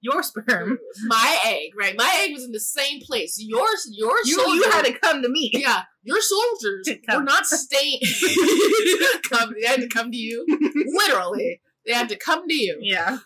Your 0.00 0.22
sperm. 0.22 0.78
my 1.06 1.38
egg, 1.44 1.70
right? 1.78 1.94
My 1.96 2.10
egg 2.24 2.32
was 2.34 2.44
in 2.44 2.52
the 2.52 2.60
same 2.60 3.00
place. 3.00 3.36
Yours, 3.38 3.88
your 3.92 4.16
You, 4.24 4.34
soldier, 4.36 4.54
you 4.54 4.70
had 4.70 4.84
to 4.86 4.98
come 4.98 5.22
to 5.22 5.28
me. 5.28 5.50
yeah, 5.52 5.82
your 6.02 6.20
soldiers 6.20 6.88
were 7.14 7.22
not 7.22 7.46
staying. 7.46 8.00
come, 9.30 9.54
they 9.60 9.66
had 9.66 9.80
to 9.80 9.88
come 9.88 10.10
to 10.10 10.16
you. 10.16 10.44
Literally, 11.06 11.60
they 11.86 11.92
had 11.92 12.08
to 12.10 12.16
come 12.16 12.46
to 12.48 12.54
you. 12.54 12.78
Yeah. 12.80 13.18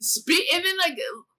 Speak, 0.00 0.44
and 0.54 0.64
then 0.64 0.76
like 0.78 0.96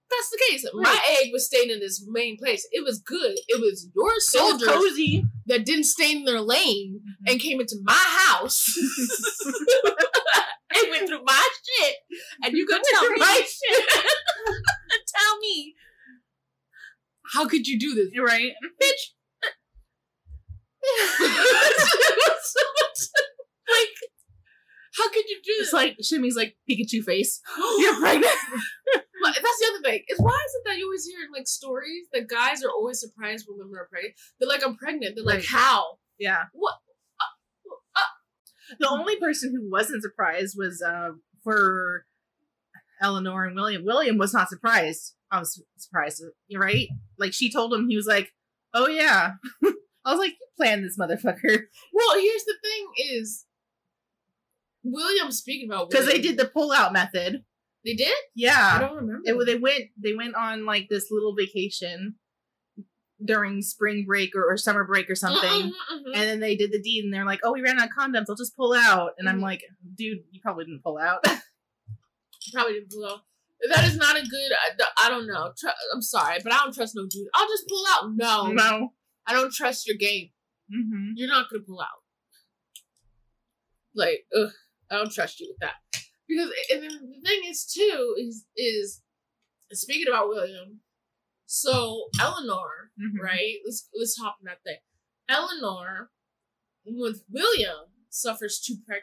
that's 0.10 0.30
the 0.30 0.40
case. 0.50 0.66
My 0.74 1.00
egg 1.22 1.30
was 1.34 1.46
staying 1.48 1.70
in 1.72 1.80
this 1.80 2.04
main 2.08 2.38
place. 2.38 2.68
It 2.72 2.84
was 2.84 3.00
good. 3.00 3.36
It 3.48 3.60
was 3.60 3.90
your 3.96 4.12
So 4.20 4.40
soldiers 4.50 4.68
cozy. 4.70 5.26
that 5.48 5.66
didn't 5.66 5.86
stay 5.86 6.12
in 6.16 6.24
their 6.26 6.42
lane 6.42 7.02
Mm-hmm. 7.02 7.32
and 7.32 7.40
came 7.42 7.60
into 7.60 7.78
my 7.84 7.94
house. 8.28 8.66
and 9.46 10.90
went 10.92 11.08
through 11.08 11.24
my 11.26 11.50
shit, 11.80 11.96
and 12.44 12.54
you 12.56 12.68
gonna 12.68 12.84
tell 12.92 13.10
me 13.10 13.18
My 13.20 13.44
tell 15.08 15.38
me 15.40 15.74
how 17.34 17.48
could 17.48 17.66
you 17.68 17.80
do 17.80 17.94
this, 17.96 18.10
You're 18.12 18.26
Right. 18.26 18.52
bitch? 18.82 19.14
like, 23.68 23.96
how 24.98 25.10
could 25.10 25.26
you 25.28 25.38
do 25.44 25.54
this? 25.58 25.68
It's 25.68 25.74
like 25.74 25.98
Shimmy's 26.02 26.36
like 26.36 26.56
Pikachu 26.70 27.04
face. 27.04 27.42
you're 27.80 28.00
pregnant. 28.00 28.34
But 29.24 29.34
that's 29.34 29.60
the 29.60 29.72
other 29.74 29.82
thing. 29.82 30.04
Is 30.08 30.20
why 30.20 30.30
is 30.30 30.54
it 30.54 30.62
that 30.70 30.78
you 30.78 30.86
always 30.86 31.06
hear 31.06 31.26
in 31.26 31.32
like 31.34 31.48
stories 31.48 32.06
that 32.14 32.28
guys 32.28 32.64
are 32.64 32.70
always 32.70 33.00
surprised 33.00 33.48
when 33.48 33.58
women 33.58 33.74
are 33.80 33.88
pregnant? 33.90 34.14
They're 34.40 34.48
like, 34.48 34.64
I'm 34.64 34.76
pregnant. 34.76 35.16
They're 35.16 35.26
like, 35.26 35.38
Right. 35.38 35.46
how? 35.50 35.98
Yeah. 36.20 36.44
What? 36.54 36.76
The 38.80 38.90
only 38.90 39.16
person 39.20 39.54
who 39.56 39.70
wasn't 39.70 40.02
surprised 40.02 40.56
was 40.58 40.82
uh 40.82 41.12
for 41.44 42.06
Eleanor 43.02 43.46
and 43.46 43.56
William. 43.56 43.86
William 43.86 44.18
was 44.18 44.34
not 44.34 44.50
surprised. 44.50 45.16
I 45.32 45.40
was 45.40 45.62
surprised. 45.78 46.24
You're 46.48 46.62
right. 46.62 46.88
Like 47.20 47.34
she 47.34 47.52
told 47.52 47.74
him, 47.74 47.88
he 47.90 47.96
was 47.96 48.08
like, 48.08 48.32
"Oh 48.74 48.88
yeah." 48.88 49.34
I 50.06 50.12
was 50.12 50.20
like, 50.20 50.32
"You 50.32 50.48
planned 50.58 50.84
this, 50.84 50.98
motherfucker." 51.00 51.64
Well, 51.94 52.20
here's 52.20 52.46
the 52.46 52.56
thing: 52.64 52.88
is 53.18 53.46
William, 54.86 55.32
speaking 55.32 55.70
about 55.70 55.90
because 55.90 56.06
they 56.06 56.22
did 56.22 56.38
the 56.38 56.46
pull 56.46 56.72
out 56.72 56.94
method. 56.94 57.44
They 57.84 57.94
did. 57.96 58.14
Yeah, 58.36 58.72
I 58.76 58.80
don't 58.80 58.96
remember. 58.96 59.22
it, 59.26 59.46
they 59.46 59.58
went 59.58 59.84
they 60.02 60.14
went 60.16 60.36
on 60.36 60.66
like 60.66 60.88
this 60.90 61.08
little 61.12 61.36
vacation 61.36 62.16
during 63.24 63.62
spring 63.62 64.06
break 64.06 64.36
or, 64.36 64.44
or 64.52 64.58
summer 64.58 64.84
break 64.84 65.10
or 65.10 65.16
something. 65.16 65.50
Mhm, 65.50 65.72
mhm. 65.72 66.06
And 66.14 66.24
then 66.30 66.40
they 66.40 66.56
did 66.56 66.72
the 66.72 66.82
deed, 66.82 67.04
and 67.04 67.14
they're 67.14 67.26
like, 67.26 67.40
"Oh, 67.44 67.54
we 67.54 67.62
ran 67.62 67.80
out 67.80 67.90
of 67.90 67.96
condoms. 67.98 68.26
I'll 68.30 68.36
just 68.36 68.56
pull 68.56 68.74
out." 68.74 69.12
And 69.18 69.28
I'm 69.30 69.40
Mhm. 69.40 69.44
like, 69.44 69.62
"Dude, 69.96 70.20
you 70.32 70.40
probably 70.42 70.66
didn't 70.66 70.84
pull 70.84 70.98
out." 70.98 71.24
Probably 72.54 72.74
didn't 72.74 72.92
pull 72.92 73.06
out. 73.06 73.22
That 73.72 73.86
is 73.86 73.98
not 73.98 74.16
a 74.16 74.22
good. 74.22 74.52
I, 74.54 75.08
I 75.08 75.10
don't 75.10 75.26
know. 75.26 75.52
Tr- 75.58 75.68
I'm 75.94 76.02
sorry, 76.02 76.38
but 76.44 76.54
I 76.54 76.58
don't 76.58 76.76
trust 76.76 76.94
no 76.96 77.08
dude. 77.10 77.28
I'll 77.34 77.48
just 77.48 77.68
pull 77.68 77.84
out. 77.90 78.12
No, 78.16 78.52
no. 78.52 78.94
I 79.26 79.34
don't 79.34 79.52
trust 79.52 79.88
your 79.88 79.98
game. 79.98 80.30
Mm-hmm. 80.72 81.14
You're 81.16 81.28
not 81.28 81.50
gonna 81.50 81.64
pull 81.64 81.82
out. 81.82 82.04
Like, 83.96 84.26
ugh, 84.38 84.52
I 84.92 84.96
don't 84.98 85.12
trust 85.12 85.40
you 85.40 85.48
with 85.50 85.60
that. 85.60 85.76
Because 86.28 86.50
and 86.72 86.84
then 86.84 86.90
the 87.12 87.22
thing 87.28 87.42
is 87.48 87.66
too 87.66 88.16
is 88.18 88.46
is 88.56 89.02
speaking 89.74 90.08
about 90.08 90.30
William. 90.30 90.82
So 91.46 92.10
Eleanor, 92.20 92.92
Mhm. 93.00 93.20
right? 93.22 93.58
Let's 93.66 93.90
let's 93.96 94.18
hop 94.18 94.38
on 94.40 94.46
that 94.46 94.64
thing. 94.64 94.80
Eleanor, 95.30 96.12
with 96.86 97.24
William, 97.30 97.92
suffers 98.10 98.60
two 98.60 98.78
preg- 98.90 99.02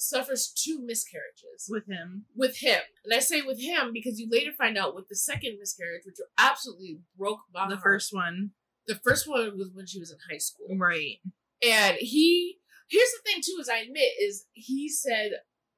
suffers 0.00 0.52
two 0.52 0.80
miscarriages 0.80 1.66
With 1.68 1.86
him, 1.88 2.26
with 2.36 2.58
him. 2.58 2.82
And 3.04 3.12
I 3.12 3.18
say 3.18 3.42
with 3.42 3.60
him 3.60 3.92
because 3.92 4.20
you 4.20 4.28
later 4.30 4.52
find 4.52 4.78
out 4.78 4.94
with 4.94 5.08
the 5.08 5.16
second 5.16 5.58
miscarriage, 5.58 6.02
which 6.06 6.16
absolutely 6.38 7.00
broke 7.16 7.40
my 7.52 7.68
the 7.68 7.74
heart. 7.76 7.82
first 7.84 8.12
one, 8.12 8.52
The 8.86 8.94
first 8.94 9.26
one 9.28 9.58
was 9.58 9.70
when 9.74 9.86
she 9.86 9.98
was 9.98 10.10
in 10.12 10.18
high 10.30 10.38
school. 10.38 10.68
right? 10.76 11.20
And 11.62 11.96
he 11.98 12.57
here's 12.88 13.10
the 13.10 13.30
thing 13.30 13.40
too, 13.44 13.58
is 13.60 13.68
I 13.68 13.78
admit, 13.78 14.10
is 14.20 14.46
he 14.52 14.88
said 14.88 15.32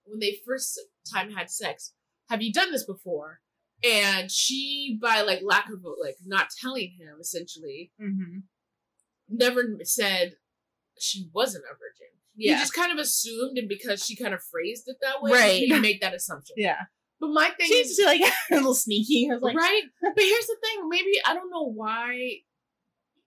when 0.04 0.18
they 0.20 0.38
first 0.46 0.80
time 1.12 1.30
had 1.30 1.50
sex, 1.50 1.92
have 2.28 2.42
you 2.42 2.52
done 2.52 2.70
this 2.72 2.84
before? 2.84 3.40
And 3.82 4.30
she, 4.30 4.98
by 5.00 5.22
like 5.22 5.40
lack 5.42 5.66
of 5.72 5.80
like 6.02 6.16
not 6.26 6.48
telling 6.60 6.96
him, 6.98 7.16
essentially, 7.20 7.92
Mm-hmm. 8.00 8.38
never 9.28 9.62
said 9.84 10.32
she 10.98 11.28
wasn't 11.32 11.64
a 11.64 11.72
virgin. 11.74 12.08
Yeah, 12.36 12.54
He 12.54 12.60
just 12.60 12.74
kind 12.74 12.92
of 12.92 12.98
assumed, 12.98 13.58
and 13.58 13.68
because 13.68 14.04
she 14.04 14.16
kind 14.16 14.34
of 14.34 14.42
phrased 14.42 14.84
it 14.86 14.96
that 15.02 15.22
way, 15.22 15.32
Right. 15.32 15.58
he 15.62 15.72
made 15.80 16.00
that 16.02 16.14
assumption. 16.14 16.54
yeah. 16.58 16.78
But 17.18 17.28
my 17.28 17.50
thing 17.50 17.66
She's 17.68 17.98
is, 17.98 18.04
like 18.06 18.20
a 18.50 18.54
little 18.54 18.74
sneaky. 18.74 19.28
I 19.30 19.34
was 19.34 19.42
like, 19.42 19.56
right? 19.56 19.82
But 20.02 20.12
here's 20.24 20.46
the 20.46 20.56
thing. 20.62 20.88
Maybe 20.88 21.12
I 21.26 21.34
don't 21.34 21.50
know 21.50 21.70
why. 21.70 22.36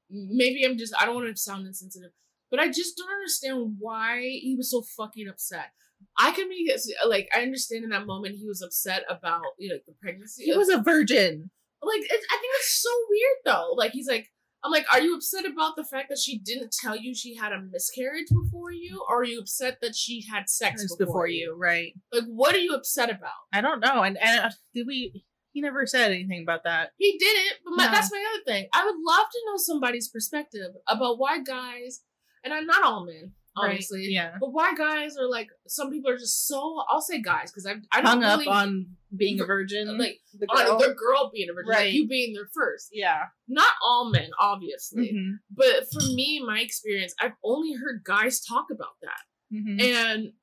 Maybe 0.09 0.63
I'm 0.63 0.77
just 0.77 0.93
I 0.99 1.05
don't 1.05 1.15
want 1.15 1.27
to 1.35 1.41
sound 1.41 1.65
insensitive, 1.67 2.11
but 2.53 2.59
I 2.59 2.67
just 2.67 2.95
don't 2.95 3.09
understand 3.11 3.77
why 3.79 4.19
he 4.21 4.53
was 4.55 4.69
so 4.69 4.83
fucking 4.95 5.27
upset. 5.27 5.71
I 6.19 6.29
can 6.31 6.47
be 6.49 6.71
like 7.07 7.27
I 7.35 7.41
understand 7.41 7.83
in 7.83 7.89
that 7.89 8.05
moment 8.05 8.35
he 8.35 8.45
was 8.45 8.61
upset 8.61 9.03
about 9.09 9.41
you 9.57 9.69
know, 9.69 9.75
like 9.75 9.85
the 9.87 9.93
pregnancy. 9.99 10.43
he 10.43 10.55
was 10.55 10.69
a 10.69 10.79
virgin. 10.79 11.49
like 11.81 12.01
I 12.03 12.37
think 12.39 12.53
it's 12.59 12.79
so 12.83 12.89
weird 13.09 13.37
though. 13.45 13.73
Like 13.75 13.91
he's 13.93 14.07
like 14.07 14.29
I'm 14.63 14.71
like, 14.71 14.85
are 14.93 15.01
you 15.01 15.15
upset 15.15 15.45
about 15.45 15.75
the 15.75 15.83
fact 15.83 16.09
that 16.09 16.19
she 16.19 16.37
didn't 16.37 16.75
tell 16.79 16.95
you 16.95 17.15
she 17.15 17.35
had 17.35 17.51
a 17.51 17.61
miscarriage 17.61 18.27
before 18.31 18.71
you, 18.71 19.03
or 19.09 19.21
are 19.21 19.23
you 19.25 19.39
upset 19.41 19.79
that 19.81 19.95
she 19.95 20.23
had 20.31 20.49
sex 20.49 20.83
before, 20.83 21.05
before 21.05 21.27
you? 21.27 21.47
you, 21.47 21.55
right? 21.57 21.93
Like, 22.13 22.23
what 22.27 22.55
are 22.55 22.59
you 22.59 22.73
upset 22.75 23.09
about? 23.09 23.31
I 23.51 23.61
don't 23.61 23.79
know. 23.81 24.03
And 24.03 24.17
and 24.21 24.39
uh, 24.39 24.49
did 24.75 24.85
we? 24.87 25.25
He 25.51 25.61
never 25.61 25.85
said 25.85 26.11
anything 26.11 26.41
about 26.43 26.63
that. 26.63 26.91
He 26.97 27.17
didn't, 27.17 27.57
but 27.65 27.71
my, 27.75 27.85
No. 27.85 27.91
that's 27.91 28.11
my 28.11 28.23
other 28.33 28.43
thing. 28.45 28.67
I 28.73 28.85
would 28.85 28.95
love 29.05 29.27
to 29.31 29.39
know 29.45 29.57
somebody's 29.57 30.09
perspective 30.09 30.71
about 30.87 31.19
why 31.19 31.39
guys, 31.43 32.01
and 32.43 32.53
I'm 32.53 32.65
not 32.65 32.83
all 32.83 33.05
men, 33.05 33.31
obviously, 33.55 33.99
Right? 34.01 34.09
Yeah. 34.09 34.31
but 34.39 34.51
why 34.51 34.73
guys 34.75 35.15
are 35.17 35.27
like, 35.29 35.47
some 35.67 35.91
people 35.91 36.09
are 36.11 36.17
just 36.17 36.47
so, 36.47 36.83
I'll 36.89 37.01
say 37.01 37.21
guys, 37.21 37.51
because 37.51 37.65
I, 37.65 37.75
I 37.91 38.01
don't 38.01 38.05
Hung 38.21 38.23
up 38.23 38.39
really, 38.39 38.47
on 38.51 38.87
being 39.15 39.39
a 39.39 39.45
virgin. 39.45 39.97
like, 39.97 40.19
the 40.37 40.45
on 40.47 40.65
girl. 40.65 40.79
the 40.79 40.95
girl 40.95 41.31
being 41.33 41.49
a 41.49 41.53
virgin, 41.53 41.71
like 41.71 41.93
you 41.93 42.07
being 42.07 42.33
there 42.33 42.49
first. 42.53 42.89
yeah. 42.91 43.25
Not 43.47 43.71
all 43.83 44.09
men, 44.09 44.31
obviously, 44.39 45.11
Mhm. 45.13 45.33
but 45.51 45.87
for 45.91 46.01
me, 46.13 46.43
my 46.45 46.59
experience, 46.61 47.13
I've 47.21 47.33
only 47.43 47.73
heard 47.73 48.03
guys 48.03 48.41
talk 48.43 48.67
about 48.71 48.95
that. 49.01 49.55
Mhm. 49.55 49.81
And 49.81 50.33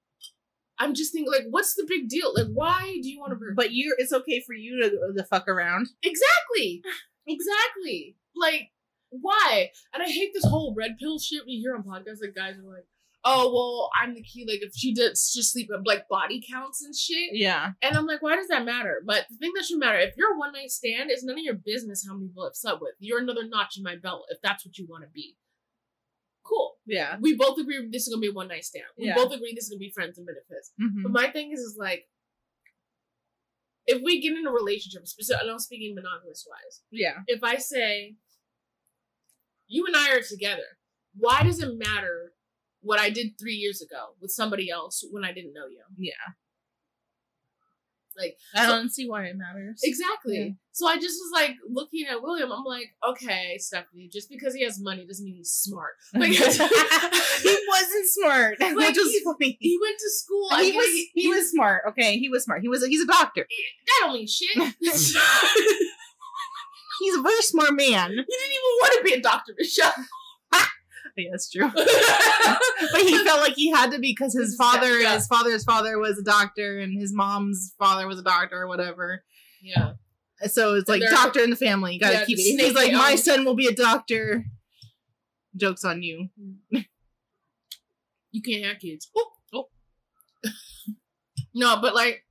I'm 0.78 0.94
just 0.94 1.12
thinking, 1.12 1.30
like, 1.30 1.44
what's 1.50 1.74
the 1.74 1.84
big 1.86 2.08
deal? 2.08 2.32
Like, 2.34 2.46
why 2.54 2.98
do 3.02 3.10
you 3.10 3.20
want 3.20 3.32
to 3.32 3.36
virgin? 3.36 3.54
But 3.56 3.72
you, 3.72 3.94
it's 3.98 4.12
okay 4.14 4.42
for 4.46 4.54
you 4.54 4.80
to 4.82 5.12
the 5.14 5.24
fuck 5.24 5.46
around. 5.48 5.88
Exactly. 6.02 6.82
Exactly. 7.26 8.16
Like, 8.34 8.70
why? 9.10 9.70
And 9.92 10.02
I 10.02 10.06
hate 10.06 10.30
this 10.34 10.44
whole 10.44 10.74
red 10.76 10.96
pill 10.98 11.18
shit 11.18 11.42
we 11.46 11.60
hear 11.60 11.74
on 11.74 11.82
podcasts. 11.82 12.20
Like, 12.22 12.34
guys 12.34 12.56
are 12.58 12.62
like, 12.62 12.86
oh, 13.24 13.52
well, 13.52 13.90
I'm 14.00 14.14
the 14.14 14.22
key. 14.22 14.46
Like, 14.48 14.62
if 14.62 14.72
she 14.74 14.94
does 14.94 15.32
just 15.34 15.52
sleep 15.52 15.68
like 15.84 16.08
body 16.08 16.42
counts 16.50 16.82
and 16.82 16.94
shit. 16.96 17.30
Yeah. 17.32 17.72
And 17.82 17.96
I'm 17.96 18.06
like, 18.06 18.22
why 18.22 18.36
does 18.36 18.48
that 18.48 18.64
matter? 18.64 19.02
But 19.04 19.26
the 19.30 19.36
thing 19.36 19.52
that 19.56 19.64
should 19.66 19.78
matter, 19.78 19.98
if 19.98 20.14
you're 20.16 20.34
a 20.34 20.38
one 20.38 20.52
night 20.52 20.70
stand, 20.70 21.10
it's 21.10 21.24
none 21.24 21.38
of 21.38 21.44
your 21.44 21.54
business 21.54 22.06
how 22.06 22.14
many 22.14 22.28
people 22.28 22.44
I've 22.46 22.56
slept 22.56 22.80
with. 22.80 22.94
You're 22.98 23.18
another 23.20 23.46
notch 23.46 23.76
in 23.76 23.82
my 23.82 23.96
belt 23.96 24.24
if 24.30 24.38
that's 24.42 24.64
what 24.64 24.78
you 24.78 24.86
want 24.88 25.04
to 25.04 25.10
be. 25.10 25.36
Cool. 26.42 26.76
Yeah. 26.86 27.16
We 27.20 27.36
both 27.36 27.58
agree 27.58 27.86
this 27.92 28.08
is 28.08 28.12
gonna 28.14 28.20
be 28.22 28.28
a 28.28 28.32
one 28.32 28.48
night 28.48 28.64
stand. 28.64 28.86
We 28.98 29.06
Yeah. 29.06 29.14
both 29.14 29.32
agree 29.32 29.52
this 29.54 29.64
is 29.64 29.70
gonna 29.70 29.78
be 29.78 29.90
friends 29.90 30.16
and 30.18 30.26
benefits. 30.26 30.72
Mhm. 30.80 31.02
But 31.02 31.12
my 31.12 31.30
thing 31.30 31.52
is, 31.52 31.60
is 31.60 31.76
like, 31.78 32.08
if 33.86 34.00
we 34.02 34.20
get 34.20 34.36
in 34.36 34.46
a 34.46 34.50
relationship, 34.50 35.02
and 35.40 35.50
I'm 35.50 35.58
speaking 35.58 35.94
monogamous 35.94 36.46
wise, 36.48 36.82
Yeah. 36.90 37.18
if 37.26 37.44
I 37.44 37.56
say, 37.56 38.16
you 39.72 39.86
and 39.86 39.94
I 39.96 40.12
are 40.16 40.20
together, 40.20 40.76
why 41.16 41.42
does 41.44 41.62
it 41.62 41.70
matter 41.78 42.32
what 42.82 42.98
I 43.00 43.08
did 43.10 43.38
three 43.38 43.54
years 43.54 43.80
ago 43.80 44.14
with 44.20 44.30
somebody 44.30 44.70
else 44.70 45.02
when 45.10 45.24
I 45.24 45.32
didn't 45.32 45.52
know 45.54 45.66
you? 45.70 45.82
Yeah. 45.96 46.12
Like, 48.18 48.36
I 48.54 48.66
so- 48.66 48.72
don't 48.72 48.90
see 48.92 49.08
why 49.08 49.26
it 49.26 49.36
matters. 49.36 49.80
exactly. 49.84 50.36
Yeah. 50.38 50.48
So 50.72 50.86
I 50.88 50.96
just 50.96 51.18
was 51.20 51.30
like 51.32 51.56
looking 51.68 52.06
at 52.10 52.20
William. 52.22 52.50
I'm 52.52 52.64
like, 52.64 52.88
okay, 53.08 53.56
Stephanie, 53.58 54.08
just 54.12 54.28
because 54.28 54.54
he 54.54 54.64
has 54.64 54.80
money 54.80 55.06
doesn't 55.06 55.24
mean 55.24 55.36
he's 55.36 55.52
smart. 55.52 55.92
Like, 56.14 56.30
he 56.32 56.38
wasn't 57.68 58.08
smart, 58.08 58.60
Like, 58.60 58.74
which 58.76 58.96
is 58.98 59.12
he- 59.12 59.22
funny. 59.24 59.56
he 59.60 59.78
went 59.80 59.98
to 59.98 60.10
school. 60.10 60.48
I 60.50 60.64
he 60.64 60.72
was 60.72 60.86
it, 60.86 61.08
he 61.14 61.28
was 61.28 61.50
smart. 61.50 61.82
Okay, 61.90 62.18
he 62.18 62.28
was 62.28 62.44
smart. 62.44 62.62
He 62.62 62.68
was 62.68 62.82
a, 62.82 62.88
he's 62.88 63.02
a 63.02 63.06
doctor. 63.06 63.46
That 63.86 63.98
don't 64.06 64.14
mean 64.14 64.26
shit. 64.26 64.56
He's 67.00 67.16
a 67.16 67.22
very 67.22 67.42
smart 67.42 67.72
man. 67.74 68.10
He 68.10 68.16
didn't 68.16 68.52
even 68.52 68.76
want 68.80 68.94
to 68.98 69.02
be 69.04 69.12
a 69.14 69.20
doctor, 69.20 69.54
Michelle. 69.58 69.92
Yeah, 71.16 71.30
that's 71.32 71.50
true. 71.50 71.68
but 71.74 73.00
he 73.02 73.24
felt 73.24 73.40
like 73.40 73.54
he 73.54 73.68
had 73.70 73.90
to 73.90 73.98
be 73.98 74.12
because 74.12 74.32
his 74.32 74.54
father, 74.54 75.00
yeah. 75.00 75.14
his 75.16 75.26
father's 75.26 75.64
father 75.64 75.98
was 75.98 76.18
a 76.18 76.22
doctor, 76.22 76.78
and 76.78 76.98
his 76.98 77.12
mom's 77.12 77.74
father 77.78 78.06
was 78.06 78.18
a 78.20 78.22
doctor, 78.22 78.62
or 78.62 78.68
whatever. 78.68 79.22
yeah. 79.60 79.94
So 80.46 80.76
it's 80.76 80.88
like 80.88 81.02
doctor 81.10 81.40
in 81.40 81.50
the 81.50 81.56
family. 81.56 81.94
You 81.94 82.00
gotta 82.00 82.14
Yeah, 82.18 82.24
keep 82.24 82.38
it. 82.38 82.42
He's 82.62 82.74
like, 82.74 82.92
my 82.92 83.16
son 83.16 83.44
will 83.44 83.56
be 83.56 83.66
a 83.66 83.74
doctor. 83.74 84.44
Jokes 85.56 85.84
on 85.84 86.02
you. 86.02 86.28
You 86.70 88.40
can't 88.40 88.64
have 88.64 88.78
kids. 88.78 89.10
Oh, 89.16 89.30
oh. 89.52 89.68
no, 91.54 91.80
but 91.82 91.94
like, 91.94 92.24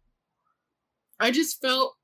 I 1.20 1.30
just 1.32 1.62
felt 1.62 1.98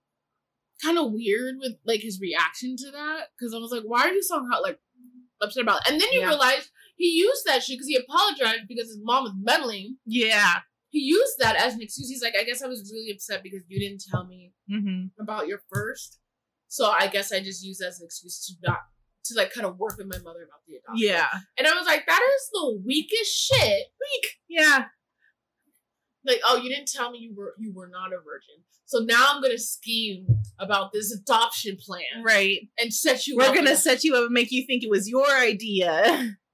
kind 0.83 0.97
of 0.97 1.11
weird 1.11 1.55
with 1.59 1.73
like 1.85 2.01
his 2.01 2.19
reaction 2.19 2.75
to 2.77 2.91
that 2.91 3.27
because 3.37 3.53
I 3.53 3.57
was 3.57 3.71
like, 3.71 3.83
why 3.85 4.01
are 4.07 4.13
you 4.13 4.23
so 4.23 4.43
hot, 4.51 4.61
like 4.61 4.79
upset 5.41 5.63
about 5.63 5.81
it? 5.85 5.91
And 5.91 6.01
then 6.01 6.11
you 6.11 6.21
Yeah. 6.21 6.27
realize 6.27 6.69
he 6.97 7.09
used 7.09 7.43
that 7.45 7.63
shit 7.63 7.75
because 7.77 7.87
he 7.87 7.95
apologized 7.97 8.67
because 8.67 8.87
his 8.87 8.99
mom 9.01 9.23
was 9.23 9.33
meddling. 9.41 9.97
Yeah. 10.05 10.59
He 10.89 10.99
used 10.99 11.33
that 11.39 11.55
as 11.57 11.73
an 11.73 11.81
excuse. 11.81 12.09
He's 12.09 12.21
like, 12.21 12.35
I 12.39 12.43
guess 12.43 12.61
I 12.63 12.67
was 12.67 12.89
really 12.93 13.11
upset 13.11 13.43
because 13.43 13.61
you 13.67 13.79
didn't 13.79 14.03
tell 14.09 14.25
me 14.25 14.53
Mm-hmm. 14.71 15.21
about 15.21 15.47
your 15.47 15.61
first. 15.71 16.19
So 16.69 16.89
I 16.89 17.07
guess 17.07 17.31
I 17.31 17.39
just 17.39 17.63
used 17.63 17.81
that 17.81 17.87
as 17.89 17.99
an 17.99 18.05
excuse 18.05 18.45
to 18.47 18.53
not 18.67 18.79
to 19.25 19.35
like 19.35 19.53
kind 19.53 19.65
of 19.67 19.77
work 19.77 19.97
with 19.97 20.07
my 20.07 20.17
mother 20.19 20.43
about 20.43 20.61
the 20.67 20.75
adoption. 20.75 21.07
Yeah. 21.07 21.27
And 21.57 21.67
I 21.67 21.73
was 21.73 21.85
like, 21.85 22.05
that 22.07 22.21
is 22.35 22.49
the 22.51 22.81
weakest 22.85 23.31
shit. 23.35 23.83
Weak. 23.99 24.31
Yeah. 24.47 24.85
Like, 26.25 26.41
oh, 26.47 26.57
you 26.57 26.69
didn't 26.69 26.87
tell 26.91 27.11
me 27.11 27.19
you 27.19 27.33
were 27.35 27.53
you 27.59 27.71
were 27.73 27.87
not 27.87 28.07
a 28.13 28.17
virgin. 28.17 28.63
So 28.85 28.99
now 28.99 29.27
I'm 29.29 29.41
gonna 29.41 29.57
scheme 29.57 30.27
about 30.59 30.91
this 30.93 31.11
adoption 31.13 31.77
plan 31.77 32.23
Right. 32.23 32.69
and 32.79 32.93
set 32.93 33.27
you 33.27 33.39
up. 33.39 33.49
We're 33.49 33.55
gonna 33.55 33.71
with- 33.71 33.79
set 33.79 34.03
you 34.03 34.15
up 34.15 34.23
and 34.25 34.31
make 34.33 34.51
you 34.51 34.65
think 34.65 34.83
it 34.83 34.89
was 34.89 35.07
your 35.09 35.29
idea. 35.29 36.35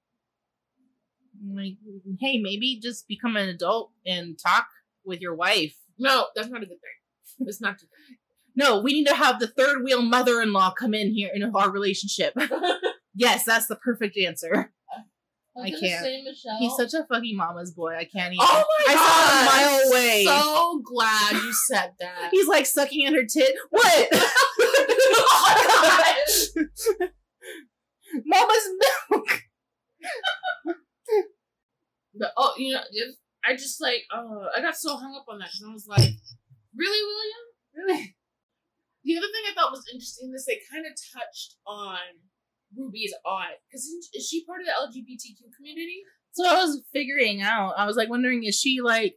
Like, 1.54 1.74
hey, 2.20 2.38
maybe 2.38 2.78
just 2.80 3.08
become 3.08 3.36
an 3.36 3.48
adult 3.48 3.90
and 4.06 4.38
talk 4.38 4.66
with 5.04 5.20
your 5.20 5.34
wife. 5.34 5.74
No, 5.98 6.26
that's 6.36 6.48
not 6.48 6.62
a 6.62 6.66
good 6.66 6.78
thing. 6.80 7.48
It's 7.48 7.60
not. 7.60 7.78
Good. 7.80 7.88
no, 8.56 8.80
we 8.80 8.92
need 8.92 9.08
to 9.08 9.14
have 9.14 9.40
the 9.40 9.48
third 9.48 9.82
wheel 9.82 10.02
mother-in-law 10.02 10.74
come 10.78 10.94
in 10.94 11.12
here 11.12 11.30
in 11.34 11.42
our 11.54 11.68
relationship. 11.70 12.34
yes, 13.16 13.44
that's 13.44 13.66
the 13.66 13.74
perfect 13.74 14.16
answer. 14.16 14.72
I 15.56 15.70
can't. 15.70 16.06
He's 16.58 16.76
such 16.76 16.94
a 16.94 17.04
fucking 17.04 17.36
mama's 17.36 17.72
boy. 17.72 17.94
I 17.96 18.04
can't 18.04 18.32
even. 18.32 18.38
Oh 18.40 18.64
my 18.86 18.92
I 18.92 18.94
god! 18.94 19.10
saw 19.10 19.40
a 19.40 19.44
mile 19.44 19.90
away. 19.90 20.24
So 20.24 20.82
glad 20.84 21.32
you 21.34 21.52
said 21.52 21.92
that. 22.00 22.28
He's 22.30 22.48
like 22.48 22.64
sucking 22.66 23.06
at 23.06 23.12
her 23.12 23.24
tit. 23.24 23.54
What? 23.70 24.08
oh 24.14 25.42
my 25.44 26.14
gosh! 26.26 27.08
Mama's 28.24 28.68
milk. 29.10 29.42
But, 32.14 32.32
oh, 32.36 32.52
you 32.58 32.74
know, 32.74 32.80
just 32.92 33.18
I 33.44 33.54
just 33.54 33.80
like, 33.80 34.04
uh, 34.14 34.46
I 34.56 34.60
got 34.60 34.76
so 34.76 34.96
hung 34.96 35.16
up 35.16 35.26
on 35.28 35.38
that 35.38 35.48
because 35.48 35.64
I 35.68 35.72
was 35.72 35.86
like, 35.88 36.12
really, 36.76 37.02
William? 37.02 37.44
Really? 37.74 38.16
The 39.04 39.16
other 39.16 39.26
thing 39.26 39.42
I 39.50 39.54
thought 39.54 39.72
was 39.72 39.84
interesting 39.92 40.32
is 40.34 40.46
they 40.46 40.60
kind 40.70 40.86
of 40.86 40.92
touched 40.92 41.56
on 41.66 41.98
Ruby's 42.76 43.14
aunt 43.26 43.54
because 43.68 43.84
is 44.14 44.26
she 44.28 44.44
part 44.44 44.60
of 44.60 44.66
the 44.66 44.72
LGBTQ 44.72 45.54
community? 45.56 46.02
So 46.32 46.46
I 46.48 46.54
was 46.54 46.82
figuring 46.92 47.42
out. 47.42 47.74
I 47.76 47.84
was 47.86 47.96
like 47.96 48.08
wondering, 48.08 48.44
is 48.44 48.58
she 48.58 48.80
like 48.82 49.16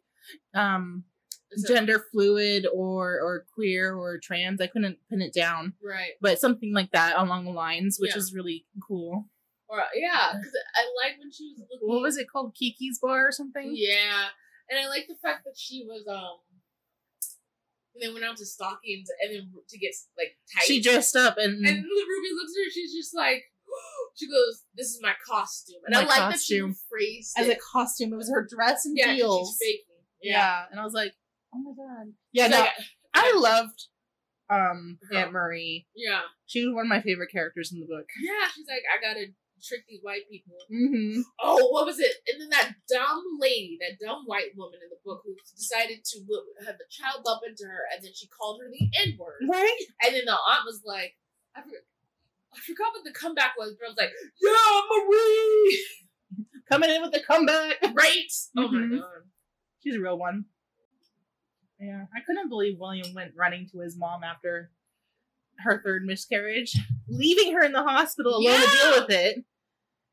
um 0.53 1.03
Is 1.51 1.63
it- 1.63 1.73
gender 1.73 2.03
fluid 2.11 2.67
or 2.73 3.19
or 3.21 3.45
queer 3.53 3.95
or 3.95 4.17
trans? 4.19 4.59
I 4.61 4.67
couldn't 4.67 4.97
pin 5.09 5.21
it 5.21 5.33
down, 5.33 5.73
right? 5.83 6.11
but 6.21 6.39
something 6.39 6.73
like 6.73 6.91
that 6.91 7.15
along 7.17 7.45
the 7.45 7.51
lines, 7.51 7.97
which 7.99 8.11
Yeah. 8.11 8.17
is 8.19 8.33
really 8.33 8.65
cool. 8.87 9.29
Or 9.67 9.81
yeah, 9.95 10.33
because 10.37 10.53
I 10.75 10.83
like 11.03 11.17
when 11.19 11.31
she 11.31 11.53
was 11.57 11.65
looking. 11.71 11.87
What 11.87 12.01
was 12.01 12.17
it 12.17 12.27
called? 12.29 12.53
Kiki's 12.53 12.99
Bar 13.01 13.27
or 13.27 13.31
something? 13.31 13.71
Yeah, 13.75 14.27
and 14.69 14.79
I 14.79 14.87
like 14.87 15.07
the 15.07 15.15
fact 15.15 15.43
that 15.45 15.57
she 15.57 15.83
was 15.87 16.05
um. 16.07 16.37
And 17.95 18.03
then 18.03 18.13
went 18.13 18.25
out 18.25 18.37
to 18.37 18.45
stockings 18.45 19.07
and 19.23 19.33
then 19.33 19.51
to 19.69 19.77
get 19.77 19.91
like 20.17 20.35
tight. 20.53 20.65
She 20.65 20.81
dressed 20.81 21.15
up 21.15 21.37
and, 21.37 21.65
and 21.65 21.77
Ruby 21.83 22.29
looks 22.35 22.51
at 22.51 22.65
her. 22.65 22.71
She's 22.71 22.93
just 22.93 23.15
like, 23.15 23.43
she 24.15 24.27
goes, 24.27 24.63
"This 24.75 24.87
is 24.87 24.99
my 25.01 25.13
costume," 25.25 25.79
and 25.85 25.95
I 25.95 25.99
like 26.03 26.17
costume. 26.33 26.69
that 26.71 26.75
she 26.75 26.81
phrased 26.89 27.33
as 27.37 27.47
it. 27.47 27.57
a 27.57 27.59
costume. 27.71 28.11
It 28.13 28.17
was 28.17 28.29
her 28.29 28.45
dress 28.49 28.85
and 28.85 28.97
yeah, 28.97 29.13
heels. 29.13 29.57
she's 29.59 29.67
faking. 29.67 30.03
Yeah. 30.21 30.31
Yeah, 30.37 30.65
and 30.71 30.79
I 30.79 30.83
was 30.83 30.93
like, 30.93 31.13
oh 31.53 31.59
my 31.59 31.71
god. 31.71 32.13
Yeah, 32.33 32.47
no, 32.47 32.59
like, 32.59 32.69
I 33.13 33.33
loved 33.37 33.87
um 34.49 34.99
Her. 35.09 35.17
Aunt 35.17 35.31
Marie. 35.31 35.87
yeah, 35.95 36.21
She 36.45 36.65
was 36.65 36.73
one 36.75 36.85
of 36.85 36.89
my 36.89 37.01
favorite 37.01 37.31
characters 37.31 37.71
in 37.73 37.79
the 37.79 37.85
book. 37.87 38.05
yeah. 38.21 38.47
She's 38.53 38.67
like, 38.67 38.83
I 38.91 39.01
gotta 39.01 39.27
trick 39.65 39.81
these 39.89 39.99
white 40.03 40.29
people. 40.29 40.53
Mm-hmm. 40.71 41.21
Oh, 41.41 41.67
what 41.71 41.85
was 41.85 41.99
it? 41.99 42.13
And 42.31 42.41
then 42.41 42.49
that 42.49 42.73
dumb 42.87 43.23
lady, 43.39 43.77
that 43.81 43.97
dumb 44.05 44.23
white 44.25 44.55
woman 44.55 44.79
in 44.83 44.89
the 44.89 45.01
book 45.03 45.21
who 45.25 45.33
decided 45.57 46.05
to 46.05 46.17
have 46.65 46.77
the 46.77 46.85
child 46.89 47.23
bump 47.25 47.41
into 47.47 47.65
her, 47.65 47.83
and 47.93 48.03
then 48.03 48.11
she 48.13 48.27
called 48.27 48.61
her 48.61 48.69
the 48.69 48.89
N 49.05 49.17
word. 49.19 49.41
Right? 49.49 49.77
And 50.03 50.13
then 50.15 50.25
the 50.25 50.33
aunt 50.37 50.65
was 50.65 50.81
like, 50.85 51.15
I 51.55 51.61
forgot, 51.61 51.83
I 52.53 52.59
forgot 52.59 52.93
what 52.93 53.03
the 53.03 53.11
comeback 53.17 53.53
was, 53.57 53.75
but 53.79 53.85
I 53.85 53.89
was 53.89 53.97
like, 53.97 54.13
Yeah, 54.41 54.81
Marie! 54.93 55.85
Coming 56.71 56.89
in 56.89 57.01
with 57.01 57.11
the 57.11 57.21
comeback. 57.21 57.77
Right? 57.93 58.31
Oh 58.57 58.67
Mhm. 58.67 58.89
my 58.89 58.97
god. 58.97 59.23
She's 59.83 59.95
a 59.95 59.99
real 59.99 60.17
one. 60.17 60.45
Yeah, 61.79 62.05
I 62.15 62.21
couldn't 62.21 62.49
believe 62.49 62.79
William 62.79 63.13
went 63.13 63.33
running 63.35 63.67
to 63.71 63.79
his 63.79 63.97
mom 63.97 64.23
after 64.23 64.71
her 65.59 65.81
third 65.83 66.05
miscarriage, 66.05 66.75
leaving 67.07 67.53
her 67.53 67.63
in 67.63 67.71
the 67.73 67.83
hospital 67.83 68.37
alone 68.37 68.59
to 68.59 68.67
deal 68.77 69.01
with 69.01 69.09
it, 69.11 69.45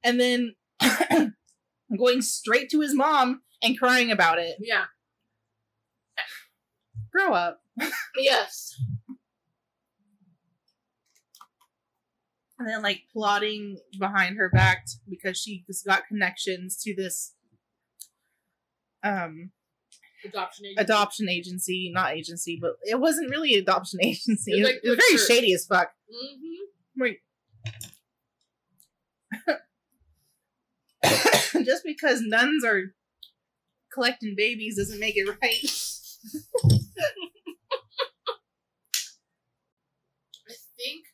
and 0.04 0.20
then 0.20 0.54
going 1.96 2.22
straight 2.22 2.70
to 2.70 2.80
his 2.80 2.94
mom 2.94 3.42
and 3.62 3.78
crying 3.78 4.10
about 4.10 4.38
it. 4.38 4.56
Yeah. 4.60 4.84
Grow 7.12 7.34
up. 7.34 7.60
Yes. 8.16 8.74
And 12.58 12.68
then 12.68 12.82
like 12.82 13.02
plotting 13.12 13.78
behind 13.98 14.36
her 14.38 14.48
back 14.48 14.86
because 15.08 15.36
she 15.38 15.64
just 15.66 15.84
got 15.84 16.06
connections 16.06 16.80
to 16.82 16.94
this 16.94 17.34
um 19.02 19.50
Adoption 20.24 20.66
agency. 20.66 20.80
adoption 20.82 21.28
agency, 21.28 21.90
not 21.92 22.12
agency, 22.12 22.56
but 22.60 22.74
it 22.84 23.00
wasn't 23.00 23.28
really 23.30 23.54
adoption 23.54 23.98
agency. 24.04 24.52
It 24.52 24.60
was, 24.60 24.68
like 24.68 24.80
it 24.84 24.88
was 24.88 24.98
very 24.98 25.18
church. 25.18 25.26
shady 25.26 25.52
as 25.52 25.66
fuck. 25.66 25.88
Mm-hmm. 26.08 27.02
Wait. 27.02 27.18
Just 31.64 31.84
because 31.84 32.20
nuns 32.22 32.64
are 32.64 32.94
collecting 33.92 34.34
babies 34.36 34.76
doesn't 34.76 35.00
make 35.00 35.16
it 35.16 35.28
right. 35.28 35.64
I 40.48 40.54
think 40.76 41.04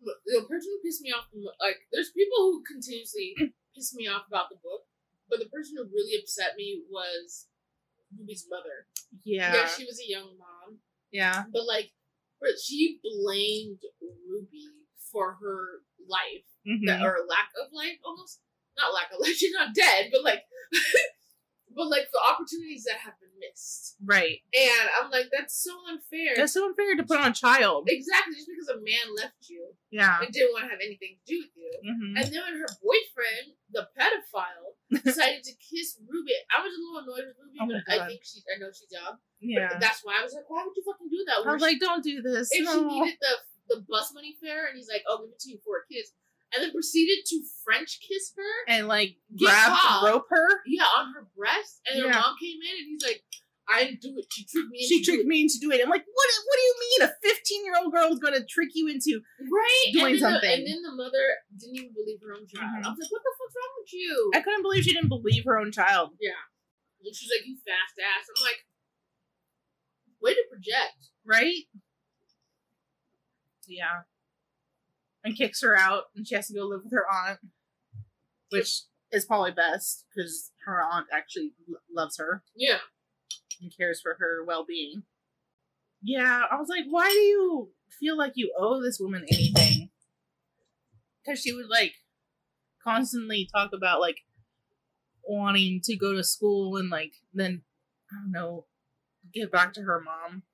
the 0.00 0.42
person 0.48 0.70
who 0.72 0.80
pissed 0.88 1.02
me 1.02 1.10
off, 1.12 1.26
like, 1.60 1.76
there's 1.92 2.10
people 2.10 2.38
who 2.38 2.62
continuously 2.64 3.34
piss 3.74 3.94
me 3.94 4.08
off 4.08 4.26
about 4.28 4.48
the 4.50 4.56
book, 4.56 4.82
but 5.28 5.38
the 5.38 5.48
person 5.48 5.76
who 5.76 5.84
really 5.84 6.18
upset 6.20 6.56
me 6.56 6.82
was 6.90 7.46
Ruby's 8.16 8.46
mother. 8.48 8.86
Yeah. 9.24 9.52
Yeah, 9.54 9.66
she 9.66 9.84
was 9.84 10.00
a 10.00 10.08
young 10.10 10.36
mom, 10.38 10.78
yeah. 11.12 11.44
but 11.52 11.66
like, 11.66 11.90
she 12.64 13.00
blamed 13.02 13.80
Ruby 14.28 14.70
for 15.12 15.36
her 15.40 15.82
life, 16.06 16.46
Mhm. 16.66 16.86
that, 16.86 17.02
or 17.02 17.26
lack 17.28 17.50
of 17.60 17.72
life, 17.72 17.98
almost. 18.04 18.40
Not 18.78 18.94
lack 18.94 19.10
of 19.12 19.20
life, 19.20 19.34
she's 19.40 19.52
not 19.52 19.74
dead, 19.74 20.08
but 20.12 20.22
like, 20.24 20.42
but 21.76 21.86
like 21.90 22.08
the 22.10 22.22
opportunities 22.32 22.84
that 22.88 22.98
have 23.04 23.14
been 23.20 23.34
missed. 23.38 23.94
Right. 24.02 24.40
And 24.56 24.86
I'm 24.98 25.10
like, 25.10 25.28
that's 25.30 25.54
so 25.54 25.70
unfair. 25.90 26.34
That's 26.34 26.54
so 26.54 26.66
unfair 26.66 26.96
to 26.96 27.04
put 27.04 27.20
on 27.20 27.30
a 27.30 27.34
child. 27.34 27.86
exactly, 27.90 28.34
just 28.34 28.48
because 28.50 28.70
a 28.72 28.80
man 28.82 29.14
left 29.14 29.46
you 29.50 29.74
Yeah. 29.90 30.18
and 30.22 30.32
didn't 30.32 30.50
want 30.54 30.64
to 30.66 30.70
have 30.74 30.82
anything 30.82 31.18
to 31.18 31.24
do 31.26 31.38
with 31.44 31.54
you. 31.54 31.70
hmm 31.86 32.16
And 32.18 32.26
then 32.34 32.40
when 32.42 32.56
her 32.58 32.70
boyfriend, 32.82 33.54
the 33.70 33.86
pedophile, 33.94 34.74
decided 35.04 35.44
to 35.44 35.52
kiss 35.60 36.00
Ruby, 36.02 36.32
I 36.50 36.64
was 36.64 36.72
a 36.72 36.80
little 36.80 36.98
annoyed 37.04 37.26
with 37.30 37.38
Ruby, 37.38 37.58
Oh 37.62 37.68
but 37.68 37.84
I 38.00 38.06
think 38.08 38.24
she, 38.24 38.40
I 38.48 38.58
know 38.58 38.70
she's 38.74 38.90
young. 38.90 39.18
Yeah. 39.38 39.68
But 39.70 39.80
that's 39.84 40.00
why 40.02 40.18
I 40.18 40.24
was 40.24 40.34
like, 40.34 40.48
why 40.50 40.64
would 40.66 40.74
you 40.74 40.82
fucking 40.82 41.10
do 41.12 41.22
that? 41.30 41.46
I 41.46 41.52
was 41.52 41.62
Where 41.62 41.70
like, 41.70 41.78
don't 41.78 42.02
do 42.02 42.22
this. 42.22 42.50
she, 42.50 42.62
if 42.62 42.66
no. 42.66 42.74
she 42.74 42.82
needed 42.90 43.18
the 43.20 43.34
the 43.68 43.84
bus 43.86 44.14
money 44.16 44.32
fare, 44.40 44.64
and 44.66 44.74
he's 44.80 44.88
like, 44.88 45.04
oh, 45.06 45.20
give 45.20 45.36
it 45.36 45.40
to 45.44 45.50
you 45.52 45.58
for 45.62 45.84
a 45.84 45.84
kiss, 45.92 46.08
and 46.54 46.62
then 46.64 46.72
proceeded 46.72 47.24
to 47.26 47.42
French 47.64 48.00
kiss 48.00 48.32
her, 48.36 48.72
and 48.72 48.88
like 48.88 49.16
grab 49.36 49.76
rope 50.04 50.26
her. 50.30 50.48
yeah, 50.66 50.84
on 50.96 51.12
her 51.14 51.26
breast, 51.36 51.80
and 51.86 52.02
her 52.02 52.08
mom 52.08 52.34
came 52.40 52.58
in, 52.62 52.74
and 52.78 52.86
he's 52.88 53.02
like, 53.02 53.22
I 53.68 53.84
didn't 53.84 54.00
do 54.00 54.16
it. 54.16 54.24
She 54.32 54.46
tricked 54.48 54.70
me. 54.72 54.80
She 54.80 55.04
tricked 55.04 55.26
me 55.28 55.42
into 55.44 55.60
doing 55.60 55.78
it. 55.78 55.84
I'm 55.84 55.90
like, 55.92 56.06
what? 56.08 56.28
What 56.48 56.56
do 56.56 56.64
you 56.64 56.76
mean? 56.80 57.00
A 57.04 57.12
15 57.20 57.64
year 57.68 57.74
old 57.76 57.92
girl 57.92 58.08
is 58.08 58.18
going 58.18 58.32
to 58.32 58.40
trick 58.48 58.70
you 58.72 58.88
into? 58.88 59.20
right 59.44 59.92
doing 59.92 60.16
and 60.16 60.20
something. 60.20 60.48
The, 60.48 60.56
and 60.56 60.64
then 60.64 60.80
the 60.80 60.96
mother 60.96 61.20
didn't 61.52 61.76
even 61.76 61.92
believe 61.92 62.16
her 62.24 62.32
own 62.32 62.48
child. 62.48 62.64
Mhm. 62.80 62.80
I 62.80 62.88
was 62.88 62.96
like, 62.96 63.12
what 63.12 63.20
the 63.20 63.34
fuck's 63.36 63.52
wrong 63.52 63.72
with 63.84 63.92
you? 63.92 64.30
I 64.34 64.40
couldn't 64.40 64.62
believe 64.64 64.84
she 64.84 64.94
didn't 64.96 65.12
believe 65.12 65.44
her 65.44 65.58
own 65.60 65.68
child. 65.70 66.16
Yeah. 66.16 66.40
And 67.04 67.12
she's 67.14 67.28
like, 67.28 67.44
you 67.44 67.60
fast 67.60 68.00
ass. 68.00 68.24
I'm 68.32 68.40
like, 68.40 68.64
way 70.24 70.32
to 70.32 70.44
project. 70.48 71.12
Right? 71.28 71.68
Yeah. 73.68 74.08
And 75.28 75.36
kicks 75.36 75.60
her 75.62 75.76
out, 75.76 76.04
and 76.16 76.26
she 76.26 76.34
has 76.34 76.48
to 76.48 76.54
go 76.54 76.64
live 76.66 76.80
with 76.84 76.92
her 76.92 77.04
aunt, 77.10 77.38
which 78.50 78.82
is 79.12 79.24
probably 79.26 79.50
best 79.52 80.04
because 80.14 80.52
her 80.64 80.80
aunt 80.82 81.06
actually 81.12 81.52
l- 81.68 81.80
loves 81.94 82.18
her 82.18 82.42
Yeah. 82.56 82.78
and 83.60 83.70
cares 83.76 84.00
for 84.00 84.16
her 84.18 84.44
well 84.44 84.64
being. 84.66 85.02
Yeah, 86.02 86.44
I 86.50 86.56
was 86.56 86.68
like, 86.68 86.84
why 86.88 87.08
do 87.08 87.18
you 87.18 87.72
feel 87.98 88.16
like 88.16 88.32
you 88.36 88.54
owe 88.58 88.80
this 88.82 88.98
woman 89.00 89.24
anything? 89.30 89.90
Because 91.24 91.40
she 91.40 91.52
would 91.52 91.68
like 91.68 91.92
constantly 92.82 93.48
talk 93.52 93.72
about 93.74 94.00
like 94.00 94.18
wanting 95.24 95.80
to 95.84 95.96
go 95.96 96.14
to 96.14 96.24
school 96.24 96.76
and 96.76 96.88
like 96.88 97.12
then 97.34 97.62
I 98.10 98.22
don't 98.22 98.30
know 98.32 98.66
give 99.34 99.50
back 99.50 99.72
to 99.74 99.82
her 99.82 100.00
mom. 100.00 100.44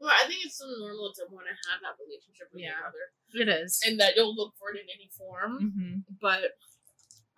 Well, 0.00 0.10
I 0.10 0.26
think 0.26 0.44
it's 0.44 0.56
so 0.58 0.64
normal 0.78 1.12
to 1.14 1.26
want 1.30 1.46
to 1.46 1.70
have 1.70 1.80
that 1.82 1.96
relationship 2.02 2.48
with 2.52 2.62
your 2.62 2.72
Yeah. 2.72 3.42
It 3.42 3.48
is. 3.48 3.80
and 3.86 4.00
that 4.00 4.16
you'll 4.16 4.34
look 4.34 4.54
for 4.58 4.70
it 4.74 4.80
in 4.80 4.86
any 4.94 5.10
form. 5.16 5.72
hmm 5.76 6.14
But 6.20 6.52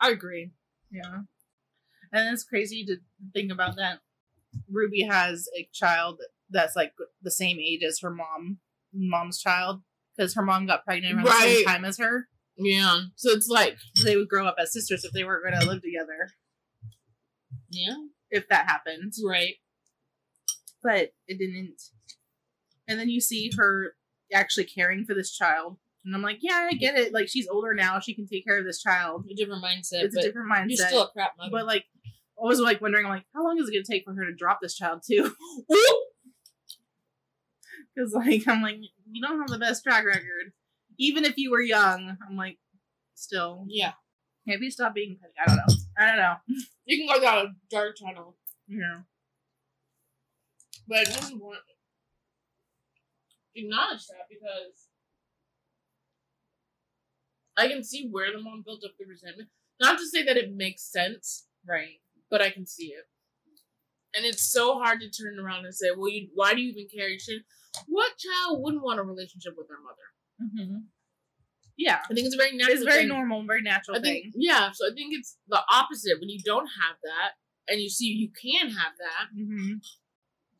I 0.00 0.10
agree. 0.10 0.52
Yeah. 0.90 1.22
And 2.12 2.32
it's 2.32 2.44
crazy 2.44 2.84
to 2.86 2.98
think 3.32 3.50
about 3.50 3.76
that. 3.76 4.00
Ruby 4.70 5.02
has 5.02 5.48
a 5.56 5.68
child 5.72 6.20
that's 6.50 6.76
like 6.76 6.92
the 7.22 7.30
same 7.30 7.58
age 7.58 7.82
as 7.82 8.00
her 8.00 8.10
mom, 8.10 8.58
mom's 8.92 9.40
child, 9.40 9.82
because 10.16 10.34
her 10.34 10.42
mom 10.42 10.66
got 10.66 10.84
pregnant 10.84 11.14
around 11.16 11.24
the 11.26 11.32
same 11.32 11.64
time 11.64 11.84
as 11.84 11.98
her. 11.98 12.28
Yeah. 12.56 13.00
So 13.16 13.30
it's 13.30 13.48
like, 13.48 13.76
They 14.04 14.16
would 14.16 14.28
grow 14.28 14.46
up 14.46 14.56
as 14.58 14.72
sisters 14.72 15.04
if 15.04 15.12
they 15.12 15.24
weren't 15.24 15.42
going 15.44 15.58
to 15.60 15.66
live 15.66 15.82
together, 15.82 16.30
yeah, 17.70 17.94
if 18.30 18.46
that 18.48 18.66
happened. 18.68 19.14
right. 19.26 19.54
But 20.82 21.12
it 21.26 21.38
didn't. 21.38 21.80
And 22.88 22.98
then 22.98 23.08
you 23.08 23.20
see 23.20 23.50
her 23.56 23.94
actually 24.32 24.64
caring 24.64 25.04
for 25.04 25.14
this 25.14 25.36
child. 25.36 25.76
And 26.04 26.14
I'm 26.14 26.22
like, 26.22 26.38
yeah, 26.40 26.68
I 26.70 26.74
get 26.74 26.96
it. 26.98 27.12
Like, 27.12 27.28
she's 27.28 27.46
older 27.48 27.74
now. 27.74 28.00
She 28.00 28.14
can 28.14 28.26
take 28.26 28.44
care 28.44 28.58
of 28.58 28.64
this 28.64 28.82
child. 28.82 29.24
A 29.30 29.34
different 29.34 29.62
mindset. 29.62 30.02
It's 30.04 30.16
a 30.16 30.22
different 30.22 30.50
mindset. 30.50 30.68
You're 30.78 30.88
still 30.88 31.02
a 31.02 31.10
crap 31.10 31.32
mother. 31.38 31.50
but, 31.52 31.64
like, 31.66 31.84
I 32.04 32.44
was, 32.46 32.58
like, 32.58 32.80
wondering, 32.80 33.06
like, 33.06 33.22
how 33.34 33.44
long 33.44 33.56
is 33.58 33.68
it 33.68 33.72
going 33.72 33.84
to 33.84 33.92
take 33.92 34.04
for 34.04 34.12
her 34.14 34.24
to 34.24 34.34
drop 34.34 34.58
this 34.60 34.74
child, 34.76 35.02
too? 35.08 35.32
Because, 37.94 38.12
like, 38.14 38.48
I'm 38.48 38.62
like, 38.62 38.76
you 39.10 39.20
don't 39.22 39.38
have 39.38 39.48
the 39.48 39.58
best 39.58 39.84
track 39.84 40.06
record. 40.06 40.52
Even 40.98 41.24
if 41.24 41.34
you 41.36 41.50
were 41.50 41.60
young, 41.60 42.16
I'm 42.26 42.36
like, 42.36 42.58
still. 43.14 43.66
yeah. 43.68 43.92
Maybe 44.46 44.70
stop 44.70 44.94
being 44.94 45.18
petty. 45.20 45.34
I 45.38 45.46
don't 45.46 45.56
know. 45.56 45.74
I 45.98 46.06
don't 46.06 46.16
know. 46.16 46.34
You 46.86 46.98
can 47.06 47.14
go 47.14 47.22
down 47.22 47.38
a 47.46 47.48
dark 47.70 47.96
tunnel, 47.96 48.36
Yeah. 48.66 49.02
but 50.88 51.02
it 51.02 51.08
doesn't 51.14 51.38
want 51.40 51.58
acknowledge 53.54 54.06
that 54.08 54.26
because 54.30 54.88
I 57.56 57.68
can 57.68 57.84
see 57.84 58.08
where 58.10 58.32
the 58.32 58.40
mom 58.40 58.62
built 58.64 58.82
up 58.84 58.92
the 58.98 59.04
resentment. 59.04 59.48
Not 59.80 59.98
to 59.98 60.06
say 60.06 60.22
that 60.24 60.36
it 60.36 60.54
makes 60.54 60.82
sense, 60.90 61.46
Right. 61.66 62.00
but 62.30 62.40
I 62.40 62.50
can 62.50 62.66
see 62.66 62.86
it. 62.88 63.04
And 64.14 64.24
it's 64.26 64.42
so 64.42 64.78
hard 64.78 65.00
to 65.00 65.10
turn 65.10 65.38
around 65.38 65.64
and 65.64 65.74
say, 65.74 65.88
well, 65.96 66.08
you, 66.10 66.28
why 66.34 66.54
do 66.54 66.60
you 66.60 66.70
even 66.70 66.86
care? 66.94 67.08
You 67.08 67.18
should. 67.18 67.42
What 67.86 68.12
child 68.18 68.62
wouldn't 68.62 68.82
want 68.82 69.00
a 69.00 69.02
relationship 69.02 69.54
with 69.56 69.68
their 69.68 69.80
mother? 69.80 70.06
Mm-hmm. 70.42 70.76
Yeah. 71.78 72.00
I 72.10 72.14
think 72.14 72.26
it's 72.26 72.34
a 72.34 72.38
very 72.38 72.54
natural. 72.56 72.76
It's 72.76 72.84
very 72.84 73.00
thing. 73.00 73.08
normal, 73.08 73.44
very 73.46 73.62
natural 73.62 73.96
I 73.96 74.00
think, 74.00 74.24
thing. 74.24 74.32
yeah. 74.36 74.70
So 74.72 74.86
I 74.90 74.94
think 74.94 75.14
it's 75.14 75.38
the 75.48 75.60
opposite 75.70 76.20
when 76.20 76.28
you 76.28 76.38
don't 76.44 76.66
have 76.66 76.96
that, 77.02 77.32
and 77.72 77.80
you 77.80 77.88
see 77.88 78.06
you 78.06 78.28
can 78.30 78.68
have 78.70 78.92
that. 78.98 79.38
Mm-hmm. 79.38 79.74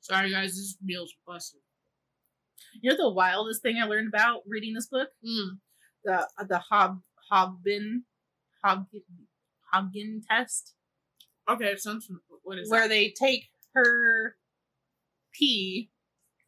Sorry, 0.00 0.30
guys, 0.30 0.56
this 0.56 0.76
meal's 0.82 1.12
busted. 1.26 1.60
You 2.80 2.90
know 2.90 2.96
the 2.96 3.10
wildest 3.10 3.62
thing 3.62 3.76
I 3.80 3.84
learned 3.86 4.08
about 4.08 4.42
reading 4.46 4.74
this 4.74 4.86
book? 4.86 5.08
Mm. 5.26 5.58
The 6.04 6.28
the 6.48 6.58
Hob 6.58 7.00
Hobbin 7.30 8.04
Hobgin 8.64 9.02
Hobgin 9.74 10.20
test, 10.28 10.74
Okay, 11.48 11.76
sounds. 11.76 12.08
What 12.44 12.58
is 12.58 12.70
where 12.70 12.88
they 12.88 13.10
take 13.10 13.44
her 13.74 14.36
pee 15.32 15.90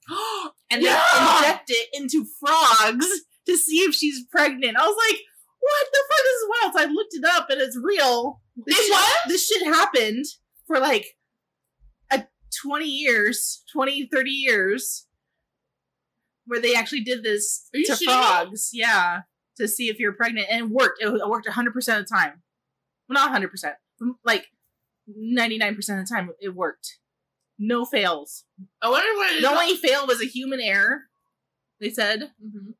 and 0.70 0.82
Yeah! 0.82 1.00
they 1.12 1.38
inject 1.38 1.70
it 1.70 1.88
into 1.94 2.26
frogs 2.40 3.06
to 3.46 3.56
see 3.56 3.78
if 3.78 3.94
she's 3.94 4.24
pregnant. 4.26 4.76
I 4.76 4.82
was 4.86 4.96
like, 5.10 5.20
what 5.60 5.86
the 5.92 5.98
fuck? 6.08 6.24
This 6.24 6.34
is 6.34 6.48
wild. 6.48 6.72
So 6.74 6.82
I 6.82 6.92
looked 6.92 7.14
it 7.14 7.24
up 7.26 7.50
and 7.50 7.60
it's 7.60 7.78
real. 7.82 8.40
This 8.66 8.78
It 8.78 8.82
shit, 8.82 8.90
was? 8.92 9.14
This 9.28 9.46
shit 9.46 9.62
happened 9.66 10.24
for 10.66 10.78
like 10.78 11.06
a 12.12 12.24
20 12.62 12.84
years, 12.86 13.62
20, 13.72 14.08
30 14.12 14.30
years, 14.30 15.03
where 16.46 16.60
they 16.60 16.74
actually 16.74 17.00
did 17.02 17.22
this 17.22 17.68
to 17.74 17.80
shitting 17.80 18.00
me? 18.00 18.06
frogs. 18.06 18.70
Yeah. 18.72 19.20
To 19.58 19.68
see 19.68 19.88
if 19.88 19.98
you're 19.98 20.12
pregnant. 20.12 20.48
And 20.50 20.60
it 20.66 20.70
worked. 20.70 21.00
It, 21.02 21.08
worked 21.28 21.46
100% 21.46 21.66
of 21.66 21.84
the 21.84 22.04
time. 22.04 22.42
Well, 23.08 23.28
not 23.30 23.40
100%. 23.40 23.74
Like 24.24 24.46
99% 25.08 25.78
of 25.78 25.86
the 25.86 26.06
time, 26.10 26.30
it 26.40 26.54
worked. 26.54 26.98
No 27.58 27.84
fails. 27.84 28.44
I 28.82 28.88
wonder 28.88 29.06
what 29.16 29.32
it 29.32 29.36
is. 29.36 29.42
The 29.42 29.50
only 29.50 29.76
fail 29.76 30.06
was 30.06 30.20
a 30.20 30.26
human 30.26 30.60
error. 30.60 31.02
They 31.80 31.90
said 31.90 32.32
Mhm. 32.44 32.74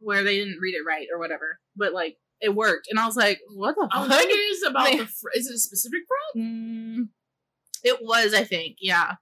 where 0.00 0.22
they 0.24 0.36
didn't 0.36 0.58
read 0.60 0.74
it 0.74 0.84
right 0.86 1.06
or 1.12 1.18
whatever, 1.18 1.60
but 1.76 1.92
like 1.92 2.18
it 2.40 2.54
worked, 2.54 2.88
and 2.90 2.98
I 3.00 3.06
was 3.06 3.16
like, 3.16 3.40
"What 3.48 3.74
the 3.74 3.88
I'm 3.90 4.08
fuck?" 4.08 4.20
curious 4.22 4.62
about 4.66 4.86
They- 4.86 4.98
the. 4.98 5.06
Fr- 5.06 5.30
is 5.34 5.48
it 5.48 5.54
a 5.54 5.58
specific 5.58 6.02
frog? 6.06 6.44
Mm, 6.44 7.08
it 7.84 8.02
was, 8.02 8.32
I 8.34 8.44
think, 8.44 8.76
yeah, 8.80 9.14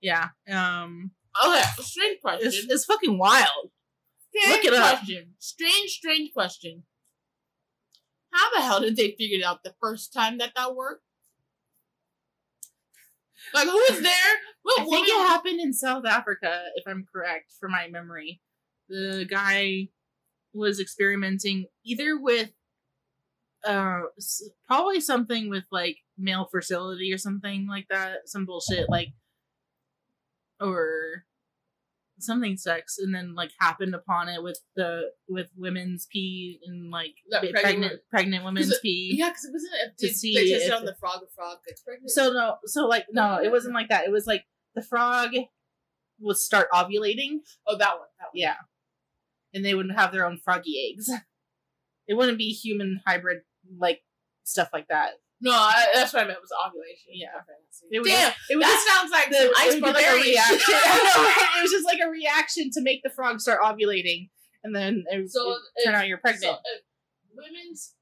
yeah. 0.00 0.28
Um, 0.50 1.12
Okay, 1.44 1.62
strange 1.80 2.20
question. 2.20 2.48
it's, 2.48 2.66
it's 2.68 2.84
fucking 2.84 3.18
wild. 3.18 3.70
strange 4.34 4.64
look 4.64 4.72
it 4.72 4.78
up. 4.78 4.98
question. 4.98 5.34
Strange, 5.38 5.90
strange 5.90 6.32
question. 6.32 6.84
How 8.32 8.54
the 8.54 8.62
hell 8.62 8.80
did 8.80 8.96
they 8.96 9.14
figure 9.18 9.38
it 9.38 9.44
out 9.44 9.62
the 9.62 9.74
first 9.80 10.12
time 10.12 10.38
that 10.38 10.52
that 10.56 10.74
worked? 10.74 11.02
Like, 13.54 13.66
who 13.66 13.72
was 13.90 14.00
there? 14.02 14.12
What 14.62 14.80
I 14.80 14.84
think 14.84 15.08
it 15.08 15.28
happened 15.28 15.60
in 15.60 15.72
South 15.72 16.04
Africa, 16.04 16.62
if 16.74 16.86
I'm 16.86 17.06
correct, 17.10 17.52
from 17.58 17.72
my 17.72 17.88
memory. 17.88 18.40
The 18.88 19.26
guy 19.28 19.88
was 20.52 20.80
experimenting 20.80 21.66
either 21.84 22.18
with, 22.20 22.50
uh, 23.64 24.02
probably 24.66 25.00
something 25.00 25.48
with 25.48 25.64
like 25.70 25.98
male 26.18 26.48
fertility 26.50 27.12
or 27.12 27.18
something 27.18 27.66
like 27.68 27.86
that, 27.90 28.26
some 28.28 28.46
bullshit 28.46 28.88
like, 28.88 29.08
or 30.60 31.24
something 32.18 32.56
sex, 32.56 32.96
and 32.98 33.14
then 33.14 33.34
like 33.34 33.50
happened 33.60 33.94
upon 33.94 34.28
it 34.28 34.42
with 34.42 34.58
the 34.74 35.10
with 35.28 35.48
women's 35.56 36.06
pee 36.10 36.58
and 36.66 36.90
like 36.90 37.14
That 37.30 37.40
pregnant 37.40 37.62
pregnant 37.62 38.00
pregnant 38.10 38.44
women's 38.44 38.70
it- 38.70 38.82
pee. 38.82 39.14
Yeah, 39.18 39.28
because 39.30 39.44
it 39.44 39.52
wasn't. 39.52 39.72
If 39.84 39.96
To 39.98 40.06
they, 40.06 40.12
see 40.12 40.34
they 40.34 40.50
tested 40.50 40.72
if- 40.72 40.78
on 40.78 40.84
the 40.86 40.94
frog. 40.94 41.20
The 41.20 41.26
frog 41.34 41.58
gets 41.66 41.82
pregnant. 41.82 42.10
So 42.10 42.32
no, 42.32 42.56
so 42.64 42.86
like 42.86 43.06
no, 43.12 43.38
it 43.42 43.50
wasn't 43.50 43.74
like 43.74 43.88
that. 43.90 44.04
It 44.06 44.10
was 44.10 44.26
like 44.26 44.44
the 44.74 44.82
frog 44.82 45.30
would 46.20 46.36
start 46.38 46.68
ovulating. 46.72 47.40
oh, 47.66 47.76
that 47.76 47.98
one. 47.98 48.08
That 48.18 48.28
one. 48.28 48.32
Yeah. 48.34 48.54
And 49.52 49.64
they 49.64 49.74
wouldn't 49.74 49.98
have 49.98 50.12
their 50.12 50.26
own 50.26 50.38
froggy 50.42 50.90
eggs. 50.92 51.10
It 52.08 52.14
wouldn't 52.14 52.38
be 52.38 52.50
human 52.52 53.00
hybrid 53.06 53.42
like 53.78 54.02
stuff 54.44 54.68
like 54.72 54.88
that. 54.88 55.10
No, 55.40 55.52
I, 55.52 55.86
that's 55.92 56.12
what 56.14 56.24
I 56.24 56.26
meant 56.26 56.40
was 56.40 56.50
ovulation. 56.66 57.12
Yeah. 57.12 57.26
It 57.90 58.00
was 58.00 58.08
Damn, 58.08 58.30
just, 58.30 58.50
it 58.50 58.56
was 58.56 58.64
that 58.64 58.72
just 58.72 58.88
sounds 58.88 59.10
like 59.12 59.28
the, 59.30 59.36
some 59.36 59.48
it 59.48 59.58
ice 59.58 59.94
like 59.94 60.06
a 60.06 60.16
reaction. 60.16 60.58
Right? 60.76 61.54
It 61.58 61.62
was 61.62 61.70
just 61.70 61.84
like 61.84 61.98
a 62.04 62.08
reaction 62.10 62.70
to 62.72 62.80
make 62.82 63.02
the 63.02 63.10
frog 63.10 63.40
start 63.40 63.60
ovulating, 63.60 64.30
and 64.64 64.74
then 64.74 65.04
it, 65.10 65.20
was- 65.22 65.32
So 65.34 65.50
it 65.52 65.58
if- 65.76 65.84
turn 65.84 65.94
out 65.94 66.08
you're 66.08 66.18
pregnant. 66.18 66.42
So, 66.44 66.52
if 66.52 66.82
women's, 67.36 67.94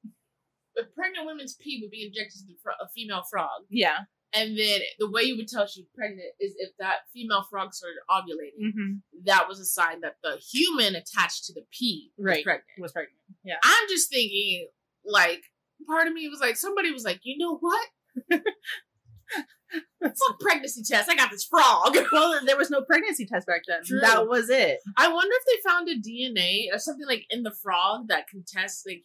if 0.75 0.93
pregnant 0.95 1.25
women's 1.25 1.55
pee 1.55 1.79
would 1.81 1.91
be 1.91 2.05
injected 2.05 2.39
to 2.39 2.45
the 2.47 2.55
fro- 2.63 2.79
a 2.81 2.87
female 2.95 3.23
frog, 3.29 3.63
yeah. 3.69 4.07
and 4.33 4.57
then 4.57 4.79
the 4.99 5.09
way 5.11 5.23
you 5.23 5.35
would 5.35 5.49
tell 5.49 5.67
she's 5.67 5.85
pregnant 5.93 6.29
is 6.39 6.55
if 6.57 6.71
that 6.79 6.99
female 7.13 7.43
frog 7.49 7.73
started 7.73 7.97
ovulating. 8.09 8.63
Mm-hmm. 8.71 8.93
That 9.25 9.47
was 9.49 9.59
a 9.59 9.65
sign 9.65 10.01
that 10.01 10.15
the 10.23 10.37
human 10.37 10.95
attached 10.95 11.45
to 11.45 11.53
the 11.53 11.63
pee 11.71 12.11
was 12.17 12.41
pregnant. 12.43 12.63
Was 12.79 12.93
pregnant. 12.93 13.17
Yeah. 13.43 13.55
I'm 13.63 13.87
just 13.89 14.09
thinking, 14.09 14.67
like, 15.05 15.41
part 15.87 16.07
of 16.07 16.13
me 16.13 16.27
was 16.27 16.39
like, 16.39 16.57
somebody 16.57 16.91
was 16.91 17.03
like, 17.03 17.19
you 17.23 17.37
know 17.37 17.57
what? 17.57 17.87
Fuck 20.01 20.39
pregnancy 20.39 20.83
test. 20.83 21.09
I 21.09 21.15
got 21.15 21.31
this 21.31 21.45
frog. 21.45 21.97
Well, 22.11 22.39
there 22.45 22.57
was 22.57 22.69
no 22.69 22.81
pregnancy 22.81 23.25
test 23.25 23.47
back 23.47 23.63
then. 23.67 23.83
True. 23.83 23.99
That 23.99 24.27
was 24.27 24.49
it. 24.49 24.79
I 24.95 25.11
wonder 25.11 25.33
if 25.33 25.45
they 25.45 25.69
found 25.69 25.89
a 25.89 25.95
DNA 25.95 26.67
or 26.73 26.79
something 26.79 27.05
like 27.05 27.25
in 27.29 27.43
the 27.43 27.51
frog 27.51 28.07
that 28.07 28.27
can 28.27 28.43
test 28.47 28.85
like 28.87 29.03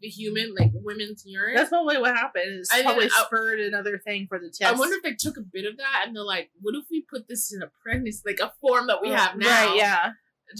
the, 0.00 0.08
human, 0.08 0.54
like 0.58 0.70
women's 0.72 1.22
urine. 1.26 1.54
That's 1.54 1.68
probably 1.68 1.98
what 1.98 2.16
happened. 2.16 2.60
It's 2.60 2.72
I- 2.72 2.82
probably 2.82 3.04
I- 3.06 3.24
spurred 3.24 3.60
another 3.60 3.98
thing 3.98 4.26
for 4.26 4.38
the 4.38 4.48
test. 4.48 4.74
I 4.74 4.78
wonder 4.78 4.96
if 4.96 5.02
they 5.02 5.14
took 5.14 5.36
a 5.36 5.42
bit 5.42 5.66
of 5.66 5.76
that 5.76 6.04
and 6.06 6.16
they're 6.16 6.24
like, 6.24 6.50
what 6.60 6.74
if 6.74 6.84
we 6.90 7.02
put 7.02 7.28
this 7.28 7.52
in 7.52 7.62
a 7.62 7.70
pregnancy, 7.82 8.22
like 8.24 8.40
a 8.40 8.52
form 8.60 8.86
that 8.88 9.02
we 9.02 9.10
oh, 9.10 9.14
have 9.14 9.36
now? 9.36 9.46
Right, 9.46 9.76
yeah. 9.76 10.12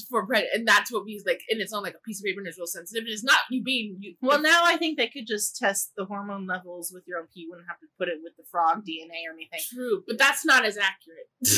For 0.09 0.27
pregnant, 0.27 0.53
and 0.55 0.69
that's 0.69 0.93
what 0.93 1.05
we 1.05 1.23
like, 1.27 1.41
and 1.51 1.61
it's 1.61 1.73
on 1.73 1.83
like 1.83 1.95
a 1.95 2.01
piece 2.07 2.21
of 2.21 2.25
paper 2.25 2.41
and 2.41 2.47
it's 2.47 2.59
real 2.59 2.67
sensitive, 2.67 3.03
and 3.05 3.13
it's 3.13 3.25
not 3.25 3.39
you 3.51 3.63
being 3.63 3.97
you. 4.01 4.15
Well, 4.21 4.41
now 4.41 4.63
I 4.65 4.77
think 4.77 4.99
they 4.99 5.09
could 5.09 5.27
just 5.27 5.57
test 5.57 5.93
the 5.97 6.05
hormone 6.05 6.47
levels 6.47 6.91
with 6.93 7.05
your 7.07 7.19
own 7.19 7.27
pee. 7.35 7.41
You 7.41 7.51
wouldn't 7.51 7.69
have 7.69 7.81
to 7.81 7.87
put 7.99 8.09
it 8.09 8.19
with 8.23 8.37
the 8.37 8.45
frog 8.51 8.85
DNA 8.85 9.27
or 9.29 9.35
anything. 9.35 9.61
true, 9.73 10.03
but 10.07 10.19
that's 10.19 10.45
not 10.45 10.65
as 10.65 10.77
accurate. 10.79 11.29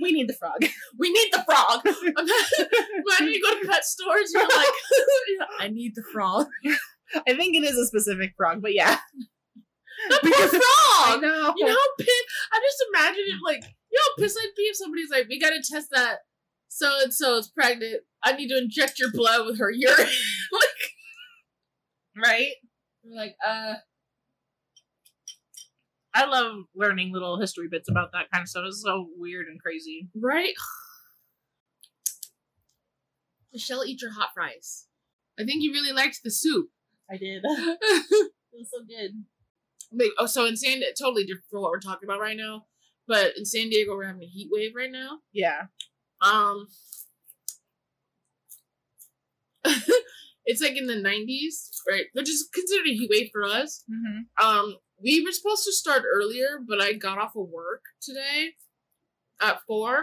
We 0.00 0.12
need 0.12 0.28
the 0.28 0.34
frog. 0.34 0.58
we 0.98 1.10
need 1.12 1.28
the 1.32 1.44
frog. 1.44 1.80
Imagine 1.86 3.32
you 3.32 3.42
go 3.42 3.60
to 3.60 3.68
pet 3.68 3.84
stores, 3.84 4.32
you're 4.34 4.42
like, 4.42 4.68
I 5.60 5.68
need 5.68 5.94
the 5.94 6.02
frog. 6.12 6.48
I 7.14 7.34
think 7.34 7.54
it 7.54 7.62
is 7.62 7.76
a 7.76 7.86
specific 7.86 8.34
frog, 8.36 8.60
but 8.60 8.74
yeah. 8.74 8.98
The 10.10 10.18
poor 10.22 10.32
I 10.32 11.10
frog. 11.10 11.22
know. 11.22 11.54
You 11.56 11.66
know 11.66 11.72
how 11.72 11.94
pissed? 11.98 12.24
I 12.52 12.60
just 12.60 12.84
imagine 12.92 13.24
it 13.28 13.40
like, 13.44 13.64
know 13.96 14.22
pissed 14.22 14.38
I'd 14.40 14.52
be 14.56 14.62
if 14.62 14.76
somebody's 14.76 15.10
like, 15.10 15.26
we 15.28 15.40
gotta 15.40 15.62
test 15.62 15.88
that 15.92 16.20
so 16.68 16.90
and 17.02 17.12
so 17.12 17.38
is 17.38 17.48
pregnant. 17.48 18.02
I 18.22 18.32
need 18.32 18.48
to 18.48 18.58
inject 18.58 18.98
your 18.98 19.10
blood 19.12 19.46
with 19.46 19.58
her 19.58 19.70
urine. 19.70 19.96
like, 20.52 20.92
right? 22.16 22.52
like, 23.08 23.36
uh, 23.46 23.74
I 26.14 26.26
love 26.26 26.64
learning 26.74 27.12
little 27.12 27.38
history 27.38 27.68
bits 27.70 27.90
about 27.90 28.12
that 28.12 28.30
kind 28.32 28.42
of 28.42 28.48
stuff. 28.48 28.64
It's 28.66 28.82
so 28.82 29.08
weird 29.16 29.48
and 29.48 29.60
crazy. 29.60 30.08
right? 30.14 30.54
Michelle, 33.52 33.84
eat 33.84 34.02
your 34.02 34.12
hot 34.12 34.30
fries. 34.34 34.86
I 35.38 35.44
think 35.44 35.62
you 35.62 35.72
really 35.72 35.92
liked 35.92 36.20
the 36.24 36.30
soup. 36.30 36.68
I 37.10 37.16
did. 37.16 37.42
it 37.44 38.32
was 38.52 38.68
so 38.72 38.84
good. 38.86 39.24
Wait, 39.92 40.10
oh, 40.18 40.26
so 40.26 40.46
in 40.46 40.56
San 40.56 40.82
totally 40.98 41.24
different 41.24 41.44
from 41.50 41.62
what 41.62 41.70
we're 41.70 41.80
talking 41.80 42.08
about 42.08 42.20
right 42.20 42.36
now. 42.36 42.66
But 43.08 43.36
in 43.36 43.44
San 43.44 43.68
Diego, 43.68 43.94
we're 43.94 44.06
having 44.06 44.22
a 44.22 44.26
heat 44.26 44.48
wave 44.50 44.72
right 44.74 44.90
now. 44.90 45.18
Yeah. 45.32 45.66
Um, 46.20 46.66
it's 50.44 50.62
like 50.62 50.76
in 50.76 50.86
the 50.86 50.94
90s, 50.94 51.70
right? 51.88 52.06
Which 52.12 52.28
is 52.28 52.48
considered 52.52 52.86
a 52.86 52.94
heat 52.94 53.10
wave 53.10 53.30
for 53.32 53.44
us. 53.44 53.84
Mm-hmm. 53.90 54.46
Um, 54.46 54.76
we 55.02 55.22
were 55.24 55.32
supposed 55.32 55.64
to 55.64 55.72
start 55.72 56.04
earlier, 56.10 56.58
but 56.66 56.80
I 56.80 56.94
got 56.94 57.18
off 57.18 57.36
of 57.36 57.48
work 57.48 57.82
today 58.00 58.54
at 59.40 59.60
four. 59.66 60.02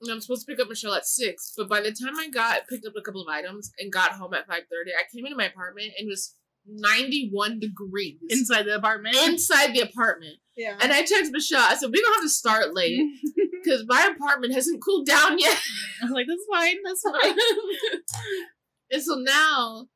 And 0.00 0.10
I'm 0.10 0.20
supposed 0.20 0.44
to 0.44 0.52
pick 0.52 0.60
up 0.60 0.68
Michelle 0.68 0.94
at 0.94 1.06
six. 1.06 1.54
But 1.56 1.68
by 1.68 1.80
the 1.80 1.92
time 1.92 2.18
I 2.18 2.28
got 2.28 2.66
picked 2.68 2.86
up 2.86 2.94
a 2.96 3.00
couple 3.00 3.22
of 3.22 3.28
items 3.28 3.72
and 3.78 3.92
got 3.92 4.12
home 4.12 4.34
at 4.34 4.48
five 4.48 4.64
thirty, 4.68 4.90
I 4.90 5.04
came 5.14 5.24
into 5.24 5.36
my 5.36 5.46
apartment 5.46 5.92
and 5.96 6.08
was 6.08 6.34
91 6.66 7.58
degrees 7.60 8.18
Inside 8.28 8.64
the 8.64 8.76
apartment. 8.76 9.16
inside 9.16 9.74
the 9.74 9.80
apartment. 9.80 10.36
yeah. 10.56 10.76
And 10.80 10.92
I 10.92 11.02
texted 11.02 11.30
Michelle, 11.32 11.60
I 11.62 11.74
said, 11.74 11.90
We're 11.90 12.02
gonna 12.02 12.14
have 12.16 12.22
to 12.24 12.28
start 12.28 12.74
late 12.74 13.00
because 13.62 13.84
my 13.88 14.10
apartment 14.14 14.54
hasn't 14.54 14.82
cooled 14.82 15.06
down 15.06 15.38
yet. 15.38 15.58
I 16.00 16.04
was 16.04 16.12
like, 16.12 16.26
that's 16.28 16.46
fine. 16.52 16.76
That's 16.84 17.02
fine. 17.02 17.36
and 18.92 19.02
so 19.02 19.14
now 19.16 19.86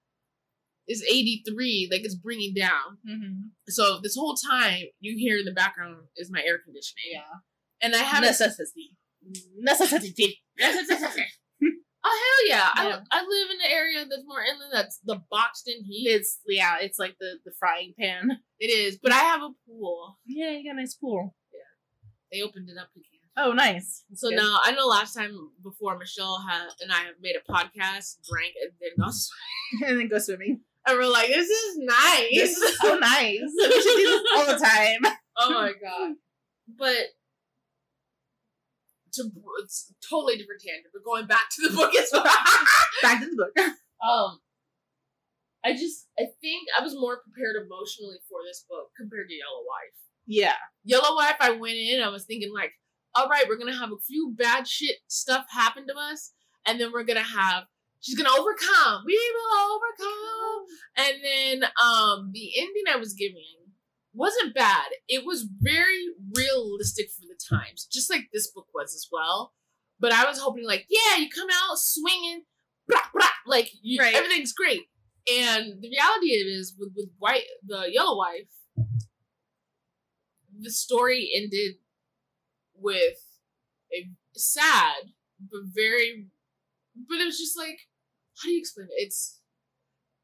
it's 0.89 1.03
83, 1.03 1.89
like 1.91 2.03
it's 2.05 2.15
bringing 2.15 2.55
down. 2.55 2.99
mm-hmm. 3.09 3.41
So 3.69 3.99
this 4.03 4.15
whole 4.17 4.35
time 4.37 4.83
you 5.01 5.17
hear 5.19 5.39
in 5.39 5.45
the 5.45 5.53
background 5.53 5.97
is 6.17 6.31
my 6.31 6.41
air 6.47 6.59
conditioning. 6.65 7.05
Yeah. 7.13 7.21
And 7.83 7.95
I 7.95 7.99
haven't 7.99 8.29
Necessity. 8.31 8.97
Necessity. 9.59 10.41
Oh 12.09 12.21
hell 12.23 12.49
yeah. 12.49 12.89
Yeah. 12.89 13.01
I, 13.11 13.19
I 13.19 13.23
live 13.23 13.51
in 13.51 13.57
an 13.65 13.73
area 13.73 14.05
that's 14.09 14.23
more 14.27 14.43
inland 14.43 14.71
that's 14.73 15.01
the 15.05 15.21
boxed 15.31 15.69
in 15.69 15.85
heat. 15.85 16.09
It's 16.09 16.41
yeah, 16.47 16.77
it's 16.81 16.99
like 16.99 17.17
the 17.19 17.39
the 17.45 17.53
frying 17.59 17.95
pan. 17.99 18.39
It 18.61 18.67
is, 18.67 18.99
but 19.03 19.13
I 19.13 19.19
have 19.19 19.43
a 19.43 19.51
pool. 19.67 20.19
Yeah, 20.25 20.51
you 20.51 20.65
got 20.65 20.77
a 20.77 20.81
nice 20.81 20.95
pool. 20.95 21.35
Yeah, 21.53 21.59
they 22.33 22.43
opened 22.43 22.71
it 22.71 22.79
up 22.79 22.91
again. 22.95 23.17
Oh, 23.39 23.53
nice. 23.53 24.05
So 24.15 24.31
Good. 24.31 24.37
now 24.37 24.59
I 24.63 24.73
know 24.73 24.87
last 24.87 25.15
time 25.15 25.37
before 25.63 25.99
Michelle 25.99 26.43
had 26.49 26.69
and 26.81 26.91
I 26.91 27.01
have 27.01 27.17
made 27.21 27.37
a 27.37 27.53
podcast, 27.53 28.17
drank 28.31 28.55
and 28.63 28.73
then 28.81 29.05
go 29.05 29.11
swimming. 29.11 29.83
and 29.91 30.01
then 30.01 30.09
go 30.09 30.19
swimming. 30.19 30.61
And 30.87 30.99
we're 30.99 31.11
like, 31.11 31.29
this 31.29 31.49
is 31.49 31.79
nice. 31.79 32.29
This 32.33 32.57
is 32.57 32.79
so 32.79 32.97
nice. 33.01 33.41
We 33.57 33.83
should 33.83 33.97
do 33.97 34.07
this 34.07 34.23
all 34.37 34.47
the 34.47 34.65
time. 34.65 35.13
oh 35.39 35.51
my 35.53 35.73
god. 35.83 36.15
But 36.79 36.97
to 39.17 39.31
it's 39.63 39.91
a 39.91 39.95
totally 40.09 40.37
different 40.37 40.63
tangent, 40.63 40.93
but 40.93 41.05
going 41.05 41.27
back 41.27 41.49
to 41.57 41.69
the 41.69 41.75
book 41.75 41.95
as 41.95 42.09
well. 42.13 42.25
Back 43.03 43.21
to 43.23 43.29
the 43.29 43.37
book. 43.37 43.53
um 44.03 44.41
I 45.65 45.73
just 45.73 46.07
I 46.19 46.27
think 46.41 46.69
I 46.79 46.83
was 46.83 46.95
more 46.95 47.21
prepared 47.23 47.57
emotionally 47.57 48.19
for 48.29 48.39
this 48.47 48.65
book 48.69 48.91
compared 48.97 49.29
to 49.29 49.35
Yellow 49.35 49.67
Wife. 49.67 49.97
Yeah. 50.27 50.59
Yellow 50.85 51.17
Wife, 51.17 51.37
I 51.41 51.51
went 51.51 51.77
in, 51.77 52.01
I 52.01 52.09
was 52.09 52.25
thinking 52.25 52.53
like, 52.55 52.73
all 53.15 53.29
right, 53.29 53.45
we're 53.49 53.59
gonna 53.59 53.77
have 53.77 53.91
a 53.91 54.07
few 54.07 54.35
bad 54.37 54.69
shit 54.69 54.97
stuff 55.09 55.47
happen 55.51 55.87
to 55.89 55.95
us, 55.95 56.33
and 56.67 56.81
then 56.81 56.93
we're 56.93 57.05
gonna 57.05 57.21
have 57.21 57.65
she's 58.01 58.17
gonna 58.17 58.31
overcome. 58.31 59.03
We 59.07 59.19
will 59.35 59.75
overcome. 59.75 60.65
And 60.97 61.15
then 61.25 61.71
um 61.83 62.31
the 62.33 62.51
ending 62.57 62.85
I 62.93 62.97
was 62.97 63.15
giving 63.15 63.66
wasn't 64.17 64.55
bad. 64.55 64.87
It 65.09 65.25
was 65.25 65.47
very 65.61 66.07
realistic 66.37 67.11
for 67.11 67.23
the 67.27 67.39
times, 67.57 67.87
just 67.93 68.11
like 68.11 68.29
this 68.33 68.51
book 68.51 68.67
was 68.75 68.95
as 68.95 69.07
well. 69.13 69.53
But 70.01 70.13
I 70.13 70.25
was 70.27 70.39
hoping 70.41 70.65
like, 70.67 70.87
yeah, 70.89 71.17
you 71.19 71.29
come 71.31 71.49
out 71.51 71.79
swinging, 71.79 72.43
blah, 72.89 73.01
blah, 73.15 73.29
like 73.47 73.71
you, 73.83 74.01
Right. 74.01 74.15
everything's 74.15 74.53
great. 74.53 74.83
And 75.33 75.81
the 75.83 75.91
reality 75.91 76.35
of 76.41 76.47
it 76.47 76.51
is 76.51 76.75
with 76.79 76.93
with 76.97 77.09
white 77.19 77.43
the 77.67 77.91
yellow 77.93 78.17
wife, 78.17 78.49
the 80.59 80.71
story 80.71 81.31
ended 81.35 81.77
with 82.75 83.19
a 83.93 84.09
sad 84.35 85.13
but 85.41 85.61
very 85.75 86.27
but 87.09 87.19
it 87.21 87.25
was 87.25 87.39
just 87.39 87.57
like 87.57 87.79
how 88.37 88.49
do 88.49 88.53
you 88.53 88.59
explain 88.61 88.87
it? 88.91 89.03
It's 89.03 89.41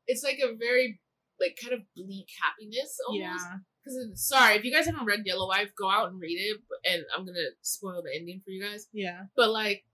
it's 0.06 0.22
like 0.22 0.38
a 0.38 0.54
very 0.56 1.00
like 1.40 1.58
kind 1.60 1.74
of 1.74 1.80
bleak 1.96 2.28
happiness 2.42 2.98
almost. 3.08 3.22
Yeah. 3.22 3.56
Because 3.84 4.26
sorry, 4.26 4.56
if 4.56 4.64
you 4.64 4.72
guys 4.72 4.86
haven't 4.86 5.06
read 5.06 5.22
Yellow 5.24 5.48
Wife, 5.48 5.70
go 5.76 5.90
out 5.90 6.10
and 6.10 6.20
read 6.20 6.38
it. 6.38 6.60
And 6.90 7.04
I'm 7.16 7.26
gonna 7.26 7.50
spoil 7.62 8.02
the 8.02 8.14
ending 8.14 8.40
for 8.44 8.50
you 8.50 8.62
guys. 8.62 8.88
Yeah. 8.92 9.24
But 9.36 9.50
like 9.50 9.84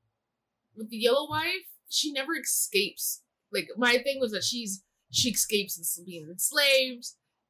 with 0.77 0.91
the 0.91 0.97
Yellow 0.97 1.29
Wife, 1.29 1.67
she 1.89 2.13
never 2.13 2.37
escapes. 2.37 3.23
Like 3.53 3.69
my 3.77 3.99
thing 3.99 4.19
was 4.21 4.33
that 4.33 4.45
she's 4.45 4.83
she 5.11 5.31
escapes 5.31 5.99
being 6.05 6.29
enslaved, 6.29 7.07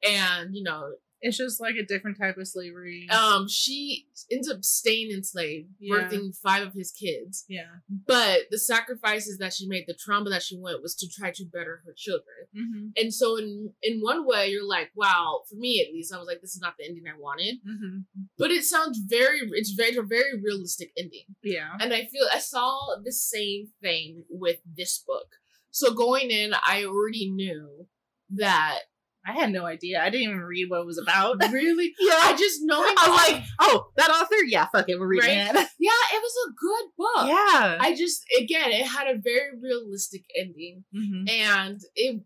and 0.09 0.55
you 0.55 0.63
know 0.63 0.93
It's 1.21 1.37
just 1.37 1.61
like 1.61 1.75
a 1.77 1.85
different 1.85 2.19
type 2.19 2.37
of 2.39 2.47
slavery. 2.47 3.09
um 3.11 3.49
she 3.49 4.07
ends 4.31 4.49
up 4.51 4.63
staying 4.65 5.11
enslaved, 5.11 5.69
Yeah. 5.81 5.95
birthing 5.97 6.37
five 6.43 6.67
of 6.67 6.75
his 6.75 6.93
kids. 6.93 7.45
yeah. 7.49 7.81
But 8.07 8.43
the 8.51 8.59
sacrifices 8.59 9.39
that 9.39 9.53
she 9.55 9.67
made, 9.67 9.85
the 9.87 9.95
trauma 9.95 10.31
that 10.31 10.43
she 10.43 10.57
went, 10.59 10.83
was 10.83 10.95
to 10.97 11.09
try 11.09 11.31
to 11.33 11.45
better 11.45 11.83
her 11.85 11.93
children. 11.97 12.47
Mm-hmm. 12.57 12.87
And 12.97 13.13
so, 13.13 13.37
in 13.37 13.73
in 13.83 14.01
one 14.01 14.27
way, 14.27 14.49
you're 14.49 14.67
like, 14.67 14.91
wow. 14.95 15.43
For 15.49 15.57
me, 15.57 15.85
at 15.87 15.93
least, 15.93 16.13
I 16.15 16.19
was 16.19 16.27
like, 16.27 16.41
this 16.41 16.55
is 16.55 16.61
not 16.61 16.75
the 16.79 16.85
ending 16.87 17.05
I 17.07 17.19
wanted. 17.19 17.57
Mm-hmm. 17.67 17.99
But 18.39 18.51
it 18.51 18.65
sounds 18.65 18.99
very, 19.07 19.41
it's 19.53 19.73
very, 19.73 19.97
a 19.97 20.03
very 20.03 20.41
realistic 20.41 20.91
ending. 20.97 21.25
Yeah. 21.43 21.71
And 21.81 21.93
I 21.93 22.05
feel 22.07 22.27
I 22.33 22.39
saw 22.39 22.97
the 23.05 23.13
same 23.13 23.69
thing 23.83 24.25
with 24.31 24.59
this 24.77 24.99
book. 25.07 25.29
So 25.71 25.93
going 25.93 26.31
in, 26.31 26.53
I 26.67 26.85
already 26.85 27.31
knew 27.31 27.87
that 28.31 28.81
I 29.29 29.33
had 29.33 29.53
no 29.53 29.67
idea. 29.67 30.01
I 30.03 30.09
didn't 30.11 30.29
even 30.29 30.41
read 30.41 30.71
what 30.71 30.81
it 30.81 30.87
was 30.87 30.99
about. 30.99 31.37
really, 31.53 31.95
yeah. 32.01 32.15
I 32.15 32.37
just 32.37 32.61
knowing. 32.63 32.95
I 32.97 33.09
was 33.09 33.33
like, 33.33 33.45
oh, 33.61 33.89
that 33.97 34.11
author? 34.11 34.37
Yeah, 34.47 34.67
fuck 34.73 34.89
it. 34.89 34.99
We're 34.99 35.07
reading 35.07 35.29
Right? 35.29 35.49
it. 35.55 35.55
yeah, 35.79 35.91
it 36.15 36.23
was 36.23 36.35
a 36.47 36.51
good 36.59 36.87
book. 36.97 37.29
Yeah. 37.29 37.79
I 37.81 37.95
just 37.97 38.25
again, 38.41 38.71
it 38.73 38.87
had 38.87 39.07
a 39.07 39.19
very 39.19 39.51
realistic 39.61 40.23
ending. 40.39 40.85
mm-hmm. 40.95 41.29
and 41.29 41.81
it 41.95 42.23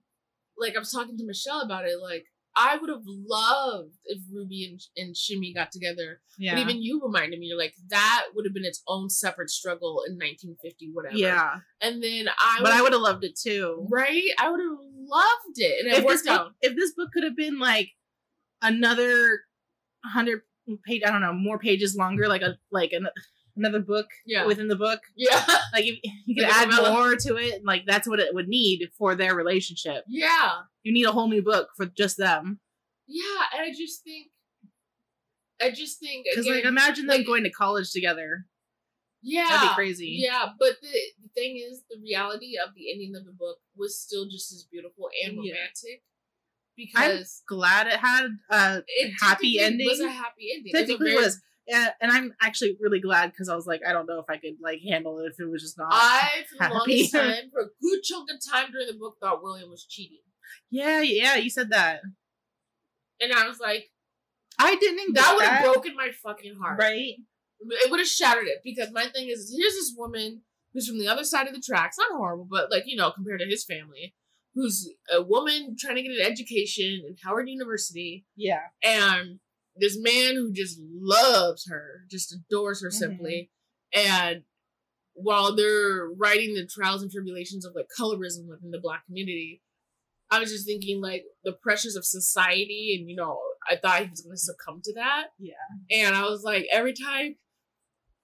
like 0.58 0.76
I 0.76 0.78
was 0.78 0.92
talking 0.92 1.16
to 1.18 1.26
Michelle 1.26 1.60
about 1.62 1.86
it. 1.86 1.96
Like 2.00 2.26
I 2.54 2.76
would 2.76 2.90
have 2.90 3.02
loved 3.06 3.94
if 4.04 4.20
Ruby 4.30 4.64
and, 4.70 4.80
and 4.96 5.16
Shimmy 5.16 5.54
got 5.54 5.72
together. 5.72 6.20
Yeah. 6.38 6.54
But 6.54 6.60
even 6.62 6.82
you 6.82 7.00
reminded 7.02 7.38
me, 7.38 7.46
you're 7.46 7.58
like 7.58 7.74
that 7.88 8.24
would 8.34 8.44
have 8.44 8.52
been 8.54 8.64
its 8.64 8.82
own 8.86 9.08
separate 9.08 9.48
struggle 9.50 10.02
in 10.06 10.14
1950, 10.14 10.90
whatever. 10.92 11.16
yeah. 11.16 11.56
And 11.80 12.02
then 12.02 12.28
I, 12.38 12.58
But 12.62 12.72
I 12.72 12.82
would 12.82 12.92
have 12.92 13.00
loved 13.00 13.24
it 13.24 13.38
too. 13.38 13.86
right. 13.90 14.22
I 14.38 14.50
would 14.50 14.60
have 14.60 14.78
loved 15.08 15.56
it, 15.56 15.84
and 15.84 15.92
it 15.92 15.98
If 15.98 16.06
this, 16.06 16.24
worked 16.24 16.28
out. 16.28 16.52
if 16.60 16.76
this 16.76 16.92
book 16.94 17.08
could 17.14 17.24
have 17.24 17.36
been 17.36 17.58
like 17.58 17.90
another 18.60 19.40
hundred 20.04 20.42
mm, 20.68 20.76
page, 20.86 21.02
I 21.06 21.10
don't 21.10 21.20
know, 21.22 21.32
more 21.32 21.58
pages 21.58 21.96
longer, 21.96 22.28
like 22.28 22.42
a 22.42 22.58
like 22.70 22.92
an, 22.92 23.06
another 23.56 23.80
book 23.80 24.06
Yeah. 24.26 24.46
within 24.46 24.68
the 24.68 24.76
book, 24.76 25.00
Yeah, 25.16 25.44
like 25.72 25.84
if 25.86 25.98
you 26.26 26.34
could 26.34 26.44
Like 26.48 26.68
add 26.68 26.90
more 26.92 27.16
to 27.16 27.36
it, 27.36 27.64
like 27.64 27.84
that's 27.86 28.08
what 28.08 28.20
it 28.20 28.34
would 28.34 28.48
need 28.48 28.88
for 28.98 29.14
their 29.14 29.34
relationship. 29.34 30.04
yeah, 30.08 30.52
You 30.82 30.92
need 30.92 31.04
a 31.06 31.12
whole 31.12 31.28
new 31.28 31.42
book 31.42 31.68
for 31.76 31.86
just 31.86 32.16
them. 32.16 32.60
yeah. 33.06 33.42
And 33.54 33.62
I 33.62 33.70
just 33.76 34.02
think, 34.04 34.28
I 35.60 35.70
just 35.70 36.00
think 36.00 36.26
Because 36.30 36.46
like 36.48 36.64
imagine 36.64 37.06
them 37.06 37.18
like- 37.18 37.26
going 37.26 37.44
to 37.44 37.50
college 37.50 37.90
together. 37.92 38.46
yeah, 39.22 39.46
That'd 39.48 39.68
be 39.70 39.74
crazy. 39.74 40.16
Yeah, 40.18 40.48
but 40.58 40.80
the, 40.80 40.88
the 41.22 41.28
thing 41.36 41.56
is, 41.58 41.82
the 41.90 42.00
reality 42.02 42.54
of 42.64 42.74
the 42.74 42.90
ending 42.90 43.14
of 43.16 43.24
the 43.24 43.32
book 43.32 43.58
was 43.76 43.98
still 43.98 44.24
just 44.28 44.52
as 44.52 44.64
beautiful 44.70 45.08
and 45.24 45.34
Yeah. 45.44 45.52
romantic 45.52 46.02
I'm 46.02 46.76
because 46.76 47.42
glad 47.46 47.86
it 47.86 48.00
had 48.00 48.26
a 48.50 48.82
it 48.88 49.12
happy 49.20 49.58
technically 49.58 49.86
Was 49.88 50.00
a 50.00 50.02
ending. 50.04 50.16
happy 50.16 50.52
ending. 50.54 50.72
It 50.74 50.80
was 50.80 50.90
a 50.90 50.96
very- 50.96 51.14
was. 51.16 51.40
Yeah, 51.66 51.90
and 52.00 52.10
I'm 52.10 52.34
actually 52.42 52.76
really 52.80 53.00
glad 53.00 53.30
because 53.30 53.48
I 53.48 53.54
was 53.54 53.66
like, 53.66 53.82
I 53.86 53.92
don't 53.92 54.06
know 54.06 54.18
if 54.18 54.26
I 54.28 54.36
could 54.36 54.54
like 54.60 54.80
handle 54.82 55.18
it 55.20 55.26
if 55.30 55.38
it 55.38 55.48
was 55.48 55.62
just 55.62 55.78
not. 55.78 55.90
I, 55.92 56.44
for 56.50 56.58
the 56.58 56.64
happy. 56.64 56.74
longest 56.74 57.12
time, 57.14 57.50
for 57.52 57.60
a 57.62 57.68
good 57.80 58.02
chunk 58.02 58.28
of 58.30 58.38
time 58.52 58.72
during 58.72 58.88
the 58.88 58.94
book, 58.98 59.16
thought 59.20 59.42
William 59.42 59.70
was 59.70 59.86
cheating, 59.88 60.18
yeah, 60.70 61.00
yeah, 61.00 61.36
you 61.36 61.50
said 61.50 61.70
that. 61.70 62.00
and 63.20 63.32
I 63.32 63.46
was 63.46 63.60
like, 63.60 63.90
I 64.58 64.74
didn't. 64.76 65.14
that 65.14 65.34
would 65.36 65.44
have 65.44 65.64
broken 65.64 65.94
my 65.94 66.10
fucking 66.22 66.56
heart. 66.60 66.78
right. 66.80 67.14
It 67.60 67.90
would 67.92 68.00
have 68.00 68.08
shattered 68.08 68.46
it 68.48 68.58
because 68.64 68.90
my 68.92 69.04
thing 69.06 69.28
is, 69.28 69.54
here's 69.56 69.74
this 69.74 69.94
woman 69.96 70.42
who's 70.72 70.88
from 70.88 70.98
the 70.98 71.06
other 71.06 71.22
side 71.22 71.46
of 71.46 71.54
the 71.54 71.60
tracks. 71.60 71.96
Not 71.96 72.10
horrible, 72.16 72.48
but 72.50 72.72
like 72.72 72.84
you 72.86 72.96
know, 72.96 73.12
compared 73.12 73.38
to 73.40 73.46
his 73.46 73.64
family, 73.64 74.14
who's 74.54 74.92
a 75.12 75.22
woman 75.22 75.76
trying 75.78 75.94
to 75.96 76.02
get 76.02 76.10
an 76.10 76.26
education 76.26 77.02
in 77.06 77.14
Howard 77.22 77.48
University. 77.48 78.26
Yeah, 78.36 78.62
and 78.82 79.38
this 79.76 79.98
man 80.00 80.34
who 80.34 80.52
just 80.52 80.78
loves 80.80 81.66
her, 81.68 82.02
just 82.10 82.34
adores 82.34 82.82
her 82.82 82.88
mm-hmm. 82.88 82.98
simply, 82.98 83.50
and 83.94 84.42
while 85.14 85.54
they're 85.54 86.08
writing 86.16 86.54
the 86.54 86.66
trials 86.66 87.02
and 87.02 87.10
tribulations 87.10 87.66
of 87.66 87.74
like 87.74 87.86
colorism 87.98 88.48
within 88.48 88.70
the 88.70 88.80
black 88.80 89.04
community, 89.06 89.62
I 90.30 90.38
was 90.38 90.50
just 90.50 90.66
thinking 90.66 91.00
like 91.00 91.24
the 91.44 91.52
pressures 91.52 91.96
of 91.96 92.04
society, 92.04 92.96
and 92.98 93.08
you 93.08 93.16
know, 93.16 93.38
I 93.68 93.76
thought 93.76 94.02
he 94.02 94.10
was 94.10 94.22
going 94.22 94.34
to 94.34 94.38
succumb 94.38 94.80
to 94.84 94.94
that. 94.94 95.26
Yeah. 95.38 95.52
and 95.90 96.16
I 96.16 96.22
was 96.22 96.42
like, 96.42 96.66
every 96.70 96.94
time 96.94 97.36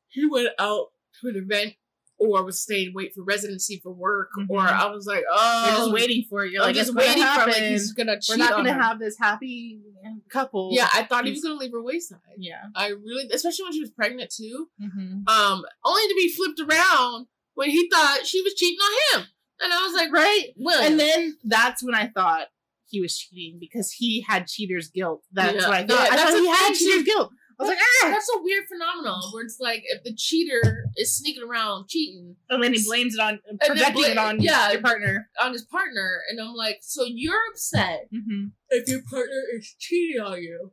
he 0.09 0.27
went 0.27 0.49
out 0.59 0.89
to 1.21 1.29
an 1.29 1.37
event. 1.37 1.75
Or 2.21 2.43
was 2.45 2.61
staying 2.61 2.95
wait 2.95 3.15
for 3.15 3.23
residency 3.23 3.79
for 3.81 3.93
work, 3.93 4.31
or 4.49 4.59
Mhm. 4.59 4.73
I 4.73 4.87
was 4.91 5.07
like, 5.07 5.23
oh, 5.33 5.67
you're 5.69 5.77
just 5.79 5.93
waiting 5.93 6.25
for 6.29 6.45
it. 6.45 6.51
You're 6.51 6.63
I'm 6.63 6.69
like, 6.71 6.75
just 6.75 6.93
waiting 6.93 7.23
for 7.23 7.47
like 7.47 7.55
he's 7.63 7.93
gonna 7.93 8.21
cheat 8.21 8.31
We're 8.37 8.45
not 8.45 8.51
gonna 8.57 8.73
have 8.73 8.99
this 8.99 9.17
happy 9.17 9.81
couple. 10.29 10.71
Yeah, 10.73 10.89
I 10.93 11.05
thought 11.05 11.25
he 11.27 11.31
was 11.31 11.43
gonna 11.43 11.55
leave 11.55 11.71
her 11.71 11.81
wayside. 11.83 12.19
yeah. 12.37 12.63
I 12.75 12.89
really, 12.89 13.29
especially 13.33 13.63
when 13.65 13.73
she 13.73 13.81
was 13.81 13.91
pregnant 13.93 14.33
too. 14.35 14.69
Mm-hmm. 14.83 15.29
Um, 15.29 15.65
only 15.85 16.03
to 16.09 16.15
be 16.17 16.33
flipped 16.35 16.59
around 16.61 17.27
when 17.55 17.71
he 17.71 17.89
thought 17.89 18.27
she 18.27 18.43
was 18.43 18.55
cheating 18.55 18.79
on 18.81 19.21
him, 19.21 19.27
and 19.61 19.73
I 19.73 19.83
was 19.85 19.95
like, 19.95 20.13
Right. 20.13 20.49
William. 20.57 20.91
And 20.93 21.01
then 21.01 21.39
that's 21.45 21.85
when 21.85 21.95
I 21.95 22.09
thought 22.09 22.49
he 22.91 23.01
was 23.01 23.17
cheating 23.17 23.59
because 23.61 23.93
he 23.93 24.23
had 24.27 24.47
cheater's 24.49 24.89
guilt. 24.89 25.23
That's 25.31 25.55
Yeah. 25.55 25.69
what 25.69 25.77
I 25.77 25.87
thought. 25.87 25.91
Yeah, 26.05 26.13
I 26.15 26.17
that's 26.17 26.31
thought 26.33 26.41
he 26.41 26.47
had 26.49 26.75
cheater's 26.75 27.05
guilt. 27.05 27.31
I 27.59 27.65
was 27.65 27.69
like, 27.71 27.79
ah! 28.05 28.11
that's 28.11 28.29
a 28.37 28.41
weird 28.43 28.65
phenomenon 28.69 29.21
where 29.33 29.43
it's 29.45 29.59
like 29.59 29.83
if 29.87 30.05
the 30.05 30.15
cheater 30.15 30.85
is 30.97 31.17
sneaking 31.17 31.43
around 31.43 31.89
cheating 31.89 32.37
And 32.49 32.63
then 32.63 32.73
he 32.73 32.85
blames 32.85 33.15
it 33.15 33.21
on 33.21 33.41
projecting 33.67 33.95
bla- 33.95 34.11
it 34.11 34.19
on 34.19 34.41
yeah. 34.41 34.71
your 34.71 34.81
partner. 34.81 35.29
on 35.43 35.53
his 35.53 35.65
partner, 35.65 36.21
and 36.31 36.41
I'm 36.41 36.55
like, 36.55 36.79
so 36.83 37.03
you're 37.05 37.35
upset 37.51 38.09
Mm-hmm. 38.15 38.47
if 38.71 38.89
your 38.89 39.01
partner 39.11 39.43
is 39.57 39.75
cheating 39.79 40.21
on 40.21 40.41
you, 40.41 40.73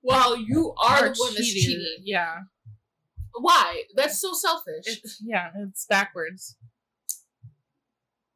while 0.00 0.36
you 0.36 0.74
are 0.82 1.02
the 1.08 1.14
one 1.18 1.34
that's 1.34 1.52
cheating. 1.52 1.98
Yeah. 2.02 2.38
Why? 3.40 3.84
That's 3.94 4.20
so 4.20 4.32
selfish. 4.32 4.86
It's 4.86 5.22
yeah, 5.24 5.50
it's 5.56 5.86
backwards. 5.86 6.56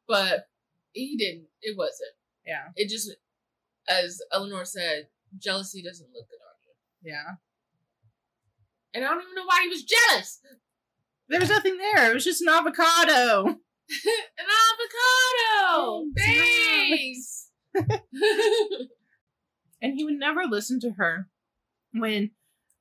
but 0.07 0.47
he 0.93 1.17
didn't. 1.17 1.47
It 1.61 1.75
wasn't. 1.77 2.11
Yeah. 2.45 2.67
It 2.75 2.89
just, 2.89 3.11
as 3.89 4.19
Eleanor 4.31 4.63
said, 4.65 5.07
jealousy 5.37 5.81
doesn't 5.81 6.09
look 6.13 6.27
good 6.29 6.35
on 6.35 6.55
you. 6.63 7.11
Yeah. 7.11 7.35
And 8.93 9.03
I 9.03 9.09
don't 9.09 9.21
even 9.23 9.35
know 9.35 9.45
why 9.45 9.61
he 9.63 9.69
was 9.69 9.83
jealous. 9.83 10.39
There 11.29 11.39
was 11.39 11.49
nothing 11.49 11.77
there. 11.77 12.11
It 12.11 12.13
was 12.13 12.23
just 12.23 12.41
an 12.41 12.49
avocado. 12.49 13.47
An 14.05 14.45
avocado. 15.69 16.05
Thanks. 16.15 17.49
Thanks. 17.73 18.01
And 19.81 19.95
he 19.95 20.05
would 20.05 20.17
never 20.17 20.43
listen 20.45 20.79
to 20.79 20.91
her. 20.91 21.27
when 21.91 22.31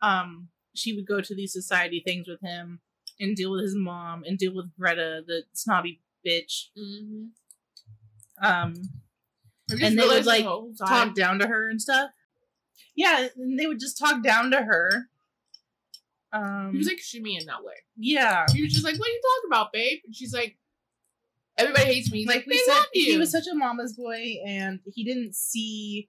um 0.00 0.48
she 0.74 0.94
would 0.94 1.06
go 1.06 1.20
to 1.20 1.34
these 1.34 1.52
society 1.52 2.00
things 2.04 2.28
with 2.28 2.40
him 2.40 2.80
and 3.20 3.36
deal 3.36 3.50
with 3.50 3.62
his 3.62 3.74
mom 3.76 4.22
and 4.24 4.38
deal 4.38 4.54
with 4.54 4.72
Greta, 4.78 5.22
the 5.26 5.42
snobby 5.52 6.00
bitch. 6.26 6.68
Mm-hmm. 6.78 7.24
Um 8.46 8.74
and 9.68 9.98
they 9.98 10.06
would 10.06 10.26
like 10.26 10.46
talk 10.78 11.14
down 11.14 11.38
to 11.40 11.48
her 11.48 11.68
and 11.68 11.80
stuff. 11.82 12.10
Yeah, 12.94 13.28
and 13.36 13.58
they 13.58 13.66
would 13.66 13.80
just 13.80 13.98
talk 13.98 14.22
down 14.22 14.50
to 14.52 14.62
her. 14.62 15.08
Um, 16.33 16.70
he 16.72 16.78
was 16.78 16.87
like 16.87 16.99
shimmy 16.99 17.37
in 17.39 17.47
that 17.47 17.62
way. 17.62 17.74
yeah, 17.97 18.47
He 18.55 18.62
was 18.62 18.72
just 18.72 18.85
like, 18.85 18.99
"What 18.99 19.07
are 19.09 19.12
you 19.12 19.20
talking 19.20 19.49
about, 19.51 19.72
babe?" 19.72 19.99
And 20.07 20.14
she's 20.16 20.33
like, 20.33 20.57
"Everybody 21.59 21.85
hates 21.87 22.11
me." 22.11 22.18
He's 22.18 22.26
like 22.26 22.37
like, 22.39 22.47
we 22.47 22.55
"They 22.55 22.62
said, 22.64 22.72
love 22.74 22.87
you." 22.95 23.12
he 23.12 23.18
was 23.18 23.30
such 23.30 23.47
a 23.53 23.55
mama's 23.55 23.95
boy, 23.95 24.37
and 24.47 24.80
he 24.95 25.05
didn't 25.05 25.35
see. 25.35 26.09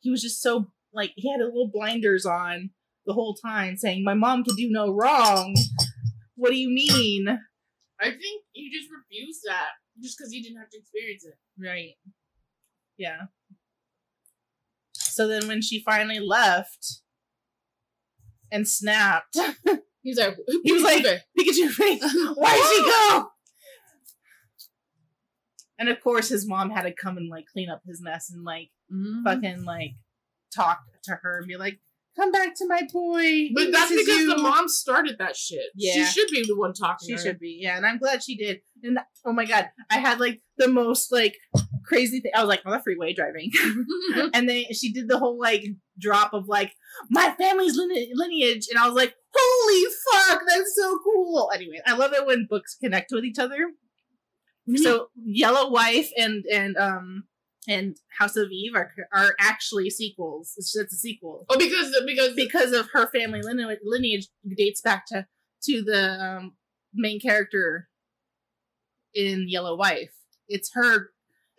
He 0.00 0.10
was 0.10 0.20
just 0.20 0.42
so 0.42 0.66
like 0.92 1.12
he 1.16 1.30
had 1.30 1.40
a 1.40 1.44
little 1.44 1.70
blinders 1.72 2.26
on 2.26 2.70
the 3.06 3.12
whole 3.12 3.34
time, 3.34 3.76
saying, 3.76 4.02
"My 4.04 4.14
mom 4.14 4.42
could 4.44 4.56
do 4.56 4.68
no 4.70 4.92
wrong." 4.92 5.54
What 6.34 6.50
do 6.50 6.56
you 6.56 6.68
mean? 6.70 7.28
I 8.00 8.10
think 8.10 8.44
he 8.50 8.68
just 8.76 8.90
refused 8.90 9.42
that 9.46 9.68
just 10.02 10.18
because 10.18 10.32
he 10.32 10.42
didn't 10.42 10.58
have 10.58 10.70
to 10.70 10.78
experience 10.78 11.24
it. 11.24 11.34
Right. 11.56 11.92
Yeah. 12.96 13.26
So 14.94 15.28
then 15.28 15.46
when 15.46 15.62
she 15.62 15.82
finally 15.84 16.18
left 16.18 17.01
and 18.52 18.68
snapped, 18.68 19.36
He's 20.02 20.18
like, 20.18 20.36
He 20.64 20.72
was 20.72 20.82
like- 20.82 21.04
Pikachu 21.04 21.70
face, 21.70 22.02
why 22.34 22.54
did 22.54 22.66
she 22.76 22.82
go? 22.84 23.28
And 25.78 25.88
of 25.88 26.00
course 26.00 26.28
his 26.28 26.46
mom 26.46 26.70
had 26.70 26.82
to 26.82 26.92
come 26.92 27.16
and 27.16 27.28
like 27.28 27.46
clean 27.52 27.68
up 27.68 27.82
his 27.86 28.00
mess 28.00 28.30
and 28.30 28.44
like 28.44 28.70
Mhm. 28.92 29.24
fucking 29.24 29.64
like 29.64 29.92
talk 30.54 30.80
to 31.04 31.14
her 31.22 31.38
and 31.38 31.46
be 31.48 31.56
like, 31.56 31.80
Come 32.14 32.30
back 32.30 32.54
to 32.56 32.66
my 32.66 32.82
boy. 32.92 33.48
But 33.54 33.72
that's 33.72 33.90
because 33.90 34.18
you." 34.18 34.34
the 34.34 34.42
mom 34.42 34.68
started 34.68 35.16
that 35.18 35.34
shit. 35.34 35.64
Yeah. 35.74 35.92
She 35.92 36.04
should 36.04 36.28
be 36.30 36.44
the 36.46 36.56
one 36.56 36.74
talking. 36.74 37.08
She 37.08 37.16
should 37.16 37.38
be, 37.38 37.58
yeah, 37.62 37.76
and 37.76 37.86
I'm 37.86 37.98
glad 37.98 38.22
she 38.22 38.36
did. 38.36 38.60
And 38.82 38.98
oh 39.24 39.32
my 39.32 39.46
god, 39.46 39.70
I 39.90 39.98
had 39.98 40.20
like 40.20 40.42
the 40.58 40.68
most 40.68 41.10
like 41.10 41.36
crazy 41.84 42.20
thing. 42.20 42.32
I 42.34 42.40
was 42.40 42.48
like 42.48 42.62
on 42.66 42.72
the 42.72 42.82
freeway 42.82 43.14
driving, 43.14 43.50
and 44.34 44.48
then 44.48 44.64
she 44.72 44.92
did 44.92 45.08
the 45.08 45.18
whole 45.18 45.38
like 45.38 45.64
drop 45.98 46.34
of 46.34 46.48
like 46.48 46.74
my 47.10 47.34
family's 47.38 47.76
lineage, 47.76 48.66
and 48.70 48.78
I 48.78 48.86
was 48.86 48.94
like, 48.94 49.14
holy 49.34 49.84
fuck, 50.12 50.42
that's 50.46 50.76
so 50.76 50.98
cool. 51.02 51.50
Anyway, 51.54 51.80
I 51.86 51.96
love 51.96 52.12
it 52.12 52.26
when 52.26 52.46
books 52.48 52.76
connect 52.78 53.10
with 53.12 53.24
each 53.24 53.38
other. 53.38 53.70
So 54.76 55.08
Yellow 55.16 55.70
Wife 55.70 56.10
and 56.16 56.44
and 56.52 56.76
um 56.76 57.24
and 57.68 57.96
House 58.18 58.36
of 58.36 58.50
Eve 58.50 58.72
are 58.74 58.92
are 59.12 59.34
actually 59.38 59.90
sequels. 59.90 60.54
It's 60.56 60.72
just 60.72 60.92
a 60.92 60.96
sequel 60.96 61.46
oh, 61.48 61.58
because 61.58 61.94
because 62.06 62.34
because 62.34 62.72
of 62.72 62.90
her 62.92 63.08
family 63.10 63.40
lineage, 63.42 63.78
lineage 63.84 64.28
dates 64.56 64.80
back 64.80 65.06
to 65.06 65.26
to 65.64 65.82
the 65.82 66.20
um, 66.20 66.52
main 66.94 67.20
character 67.20 67.88
in 69.14 69.48
Yellow 69.48 69.76
Wife. 69.76 70.12
It's 70.48 70.70
her. 70.74 71.10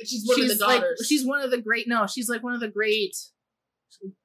she's 0.04 0.28
one 0.28 0.42
of 0.42 0.58
the 0.58 0.66
like 0.66 0.82
daughters. 0.82 1.06
she's 1.08 1.26
one 1.26 1.42
of 1.42 1.52
the 1.52 1.62
great. 1.62 1.88
No, 1.88 2.06
she's 2.08 2.30
like 2.30 2.44
one 2.44 2.54
of 2.54 2.60
the 2.60 2.70
great. 2.70 3.16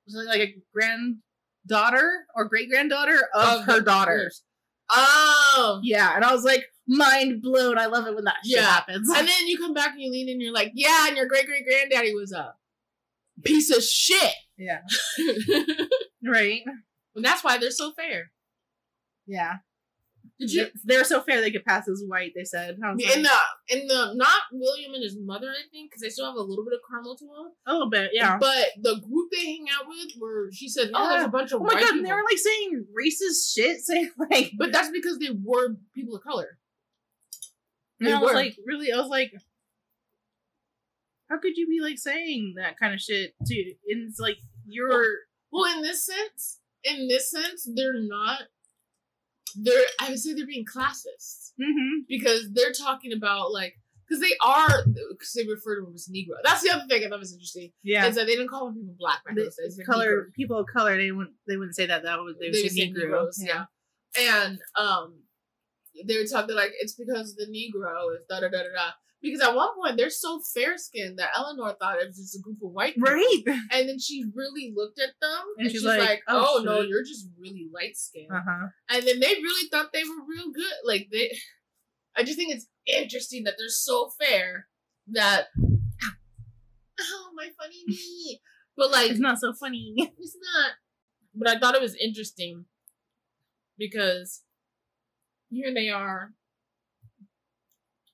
Like 0.09 0.41
a 0.41 0.55
granddaughter 0.72 2.24
or 2.35 2.47
great 2.47 2.70
granddaughter 2.70 3.29
of, 3.35 3.61
Of 3.61 3.64
her 3.66 3.81
daughters. 3.81 4.43
oh. 4.91 5.81
Yeah, 5.83 6.16
and 6.16 6.24
I 6.24 6.33
was 6.33 6.43
like 6.43 6.64
mind 6.89 7.43
blown. 7.43 7.78
I 7.78 7.86
love 7.86 8.07
it 8.07 8.14
when 8.14 8.24
that 8.24 8.36
shit 8.45 8.57
Yeah. 8.57 8.62
happens. 8.66 9.09
And 9.11 9.28
then 9.28 9.47
you 9.47 9.59
come 9.59 9.74
back 9.74 9.93
and 9.93 10.01
you 10.01 10.11
lean 10.11 10.28
in, 10.28 10.34
and 10.34 10.43
you're 10.43 10.53
like, 10.53 10.72
yeah, 10.74 11.07
and 11.09 11.16
your 11.16 11.26
great 11.26 11.47
great 11.47 11.64
granddaddy 11.66 12.14
was 12.14 12.32
a 12.32 12.55
piece 13.45 13.70
of 13.74 13.82
shit. 13.82 14.32
yeah, 14.57 14.80
right. 16.24 16.62
and 17.14 17.24
that's 17.24 17.45
why 17.45 17.59
they're 17.59 17.70
so 17.70 17.93
fair. 17.93 18.30
Yeah, 19.26 19.57
Did 20.41 20.53
you 20.53 20.66
They're 20.84 21.05
so 21.05 21.20
fair 21.20 21.41
they 21.43 21.51
could 21.51 21.64
pass 21.64 21.86
as 21.89 22.03
white. 22.07 22.32
They 22.34 22.45
said. 22.45 22.76
In 22.76 23.22
the 23.22 23.39
in 23.68 23.86
the 23.86 24.14
not 24.14 24.43
William 24.53 24.95
and 24.95 25.03
his 25.03 25.16
mother, 25.20 25.49
I 25.51 25.68
think, 25.70 25.91
because 25.91 26.01
they 26.01 26.09
still 26.09 26.26
have 26.26 26.34
a 26.36 26.41
little 26.41 26.64
bit 26.64 26.72
of 26.74 26.80
caramel 26.91 27.16
to 27.16 27.24
them. 27.26 27.53
a 27.66 27.72
little 27.72 27.91
bit. 27.91 28.11
Yeah. 28.14 28.39
But 28.39 28.68
the 28.80 28.95
group 29.01 29.30
they 29.30 29.45
hang 29.45 29.66
out 29.78 29.86
with, 29.86 30.12
where 30.18 30.51
she 30.51 30.68
said, 30.68 30.91
"Oh, 30.95 31.11
there's 31.11 31.24
a 31.24 31.28
bunch 31.28 31.53
of 31.53 31.61
Oh 31.61 31.64
my 31.64 31.74
god, 31.74 31.80
people," 31.80 31.97
and 31.99 32.07
they 32.07 32.12
were 32.12 32.24
like 32.28 32.39
saying 32.39 32.86
racist 32.99 33.53
shit, 33.55 33.80
saying 33.82 34.11
like 34.30 34.53
but 34.59 34.72
that's 34.72 34.91
because 34.91 35.18
they 35.18 35.30
were 35.45 35.76
people 35.95 36.16
of 36.16 36.22
color. 36.22 36.59
And 38.01 38.09
They 38.09 38.12
I 38.12 38.18
was 38.18 38.32
like, 38.32 38.57
really? 38.66 38.92
I 38.92 38.99
was 38.99 39.09
like, 39.09 39.32
how 41.28 41.38
could 41.38 41.57
you 41.57 41.66
be 41.66 41.80
like 41.80 41.99
saying 41.99 42.55
that 42.57 42.78
kind 42.78 42.94
of 42.94 43.01
shit 43.01 43.34
to? 43.46 43.74
And 43.88 44.09
it's 44.09 44.20
like 44.20 44.38
you're 44.66 45.05
Well, 45.51 45.74
in 45.76 45.82
this 45.82 46.07
sense, 46.07 46.61
in 46.84 47.09
this 47.09 47.30
sense, 47.30 47.68
they're 47.74 48.01
not. 48.01 48.42
They're. 49.57 49.86
I 50.01 50.11
would 50.11 50.18
say 50.18 50.34
they're 50.34 50.46
being 50.46 50.64
classist 50.64 51.53
mm-hmm. 51.61 52.01
because 52.09 52.51
they're 52.53 52.72
talking 52.72 53.12
about 53.12 53.53
like 53.53 53.74
because 54.09 54.22
they 54.22 54.34
are 54.42 54.84
because 55.11 55.32
they 55.34 55.44
refer 55.46 55.80
to 55.80 55.86
them 55.86 55.94
as 55.94 56.09
Negro. 56.09 56.36
That's 56.44 56.62
the 56.62 56.70
other 56.70 56.86
thing 56.88 57.05
I 57.05 57.09
thought 57.09 57.18
was 57.18 57.32
interesting 57.32 57.72
yeah. 57.82 58.07
is 58.07 58.14
that 58.14 58.26
they 58.26 58.36
didn't 58.36 58.49
call 58.49 58.66
them 58.66 58.74
people 58.74 58.94
black 58.99 59.24
back 59.24 59.32
in 59.32 59.36
The 59.36 59.42
those 59.44 59.57
days. 59.57 59.76
They're 59.76 59.86
color 59.86 60.28
Negro. 60.28 60.32
people 60.34 60.59
of 60.59 60.66
color 60.66 60.96
they 60.96 61.11
wouldn't 61.11 61.34
they 61.46 61.57
wouldn't 61.57 61.76
say 61.76 61.86
that 61.86 62.05
that 62.05 62.18
would 62.20 62.38
they 62.38 62.46
would 62.46 62.55
They 62.55 62.68
say 62.68 62.88
would 62.88 62.96
say. 62.96 63.03
Negroes, 63.03 63.42
yeah. 63.42 63.64
And 64.18 64.59
um, 64.76 65.20
they 66.07 66.16
were 66.16 66.24
talking 66.24 66.55
like 66.55 66.72
it's 66.80 66.94
because 66.94 67.34
the 67.34 67.46
Negro 67.46 68.14
is 68.14 68.22
da 68.28 68.40
da 68.40 68.49
da 68.49 68.59
da 68.62 68.72
da. 68.74 68.90
Because 69.20 69.40
at 69.40 69.55
one 69.55 69.74
point 69.74 69.96
they're 69.96 70.11
so 70.11 70.40
fair 70.55 70.78
skinned 70.78 71.18
that 71.18 71.30
Eleanor 71.36 71.74
thought 71.80 71.99
it 72.01 72.07
was 72.07 72.18
just 72.18 72.36
a 72.36 72.40
group 72.40 72.59
of 72.62 72.70
white 72.70 72.94
people. 72.94 73.12
Right. 73.14 73.42
And 73.72 73.88
then 73.88 73.99
she 73.99 74.24
really 74.32 74.72
looked 74.76 75.01
at 75.01 75.11
them 75.20 75.40
And 75.57 75.64
and, 75.66 75.70
she's 75.72 75.80
she's, 75.80 75.84
like, 75.88 75.99
like, 75.99 76.22
"Oh, 76.28 76.59
"Oh, 76.61 76.62
no, 76.62 76.80
you're 76.82 77.03
just 77.03 77.26
really 77.36 77.68
light 77.74 77.96
skinned." 77.96 78.30
Uh 78.30 78.40
huh. 78.49 78.68
And 78.90 79.05
then 79.05 79.18
they 79.18 79.34
really 79.34 79.68
thought 79.70 79.92
they 79.92 80.05
were 80.05 80.24
real 80.28 80.53
good. 80.53 80.72
Like 80.84 81.09
they, 81.11 81.36
I 82.16 82.22
just 82.22 82.38
think 82.38 82.55
it's 82.55 82.68
interesting 82.86 83.42
that 83.44 83.55
they're 83.59 83.68
so 83.68 84.11
fair 84.20 84.68
that. 85.09 85.46
Oh 87.01 87.30
my 87.34 87.49
funny 87.61 87.82
knee! 87.86 88.40
But 88.76 88.90
like 88.90 89.11
It's 89.12 89.20
not 89.20 89.38
so 89.38 89.53
funny. 89.53 89.94
it's 89.96 90.36
not. 90.55 90.72
But 91.34 91.49
I 91.49 91.59
thought 91.59 91.76
it 91.76 91.80
was 91.80 91.94
interesting 91.94 92.64
because 93.78 94.42
here 95.51 95.72
they 95.74 95.88
are, 95.88 96.32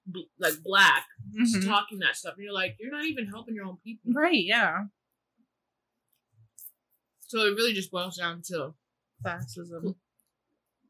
bl- 0.07 0.21
like 0.39 0.63
black, 0.63 1.07
just 1.35 1.57
Mhm. 1.57 1.65
talking 1.67 1.99
that 2.01 2.17
stuff, 2.17 2.35
and 2.37 2.45
you're 2.45 2.53
like, 2.53 2.77
you're 2.79 2.91
not 2.93 3.05
even 3.07 3.27
helping 3.27 3.55
your 3.55 3.67
own 3.67 3.79
people. 3.79 4.13
Right. 4.13 4.43
Yeah. 4.45 4.85
So 7.21 7.41
it 7.47 7.55
really 7.57 7.73
just 7.73 7.91
boils 7.91 8.17
down 8.17 8.43
to 8.47 8.75
Classism, 9.25 9.97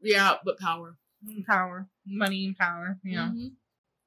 yeah, 0.02 0.34
but 0.44 0.58
power. 0.58 0.98
power, 1.46 1.88
money, 2.04 2.44
and 2.46 2.56
power. 2.56 2.98
Yeah. 3.02 3.28
Mhm. 3.28 3.56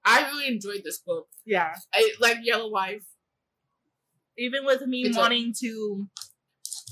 I 0.05 0.29
really 0.29 0.47
enjoyed 0.47 0.83
this 0.83 0.99
book. 0.99 1.29
Yeah. 1.45 1.73
I 1.93 2.13
like 2.19 2.37
Yellow 2.43 2.69
Wife. 2.69 3.05
even 4.39 4.63
with 4.65 4.85
me 4.85 5.01
It's 5.01 5.17
wanting 5.17 5.51
to 5.61 6.07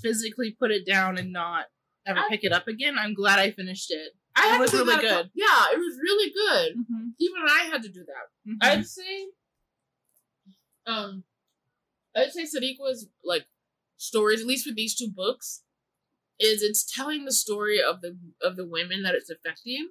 physically 0.02 0.52
put 0.54 0.72
it 0.72 0.84
down 0.84 1.16
and 1.20 1.32
not 1.32 1.68
ever 2.08 2.18
I- 2.22 2.28
pick 2.30 2.44
it 2.44 2.52
up 2.52 2.68
again, 2.68 2.98
I'm 2.98 3.14
glad 3.14 3.38
I 3.38 3.52
finished 3.52 3.92
it. 3.92 4.18
I 4.36 4.48
It 4.48 4.52
had 4.52 4.60
was 4.62 4.72
to 4.72 4.78
do 4.78 4.84
really 4.86 5.02
good. 5.02 5.30
Yeah, 5.34 5.66
it 5.74 5.78
was 5.78 5.98
really 6.02 6.32
good. 6.32 6.78
Mm-hmm. 6.78 7.08
Even 7.20 7.42
I 7.48 7.70
had 7.72 7.84
to 7.84 7.90
do 7.90 8.06
that. 8.06 8.66
I'd 8.66 8.86
say, 8.86 9.28
um, 10.86 11.24
I'd 12.16 12.32
say 12.32 12.44
Sadeqa's 12.44 13.08
like 13.24 13.46
stories, 13.98 14.42
at 14.42 14.48
least 14.48 14.66
with 14.66 14.76
these 14.76 14.96
two 14.96 15.10
books, 15.10 15.64
is 16.40 16.62
it's 16.62 16.86
telling 16.86 17.26
the 17.26 17.32
story 17.32 17.82
of 17.82 18.02
the 18.02 18.18
of 18.42 18.56
the 18.56 18.68
women 18.68 19.04
that 19.04 19.16
it's 19.16 19.30
affecting. 19.30 19.90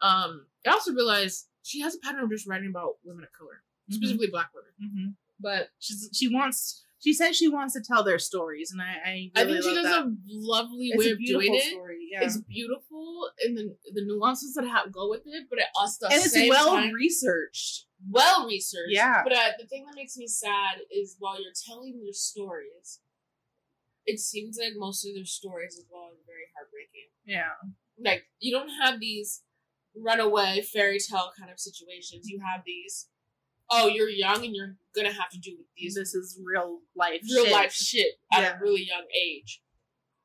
Um, 0.00 0.46
I 0.66 0.70
also 0.70 0.92
realized 0.92 1.46
she 1.62 1.80
has 1.80 1.94
a 1.94 1.98
pattern 1.98 2.22
of 2.24 2.30
just 2.30 2.46
writing 2.46 2.68
about 2.68 2.96
women 3.04 3.24
of 3.24 3.32
color, 3.32 3.62
specifically 3.90 4.28
Black 4.30 4.50
women. 4.54 4.92
hmm 4.94 5.10
But 5.40 5.68
She's, 5.78 6.10
she 6.12 6.28
wants. 6.28 6.83
She 7.04 7.12
says 7.12 7.36
she 7.36 7.48
wants 7.48 7.74
to 7.74 7.82
tell 7.82 8.02
their 8.02 8.18
stories, 8.18 8.72
and 8.72 8.80
I. 8.80 8.94
I, 9.36 9.42
I 9.42 9.44
think 9.44 9.62
she 9.62 9.74
does 9.74 9.84
that. 9.84 10.06
a 10.06 10.16
lovely 10.26 10.88
It's 10.88 11.04
way 11.04 11.10
a 11.10 11.12
of 11.12 11.18
doing 11.24 11.54
it. 11.54 11.62
story. 11.70 11.98
Yeah. 12.10 12.24
It's 12.24 12.38
beautiful 12.38 13.28
and 13.44 13.58
the 13.58 13.76
the 13.92 14.04
nuances 14.06 14.54
that 14.54 14.64
have 14.64 14.90
go 14.90 15.10
with 15.10 15.20
it, 15.26 15.44
but 15.50 15.58
it 15.58 15.66
also 15.78 16.06
and 16.06 16.14
it's 16.24 16.34
well 16.48 16.80
researched. 16.92 17.84
well 18.10 18.46
researched. 18.46 18.92
Yeah. 18.94 19.20
But 19.22 19.34
uh, 19.34 19.50
the 19.60 19.66
thing 19.66 19.84
that 19.84 19.94
makes 19.94 20.16
me 20.16 20.26
sad 20.26 20.78
is 20.90 21.16
while 21.18 21.36
you're 21.42 21.52
telling 21.68 22.00
your 22.02 22.14
stories, 22.14 23.00
it 24.06 24.18
seems 24.18 24.56
like 24.58 24.72
most 24.76 25.04
of 25.06 25.14
their 25.14 25.26
stories 25.26 25.76
as 25.78 25.84
well 25.92 26.04
are 26.04 26.24
very 26.26 26.48
heartbreaking. 26.56 27.08
Yeah. 27.26 27.52
Like 28.02 28.24
you 28.40 28.50
don't 28.56 28.70
have 28.82 28.98
these 28.98 29.42
runaway 29.94 30.62
fairy 30.62 30.98
tale 30.98 31.32
kind 31.38 31.50
of 31.52 31.60
situations. 31.60 32.28
You 32.28 32.40
have 32.40 32.62
these. 32.64 33.08
Oh, 33.70 33.86
you're 33.88 34.08
young 34.10 34.44
and 34.44 34.54
you're 34.54 34.76
gonna 34.94 35.12
have 35.12 35.30
to 35.30 35.38
do 35.38 35.56
these 35.76 35.94
This 35.94 36.14
is 36.14 36.38
real 36.42 36.80
life. 36.94 37.20
real 37.30 37.44
shit. 37.44 37.52
life 37.52 37.72
shit 37.72 38.12
at 38.32 38.42
Yeah. 38.42 38.56
a 38.56 38.60
really 38.60 38.82
young 38.84 39.04
age. 39.14 39.62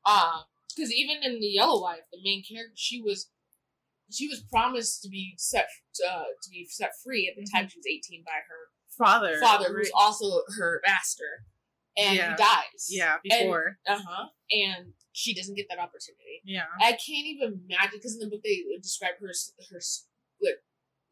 Uh 0.04 0.42
because 0.68 0.92
even 0.92 1.22
in 1.22 1.40
the 1.40 1.46
Yellow 1.48 1.82
Wife, 1.82 2.02
the 2.12 2.18
main 2.22 2.42
character, 2.44 2.72
she 2.76 3.00
was 3.02 3.28
she 4.12 4.28
was 4.28 4.40
promised 4.42 5.02
to 5.02 5.08
be 5.08 5.34
set 5.36 5.68
uh, 6.08 6.24
to 6.42 6.50
be 6.50 6.66
set 6.68 6.92
free 7.04 7.28
at 7.28 7.36
the 7.40 7.46
time 7.50 7.68
she 7.68 7.78
was 7.78 7.86
eighteen 7.86 8.22
by 8.24 8.38
her 8.48 8.68
father. 8.96 9.38
father, 9.40 9.68
who's 9.68 9.90
right. 9.92 9.92
also 9.94 10.42
her 10.58 10.80
master, 10.86 11.44
and 11.96 12.16
Yeah. 12.16 12.30
he 12.30 12.36
dies. 12.36 12.86
Yeah. 12.88 13.16
Before. 13.22 13.78
Uh 13.86 14.00
huh. 14.06 14.26
And 14.50 14.94
she 15.12 15.34
doesn't 15.34 15.54
get 15.56 15.66
that 15.70 15.78
opportunity. 15.78 16.40
Yeah. 16.44 16.64
I 16.80 16.92
can't 16.92 17.26
even 17.26 17.62
imagine 17.68 17.98
because 17.98 18.14
in 18.14 18.20
the 18.20 18.28
book 18.28 18.42
they 18.44 18.62
describe 18.80 19.14
her 19.20 19.26
her 19.70 19.80
like 20.42 20.54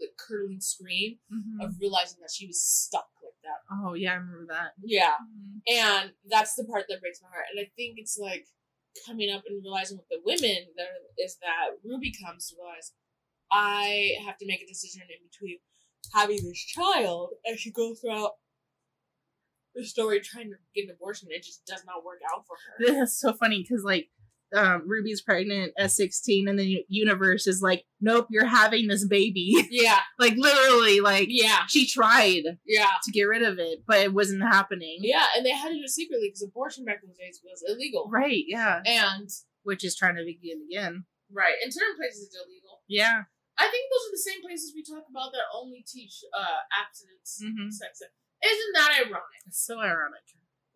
like 0.01 0.17
curdling 0.17 0.61
scream 0.61 1.19
Mhm. 1.33 1.65
of 1.65 1.79
realizing 1.81 2.21
that 2.21 2.31
she 2.31 2.47
was 2.47 2.63
stuck 2.63 3.09
like 3.23 3.35
that. 3.43 3.59
Oh 3.71 3.95
yeah, 3.95 4.13
I 4.13 4.17
remember 4.17 4.47
that. 4.53 4.73
Yeah, 4.83 5.17
Mhm. 5.21 5.63
and 5.67 6.15
that's 6.25 6.55
the 6.55 6.65
part 6.65 6.87
that 6.89 7.01
breaks 7.01 7.21
my 7.23 7.29
heart. 7.29 7.47
And 7.51 7.61
I 7.61 7.71
think 7.77 7.99
it's 7.99 8.17
like 8.19 8.47
coming 9.07 9.31
up 9.31 9.45
and 9.47 9.63
realizing 9.63 9.99
with 9.99 10.09
the 10.09 10.21
women 10.25 10.73
there 10.77 10.89
is 11.19 11.37
that 11.39 11.79
Ruby 11.85 12.13
comes 12.13 12.49
to 12.49 12.57
realize 12.57 12.93
I 13.51 14.17
have 14.25 14.37
to 14.39 14.47
make 14.47 14.63
a 14.63 14.67
decision 14.67 15.03
in 15.03 15.27
between 15.29 15.59
having 16.13 16.43
this 16.43 16.59
child 16.59 17.35
and 17.45 17.59
she 17.59 17.71
goes 17.71 18.01
throughout 18.01 18.33
the 19.75 19.85
story 19.85 20.21
trying 20.21 20.51
to 20.51 20.57
get 20.75 20.85
an 20.89 20.91
abortion. 20.91 21.29
It 21.31 21.43
just 21.45 21.65
does 21.67 21.85
not 21.85 22.05
work 22.05 22.21
out 22.35 22.45
for 22.47 22.57
her. 22.57 22.93
That's 23.01 23.19
so 23.19 23.33
funny 23.33 23.63
because 23.63 23.85
like 23.85 24.09
um, 24.55 24.85
Ruby's 24.89 25.21
pregnant 25.21 25.73
at 25.79 25.91
16, 25.91 26.49
and 26.49 26.59
the 26.59 26.85
Universe 26.89 27.47
is 27.47 27.61
like, 27.61 27.85
"Nope, 28.01 28.29
you're 28.31 28.47
having 28.47 28.89
this 28.89 29.07
baby." 29.07 29.55
Yeah, 29.71 29.99
like 30.19 30.35
literally, 30.37 31.01
like 31.01 31.29
yeah, 31.31 31.67
she 31.69 31.87
tried 31.87 32.43
yeah. 32.67 32.89
to 33.05 33.11
get 33.13 33.25
rid 33.25 33.43
of 33.43 33.59
it, 33.59 33.85
but 33.87 33.99
it 33.99 34.15
wasn't 34.15 34.43
happening. 34.43 34.99
Yeah, 35.01 35.27
and 35.37 35.45
they 35.45 35.51
had 35.51 35.69
to 35.69 35.75
do 35.75 35.83
it 35.85 35.91
secretly 35.91 36.29
because 36.29 36.43
abortion 36.43 36.85
back 36.85 37.01
in 37.03 37.09
those 37.09 37.19
days 37.19 37.41
was 37.45 37.63
illegal. 37.69 38.09
Right. 38.11 38.45
Yeah. 38.47 38.81
And 38.87 39.29
Which 39.65 39.85
is 39.85 39.95
trying 39.97 40.17
to 40.17 40.25
begin 40.25 40.65
again. 40.71 41.05
right, 41.31 41.55
in 41.63 41.71
certain 41.71 41.97
places 41.97 42.27
it's 42.27 42.37
illegal. 42.37 42.81
Yeah. 42.89 43.25
I 43.59 43.67
think 43.69 43.91
those 43.91 44.07
are 44.09 44.15
the 44.15 44.27
same 44.31 44.41
places 44.41 44.73
we 44.75 44.83
talk 44.87 45.05
about 45.11 45.33
that 45.33 45.51
only 45.53 45.85
teach 45.87 46.23
uh 46.33 46.63
abstinence 46.73 47.43
Mhm. 47.43 47.71
sex. 47.73 48.01
Isn't 48.01 48.73
that 48.75 49.03
ironic? 49.05 49.43
It's 49.47 49.59
so 49.67 49.81
ironic. 49.81 50.23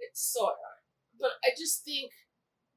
It's 0.00 0.20
so 0.32 0.42
ironic. 0.50 0.84
But 1.18 1.38
I 1.44 1.50
just 1.56 1.84
think 1.84 2.10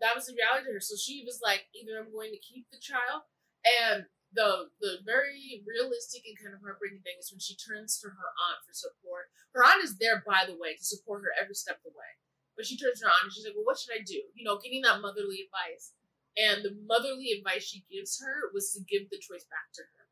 that 0.01 0.15
was 0.15 0.27
the 0.27 0.35
reality 0.35 0.67
to 0.67 0.75
her. 0.75 0.83
So 0.83 0.95
she 0.99 1.23
was 1.23 1.39
like, 1.39 1.71
either 1.71 1.95
I'm 1.95 2.11
going 2.11 2.31
to 2.35 2.41
keep 2.41 2.67
the 2.71 2.81
child 2.81 3.23
and 3.63 4.05
the 4.35 4.69
the 4.83 4.99
very 5.07 5.63
realistic 5.63 6.27
and 6.27 6.35
kind 6.35 6.51
of 6.51 6.59
heartbreaking 6.59 7.01
thing 7.01 7.15
is 7.17 7.31
when 7.31 7.39
she 7.39 7.55
turns 7.55 7.97
to 8.03 8.11
her 8.11 8.29
aunt 8.51 8.61
for 8.67 8.75
support. 8.75 9.31
Her 9.55 9.63
aunt 9.63 9.81
is 9.81 9.95
there, 9.97 10.21
by 10.27 10.43
the 10.43 10.59
way, 10.59 10.75
to 10.75 10.83
support 10.83 11.23
her 11.23 11.31
every 11.39 11.55
step 11.55 11.79
of 11.81 11.91
the 11.91 11.97
way. 11.97 12.19
But 12.59 12.67
she 12.67 12.75
turns 12.75 12.99
to 12.99 13.07
her 13.07 13.13
aunt 13.15 13.31
and 13.31 13.33
she's 13.33 13.47
like, 13.47 13.55
Well, 13.55 13.67
what 13.67 13.79
should 13.79 13.95
I 13.95 14.03
do? 14.03 14.19
You 14.35 14.43
know, 14.43 14.59
getting 14.59 14.83
that 14.83 14.99
motherly 14.99 15.47
advice. 15.47 15.95
And 16.35 16.67
the 16.67 16.75
motherly 16.83 17.31
advice 17.31 17.63
she 17.63 17.87
gives 17.87 18.19
her 18.19 18.51
was 18.51 18.75
to 18.75 18.83
give 18.83 19.07
the 19.07 19.23
choice 19.23 19.47
back 19.47 19.71
to 19.79 19.87
her. 19.87 20.03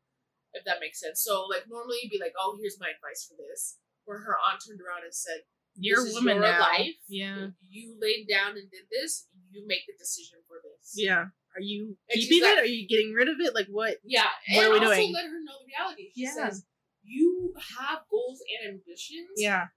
If 0.56 0.64
that 0.64 0.80
makes 0.80 1.04
sense. 1.04 1.20
So 1.20 1.44
like 1.44 1.68
normally 1.68 2.00
you'd 2.00 2.16
be 2.16 2.22
like, 2.22 2.34
Oh, 2.40 2.56
here's 2.56 2.80
my 2.80 2.88
advice 2.88 3.28
for 3.28 3.36
this. 3.36 3.76
Where 4.08 4.24
her 4.24 4.40
aunt 4.40 4.64
turned 4.64 4.80
around 4.80 5.04
and 5.04 5.12
said, 5.12 5.44
You're 5.76 6.04
This 6.04 6.12
a 6.12 6.14
woman 6.14 6.36
your 6.36 6.46
now. 6.46 6.60
life. 6.60 6.94
Yeah. 7.08 7.48
You 7.68 7.96
laid 8.00 8.26
down 8.28 8.52
and 8.56 8.70
did 8.70 8.86
this, 8.90 9.26
you 9.50 9.66
make 9.66 9.86
the 9.86 9.94
decision 9.98 10.38
for 10.46 10.58
this. 10.62 10.92
Yeah. 10.94 11.26
Are 11.56 11.60
you 11.60 11.96
And 12.08 12.20
keeping 12.20 12.42
like- 12.42 12.58
it? 12.58 12.62
Are 12.62 12.66
you 12.66 12.86
getting 12.88 13.12
rid 13.12 13.28
of 13.28 13.36
it? 13.40 13.54
Like 13.54 13.66
what? 13.68 13.98
Yeah, 14.04 14.22
What 14.54 14.64
and 14.64 14.66
are 14.66 14.70
we 14.72 14.78
also 14.86 14.94
doing? 14.96 15.12
let 15.12 15.24
her 15.26 15.40
know 15.42 15.58
the 15.60 15.66
reality. 15.66 16.10
She 16.14 16.22
Yeah. 16.22 16.34
says, 16.34 16.66
"You 17.02 17.54
have 17.78 18.06
goals 18.10 18.42
and 18.62 18.74
ambitions. 18.74 19.30
Yeah. 19.36 19.68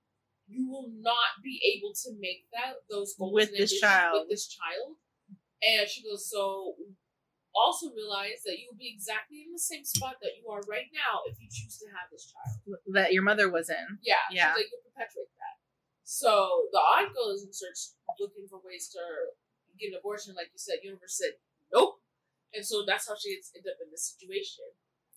you 0.50 0.66
will 0.70 0.88
not 1.04 1.44
be 1.44 1.60
able 1.76 1.94
to 1.94 2.14
make 2.20 2.48
that 2.54 2.76
those 2.90 3.14
goals 3.20 3.34
With 3.34 3.52
this 3.52 3.78
child. 3.82 4.22
with 4.22 4.30
this 4.30 4.48
child." 4.48 4.96
And 5.62 5.90
she 5.90 6.02
goes, 6.02 6.30
"So 6.32 6.78
also 7.54 7.92
realize 7.94 8.44
that 8.46 8.58
you 8.58 8.70
will 8.72 8.78
be 8.78 8.88
exactly 8.90 9.42
in 9.44 9.52
the 9.52 9.60
same 9.60 9.84
spot 9.84 10.16
that 10.22 10.38
you 10.38 10.48
are 10.48 10.62
right 10.62 10.88
now 10.94 11.24
if 11.26 11.36
you 11.42 11.50
choose 11.52 11.78
to 11.80 11.88
have 11.88 12.10
this 12.10 12.32
child." 12.32 12.80
That 12.94 13.12
your 13.12 13.24
mother 13.24 13.50
was 13.52 13.70
in. 13.70 14.00
Yeah, 14.02 14.16
Yeah. 14.32 14.54
She's 14.54 14.64
like, 14.64 14.72
you'll 14.72 14.82
perpetuate 14.90 15.28
that. 15.36 15.57
So 16.08 16.72
the 16.72 16.80
goes 17.12 17.44
and 17.44 17.52
starts 17.52 18.00
looking 18.16 18.48
for 18.48 18.64
ways 18.64 18.88
to 18.96 19.04
get 19.76 19.92
an 19.92 20.00
abortion. 20.00 20.40
Like 20.40 20.56
you 20.56 20.60
said, 20.60 20.80
Universe 20.80 21.20
said 21.20 21.36
nope, 21.68 22.00
and 22.56 22.64
so 22.64 22.88
that's 22.88 23.12
how 23.12 23.20
she 23.20 23.36
gets 23.36 23.52
up 23.52 23.76
in 23.84 23.92
this 23.92 24.16
situation. 24.16 24.64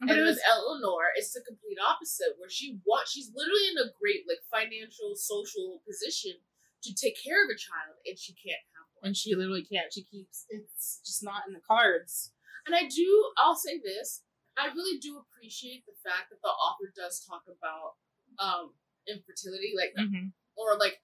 But 0.03 0.11
and 0.11 0.19
it 0.19 0.27
was 0.27 0.43
with 0.43 0.51
Eleanor, 0.51 1.15
it's 1.15 1.31
the 1.31 1.47
complete 1.47 1.79
opposite, 1.79 2.35
where 2.43 2.51
she 2.51 2.83
wants 2.83 3.15
she's 3.15 3.31
literally 3.31 3.71
in 3.71 3.79
a 3.79 3.95
great 4.03 4.27
like 4.27 4.43
financial, 4.51 5.15
social 5.15 5.79
position 5.87 6.43
to 6.83 6.91
take 6.91 7.15
care 7.15 7.45
of 7.47 7.55
a 7.55 7.59
child, 7.61 8.03
and 8.03 8.19
she 8.19 8.35
can't 8.35 8.67
have 8.75 8.91
one. 8.99 9.15
and 9.15 9.17
she 9.17 9.31
literally 9.39 9.63
can't. 9.63 9.95
She 9.95 10.03
keeps 10.03 10.51
it's 10.51 10.99
just 11.07 11.23
not 11.23 11.47
in 11.47 11.55
the 11.55 11.63
cards. 11.63 12.35
And 12.67 12.75
I 12.75 12.91
do, 12.91 13.09
I'll 13.39 13.55
say 13.55 13.79
this, 13.79 14.27
I 14.59 14.75
really 14.75 14.99
do 14.99 15.23
appreciate 15.23 15.87
the 15.87 15.95
fact 16.03 16.35
that 16.35 16.43
the 16.43 16.51
author 16.51 16.91
does 16.91 17.23
talk 17.23 17.47
about 17.47 17.95
um 18.43 18.75
infertility, 19.07 19.71
like 19.79 19.95
Mm-hmm. 19.95 20.35
Or 20.61 20.77
like 20.77 21.01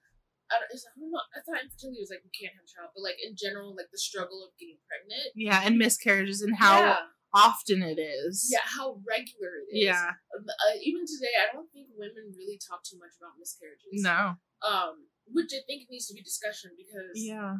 I 0.53 0.61
don't, 0.63 0.69
I 0.71 0.77
don't 1.01 1.11
know. 1.11 1.25
I 1.35 1.41
thought 1.43 1.65
infertility 1.65 1.99
was 2.05 2.13
like 2.13 2.23
you 2.23 2.31
can't 2.31 2.55
have 2.55 2.63
a 2.63 2.71
child, 2.71 2.93
but 2.95 3.03
like 3.03 3.19
in 3.19 3.35
general, 3.35 3.73
like 3.75 3.91
the 3.91 3.99
struggle 3.99 4.45
of 4.45 4.53
getting 4.61 4.79
pregnant. 4.87 5.33
Yeah, 5.35 5.65
and 5.65 5.75
miscarriages 5.81 6.39
and 6.45 6.55
how 6.55 6.79
yeah, 6.85 7.11
often 7.35 7.83
it 7.83 7.99
is. 7.99 8.47
yeah, 8.47 8.63
how 8.63 9.03
regular 9.03 9.67
it 9.67 9.75
is. 9.75 9.91
Yeah. 9.91 10.15
Um, 10.31 10.47
uh, 10.47 10.77
even 10.79 11.03
today, 11.03 11.35
I 11.41 11.51
don't 11.51 11.67
think 11.75 11.91
women 11.99 12.31
really 12.37 12.61
talk 12.63 12.87
too 12.87 12.95
much 13.03 13.17
about 13.19 13.35
miscarriages. 13.43 14.05
No. 14.07 14.39
Um, 14.63 15.11
which 15.27 15.51
I 15.51 15.67
think 15.67 15.91
needs 15.91 16.07
to 16.09 16.15
be 16.15 16.23
discussion 16.23 16.79
because 16.79 17.19
Yeah. 17.19 17.59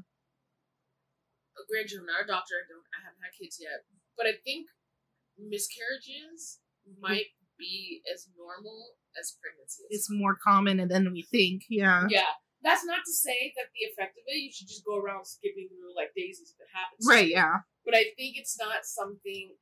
a 1.59 1.63
grandchildren, 1.67 2.07
not 2.07 2.23
a 2.23 2.29
doctor. 2.31 2.55
I 2.63 2.71
don't. 2.71 2.87
I 2.95 3.03
haven't 3.03 3.25
had 3.25 3.35
kids 3.35 3.59
yet, 3.59 3.83
but 4.15 4.31
I 4.31 4.39
think 4.47 4.71
miscarriages 5.35 6.61
might 7.03 7.35
be 7.59 8.03
as 8.13 8.29
normal 8.37 8.97
as 9.19 9.37
pregnancy. 9.41 9.85
It's 9.91 10.09
more 10.11 10.37
common 10.37 10.87
than 10.89 11.13
we 11.13 11.27
think. 11.31 11.65
Yeah. 11.69 12.07
Yeah. 12.09 12.37
That's 12.63 12.85
not 12.85 13.05
to 13.05 13.13
say 13.13 13.53
that 13.57 13.71
the 13.75 13.87
effect 13.87 14.17
of 14.19 14.25
it, 14.27 14.43
you 14.43 14.51
should 14.53 14.69
just 14.69 14.85
go 14.85 14.97
around 14.97 15.27
skipping 15.27 15.69
through 15.69 15.95
like 15.95 16.11
daisies 16.17 16.55
if 16.55 16.61
it 16.61 16.73
happens. 16.73 17.07
Right. 17.07 17.29
Yeah. 17.29 17.63
But 17.85 17.95
I 17.95 18.11
think 18.17 18.37
it's 18.37 18.59
not 18.59 18.85
something 18.85 19.55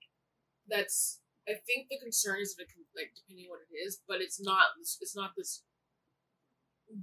that's. 0.68 1.20
I 1.46 1.60
think 1.68 1.88
the 1.90 2.00
concern 2.00 2.40
is 2.40 2.56
if 2.56 2.64
it 2.64 2.72
can, 2.72 2.88
like 2.96 3.12
depending 3.12 3.46
on 3.46 3.60
what 3.60 3.68
it 3.68 3.76
is, 3.76 4.00
but 4.08 4.22
it's 4.22 4.40
not. 4.40 4.72
It's 4.80 5.14
not 5.14 5.32
this 5.36 5.62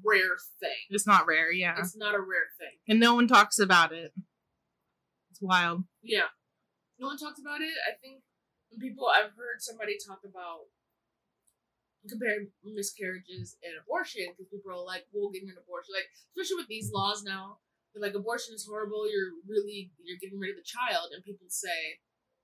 rare 0.04 0.38
thing. 0.60 0.90
It's 0.90 1.06
not 1.06 1.28
rare. 1.28 1.52
Yeah. 1.52 1.76
It's 1.78 1.96
not 1.96 2.16
a 2.16 2.20
rare 2.20 2.50
thing. 2.58 2.78
and 2.88 3.00
no 3.00 3.14
one 3.16 3.28
talks 3.28 3.60
about 3.60 3.92
it. 3.92 4.14
It's 5.30 5.42
wild. 5.42 5.84
Yeah. 6.02 6.30
No 7.00 7.08
one 7.08 7.18
talks 7.18 7.40
about 7.40 7.62
it. 7.62 7.74
I 7.88 7.94
think 8.02 8.22
people 8.80 9.08
I've 9.08 9.36
heard 9.36 9.60
somebody 9.60 9.98
talk 9.98 10.20
about 10.24 10.70
comparing 12.10 12.50
miscarriages 12.64 13.58
and 13.62 13.74
abortion 13.82 14.26
because 14.34 14.50
people 14.50 14.72
are 14.72 14.84
like, 14.84 15.06
"We'll 15.14 15.30
get 15.30 15.44
an 15.44 15.54
abortion." 15.58 15.94
Like, 15.94 16.10
especially 16.34 16.62
with 16.62 16.68
these 16.72 16.92
laws 16.92 17.24
now, 17.24 17.60
like 17.96 18.16
abortion 18.16 18.56
is 18.56 18.66
horrible. 18.66 19.10
You're 19.10 19.36
really 19.48 19.92
you're 20.02 20.18
getting 20.22 20.40
rid 20.40 20.52
of 20.52 20.58
the 20.58 20.66
child, 20.66 21.12
and 21.14 21.24
people 21.24 21.48
say, 21.50 22.00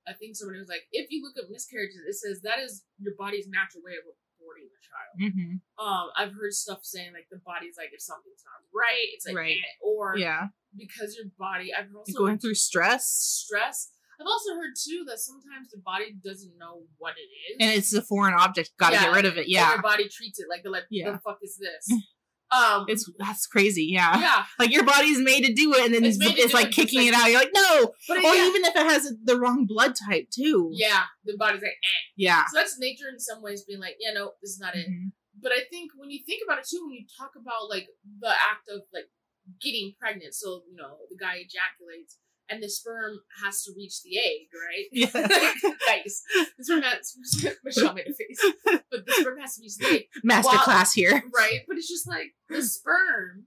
I 0.07 0.13
think 0.13 0.35
somebody 0.35 0.59
was 0.59 0.69
like, 0.69 0.88
if 0.91 1.11
you 1.11 1.23
look 1.23 1.35
at 1.41 1.49
miscarriages, 1.49 1.99
it 2.07 2.15
says 2.15 2.41
that 2.41 2.59
is 2.59 2.84
your 2.99 3.13
body's 3.17 3.47
natural 3.47 3.84
way 3.84 3.93
of 3.99 4.05
aborting 4.07 4.69
the 4.71 4.81
child. 4.85 5.13
Mm-hmm. 5.19 5.51
Um, 5.84 6.07
I've 6.15 6.34
heard 6.34 6.53
stuff 6.53 6.79
saying 6.84 7.11
like 7.13 7.27
the 7.31 7.41
body's 7.43 7.75
like 7.77 7.89
if 7.93 8.01
something's 8.01 8.43
not 8.45 8.61
right, 8.73 9.07
it's 9.13 9.25
like 9.25 9.35
Right. 9.35 9.57
eh, 9.57 9.73
or 9.84 10.17
Yeah. 10.17 10.47
because 10.75 11.15
your 11.17 11.27
body. 11.38 11.73
I've 11.73 11.93
also 11.95 12.17
Going 12.17 12.38
through 12.39 12.55
stress, 12.55 13.09
stress. 13.09 13.91
I've 14.19 14.26
also 14.27 14.56
heard 14.56 14.73
too 14.76 15.03
that 15.07 15.19
sometimes 15.19 15.69
the 15.72 15.77
body 15.77 16.15
doesn't 16.23 16.57
know 16.57 16.84
what 16.98 17.14
it 17.18 17.30
is. 17.52 17.57
and 17.60 17.72
it's 17.77 17.94
a 17.94 18.02
foreign 18.02 18.34
object. 18.34 18.72
Got 18.80 18.89
to 18.89 18.95
Yeah. 18.95 19.03
get 19.03 19.14
rid 19.15 19.26
of 19.26 19.38
it. 19.38 19.48
Yeah. 19.48 19.73
your 19.73 19.81
body 19.81 20.10
treats 20.10 20.39
it 20.39 20.48
like 20.49 20.64
they're 20.64 20.72
like, 20.72 20.85
Yeah. 20.89 21.11
the 21.11 21.19
fuck 21.19 21.39
is 21.44 21.57
this? 21.57 22.02
Um 22.49 22.85
It's 22.88 23.03
that's 23.19 23.45
crazy. 23.45 23.89
Yeah. 23.91 24.18
yeah. 24.22 24.45
Like 24.57 24.72
your 24.72 24.85
body's 24.85 25.19
made 25.19 25.44
to 25.44 25.52
do 25.53 25.73
it, 25.76 25.84
and 25.85 25.94
then 25.94 26.06
It's 26.06 26.15
it's, 26.15 26.39
it's 26.39 26.53
like 26.53 26.68
it, 26.68 26.73
kicking 26.80 27.02
it's 27.06 27.10
it 27.10 27.14
out. 27.14 27.27
You're 27.30 27.41
like, 27.41 27.52
no. 27.53 27.91
But 28.07 28.19
Or 28.19 28.22
yeah, 28.34 28.48
even 28.48 28.64
if 28.64 28.73
it 28.73 28.85
has 28.88 29.14
the 29.22 29.38
wrong 29.38 29.65
blood 29.68 29.95
type 29.99 30.30
too. 30.34 30.69
yeah, 30.72 31.03
the 31.26 31.35
body's 31.38 31.61
like 31.61 31.72
eh. 31.76 31.99
Yeah. 32.15 32.45
So 32.48 32.56
that's 32.57 32.80
nature 32.80 33.10
in 33.11 33.19
some 33.19 33.41
ways 33.44 33.65
being 33.68 33.81
like, 33.81 33.98
yeah, 33.99 34.14
no, 34.14 34.31
this 34.41 34.52
is 34.52 34.60
not 34.61 34.76
it. 34.77 34.88
Mhm. 34.88 35.11
But 35.41 35.52
I 35.52 35.65
think 35.69 35.91
when 35.98 36.10
you 36.10 36.23
think 36.26 36.39
about 36.48 36.60
it 36.60 36.65
too, 36.72 36.80
when 36.85 36.94
you 36.94 37.06
talk 37.19 37.31
about 37.35 37.68
like 37.69 37.89
the 38.22 38.30
act 38.31 38.69
of 38.72 38.80
like 38.94 39.11
getting 39.60 39.95
pregnant, 39.99 40.34
so 40.34 40.64
you 40.72 40.77
know, 40.77 40.99
the 41.10 41.18
guy 41.19 41.44
ejaculates 41.44 42.15
and 42.49 42.64
the 42.64 42.69
sperm 42.69 43.19
has 43.44 43.64
to 43.64 43.72
reach 43.76 44.02
the 44.03 44.18
egg, 44.18 44.48
right? 44.53 44.86
Yeah. 44.91 45.10
nice. 45.90 46.24
The 46.57 46.64
sperm 46.64 46.82
has 46.82 47.15
Michelle 47.64 47.94
made 47.94 48.07
a 48.07 48.14
face. 48.14 48.53
But 48.90 49.06
the 49.06 49.14
sperm 49.14 49.40
has 49.40 49.56
to 49.56 49.61
reach 49.61 49.78
the 49.78 49.88
egg. 49.88 50.03
Master 50.24 50.57
class 50.57 50.94
here. 50.94 51.24
right? 51.36 51.61
But 51.68 51.78
it's 51.78 51.90
just 51.90 52.07
like 52.07 52.34
the 52.49 52.61
sperm 52.61 53.45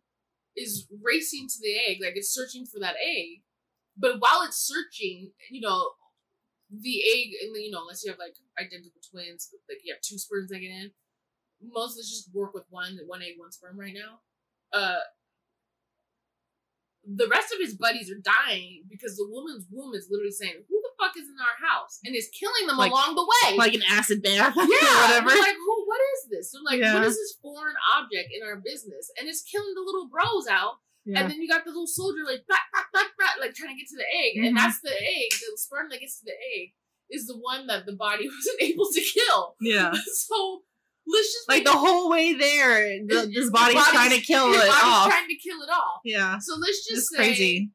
is 0.57 0.87
racing 1.03 1.49
to 1.49 1.59
the 1.63 1.77
egg, 1.89 1.99
like 2.03 2.17
it's 2.17 2.33
searching 2.33 2.67
for 2.67 2.81
that 2.81 2.97
egg. 3.03 3.43
But 3.97 4.21
while 4.21 4.43
it's 4.43 4.59
searching, 4.59 5.33
you 5.51 5.61
know, 5.61 5.91
the 6.71 7.01
egg, 7.01 7.33
and 7.43 7.55
you 7.57 7.71
know, 7.71 7.81
unless 7.83 8.05
you 8.05 8.11
have 8.11 8.19
like 8.19 8.35
identical 8.59 9.01
twins, 9.11 9.49
like 9.69 9.79
you 9.85 9.93
have 9.93 10.01
two 10.03 10.19
sperms 10.19 10.51
that 10.51 10.61
get 10.61 10.71
in, 10.71 10.91
most 11.63 11.97
of 11.97 12.01
us 12.01 12.09
just 12.09 12.35
work 12.35 12.55
with 12.55 12.65
one, 12.71 12.99
one 13.07 13.23
egg, 13.23 13.35
one 13.37 13.53
sperm 13.53 13.79
right 13.79 13.95
now. 13.95 14.21
Uh, 14.73 15.01
the 17.05 17.29
rest 17.29 17.53
of 17.53 17.59
his 17.61 17.75
buddies 17.75 18.11
are 18.11 18.21
dying 18.21 18.85
because 18.89 19.17
the 19.17 19.27
woman's 19.29 19.67
womb 19.71 19.95
is 19.95 20.09
literally 20.11 20.31
saying, 20.33 20.65
"Who 20.69 20.81
the 20.83 20.93
fuck 20.99 21.17
is 21.17 21.29
in 21.29 21.37
our 21.41 21.69
house?" 21.69 21.99
and 22.05 22.15
is 22.15 22.29
killing 22.39 22.67
them 22.67 22.77
Like- 22.77 22.93
along 22.93 23.15
the 23.17 23.25
way. 23.27 23.57
Like 23.57 23.75
an 23.75 23.83
acid 23.89 24.23
bath. 24.23 24.55
Yeah, 24.57 24.63
or 24.63 25.25
whatever. 25.25 25.29
Like, 25.31 25.57
who? 25.57 25.75
What 25.87 26.01
is 26.15 26.31
this? 26.31 26.53
They're 26.53 26.63
like, 26.63 26.79
Yeah. 26.81 26.95
what 26.95 27.05
is 27.05 27.17
this 27.17 27.37
foreign 27.43 27.75
object 27.97 28.29
in 28.33 28.43
our 28.47 28.57
business? 28.57 29.11
And 29.19 29.29
it's 29.29 29.43
killing 29.43 29.75
the 29.75 29.81
little 29.83 30.09
bros 30.09 30.47
out 30.47 30.79
Yeah. 31.07 31.21
And 31.23 31.31
then 31.31 31.41
you 31.41 31.49
got 31.49 31.65
the 31.65 31.71
little 31.71 31.87
soldier 31.89 32.23
like 32.25 32.47
bat, 32.47 32.61
bat, 32.73 32.85
bat, 32.93 33.11
bat, 33.19 33.41
like 33.41 33.55
trying 33.55 33.75
to 33.75 33.81
get 33.81 33.89
to 33.89 33.97
the 33.97 34.05
egg, 34.07 34.37
Mhm. 34.37 34.49
and 34.49 34.57
that's 34.57 34.81
the 34.83 34.93
egg. 34.93 35.31
The 35.33 35.57
sperm 35.57 35.89
that 35.89 35.99
gets 36.01 36.19
to 36.21 36.27
the 36.27 36.37
egg 36.61 36.75
is 37.09 37.27
the 37.27 37.39
one 37.39 37.67
that 37.69 37.87
the 37.87 37.95
body 37.97 38.29
wasn't 38.29 38.61
able 38.61 38.87
to 38.93 39.01
kill. 39.01 39.57
yeah. 39.61 39.93
So 40.15 40.63
Like 41.49 41.65
the 41.65 41.73
whole 41.73 42.09
way 42.11 42.35
there, 42.35 42.99
the, 43.07 43.31
this 43.35 43.51
body's, 43.51 43.85
trying 43.89 44.11
to 44.11 44.21
kill 44.21 44.53
it 44.53 44.59
body's 44.59 44.71
off. 44.83 45.09
trying 45.11 45.29
to 45.29 45.35
kill 45.37 45.61
it 45.63 45.71
off. 45.71 46.01
yeah. 46.05 46.39
So 46.39 46.55
let's 46.57 46.87
just 46.87 46.91
It's 46.91 47.11
say, 47.11 47.17
crazy. 47.17 47.71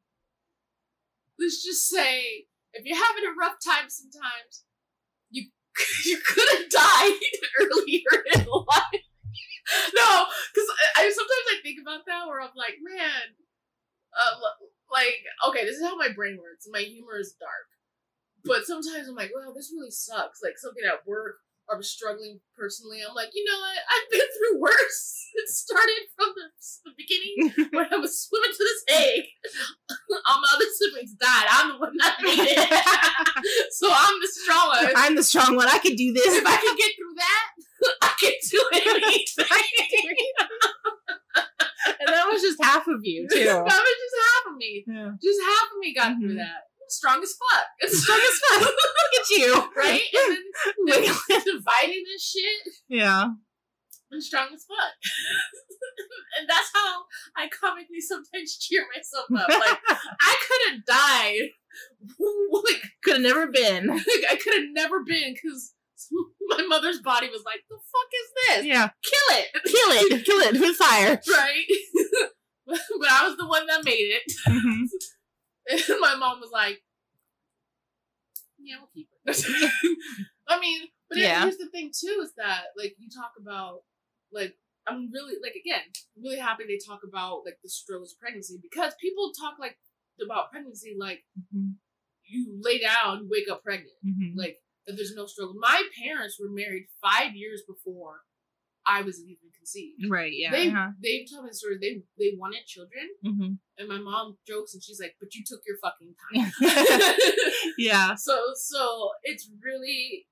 let's 1.38 1.62
just 1.62 1.88
say, 1.88 2.46
if 2.72 2.84
you're 2.84 2.96
having 2.96 3.24
a 3.24 3.34
rough 3.38 3.56
time 3.64 3.88
sometimes, 3.88 4.64
you 5.30 5.44
you 6.06 6.18
could 6.26 6.48
have 6.58 6.70
died 6.70 7.20
earlier 7.60 8.24
in 8.34 8.46
life. 8.46 9.04
no, 9.96 10.24
because 10.54 10.68
I, 10.96 11.04
I 11.04 11.10
sometimes 11.10 11.46
I 11.52 11.60
think 11.62 11.78
about 11.82 12.06
that 12.06 12.26
where 12.26 12.40
I'm 12.40 12.54
like, 12.56 12.76
man, 12.80 13.34
uh, 14.16 14.36
like 14.90 15.16
okay, 15.48 15.64
this 15.66 15.76
is 15.76 15.84
how 15.84 15.96
my 15.96 16.08
brain 16.14 16.38
works. 16.40 16.66
My 16.70 16.80
humor 16.80 17.18
is 17.20 17.34
dark, 17.38 17.68
but 18.44 18.64
sometimes 18.64 19.08
I'm 19.08 19.14
like, 19.16 19.32
wow, 19.34 19.52
this 19.54 19.72
really 19.76 19.90
sucks. 19.90 20.40
Like 20.42 20.56
something 20.56 20.84
at 20.86 21.06
work. 21.06 21.36
Or 21.68 21.76
I'm 21.76 21.82
struggling 21.82 22.40
personally. 22.56 23.00
I'm 23.06 23.14
like, 23.14 23.30
you 23.34 23.44
know 23.44 23.58
what? 23.58 23.78
I've 23.90 24.10
been 24.10 24.20
through 24.36 24.60
worse. 24.60 25.12
It 25.36 25.50
started 25.50 26.00
from 26.16 26.32
the, 26.32 26.48
the 26.88 26.92
beginning 26.96 27.68
when 27.76 27.92
I 27.92 27.96
was 27.98 28.18
swimming 28.24 28.52
to 28.56 28.64
this 28.64 28.84
egg. 28.88 29.24
All 30.26 30.40
my 30.40 30.48
other 30.54 30.64
siblings 30.72 31.12
died. 31.12 31.44
I'm 31.50 31.72
the 31.72 31.78
one 31.78 31.92
that 32.00 32.16
made 32.22 32.38
it. 32.40 33.72
so 33.74 33.86
I'm 33.92 34.16
the 34.22 34.28
strong 34.32 34.68
one. 34.68 34.92
I'm 34.96 35.14
the 35.14 35.22
strong 35.22 35.54
one. 35.56 35.68
I 35.68 35.76
can 35.76 35.94
do 35.94 36.14
this. 36.14 36.24
If 36.40 36.46
I 36.46 36.56
can 36.56 36.74
get 36.74 36.90
through 36.96 37.14
that, 37.20 37.46
I 38.00 38.12
can 38.18 38.32
do 38.48 38.62
anything. 38.72 40.16
and 42.00 42.08
that 42.08 42.26
was 42.32 42.40
just 42.40 42.62
half 42.62 42.86
of 42.88 43.00
you 43.02 43.28
too. 43.30 43.44
that 43.44 43.62
was 43.62 43.96
just 44.00 44.16
half 44.24 44.52
of 44.52 44.56
me. 44.56 44.84
Yeah. 44.86 45.10
Just 45.22 45.40
half 45.44 45.68
of 45.72 45.78
me 45.80 45.92
got 45.94 46.16
through 46.18 46.32
Mhm. 46.32 46.38
that. 46.38 46.65
Strong 46.88 47.22
as 47.22 47.34
fuck. 47.34 47.64
It's 47.80 48.02
Strong 48.02 48.18
as 48.18 48.38
fuck. 48.60 48.60
Look 48.60 49.20
at 49.20 49.30
you. 49.30 49.54
right? 49.76 50.02
And 50.14 50.38
then 50.88 51.02
dividing 51.28 52.04
this 52.12 52.30
shit 52.32 52.74
Yeah. 52.88 53.28
and 54.10 54.22
strong 54.22 54.48
as 54.54 54.64
fuck. 54.64 54.94
and 56.38 56.48
that's 56.48 56.70
how 56.74 57.02
I 57.36 57.48
comically 57.48 58.00
sometimes 58.00 58.56
cheer 58.58 58.84
myself 58.94 59.26
up. 59.36 59.48
Like 59.48 59.78
I 60.20 60.36
could 60.46 60.72
have 60.72 60.84
died. 60.86 61.48
like 62.64 62.82
Could 63.04 63.14
have 63.14 63.22
never 63.22 63.46
been. 63.48 63.86
Like, 63.88 64.00
I 64.30 64.36
could 64.36 64.54
have 64.54 64.70
never 64.72 65.02
been 65.04 65.34
because 65.34 65.72
my 66.48 66.62
mother's 66.68 67.00
body 67.00 67.28
was 67.28 67.42
like, 67.44 67.60
the 67.68 67.76
fuck 67.76 68.10
is 68.14 68.56
this? 68.58 68.66
Yeah. 68.66 68.88
Kill 69.02 69.38
it! 69.38 69.46
Kill 69.64 70.18
it. 70.18 70.24
Kill 70.24 70.38
it 70.40 70.60
with 70.60 70.76
fire. 70.76 71.20
Right? 71.28 71.64
but 72.66 73.08
I 73.10 73.26
was 73.28 73.36
the 73.36 73.46
one 73.46 73.66
that 73.66 73.84
made 73.84 73.92
it. 74.20 74.32
Mhm. 74.48 74.86
And 75.68 75.80
my 76.00 76.14
mom 76.16 76.40
was 76.40 76.50
like, 76.52 76.82
yeah, 78.58 78.76
we'll 78.78 78.90
keep 78.94 79.08
it. 79.24 79.46
I 80.48 80.60
mean, 80.60 80.88
but 81.08 81.18
Yeah. 81.18 81.42
here's 81.42 81.58
the 81.58 81.68
thing, 81.68 81.92
too, 81.92 82.20
is 82.22 82.32
that, 82.36 82.64
like, 82.76 82.94
you 82.98 83.08
talk 83.10 83.32
about, 83.40 83.82
like, 84.32 84.56
I'm 84.86 85.10
really, 85.12 85.34
like, 85.42 85.54
again, 85.54 85.82
really 86.16 86.38
happy 86.38 86.64
they 86.66 86.78
talk 86.78 87.00
about, 87.06 87.44
like, 87.44 87.58
the 87.62 87.68
struggles 87.68 88.12
of 88.12 88.20
pregnancy 88.20 88.58
because 88.62 88.94
people 89.00 89.32
talk, 89.38 89.58
like, 89.58 89.76
about 90.22 90.50
pregnancy 90.50 90.96
like 90.98 91.26
Mhm. 91.54 91.74
you 92.24 92.58
lay 92.62 92.78
down, 92.78 93.24
you 93.24 93.28
wake 93.30 93.48
up 93.50 93.62
pregnant. 93.62 93.92
Mhm. 94.04 94.32
like 94.34 94.62
that 94.86 94.94
there's 94.96 95.14
no 95.14 95.26
struggle. 95.26 95.54
My 95.58 95.82
parents 96.02 96.38
were 96.40 96.48
married 96.48 96.86
five 97.02 97.34
years 97.36 97.62
before 97.66 98.22
I 98.86 99.02
wasn't 99.02 99.28
even 99.30 99.50
conceived. 99.56 100.04
Right. 100.08 100.32
Yeah. 100.34 100.50
They 100.52 100.68
uh-huh. 100.68 100.90
they 101.02 101.26
told 101.30 101.44
me 101.44 101.50
the 101.50 101.56
story. 101.56 101.78
They 101.80 102.02
they 102.18 102.36
wanted 102.38 102.64
children, 102.66 103.06
Mhm. 103.24 103.58
and 103.78 103.88
my 103.88 103.98
mom 103.98 104.38
jokes 104.46 104.74
and 104.74 104.82
she's 104.82 105.00
like, 105.00 105.16
"But 105.20 105.34
you 105.34 105.42
took 105.44 105.60
your 105.66 105.76
fucking 105.82 106.14
time." 106.22 106.52
yeah. 107.78 108.14
so 108.26 108.36
so 108.54 109.10
it's 109.24 109.50
really 109.62 110.26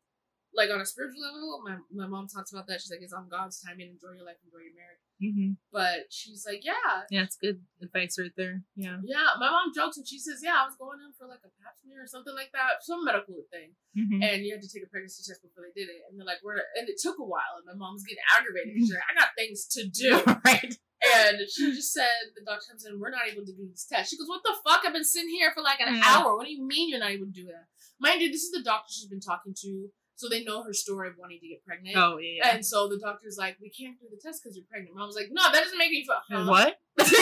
like 0.55 0.71
on 0.71 0.81
a 0.81 0.87
spiritual 0.87 1.23
level. 1.23 1.63
My 1.65 1.77
my 1.93 2.07
mom 2.07 2.27
talks 2.29 2.53
about 2.53 2.67
that. 2.69 2.81
She's 2.81 2.91
like, 2.91 3.03
"It's 3.03 3.13
on 3.13 3.29
God's 3.29 3.61
timing. 3.61 3.91
Enjoy 3.91 4.15
your 4.17 4.25
life. 4.25 4.39
Enjoy 4.45 4.63
your 4.65 4.75
marriage." 4.75 5.04
Hmm 5.21 5.53
But 5.73 6.11
she's 6.11 6.45
like, 6.47 6.65
"Yeah, 6.65 7.05
Yeah. 7.11 7.23
It's 7.25 7.37
good 7.37 7.63
advice 7.83 8.19
right 8.19 8.35
there. 8.37 8.63
Yeah. 8.77 8.99
yeah." 9.05 9.35
My 9.39 9.51
mom 9.51 9.73
jokes 9.75 9.97
and 9.97 10.07
she 10.07 10.19
says, 10.19 10.41
"Yeah, 10.43 10.63
I 10.63 10.67
was 10.67 10.77
going 10.77 10.99
in 11.05 11.13
for 11.19 11.27
like 11.27 11.43
a 11.45 11.53
pap 11.63 11.75
smear 11.83 12.03
or 12.05 12.07
something 12.07 12.35
like 12.35 12.51
that, 12.53 12.83
some 12.83 13.05
medical 13.05 13.43
thing." 13.51 13.75
Mhm. 13.97 14.23
and 14.27 14.45
you 14.45 14.53
had 14.53 14.63
to 14.63 14.69
take 14.69 14.83
a 14.83 14.91
pregnancy 14.91 15.23
test 15.23 15.43
before 15.43 15.65
they 15.67 15.75
did 15.79 15.89
it. 15.89 16.03
And 16.11 16.19
they're 16.19 16.27
like, 16.27 16.43
"We're," 16.43 16.59
and 16.77 16.89
it 16.89 16.99
took 17.01 17.19
a 17.19 17.25
while, 17.25 17.55
and 17.59 17.67
my 17.67 17.75
mom 17.75 17.95
was 17.95 18.05
getting 18.05 18.25
aggravated 18.35 18.75
because 18.75 18.89
she's 18.91 18.97
like, 18.99 19.11
"I 19.11 19.15
got 19.15 19.31
things 19.39 19.67
to 19.79 19.87
do." 19.87 20.11
right. 20.45 20.73
And 21.15 21.37
she 21.53 21.71
just 21.75 21.93
said, 21.93 22.33
"The 22.35 22.43
doctor 22.45 22.65
comes 22.71 22.85
in, 22.87 22.99
we're 22.99 23.11
not 23.15 23.29
able 23.31 23.45
to 23.47 23.53
do 23.53 23.69
this 23.71 23.85
test." 23.87 24.11
She 24.11 24.17
goes, 24.19 24.29
"What 24.29 24.43
the 24.43 24.57
fuck? 24.67 24.83
I've 24.85 24.93
been 24.95 25.05
sitting 25.05 25.31
here 25.31 25.53
for 25.55 25.63
like 25.63 25.81
an 25.81 25.95
Yeah. 25.95 26.03
hour. 26.05 26.37
What 26.37 26.47
do 26.47 26.53
you 26.53 26.65
mean 26.67 26.89
you're 26.91 26.99
not 26.99 27.11
able 27.13 27.27
to 27.27 27.33
do 27.33 27.47
that?" 27.47 27.69
Mind 28.01 28.21
you, 28.23 28.33
this 28.33 28.43
is 28.43 28.51
the 28.51 28.63
doctor 28.63 28.91
she's 28.91 29.07
been 29.09 29.21
talking 29.21 29.55
to, 29.63 29.89
so 30.17 30.29
they 30.29 30.45
know 30.45 30.63
her 30.63 30.73
story 30.73 31.09
of 31.09 31.15
wanting 31.19 31.41
to 31.41 31.49
get 31.49 31.65
pregnant. 31.65 31.97
Oh 31.97 32.19
yeah. 32.19 32.39
yeah. 32.39 32.55
And 32.55 32.65
so 32.65 32.89
the 32.89 32.99
doctor's 32.99 33.37
like, 33.39 33.57
"We 33.61 33.71
can't 33.71 33.99
do 33.99 34.07
the 34.11 34.17
test 34.17 34.43
because 34.43 34.57
you're 34.57 34.67
pregnant." 34.71 34.97
Mom 34.97 35.07
was 35.09 35.17
like, 35.17 35.29
"No, 35.31 35.43
that 35.51 35.63
doesn't 35.65 35.79
make 35.79 35.91
me 35.91 36.05
feel." 36.05 36.17
Huh? 36.31 36.47
What? 36.47 36.79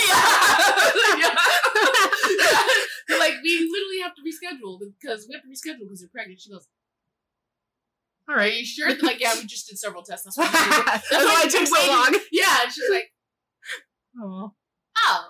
yeah. 1.18 1.36
Like, 3.22 3.34
we 3.42 3.70
literally 3.70 4.00
have 4.02 4.14
to 4.16 4.22
reschedule 4.22 4.78
because 4.80 5.26
we 5.28 5.34
have 5.34 5.42
to 5.42 5.48
reschedule 5.48 5.86
because 5.86 6.00
you're 6.00 6.10
pregnant. 6.10 6.40
She 6.40 6.50
goes, 6.50 6.66
All 8.28 8.34
right, 8.36 8.52
you 8.54 8.64
sure? 8.64 8.88
They're 8.88 8.98
like, 9.02 9.20
yeah, 9.20 9.34
we 9.34 9.46
just 9.46 9.68
did 9.68 9.78
several 9.78 10.02
tests. 10.02 10.24
That's 10.24 10.36
why, 10.38 10.48
That's 10.50 11.10
why 11.10 11.42
it 11.44 11.50
took 11.50 11.66
so 11.66 11.88
long. 11.88 12.14
Yeah, 12.32 12.62
and 12.64 12.72
she's 12.72 12.90
like, 12.90 13.12
Oh. 14.20 14.52
oh, 14.98 15.24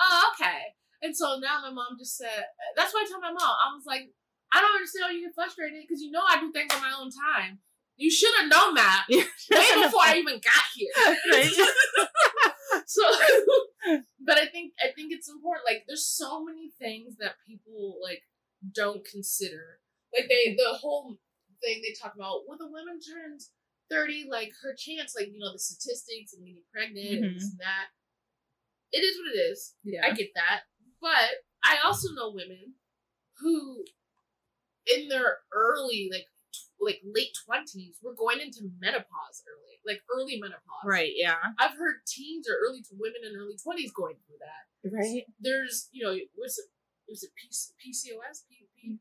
oh, 0.00 0.32
okay. 0.34 0.74
And 1.02 1.16
so 1.16 1.38
now 1.38 1.60
my 1.60 1.70
mom 1.70 1.96
just 1.98 2.16
said, 2.16 2.44
that's 2.76 2.94
why 2.94 3.04
I 3.06 3.10
told 3.10 3.22
my 3.22 3.28
mom, 3.28 3.42
I 3.42 3.74
was 3.74 3.84
like, 3.86 4.08
I 4.54 4.60
don't 4.60 4.76
understand 4.78 5.04
how 5.04 5.10
you 5.10 5.26
get 5.26 5.34
frustrated 5.34 5.82
because 5.82 6.00
you 6.00 6.10
know 6.10 6.22
I 6.22 6.38
do 6.38 6.52
things 6.52 6.72
on 6.72 6.80
my 6.80 6.94
own 6.94 7.10
time. 7.10 7.58
You 7.96 8.10
should 8.10 8.34
have 8.38 8.50
known 8.50 8.74
that 8.74 9.06
way 9.10 9.24
before 9.82 10.02
I 10.02 10.16
even 10.18 10.38
got 10.38 10.64
here. 10.74 10.94
so 12.86 13.02
but 14.26 14.36
i 14.36 14.46
think 14.46 14.72
i 14.82 14.90
think 14.96 15.12
it's 15.12 15.28
important 15.28 15.64
like 15.66 15.84
there's 15.86 16.06
so 16.06 16.42
many 16.44 16.72
things 16.80 17.16
that 17.18 17.36
people 17.46 17.98
like 18.02 18.22
don't 18.72 19.04
consider. 19.04 19.80
Like 20.16 20.28
they 20.28 20.54
the 20.54 20.74
whole 20.78 21.18
thing 21.62 21.82
they 21.82 21.94
talk 22.00 22.14
about 22.14 22.42
when 22.46 22.58
the 22.58 22.66
woman 22.66 23.00
turns 23.00 23.50
30 23.90 24.26
like 24.30 24.52
her 24.62 24.74
chance 24.76 25.14
like 25.16 25.28
you 25.32 25.38
know 25.38 25.52
the 25.52 25.58
statistics 25.58 26.32
and 26.32 26.46
getting 26.46 26.62
pregnant 26.72 27.24
and 27.24 27.36
this 27.36 27.50
and 27.50 27.58
that. 27.58 27.92
It 28.92 29.00
is 29.00 29.18
what 29.18 29.34
it 29.34 29.38
is. 29.38 29.74
Yeah. 29.82 30.06
i 30.06 30.12
get 30.12 30.30
that. 30.34 30.62
But 31.00 31.42
i 31.64 31.76
also 31.84 32.12
know 32.14 32.32
women 32.32 32.74
who 33.40 33.84
in 34.92 35.08
their 35.08 35.38
early 35.52 36.08
like 36.12 36.26
like 36.80 37.00
late 37.04 37.32
20s 37.48 37.96
were 38.02 38.14
going 38.14 38.40
into 38.40 38.68
menopause 38.80 39.40
early 39.48 39.80
like 39.86 40.00
early 40.14 40.38
menopause 40.40 40.84
Right. 40.84 41.12
Yeah. 41.14 41.36
I've 41.58 41.76
heard 41.78 42.04
teens 42.06 42.46
or 42.48 42.56
early 42.66 42.84
women 42.92 43.22
in 43.24 43.36
early 43.40 43.56
twenties 43.62 43.92
going 43.92 44.16
through 44.26 44.36
that. 44.40 44.90
Right. 44.92 45.24
There's, 45.40 45.88
you 45.92 46.04
know, 46.04 46.14
what's 46.34 46.58
it? 46.58 46.66
Was 47.08 47.22
it 47.22 47.30
P- 47.36 47.48
PCOS? 47.90 48.44
P- 48.50 48.68
P- 48.76 48.90
mm, 48.92 48.98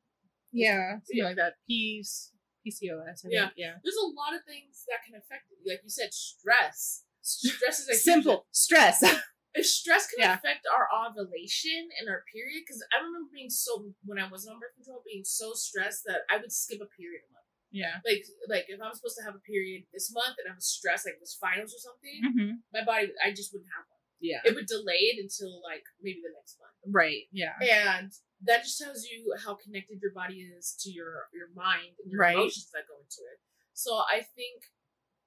Yeah. 0.52 0.92
Something 1.04 1.18
Yeah. 1.18 1.24
like 1.26 1.36
that. 1.38 1.56
P's. 1.68 2.32
PCOS. 2.66 3.26
I 3.26 3.30
Yeah. 3.30 3.42
think. 3.48 3.54
Yeah. 3.58 3.76
There's 3.84 3.98
a 3.98 4.08
lot 4.16 4.34
of 4.34 4.44
things 4.48 4.86
that 4.88 5.04
can 5.06 5.16
affect 5.16 5.52
it. 5.52 5.60
Like 5.70 5.82
you 5.84 5.90
said, 5.90 6.14
stress. 6.14 7.04
Stress 7.22 7.80
is 7.80 7.90
a 7.90 7.96
Simple 7.96 8.48
stress. 8.52 9.04
If 9.54 9.66
stress 9.68 10.10
can 10.10 10.20
Yeah. 10.20 10.34
affect 10.36 10.66
our 10.66 10.90
ovulation 10.92 11.90
and 12.00 12.10
our 12.10 12.24
period, 12.34 12.64
because 12.66 12.82
I 12.92 13.04
remember 13.06 13.30
being 13.32 13.50
so 13.50 13.94
when 14.04 14.18
I 14.18 14.28
wasn't 14.30 14.56
on 14.56 14.60
birth 14.60 14.74
control, 14.76 15.04
being 15.06 15.24
so 15.24 15.54
stressed 15.54 16.04
that 16.06 16.26
I 16.30 16.38
would 16.38 16.52
skip 16.52 16.82
a 16.82 16.90
period 16.90 17.22
a 17.30 17.34
month. 17.34 17.46
yeah. 17.70 18.02
Like, 18.06 18.26
like 18.50 18.66
if 18.70 18.82
I 18.82 18.88
was 18.90 18.98
supposed 19.02 19.18
to 19.18 19.26
have 19.26 19.36
a 19.36 19.46
period 19.46 19.86
this 19.94 20.12
month 20.14 20.38
and 20.42 20.52
I 20.52 20.56
was 20.56 20.66
stressed, 20.66 21.06
like 21.06 21.16
it 21.18 21.26
was 21.26 21.38
finals 21.38 21.74
or 21.74 21.82
something, 21.82 22.18
Mm-hmm. 22.26 22.52
my 22.74 22.84
body, 22.86 23.14
I 23.24 23.30
just 23.34 23.54
wouldn't 23.54 23.70
have 23.78 23.86
one. 23.90 24.02
Yeah. 24.22 24.42
It 24.46 24.56
would 24.56 24.68
delay 24.68 25.02
it 25.14 25.18
until 25.22 25.62
like 25.62 25.84
maybe 26.02 26.22
the 26.24 26.34
next 26.34 26.58
month. 26.62 26.74
Right. 26.90 27.26
Yeah. 27.32 27.54
and 27.62 28.12
that 28.46 28.64
just 28.64 28.78
tells 28.78 29.06
you 29.06 29.34
how 29.44 29.56
connected 29.56 30.00
your 30.02 30.12
body 30.14 30.42
is 30.44 30.76
to 30.82 30.92
your 30.92 31.30
your 31.34 31.48
mind 31.56 31.96
and 32.02 32.12
your 32.12 32.20
Right. 32.22 32.36
emotions 32.36 32.70
that 32.74 32.88
go 32.88 32.98
into 33.00 33.22
it. 33.32 33.40
So 33.74 33.98
I 34.02 34.22
think 34.36 34.64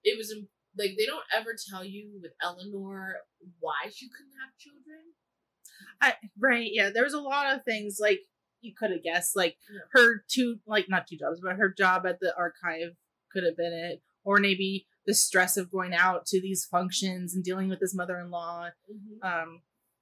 it 0.05 0.17
was 0.17 0.31
like 0.79 0.93
they 0.99 1.07
don't 1.07 1.25
ever 1.35 1.55
tell 1.71 1.85
you 1.85 2.19
with 2.23 2.33
Eleanor 2.43 3.17
why 3.61 3.91
she 3.93 4.09
couldn't 4.09 4.33
have 4.41 4.57
children. 4.59 5.01
I, 6.01 6.15
right. 6.39 6.69
Yeah. 6.71 6.91
There 6.93 7.05
was 7.05 7.15
a 7.15 7.21
lot 7.21 7.55
of 7.55 7.65
things 7.65 7.99
like 8.01 8.21
you 8.61 8.73
could 8.79 8.91
have 8.91 9.03
guessed, 9.03 9.37
like 9.37 9.57
Yeah. 9.71 9.81
her 9.93 10.25
two, 10.29 10.57
like 10.67 10.87
not 10.89 11.07
two 11.07 11.17
jobs, 11.19 11.41
but 11.43 11.57
her 11.57 11.73
job 11.77 12.07
at 12.07 12.21
the 12.21 12.35
archive 12.37 12.93
could 13.33 13.45
have 13.45 13.57
been 13.57 13.73
it, 13.73 14.03
or 14.25 14.39
maybe 14.39 14.87
the 15.07 15.15
stress 15.15 15.57
of 15.57 15.71
going 15.71 15.95
out 15.95 16.27
to 16.27 16.41
these 16.41 16.65
functions 16.65 17.35
and 17.35 17.45
dealing 17.45 17.69
with 17.69 17.81
his 17.81 17.95
mother-in-law, 17.95 18.71
um, 19.23 19.61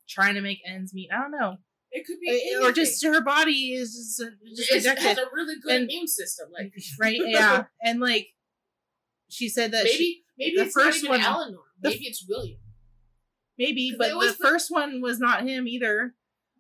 trying 0.08 0.34
to 0.34 0.40
make 0.40 0.60
ends 0.66 0.94
meet. 0.94 1.10
I 1.12 1.20
don't 1.20 1.30
know, 1.32 1.56
It 1.90 2.06
could 2.06 2.18
be 2.20 2.52
Eh, 2.54 2.64
or 2.66 2.72
just 2.72 3.04
her 3.04 3.20
body 3.20 3.74
is 3.74 3.92
just, 3.94 4.70
just 4.72 4.86
it 4.86 4.98
has 4.98 5.18
a 5.18 5.26
really 5.32 5.56
good 5.60 5.72
And- 5.72 5.84
immune 5.90 6.08
system. 6.08 6.48
Like 6.52 6.72
right? 6.98 7.18
Yeah, 7.24 7.64
and 7.82 8.00
like 8.00 8.28
she 9.34 9.48
said 9.48 9.72
that 9.72 9.84
maybe 9.84 9.96
she, 9.96 10.22
maybe 10.38 10.56
the 10.56 10.62
it's 10.64 10.74
first 10.74 11.02
not 11.02 11.16
even 11.16 11.22
one- 11.22 11.34
Eleanor. 11.34 11.58
the- 11.80 11.90
Maybe 11.90 12.04
it's 12.06 12.24
William. 12.28 12.60
Maybe, 13.58 13.94
but 13.96 14.08
the 14.10 14.34
put- 14.36 14.36
first 14.48 14.70
one 14.70 15.00
was 15.00 15.18
not 15.20 15.46
him 15.46 15.68
either. 15.68 16.14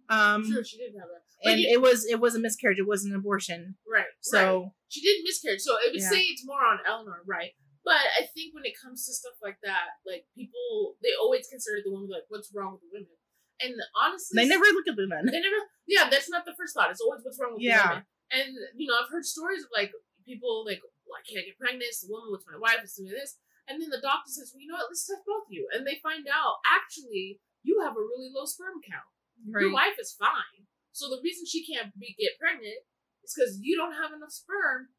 Um, 0.08 0.44
Sure, 0.50 0.62
she 0.64 0.76
didn't 0.78 1.00
have 1.00 1.08
that. 1.08 1.22
But 1.42 1.50
and 1.52 1.60
you- 1.60 1.70
it 1.72 1.80
was 1.80 2.06
it 2.06 2.20
was 2.20 2.34
a 2.34 2.40
miscarriage. 2.40 2.78
It 2.78 2.86
wasn't 2.86 3.14
an 3.14 3.20
abortion. 3.20 3.76
right. 3.86 4.00
right. 4.00 4.06
So 4.22 4.74
she 4.88 5.00
did 5.00 5.22
miscarriage, 5.24 5.60
so 5.60 5.74
it 5.78 5.92
would 5.92 6.00
Yeah. 6.00 6.08
say 6.10 6.20
it's 6.22 6.44
more 6.46 6.64
on 6.64 6.78
Eleanor, 6.86 7.22
right? 7.26 7.52
But 7.84 8.00
I 8.18 8.26
think 8.32 8.54
when 8.54 8.64
it 8.64 8.74
comes 8.80 9.04
to 9.06 9.12
stuff 9.12 9.34
like 9.42 9.58
that, 9.62 9.88
like 10.06 10.26
people, 10.34 10.96
they 11.02 11.10
always 11.20 11.48
consider 11.48 11.80
the 11.84 11.90
woman 11.90 12.08
like, 12.08 12.24
"What's 12.28 12.50
wrong 12.54 12.72
with 12.74 12.82
the 12.82 12.88
women?" 12.92 13.16
And 13.60 13.74
honestly, 13.94 14.36
they 14.40 14.48
never 14.48 14.64
look 14.64 14.88
at 14.88 14.96
the 14.96 15.06
men. 15.06 15.26
they 15.26 15.40
never, 15.40 15.56
yeah, 15.86 16.08
that's 16.08 16.28
not 16.30 16.44
the 16.44 16.54
first 16.54 16.74
thought. 16.74 16.90
It's 16.90 17.00
always 17.00 17.22
what's 17.24 17.38
wrong 17.40 17.54
with 17.54 17.62
Yeah. 17.62 17.82
the 17.82 17.88
women. 17.88 18.06
And 18.30 18.56
you 18.80 18.86
know, 18.88 18.96
I've 18.98 19.10
heard 19.10 19.24
stories 19.26 19.62
of 19.64 19.70
like 19.74 19.92
people 20.24 20.64
like, 20.64 20.80
well, 21.14 21.22
"I 21.22 21.30
can't 21.30 21.46
get 21.46 21.58
pregnant. 21.58 21.86
It's 21.86 22.02
the 22.02 22.10
woman 22.10 22.34
with 22.34 22.42
my 22.50 22.58
wife 22.58 22.82
is 22.82 22.98
doing 22.98 23.14
this," 23.14 23.38
and 23.70 23.78
then 23.78 23.94
the 23.94 24.02
doctor 24.02 24.34
says, 24.34 24.50
"Well, 24.50 24.60
you 24.60 24.66
know 24.66 24.82
what? 24.82 24.90
Let's 24.90 25.06
test 25.06 25.22
both 25.22 25.46
of 25.46 25.54
you," 25.54 25.70
and 25.70 25.86
they 25.86 26.02
find 26.02 26.26
out 26.26 26.58
actually 26.66 27.38
you 27.62 27.80
have 27.86 27.96
a 27.96 28.02
really 28.02 28.30
low 28.34 28.44
sperm 28.44 28.82
count. 28.82 29.06
Your 29.46 29.72
wife 29.72 29.98
is 29.98 30.12
fine. 30.12 30.66
So 30.90 31.08
the 31.08 31.22
reason 31.22 31.46
she 31.46 31.66
can't 31.66 31.94
be 31.98 32.14
get 32.18 32.38
pregnant 32.38 32.82
is 33.22 33.34
because 33.34 33.58
you 33.62 33.76
don't 33.76 33.94
have 33.94 34.12
enough 34.12 34.30
sperm. 34.30 34.90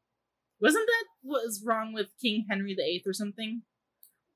Wasn't 0.60 0.86
that 0.86 1.04
what 1.22 1.44
was 1.44 1.62
wrong 1.64 1.92
with 1.92 2.16
King 2.20 2.46
Henry 2.48 2.74
VIII 2.74 3.02
or 3.06 3.12
something? 3.12 3.62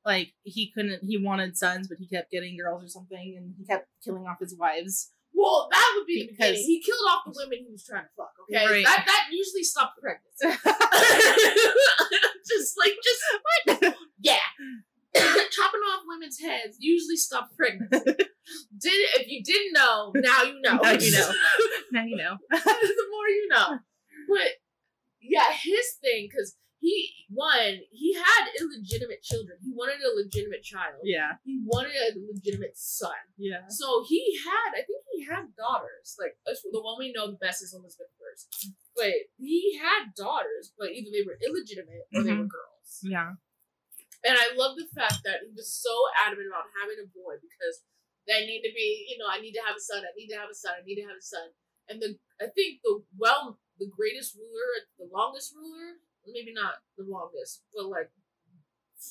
Like 0.04 0.34
he 0.42 0.70
couldn't. 0.70 1.04
He 1.04 1.18
wanted 1.18 1.56
sons, 1.56 1.88
but 1.88 1.98
he 1.98 2.08
kept 2.08 2.30
getting 2.30 2.56
girls 2.56 2.84
or 2.84 2.88
something, 2.88 3.34
and 3.36 3.54
he 3.58 3.64
kept 3.64 3.88
killing 4.02 4.26
off 4.26 4.40
his 4.40 4.56
wives. 4.56 5.12
Well, 5.32 5.68
that 5.70 5.92
would 5.96 6.06
be 6.06 6.22
the 6.22 6.32
Because- 6.32 6.50
beginning. 6.50 6.66
He 6.66 6.82
killed 6.82 7.06
off 7.10 7.22
the 7.24 7.32
women 7.36 7.64
he 7.66 7.70
was 7.72 7.84
trying 7.84 8.04
to 8.04 8.10
fuck. 8.16 8.32
Okay, 8.50 8.66
Right. 8.66 8.84
that 8.84 9.04
that 9.06 9.28
usually 9.30 9.62
stopped 9.64 9.98
pregnancy. 10.00 10.46
just 12.48 12.78
like 12.78 12.94
just 13.02 13.22
what? 13.42 13.94
Yeah, 14.20 14.36
chopping 15.16 15.80
off 15.92 16.02
women's 16.06 16.38
heads 16.40 16.76
usually 16.78 17.16
stopped 17.16 17.56
pregnancy. 17.56 18.04
Did 18.78 18.92
if 19.20 19.28
you 19.28 19.42
didn't 19.44 19.72
know, 19.72 20.12
now 20.16 20.42
you 20.42 20.60
know. 20.60 20.76
Now 20.82 20.92
you 20.92 21.10
know. 21.12 21.30
now 21.92 22.04
you 22.04 22.16
know. 22.16 22.36
the 22.50 23.06
more 23.10 23.28
you 23.28 23.48
know. 23.48 23.78
But 24.28 24.52
yeah, 25.22 25.52
his 25.52 25.94
thing 26.02 26.28
because 26.30 26.56
he 26.80 27.28
one 27.28 27.84
he 27.92 28.16
had 28.16 28.42
illegitimate 28.58 29.22
children. 29.22 29.58
He 29.62 29.70
wanted 29.70 30.00
a 30.00 30.16
legitimate 30.16 30.64
child. 30.64 31.04
Yeah. 31.04 31.36
He 31.44 31.60
wanted 31.62 31.92
a 31.92 32.16
legitimate 32.32 32.76
son. 32.76 33.20
Yeah. 33.36 33.68
So 33.68 34.02
he 34.08 34.40
had, 34.40 34.72
I 34.72 34.82
think 34.88 35.04
he 35.12 35.24
had 35.24 35.54
daughters. 35.56 36.16
Like 36.18 36.40
the 36.48 36.80
one 36.80 36.96
we 36.98 37.12
know 37.12 37.30
the 37.30 37.38
best 37.38 37.62
is 37.62 37.76
Elizabeth 37.76 38.10
first, 38.16 38.72
but 38.96 39.12
he 39.36 39.76
had 39.76 40.16
daughters, 40.16 40.72
but 40.76 40.90
either 40.90 41.12
they 41.12 41.22
were 41.22 41.38
illegitimate 41.44 42.08
or 42.16 42.24
they 42.24 42.32
were 42.32 42.48
Mhm. 42.48 42.56
girls. 42.56 42.90
Yeah. 43.04 43.36
And 44.24 44.36
I 44.36 44.52
love 44.56 44.76
the 44.76 44.88
fact 44.92 45.20
that 45.24 45.44
he 45.44 45.52
was 45.52 45.72
so 45.72 45.92
adamant 46.24 46.48
about 46.48 46.68
having 46.80 47.00
a 47.00 47.08
boy 47.08 47.36
because 47.40 47.84
they 48.26 48.44
need 48.44 48.60
to 48.64 48.72
be, 48.74 49.06
you 49.08 49.16
know, 49.16 49.28
I 49.28 49.40
need 49.40 49.52
to 49.52 49.64
have 49.64 49.76
a 49.76 49.80
son. 49.80 50.04
I 50.04 50.12
need 50.16 50.28
to 50.28 50.36
have 50.36 50.50
a 50.50 50.54
son. 50.54 50.76
I 50.80 50.84
need 50.84 51.00
to 51.00 51.08
have 51.08 51.16
a 51.16 51.22
son. 51.24 51.52
And 51.88 52.00
the 52.00 52.18
I 52.40 52.48
think 52.48 52.80
the 52.84 53.04
well, 53.16 53.60
the 53.78 53.88
greatest 53.88 54.36
ruler, 54.36 54.88
the 54.98 55.08
longest 55.12 55.54
ruler, 55.56 56.00
maybe 56.26 56.52
not 56.52 56.74
the 56.96 57.04
longest, 57.04 57.62
but 57.74 57.86
like 57.86 58.10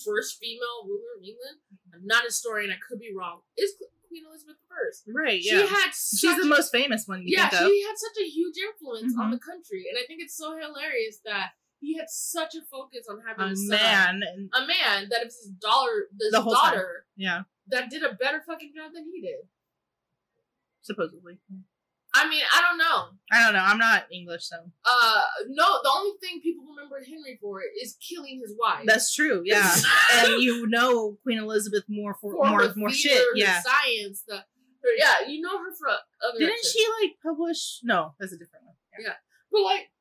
first 0.06 0.38
female 0.40 0.86
ruler 0.86 1.18
of 1.18 1.24
England. 1.24 1.60
I'm 1.94 2.06
not 2.06 2.24
a 2.24 2.28
historian. 2.28 2.72
I 2.72 2.78
could 2.88 3.00
be 3.00 3.12
wrong. 3.16 3.42
Is 3.58 3.74
Queen 4.08 4.24
Elizabeth 4.28 4.56
I? 4.72 5.12
Right. 5.12 5.40
Yeah. 5.44 5.62
She 5.62 5.68
had 5.68 5.92
She's 5.94 6.36
the 6.38 6.44
a- 6.44 6.56
most 6.58 6.72
famous 6.72 7.06
one 7.08 7.24
yeah, 7.26 7.50
she 7.50 7.84
had 7.84 7.98
such 7.98 8.18
a 8.22 8.28
huge 8.28 8.56
influence 8.58 9.14
on 9.20 9.28
Mhm. 9.30 9.34
the 9.34 9.40
country, 9.40 9.86
and 9.90 9.98
I 10.00 10.06
think 10.08 10.22
it's 10.22 10.36
so 10.38 10.56
hilarious 10.58 11.20
that 11.26 11.52
he 11.80 11.96
had 11.98 12.10
such 12.10 12.56
a 12.56 12.62
focus 12.64 13.08
on 13.10 13.22
having 13.28 13.52
A 13.54 13.56
son, 13.56 13.70
man. 13.70 14.50
A 14.54 14.66
man 14.66 15.10
that 15.10 15.26
is 15.28 15.36
his 15.38 15.52
daughter, 15.60 16.10
his 16.20 16.32
The 16.32 16.42
whole 16.42 16.54
time. 16.56 16.74
daughter 16.76 17.08
yeah. 17.16 17.44
that 17.68 17.90
did 17.90 18.04
a 18.04 18.14
better 18.14 18.42
fucking 18.42 18.74
job 18.76 18.94
than 18.94 19.06
he 19.12 19.22
did. 19.22 19.48
Supposedly. 20.82 21.40
I 22.14 22.28
mean, 22.28 22.42
I 22.56 22.62
don't 22.62 22.78
know. 22.78 23.10
I 23.32 23.44
don't 23.44 23.54
know. 23.54 23.60
I'm 23.64 23.78
not 23.78 24.06
English, 24.12 24.46
so 24.46 24.58
Uh, 24.58 25.22
no, 25.48 25.80
the 25.84 25.92
only 25.96 26.18
thing 26.22 26.42
people 26.42 26.66
remember 26.68 26.98
Henry 27.06 27.38
for 27.40 27.62
is 27.82 27.98
killing 28.02 28.42
his 28.42 28.56
wife. 28.60 28.84
that's 28.86 29.14
true. 29.14 29.42
Yeah. 29.46 29.76
and 30.14 30.42
you 30.42 30.68
know 30.68 31.18
Queen 31.24 31.38
Elizabeth 31.38 31.84
more 31.88 32.16
for, 32.16 32.34
for 32.34 32.50
more 32.50 32.74
more 32.76 32.90
theater, 32.90 32.94
shit. 32.94 33.24
Yeah. 33.36 33.62
science, 33.62 34.24
the 34.28 34.38
her, 34.82 34.90
yeah, 34.98 35.28
you 35.28 35.42
know 35.42 35.58
her 35.60 35.72
for 35.78 35.90
other. 35.90 36.40
Didn't 36.40 36.66
she 36.66 36.86
like 37.02 37.12
publish? 37.22 37.80
No, 37.84 38.16
that's 38.20 38.32
a 38.32 38.38
different 38.38 38.66
one. 38.66 38.76
Yeah. 39.00 39.14
But 39.52 39.62
like 39.62 39.92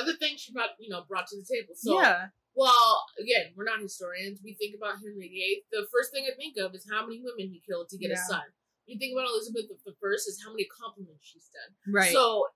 other 0.00 0.14
things 0.14 0.40
she 0.40 0.52
brought, 0.52 0.70
you 0.78 0.88
know, 0.88 1.02
brought 1.08 1.26
to 1.28 1.36
the 1.36 1.44
table. 1.44 1.74
So 1.74 2.00
yeah. 2.00 2.26
Well, 2.54 3.04
again, 3.18 3.52
we're 3.56 3.64
not 3.64 3.80
historians. 3.80 4.40
We 4.42 4.54
think 4.54 4.74
about 4.74 4.98
Henry 4.98 5.28
VIII. 5.28 5.64
The 5.70 5.86
first 5.92 6.10
thing 6.12 6.26
I 6.26 6.34
think 6.34 6.56
of 6.58 6.74
is 6.74 6.86
how 6.90 7.06
many 7.06 7.22
women 7.22 7.52
he 7.52 7.62
killed 7.66 7.88
to 7.90 7.98
get 7.98 8.10
a 8.10 8.16
son. 8.16 8.42
You 8.90 8.98
think 8.98 9.14
about 9.16 9.28
Elizabeth 9.30 9.66
the 9.84 9.94
First 10.00 10.28
is 10.28 10.42
how 10.44 10.50
many 10.50 10.66
compliments 10.66 11.22
she's 11.22 11.48
done. 11.48 11.94
Right. 11.94 12.12
So 12.12 12.46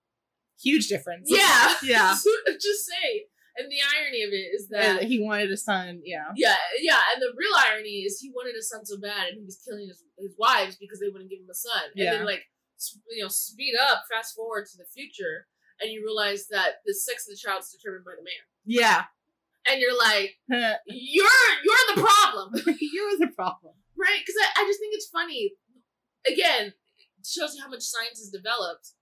Huge 0.62 0.88
difference. 0.88 1.28
yeah, 1.30 1.74
Yeah. 1.82 2.14
just 2.60 2.86
say. 2.86 3.26
And 3.56 3.70
the 3.70 3.78
irony 3.96 4.22
of 4.26 4.30
it 4.34 4.50
is 4.50 4.66
And 4.70 4.98
that 4.98 5.04
he 5.04 5.22
wanted 5.22 5.50
a 5.52 5.56
son. 5.56 6.02
Yeah. 6.04 6.26
yeah, 6.34 6.56
yeah. 6.80 6.98
And 7.14 7.22
the 7.22 7.30
real 7.36 7.54
irony 7.54 8.02
is 8.02 8.18
he 8.18 8.30
wanted 8.34 8.56
a 8.58 8.62
son 8.62 8.84
so 8.84 8.98
bad, 8.98 9.28
and 9.30 9.38
he 9.38 9.44
was 9.44 9.62
killing 9.64 9.86
his 9.86 10.02
his 10.18 10.34
wives 10.38 10.74
because 10.76 10.98
they 10.98 11.06
wouldn't 11.08 11.30
give 11.30 11.38
him 11.38 11.50
a 11.50 11.54
son. 11.54 11.94
And 11.94 12.04
Yeah. 12.04 12.14
then 12.18 12.26
like 12.26 12.42
you 13.10 13.22
know, 13.22 13.28
speed 13.28 13.74
up, 13.80 14.02
fast 14.10 14.34
forward 14.34 14.66
to 14.72 14.76
the 14.76 14.84
future, 14.92 15.46
and 15.80 15.90
you 15.92 16.02
realize 16.04 16.48
that 16.48 16.82
the 16.84 16.92
sex 16.94 17.28
of 17.28 17.34
the 17.34 17.38
child 17.38 17.62
is 17.62 17.70
determined 17.70 18.04
by 18.04 18.12
the 18.18 18.22
man. 18.26 18.42
Yeah. 18.66 19.04
And 19.70 19.80
you're 19.80 19.96
like, 19.96 20.34
you're 20.48 21.52
you're 21.64 21.86
the 21.94 22.02
problem. 22.02 22.54
You're 22.80 23.18
the 23.18 23.30
problem. 23.36 23.74
Right, 23.96 24.18
because 24.18 24.34
I, 24.42 24.62
I 24.62 24.66
just 24.66 24.80
think 24.80 24.94
it's 24.94 25.06
funny. 25.08 25.52
Again, 26.26 26.72
it 27.20 27.26
shows 27.26 27.54
you 27.54 27.62
how 27.62 27.68
much 27.68 27.82
science 27.82 28.18
has 28.18 28.30
developed. 28.30 28.92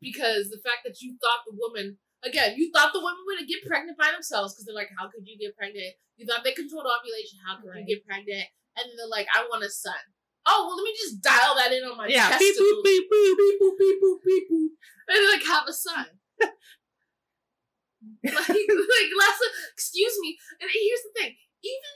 Because 0.00 0.50
the 0.52 0.60
fact 0.60 0.84
that 0.84 1.00
you 1.00 1.16
thought 1.20 1.48
the 1.48 1.56
woman, 1.56 1.96
again, 2.22 2.54
you 2.56 2.70
thought 2.70 2.92
the 2.92 3.00
women 3.00 3.24
would 3.26 3.48
get 3.48 3.64
pregnant 3.64 3.96
by 3.96 4.12
themselves 4.12 4.52
because 4.52 4.66
they're 4.68 4.76
like, 4.76 4.92
how 4.98 5.08
could 5.08 5.24
you 5.24 5.38
get 5.40 5.56
pregnant? 5.56 5.96
You 6.20 6.26
thought 6.28 6.44
they 6.44 6.52
controlled 6.52 6.84
ovulation. 6.84 7.40
How 7.40 7.56
could 7.56 7.72
Right. 7.72 7.80
you 7.84 7.96
get 7.96 8.04
pregnant? 8.04 8.44
And 8.76 8.84
then 8.88 8.96
they're 8.96 9.08
like, 9.08 9.26
I 9.32 9.48
want 9.48 9.64
a 9.64 9.70
son. 9.72 9.96
Oh, 10.44 10.68
well, 10.68 10.76
let 10.76 10.84
me 10.84 10.92
just 10.94 11.24
dial 11.24 11.56
that 11.56 11.72
in 11.72 11.82
on 11.82 11.96
my 11.96 12.06
Yeah. 12.06 12.28
Beep, 12.38 12.54
boop, 12.56 12.84
beep, 12.84 13.08
boop. 13.10 13.36
beep, 13.40 13.56
boop, 13.60 13.76
beep, 13.80 13.98
boop, 14.04 14.18
beep, 14.22 14.44
boop. 14.52 14.68
And 15.08 15.28
like, 15.32 15.44
have 15.48 15.64
a 15.66 15.72
son. 15.72 16.06
like, 18.24 18.48
like 18.94 19.10
last, 19.18 19.40
excuse 19.72 20.14
me. 20.20 20.36
And 20.60 20.70
here's 20.70 21.02
the 21.08 21.12
thing: 21.16 21.32
even, 21.64 21.94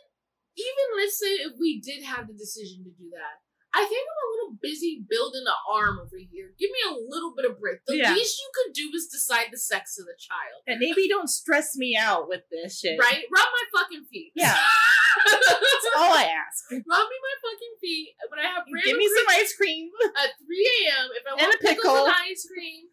even 0.56 0.86
let's 0.96 1.18
say 1.18 1.32
if 1.46 1.52
we 1.60 1.80
did 1.80 2.02
have 2.02 2.26
the 2.26 2.34
decision 2.34 2.82
to 2.84 2.90
do 2.90 3.10
that, 3.12 3.44
I 3.72 3.86
think 3.86 4.02
I'm 4.02 4.20
a 4.26 4.30
little 4.34 4.58
busy 4.60 5.06
building 5.08 5.46
an 5.46 5.54
arm 5.70 6.00
over 6.02 6.18
here. 6.18 6.50
Give 6.58 6.70
me 6.74 6.82
a 6.90 6.98
little 7.06 7.34
bit 7.36 7.46
of 7.46 7.60
break. 7.60 7.78
The 7.86 7.96
Yeah. 8.02 8.14
least 8.14 8.38
you 8.42 8.50
could 8.52 8.72
do 8.74 8.90
is 8.94 9.06
decide 9.06 9.48
the 9.52 9.58
sex 9.58 9.96
of 9.98 10.06
the 10.06 10.16
child, 10.18 10.62
And 10.66 10.80
maybe 10.80 11.06
don't 11.08 11.28
stress 11.30 11.76
me 11.76 11.96
out 11.96 12.26
with 12.28 12.42
this 12.50 12.80
shit. 12.80 12.98
right? 12.98 13.24
Rub 13.30 13.46
my 13.46 13.64
fucking 13.80 14.06
feet. 14.10 14.32
Yeah. 14.34 14.58
That's 14.58 15.86
all 15.96 16.10
I 16.12 16.26
ask. 16.34 16.66
Rub 16.70 16.82
me 16.82 17.18
my 17.22 17.36
fucking 17.46 17.74
feet 17.80 18.14
when 18.28 18.40
I 18.40 18.48
have 18.50 18.66
Give 18.66 18.96
me 18.96 19.06
some 19.08 19.26
ice 19.38 19.54
cream. 19.54 19.90
at 20.18 20.30
3 20.44 20.86
a.m. 20.90 21.06
If 21.14 21.26
I 21.26 21.30
And 21.30 21.40
want 21.42 21.54
a 21.54 21.58
pickles 21.58 21.76
pickle. 21.86 22.06
and 22.06 22.14
ice 22.26 22.46
cream 22.50 22.88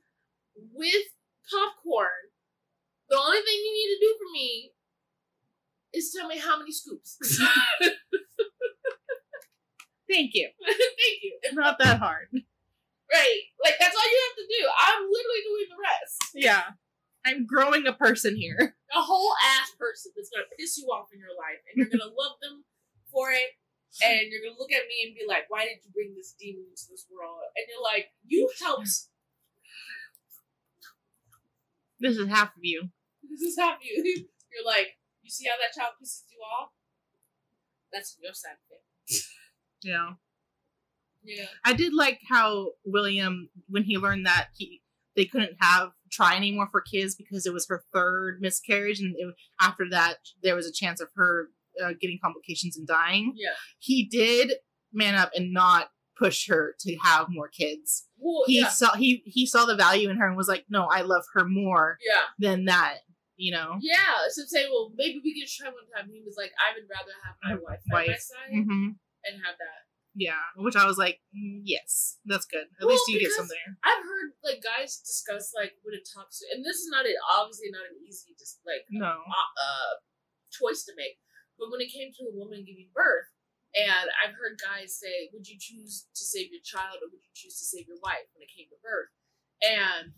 with 0.73 1.05
popcorn, 1.49 2.29
the 3.09 3.17
only 3.17 3.39
thing 3.41 3.57
you 3.65 3.73
need 3.73 3.89
to 3.95 3.99
do 4.05 4.15
for 4.19 4.29
me 4.31 4.73
is 5.93 6.13
tell 6.15 6.27
me 6.27 6.37
how 6.37 6.59
many 6.59 6.71
scoops. 6.71 7.17
Thank 10.09 10.31
you. 10.34 10.49
Thank 10.65 11.19
you. 11.23 11.39
It's 11.43 11.55
not 11.55 11.77
that 11.79 11.99
hard. 11.99 12.27
Right. 12.31 13.41
Like 13.63 13.75
that's 13.79 13.95
all 13.95 14.09
you 14.09 14.21
have 14.27 14.38
to 14.38 14.47
do. 14.47 14.61
I'm 14.67 15.03
literally 15.07 15.43
doing 15.43 15.67
the 15.69 15.79
rest. 15.79 16.21
Yeah. 16.34 16.63
I'm 17.25 17.45
growing 17.45 17.85
a 17.88 17.93
person 17.93 18.35
here. 18.35 18.75
A 18.95 19.03
whole 19.03 19.34
ass 19.43 19.75
person 19.75 20.13
that's 20.15 20.31
gonna 20.31 20.47
piss 20.57 20.77
you 20.79 20.88
off 20.88 21.11
in 21.11 21.19
your 21.19 21.35
life, 21.35 21.59
and 21.67 21.75
you're 21.75 21.91
gonna 21.91 22.15
love 22.15 22.39
them 22.41 22.63
for 23.11 23.31
it. 23.35 23.59
And 23.99 24.31
you're 24.31 24.39
gonna 24.47 24.55
look 24.57 24.71
at 24.71 24.88
me 24.88 25.03
and 25.03 25.11
be 25.11 25.27
like, 25.27 25.51
"Why 25.51 25.67
did 25.67 25.84
you 25.84 25.91
bring 25.91 26.15
this 26.15 26.31
demon 26.39 26.63
into 26.71 26.88
this 26.88 27.05
world?" 27.11 27.43
And 27.57 27.67
you're 27.67 27.84
like, 27.84 28.15
"You 28.23 28.47
helped. 28.63 29.11
This 31.99 32.15
is 32.15 32.29
half 32.29 32.55
of 32.55 32.63
you. 32.63 32.89
This 33.27 33.41
is 33.41 33.59
half 33.59 33.75
of 33.75 33.84
you." 33.84 33.99
You're 34.55 34.65
like, 34.65 34.95
"You 35.21 35.29
see 35.29 35.47
how 35.51 35.59
that 35.59 35.75
child 35.75 35.99
pisses 36.01 36.23
you 36.31 36.39
off? 36.39 36.71
That's 37.91 38.15
your 38.23 38.34
side 38.34 38.55
of 38.55 38.71
it." 38.71 39.23
Yeah. 39.83 40.11
Yeah. 41.23 41.45
I 41.65 41.73
did 41.73 41.93
like 41.93 42.19
how 42.29 42.71
William, 42.85 43.49
when 43.67 43.83
he 43.83 43.97
learned 43.97 44.25
that 44.25 44.49
he 44.55 44.81
they 45.15 45.25
couldn't 45.25 45.57
have 45.59 45.91
try 46.11 46.35
anymore 46.35 46.67
for 46.71 46.79
kids 46.79 47.15
because 47.15 47.45
it 47.47 47.53
was 47.53 47.67
her 47.67 47.83
third 47.91 48.39
miscarriage, 48.39 48.99
and 48.99 49.15
it, 49.17 49.33
after 49.59 49.85
that 49.89 50.17
there 50.43 50.55
was 50.55 50.67
a 50.67 50.71
chance 50.71 51.01
of 51.01 51.09
her 51.15 51.47
uh, 51.83 51.93
getting 51.99 52.19
complications 52.23 52.77
and 52.77 52.87
dying. 52.87 53.33
Yeah. 53.35 53.49
He 53.79 54.05
did 54.05 54.53
man 54.93 55.15
up 55.15 55.31
and 55.35 55.51
not 55.51 55.89
push 56.17 56.47
her 56.47 56.75
to 56.79 56.95
have 57.03 57.27
more 57.29 57.47
kids. 57.49 58.05
Well, 58.17 58.43
He 58.47 58.59
yeah. 58.61 58.69
saw 58.69 58.95
he 58.95 59.21
he 59.25 59.45
saw 59.45 59.65
the 59.65 59.75
value 59.75 60.09
in 60.09 60.17
her 60.17 60.27
and 60.27 60.37
was 60.37 60.47
like, 60.47 60.65
no, 60.69 60.85
I 60.85 61.01
love 61.01 61.23
her 61.33 61.45
more 61.45 61.97
Yeah. 62.07 62.21
than 62.39 62.65
that. 62.65 62.99
You 63.35 63.51
know. 63.51 63.77
Yeah. 63.81 63.95
So 64.29 64.43
say, 64.45 64.65
well, 64.69 64.91
maybe 64.95 65.19
we 65.23 65.39
could 65.39 65.49
try 65.49 65.67
one 65.67 65.75
time. 65.95 66.09
He 66.11 66.21
was 66.25 66.35
like, 66.37 66.51
I 66.57 66.73
would 66.73 66.87
rather 66.89 67.11
have 67.25 67.35
my 67.43 67.63
wife 67.63 67.79
by 67.91 68.01
my 68.01 68.07
Wife. 68.07 68.19
side 68.19 68.53
hmm 68.53 68.87
and 69.27 69.43
have 69.43 69.57
that. 69.59 69.85
Yeah, 70.17 70.41
which 70.57 70.73
I 70.75 70.89
was 70.89 70.97
like, 70.97 71.21
mm, 71.29 71.61
yes, 71.61 72.17
that's 72.25 72.49
good. 72.49 72.65
At 72.81 72.87
Well, 72.87 72.97
least 72.97 73.05
you 73.07 73.19
get 73.21 73.29
because- 73.29 73.45
some 73.45 73.51
there. 73.53 73.77
I've 73.85 74.01
heard 74.01 74.33
like 74.41 74.63
guys 74.65 74.97
discuss 74.97 75.53
like 75.53 75.77
when 75.85 75.93
it 75.93 76.09
talks, 76.09 76.41
and 76.53 76.65
this 76.65 76.77
is 76.81 76.89
not 76.89 77.05
a, 77.05 77.13
obviously 77.37 77.69
not 77.69 77.85
an 77.85 78.01
easy 78.01 78.33
just 78.39 78.57
like 78.65 78.81
No. 78.89 79.05
uh, 79.21 79.51
uh, 79.61 79.93
choice 80.49 80.83
to 80.89 80.93
make. 80.97 81.21
But 81.59 81.69
when 81.69 81.81
it 81.81 81.93
came 81.93 82.09
to 82.17 82.23
a 82.29 82.33
woman 82.33 82.65
giving 82.65 82.89
birth, 82.93 83.29
and 83.77 84.09
I've 84.23 84.33
heard 84.33 84.57
guys 84.57 84.97
say, 84.97 85.29
"Would 85.33 85.45
you 85.45 85.57
choose 85.59 86.07
to 86.15 86.23
save 86.25 86.49
your 86.49 86.61
child, 86.65 86.97
or 87.03 87.09
would 87.13 87.21
you 87.21 87.33
choose 87.35 87.59
to 87.59 87.65
save 87.65 87.85
your 87.87 87.99
wife?" 88.01 88.25
When 88.33 88.41
it 88.41 88.49
came 88.55 88.69
to 88.73 88.79
birth, 88.81 89.13
and 89.61 90.13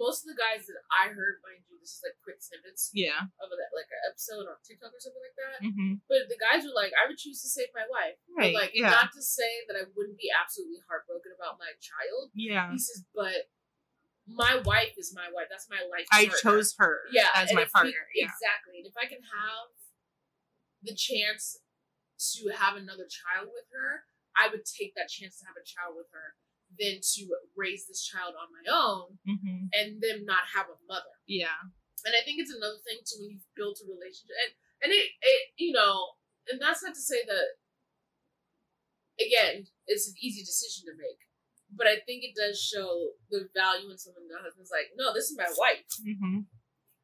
most 0.00 0.24
of 0.24 0.32
the 0.32 0.40
guys 0.40 0.64
that 0.64 0.80
I 0.88 1.12
heard, 1.12 1.44
mind 1.44 1.60
you, 1.68 1.76
this 1.76 1.96
is 1.96 2.02
like 2.04 2.16
quick 2.24 2.40
snippets 2.40 2.88
Yeah. 2.96 3.20
of 3.40 3.46
that 3.52 3.70
like 3.76 3.90
an 3.92 4.00
episode 4.08 4.48
on 4.48 4.56
TikTok 4.64 4.92
or 4.96 5.00
something 5.02 5.20
like 5.20 5.36
that. 5.36 5.56
hmm 5.60 6.00
But 6.08 6.26
the 6.32 6.40
guys 6.40 6.64
were 6.64 6.72
like, 6.72 6.96
"I 6.96 7.04
would 7.04 7.20
choose 7.20 7.44
to 7.44 7.48
save 7.52 7.68
my 7.76 7.84
wife." 7.84 8.16
But, 8.32 8.40
Right. 8.40 8.54
like, 8.56 8.72
yeah. 8.72 8.88
not 8.90 9.12
to 9.12 9.20
say 9.22 9.64
that 9.68 9.76
I 9.76 9.84
wouldn't 9.92 10.16
be 10.16 10.32
absolutely 10.32 10.80
heartbroken 10.88 11.32
about 11.36 11.60
my 11.60 11.76
child. 11.84 12.32
yeah. 12.32 12.72
He 12.72 12.78
says, 12.80 13.04
but 13.12 13.52
my 14.26 14.56
wife 14.64 14.96
is 14.96 15.12
my 15.12 15.28
wife. 15.28 15.48
That's 15.52 15.68
my 15.68 15.84
life. 15.92 16.08
I 16.10 16.32
partner. 16.32 16.40
chose 16.40 16.74
her. 16.80 17.04
yeah 17.12 17.28
As 17.36 17.52
my 17.52 17.62
if 17.62 17.68
we- 17.68 17.72
partner. 17.76 18.08
yeah. 18.16 18.24
exactly. 18.32 18.80
And 18.80 18.86
if 18.88 18.96
I 18.96 19.04
can 19.04 19.20
have 19.20 19.68
the 20.82 20.94
chance 20.96 21.60
to 22.32 22.48
have 22.56 22.76
another 22.76 23.04
child 23.04 23.52
with 23.52 23.68
her, 23.76 24.04
I 24.32 24.48
would 24.48 24.64
take 24.64 24.94
that 24.96 25.08
chance 25.12 25.38
to 25.40 25.44
have 25.46 25.56
a 25.60 25.64
child 25.66 25.92
with 25.96 26.08
her 26.16 26.36
than 26.78 26.98
to 27.00 27.22
raise 27.54 27.86
this 27.86 28.02
child 28.02 28.34
on 28.34 28.50
my 28.50 28.64
own 28.66 29.18
hmm 29.22 29.70
and 29.72 30.02
them 30.02 30.24
not 30.24 30.46
have 30.54 30.66
a 30.70 30.78
mother. 30.86 31.14
Yeah. 31.26 31.70
And 32.04 32.12
I 32.12 32.20
think 32.22 32.38
it's 32.38 32.52
another 32.52 32.78
thing 32.84 33.00
too 33.02 33.22
when 33.22 33.30
you've 33.32 33.48
built 33.56 33.80
a 33.80 33.88
relationship, 33.88 34.36
and 34.44 34.52
and 34.84 34.90
it, 34.92 35.16
it 35.24 35.40
you 35.56 35.72
know, 35.72 36.20
and 36.50 36.60
that's 36.60 36.84
not 36.84 36.94
to 36.94 37.00
say 37.00 37.24
that. 37.24 37.58
Again, 39.14 39.70
it's 39.86 40.10
an 40.10 40.18
easy 40.18 40.42
decision 40.42 40.90
to 40.90 40.98
make, 40.98 41.22
but 41.70 41.86
I 41.86 42.02
think 42.02 42.26
it 42.26 42.34
does 42.34 42.58
show 42.58 43.14
the 43.30 43.46
value 43.54 43.86
in 43.86 43.96
someone 43.96 44.26
that 44.26 44.42
husband's 44.42 44.74
like, 44.74 44.90
no, 44.98 45.14
this 45.14 45.30
is 45.30 45.38
my 45.38 45.46
wife. 45.54 45.86
hmm 46.02 46.50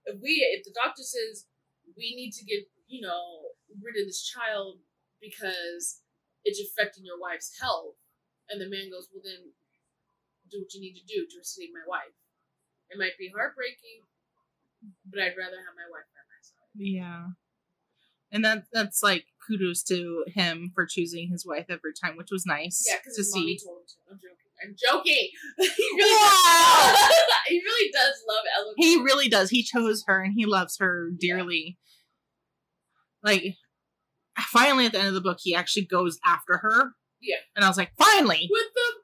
If 0.04 0.18
we, 0.18 0.42
if 0.42 0.66
the 0.66 0.74
doctor 0.74 1.06
says 1.06 1.46
we 1.96 2.18
need 2.18 2.34
to 2.34 2.44
get, 2.44 2.66
you 2.90 3.00
know, 3.00 3.54
rid 3.78 3.94
of 3.94 4.10
this 4.10 4.26
child 4.26 4.82
because 5.22 6.02
it's 6.42 6.58
affecting 6.58 7.06
your 7.06 7.20
wife's 7.20 7.54
health, 7.62 7.94
and 8.50 8.60
the 8.60 8.68
man 8.68 8.90
goes, 8.90 9.06
well 9.14 9.22
then, 9.22 9.54
do 10.50 10.60
what 10.60 10.74
you 10.74 10.80
need 10.80 10.94
to 10.98 11.06
do 11.06 11.26
to 11.26 11.44
save 11.44 11.70
my 11.72 11.84
wife. 11.86 12.14
It 12.90 12.98
might 12.98 13.16
be 13.18 13.30
heartbreaking, 13.34 14.02
but 15.06 15.20
I'd 15.20 15.38
rather 15.38 15.58
have 15.62 15.76
my 15.78 15.86
wife 15.90 16.08
by 16.10 16.22
my 16.26 16.40
side. 16.42 16.74
Yeah. 16.74 17.26
And 18.32 18.44
that 18.44 18.64
that's 18.72 19.02
like 19.02 19.26
kudos 19.46 19.82
to 19.84 20.24
him 20.28 20.70
for 20.74 20.86
choosing 20.86 21.28
his 21.30 21.44
wife 21.46 21.66
every 21.68 21.92
time, 21.92 22.16
which 22.16 22.30
was 22.30 22.46
nice 22.46 22.84
Yeah, 22.86 22.96
because 22.98 23.16
to 23.16 23.20
his 23.22 23.34
mommy 23.34 23.58
see. 23.58 23.64
told 23.66 23.78
him 23.80 23.86
to. 23.88 23.96
I'm 24.12 24.18
joking. 24.18 24.46
I'm 24.62 24.74
joking. 24.76 25.28
he 25.76 25.86
really, 25.96 26.14
Wow. 26.22 27.08
he 27.48 27.58
really 27.60 27.90
does 27.92 28.14
love 28.28 28.44
Ella. 28.56 28.74
He 28.76 28.96
really 29.02 29.28
does. 29.28 29.50
He 29.50 29.62
chose 29.62 30.04
her 30.06 30.22
and 30.22 30.34
he 30.36 30.46
loves 30.46 30.76
her 30.78 31.10
dearly. 31.18 31.78
Like 33.22 33.56
finally 34.38 34.86
at 34.86 34.92
the 34.92 34.98
end 34.98 35.08
of 35.08 35.14
the 35.14 35.20
book 35.20 35.38
he 35.40 35.54
actually 35.54 35.86
goes 35.86 36.18
after 36.24 36.58
her. 36.58 36.92
Yeah. 37.20 37.36
And 37.56 37.64
I 37.64 37.68
was 37.68 37.76
like, 37.76 37.92
finally! 37.98 38.48
with 38.50 38.66
the. 38.74 38.99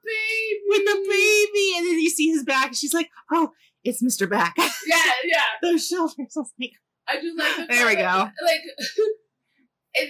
With 0.68 0.84
the 0.84 0.96
baby! 1.08 1.72
And 1.78 1.86
then 1.86 1.98
you 2.00 2.10
see 2.10 2.28
his 2.30 2.44
back 2.44 2.68
and 2.68 2.76
she's 2.76 2.94
like, 2.94 3.10
Oh, 3.32 3.52
it's 3.84 4.02
Mr. 4.02 4.28
Back. 4.28 4.54
Yeah, 4.86 5.02
yeah. 5.24 5.42
Those 5.62 5.86
shoulders. 5.86 6.14
I 6.18 6.22
was 6.40 6.52
like, 6.60 6.70
I 7.08 7.20
do 7.20 7.34
like 7.36 7.56
the 7.56 7.66
There 7.74 7.86
we 7.86 7.96
go. 7.96 8.30
Like, 8.44 8.60
and 9.98 10.08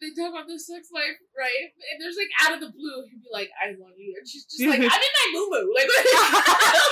they 0.00 0.10
talk 0.14 0.30
about 0.34 0.46
their 0.46 0.58
sex 0.58 0.88
life, 0.94 1.18
right? 1.38 1.70
And 1.90 2.02
there's 2.02 2.16
like 2.18 2.30
out 2.42 2.54
of 2.54 2.60
the 2.60 2.70
blue, 2.74 3.02
he'd 3.10 3.22
be 3.22 3.30
like, 3.32 3.50
"I 3.54 3.74
want 3.78 3.94
you," 3.96 4.14
and 4.18 4.26
she's 4.26 4.44
just 4.46 4.62
like, 4.62 4.78
"I'm 4.82 4.82
in 4.82 4.90
my 4.90 5.26
moo 5.34 5.46
moo." 5.50 5.74
Like, 5.74 5.86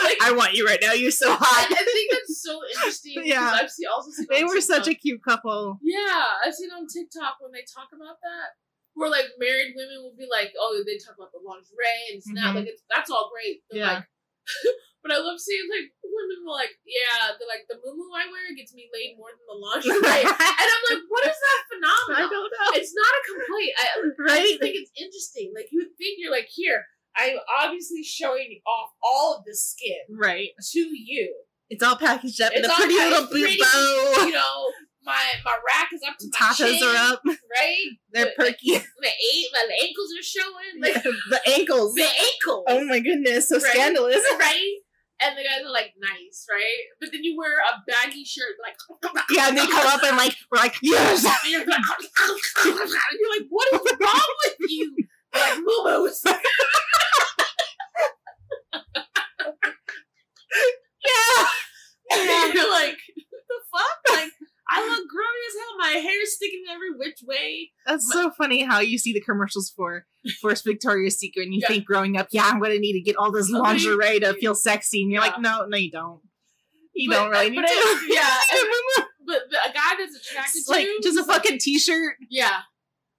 like 0.06 0.18
I 0.22 0.32
want 0.36 0.54
you 0.54 0.64
right 0.66 0.78
now, 0.80 0.92
you're 0.92 1.10
so 1.10 1.34
hot. 1.34 1.66
I 1.70 1.74
think 1.74 2.10
that's 2.12 2.42
so 2.42 2.60
interesting. 2.74 3.22
Yeah. 3.24 3.50
I've 3.54 3.70
seen 3.70 3.88
also 3.92 4.10
seen 4.12 4.26
They 4.30 4.44
were 4.44 4.60
such 4.60 4.86
a 4.88 4.94
cute 4.94 5.22
couple. 5.24 5.78
yeah. 5.82 6.38
I've 6.44 6.54
seen 6.54 6.70
on 6.70 6.86
TikTok 6.86 7.36
when 7.40 7.50
they 7.52 7.62
talk 7.66 7.88
about 7.94 8.18
that. 8.22 8.54
Where 9.00 9.08
like 9.08 9.32
married 9.40 9.72
women 9.72 10.04
will 10.04 10.12
be 10.12 10.28
like, 10.28 10.52
oh, 10.60 10.84
they 10.84 11.00
talk 11.00 11.16
about 11.16 11.32
the 11.32 11.40
lingerie 11.40 12.12
and 12.12 12.20
it's 12.20 12.28
not 12.28 12.52
Mhm. 12.52 12.56
like 12.60 12.68
it's 12.68 12.84
that's 12.92 13.08
all 13.08 13.32
great. 13.32 13.64
They're 13.72 13.80
Yeah. 13.80 14.04
like, 14.04 14.08
but 15.02 15.08
I 15.12 15.18
love 15.24 15.40
seeing 15.40 15.64
like 15.72 15.88
women 16.04 16.44
were 16.44 16.52
like, 16.52 16.76
yeah, 16.84 17.32
they're 17.32 17.48
like 17.48 17.64
the 17.72 17.80
moo 17.80 18.12
I 18.12 18.28
wear 18.28 18.52
gets 18.52 18.76
me 18.76 18.92
laid 18.92 19.16
more 19.16 19.32
than 19.32 19.40
the 19.48 19.56
lingerie, 19.56 20.20
and 20.20 20.68
I'm 20.68 20.84
like, 20.92 21.04
what 21.08 21.24
is 21.24 21.38
that 21.40 21.60
phenomenon? 21.72 22.16
I 22.20 22.24
don't 22.28 22.52
know. 22.52 22.68
It's 22.76 22.92
not 22.92 23.08
a 23.08 23.22
complaint. 23.24 23.72
I, 23.80 23.84
I 24.36 24.36
just 24.44 24.60
think 24.60 24.76
it's 24.76 24.92
interesting. 25.00 25.56
Like 25.56 25.72
you 25.72 25.80
would 25.80 25.96
think 25.96 26.20
you're 26.20 26.30
like, 26.34 26.52
here, 26.52 26.84
I'm 27.16 27.40
obviously 27.48 28.04
showing 28.04 28.60
off 28.68 28.92
all 29.00 29.40
of 29.40 29.48
the 29.48 29.56
skin 29.56 30.04
Right. 30.12 30.52
to 30.76 30.80
you. 30.80 31.32
It's 31.70 31.82
all 31.82 31.96
packaged 31.96 32.40
up 32.42 32.52
in 32.52 32.64
a 32.64 32.68
pretty 32.68 32.94
little 32.94 33.26
pretty, 33.28 33.56
bow. 33.56 34.26
You 34.26 34.32
know, 34.32 34.68
my 35.04 35.32
my 35.44 35.56
rack 35.66 35.88
is 35.92 36.00
up 36.08 36.16
to 36.18 36.26
my 36.26 36.46
Tatas 36.46 36.78
chin, 36.78 36.82
are 36.88 37.12
up. 37.12 37.22
right? 37.24 37.86
They're 38.12 38.32
perky. 38.36 38.72
My 39.00 39.08
eight, 39.08 39.46
my 39.52 39.66
ankles 39.82 40.10
are 40.18 40.22
showing. 40.22 40.80
Like 40.80 41.02
the 41.02 41.40
ankles. 41.58 41.94
the 41.94 42.02
ankles. 42.02 42.64
Oh 42.68 42.84
my 42.86 43.00
goodness, 43.00 43.48
so 43.48 43.56
Right? 43.56 43.64
scandalous. 43.72 44.22
right? 44.38 44.76
And 45.22 45.36
the 45.36 45.42
guys 45.44 45.60
are 45.64 45.70
like, 45.70 45.92
nice, 46.00 46.46
right? 46.50 46.80
But 46.98 47.10
then 47.12 47.22
you 47.24 47.36
wear 47.36 47.58
a 47.60 47.82
baggy 47.86 48.24
shirt, 48.24 48.56
like, 48.62 48.76
Yeah, 49.30 49.48
and 49.48 49.58
they 49.58 49.66
come 49.66 49.86
up 49.86 50.02
and 50.02 50.16
like 50.16 50.34
we're 50.50 50.58
like, 50.58 50.74
yes. 50.82 51.24
and 51.24 51.52
you're 51.52 51.60
like, 51.66 51.80
and 52.64 53.18
you're 53.20 53.30
like, 53.30 53.46
what 53.50 53.68
is 53.72 53.80
wrong 54.00 54.34
with 54.46 54.56
you? 54.70 54.96
They're 55.32 55.42
like, 55.50 55.58
moo-moos. 55.58 56.22
Yeah. 61.04 61.46
And 62.12 62.54
you're 62.54 62.70
like, 62.70 62.96
the 63.16 63.58
fuck? 63.70 63.98
Like, 64.16 64.30
I 64.68 64.80
look 64.86 65.04
grubby 65.08 65.39
as 65.50 65.60
hell. 65.60 65.78
My 65.78 66.00
hair's 66.00 66.34
sticking 66.34 66.64
every 66.70 66.90
which 66.96 67.18
way. 67.26 67.70
That's 67.86 68.06
so 68.12 68.30
funny 68.30 68.62
how 68.62 68.80
you 68.80 68.98
see 68.98 69.12
the 69.12 69.20
commercials 69.20 69.72
for 69.76 70.06
for 70.40 70.54
Victoria's 70.64 71.18
Secret 71.18 71.44
and 71.44 71.54
you 71.54 71.60
Yeah. 71.62 71.68
think 71.68 71.84
growing 71.86 72.16
up, 72.16 72.28
yeah, 72.32 72.44
I'm 72.44 72.60
gonna 72.60 72.78
need 72.78 72.92
to 72.94 73.00
get 73.02 73.16
all 73.16 73.32
this 73.32 73.50
lingerie 73.50 74.20
to 74.20 74.34
feel 74.34 74.54
sexy, 74.54 75.02
and 75.02 75.10
you're 75.10 75.22
Yeah. 75.22 75.30
like, 75.30 75.40
no, 75.40 75.66
no, 75.66 75.76
you 75.76 75.90
don't. 75.90 76.20
You 76.94 77.10
But- 77.10 77.16
don't 77.16 77.30
really 77.30 77.50
need 77.50 77.66
to. 77.66 78.06
yeah, 78.08 78.36
to 78.50 79.06
But 79.26 79.42
a 79.46 79.72
guy 79.72 79.94
that's 79.98 80.16
attracted 80.16 80.58
It's 80.58 80.68
like 80.68 80.84
to 80.84 80.90
you, 80.90 81.00
just 81.02 81.16
a 81.16 81.20
he's 81.20 81.28
like- 81.28 81.42
fucking 81.42 81.58
t-shirt. 81.60 82.16
Yeah. 82.30 82.60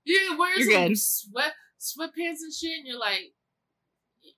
You 0.04 0.36
wear 0.38 0.56
some 0.58 0.68
good. 0.68 0.98
sweat 1.00 1.54
sweatpants 1.80 2.42
and 2.44 2.54
shit, 2.54 2.78
and 2.80 2.88
you're 2.88 3.00
like, 3.00 3.34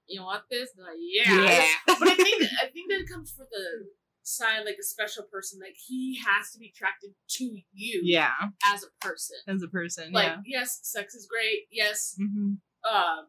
you 0.08 0.22
want 0.22 0.44
this? 0.50 0.70
They're 0.76 0.86
like, 0.86 0.96
Yeah. 1.00 1.44
yeah. 1.44 1.66
But 1.88 2.08
I 2.10 2.16
think 2.16 2.44
I 2.62 2.68
think 2.68 2.90
that 2.92 3.08
comes 3.12 3.32
for 3.32 3.48
the 3.52 3.88
side 4.24 4.64
like 4.66 4.78
a 4.80 4.84
special 4.84 5.24
person. 5.24 5.60
Like 5.62 5.76
he 5.88 6.18
has 6.26 6.52
to 6.52 6.60
be 6.60 6.72
attracted 6.74 7.12
to 7.38 7.44
you, 7.74 8.02
Yeah, 8.04 8.32
as 8.74 8.84
a 8.84 9.06
person. 9.06 9.38
as 9.48 9.62
a 9.62 9.68
person. 9.68 10.12
Like 10.12 10.28
yeah. 10.46 10.60
yes, 10.62 10.80
sex 10.84 11.14
is 11.16 11.28
great. 11.28 11.68
Yes, 11.72 12.16
hmm 12.18 12.54
um, 12.84 13.28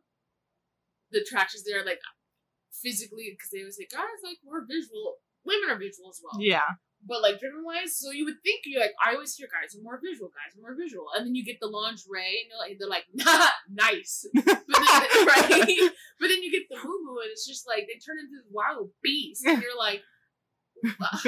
the 1.13 1.21
attractions 1.21 1.63
there, 1.65 1.85
like 1.85 2.01
physically, 2.73 3.31
because 3.31 3.51
they 3.51 3.61
always 3.61 3.77
say 3.77 3.87
guys 3.91 4.19
like 4.25 4.39
we're 4.45 4.67
visual, 4.67 5.17
women 5.45 5.71
are 5.71 5.79
visual 5.79 6.11
as 6.11 6.21
well. 6.23 6.41
Yeah. 6.43 6.75
But 7.07 7.21
like 7.21 7.39
driven 7.39 7.63
wise, 7.65 7.99
so 8.01 8.11
you 8.11 8.25
would 8.25 8.41
think 8.43 8.63
you're 8.65 8.81
like 8.81 8.97
I 9.05 9.13
always 9.13 9.35
hear 9.37 9.47
guys 9.47 9.77
are 9.77 9.83
more 9.85 10.01
visual, 10.03 10.33
guys 10.33 10.57
are 10.57 10.63
more 10.65 10.75
visual, 10.75 11.07
and 11.15 11.27
then 11.27 11.35
you 11.35 11.45
get 11.45 11.61
the 11.61 11.67
lingerie, 11.69 12.41
and 12.41 12.49
you're 12.49 12.59
like 12.59 12.79
they're 12.81 12.89
like 12.89 13.05
nah, 13.15 13.47
nice, 13.69 14.25
but 14.35 14.45
then, 14.47 14.57
right? 15.29 15.91
But 16.19 16.29
then 16.33 16.41
you 16.43 16.51
get 16.51 16.65
the 16.71 16.81
moo 16.83 17.21
and 17.21 17.31
it's 17.31 17.47
just 17.47 17.69
like 17.69 17.85
they 17.87 18.01
turn 18.01 18.17
into 18.19 18.33
this 18.41 18.49
wild 18.51 18.89
beast, 19.03 19.45
and 19.45 19.61
you're 19.61 19.77
like, 19.79 20.01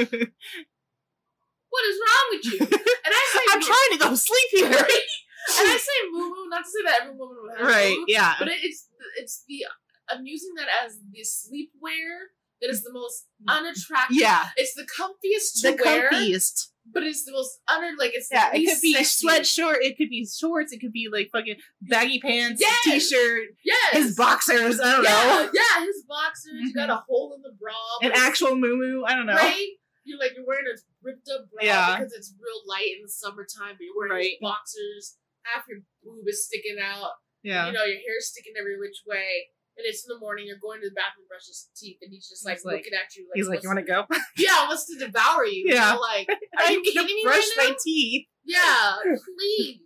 what 1.71 1.85
is 1.85 1.97
wrong 2.01 2.27
with 2.31 2.45
you? 2.45 2.59
And 2.61 3.13
I 3.15 3.23
say, 3.33 3.41
I'm 3.53 3.63
trying 3.63 3.93
to 3.93 3.99
go 3.99 4.15
sleep 4.15 4.49
here. 4.51 4.67
and 5.59 5.69
I 5.69 5.77
say 5.77 5.93
moo 6.13 6.29
moo, 6.29 6.49
not 6.49 6.65
to 6.65 6.71
say 6.71 6.83
that 6.85 7.03
every 7.03 7.17
woman 7.17 7.37
would 7.43 7.59
have 7.59 7.67
right. 7.67 7.97
Yeah. 8.07 8.35
but 8.39 8.49
it, 8.49 8.59
it's 8.63 8.89
it's 9.17 9.45
the 9.49 9.65
I'm 10.09 10.27
using 10.27 10.55
that 10.57 10.69
as 10.85 10.99
the 11.11 11.23
sleepwear 11.23 12.31
that 12.61 12.71
is 12.71 12.83
the 12.83 12.93
most 12.93 13.27
unattractive. 13.49 14.17
Yeah. 14.17 14.49
It's 14.57 14.75
the 14.75 14.83
comfiest 14.87 15.61
to 15.63 15.77
The 15.77 15.83
wear, 15.85 16.11
comfiest. 16.11 16.69
but 16.93 17.03
it's 17.03 17.25
the 17.25 17.33
most 17.33 17.59
under 17.69 17.89
like 17.99 18.13
it's 18.15 18.29
Yeah, 18.31 18.51
it 18.55 18.65
could 18.67 18.81
be 18.81 18.95
sexy. 18.95 19.27
sweatshirt, 19.27 19.77
it 19.81 19.97
could 19.99 20.09
be 20.09 20.27
shorts, 20.27 20.73
it 20.73 20.81
could 20.81 20.93
be 20.93 21.09
like 21.13 21.29
fucking 21.33 21.57
baggy 21.83 22.21
pants, 22.21 22.61
Yes! 22.61 22.85
t-shirt, 22.85 23.49
Yes, 23.65 23.93
his 23.97 24.17
boxers, 24.17 24.81
I 24.81 24.93
don't 24.93 25.05
yeah, 25.05 25.11
know. 25.11 25.51
yeah, 25.53 25.85
his 25.85 26.05
boxers. 26.09 26.55
You 26.61 26.73
got 26.75 26.89
Mhm. 26.89 26.95
a 26.99 27.05
hole 27.07 27.35
in 27.37 27.43
the 27.43 27.53
bra, 27.61 27.75
An 28.03 28.13
actual 28.15 28.55
moo 28.57 28.77
moo. 28.77 29.05
I 29.05 29.15
don't 29.17 29.27
know. 29.27 29.35
right. 29.35 29.69
You're 30.05 30.19
like 30.21 30.33
you're 30.37 30.47
wearing 30.47 30.67
a 30.73 30.79
ripped 31.03 31.29
up 31.29 31.51
bra 31.51 31.65
Yeah. 31.65 31.99
because 31.99 32.13
it's 32.13 32.33
real 32.41 32.63
light 32.67 32.95
in 32.97 33.03
the 33.03 33.09
summertime, 33.09 33.75
but 33.77 33.81
you're 33.85 33.97
wearing 33.97 34.13
Right. 34.13 34.39
boxers. 34.41 35.17
Half 35.43 35.65
your 35.69 35.81
boob 36.03 36.27
is 36.29 36.47
sticking 36.47 36.79
out. 36.81 37.13
Yeah. 37.43 37.67
You 37.67 37.73
know, 37.73 37.85
your 37.85 37.99
hair's 38.01 38.29
sticking 38.31 38.55
every 38.59 38.79
which 38.79 39.03
way. 39.07 39.51
And 39.77 39.85
it's 39.85 40.09
in 40.09 40.15
the 40.15 40.19
morning, 40.19 40.49
you're 40.49 40.57
going 40.57 40.81
to 40.81 40.89
the 40.89 40.97
bathroom, 40.97 41.29
brush 41.29 41.45
his 41.45 41.69
teeth, 41.77 42.01
and 42.01 42.09
he's 42.09 42.29
just 42.29 42.49
like 42.49 42.57
He's 42.57 42.65
like- 42.65 42.81
looking 42.81 42.97
at 42.97 43.13
you. 43.13 43.29
Like, 43.29 43.37
He's 43.37 43.49
like, 43.49 43.63
you 43.63 43.69
want 43.69 43.85
to 43.85 43.85
go? 43.85 44.09
Yeah, 44.37 44.65
wants 44.69 44.89
to 44.89 44.97
devour 44.97 45.45
you. 45.45 45.69
Yeah. 45.69 45.93
Yeah. 45.93 46.01
Like, 46.01 46.29
are 46.59 46.73
you 46.73 46.81
kidding 46.81 47.05
me 47.05 47.23
brush 47.23 47.45
right 47.57 47.69
now? 47.69 47.71
my 47.71 47.77
teeth. 47.85 48.27
Yeah, 48.45 48.97
please. 49.05 49.81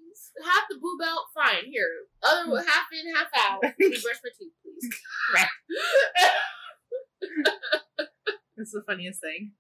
half 0.45 0.65
the 0.71 0.79
boob 0.79 1.01
out, 1.03 1.27
fine. 1.35 1.67
Here, 1.67 2.07
other 2.23 2.51
mm. 2.51 2.65
half 2.65 2.87
in, 2.95 3.15
half 3.15 3.35
out. 3.35 3.59
Let 3.62 3.75
me 3.79 3.89
brush 3.91 4.21
my 4.23 4.31
teeth, 4.39 4.55
please. 4.62 4.87
That's 8.57 8.73
the 8.73 8.83
funniest 8.87 9.21
thing. 9.21 9.53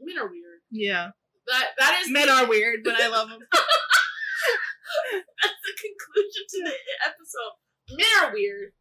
Men 0.00 0.18
are 0.18 0.30
weird. 0.30 0.62
Yeah. 0.70 1.10
That 1.46 1.66
that 1.78 2.00
is 2.02 2.10
Men 2.10 2.26
the, 2.26 2.32
are 2.32 2.46
weird, 2.46 2.80
but 2.84 2.94
I 2.94 3.08
love 3.08 3.28
them. 3.28 3.40
that's 3.52 3.62
the 5.62 5.74
conclusion 5.76 6.44
to 6.48 6.58
the 6.64 6.76
episode. 7.06 7.56
Men 7.90 8.06
are 8.22 8.32
weird. 8.32 8.72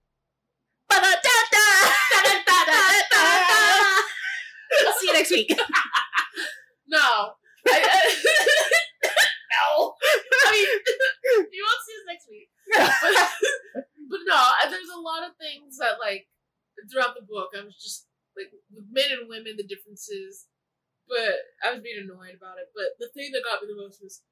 See 5.00 5.08
you 5.08 5.14
next 5.14 5.32
week. 5.32 5.52
No. 6.88 7.36
I, 7.68 7.84
no. 9.52 9.92
I 10.00 10.48
mean, 10.56 10.72
you 11.52 11.64
won't 11.68 11.84
see 11.84 12.00
us 12.00 12.08
next 12.08 12.32
week. 12.32 12.48
But, 12.72 12.96
but 14.08 14.24
no, 14.24 14.40
there's 14.72 14.88
a 14.96 15.04
lot 15.04 15.28
of 15.28 15.36
things 15.36 15.76
that, 15.80 16.00
like, 16.00 16.32
throughout 16.88 17.20
the 17.20 17.28
book, 17.28 17.52
I 17.52 17.68
was 17.68 17.76
just, 17.76 18.08
like, 18.40 18.56
with 18.72 18.88
men 18.88 19.20
and 19.20 19.28
women, 19.28 19.60
the 19.60 19.68
differences. 19.68 20.48
But 21.12 21.44
I 21.60 21.76
was 21.76 21.84
being 21.84 22.00
annoyed 22.00 22.40
about 22.40 22.56
it. 22.64 22.72
But 22.72 22.96
the 23.04 23.12
thing 23.12 23.36
that 23.36 23.44
got 23.44 23.60
me 23.60 23.68
the 23.68 23.84
most 23.84 24.00
was, 24.00 24.24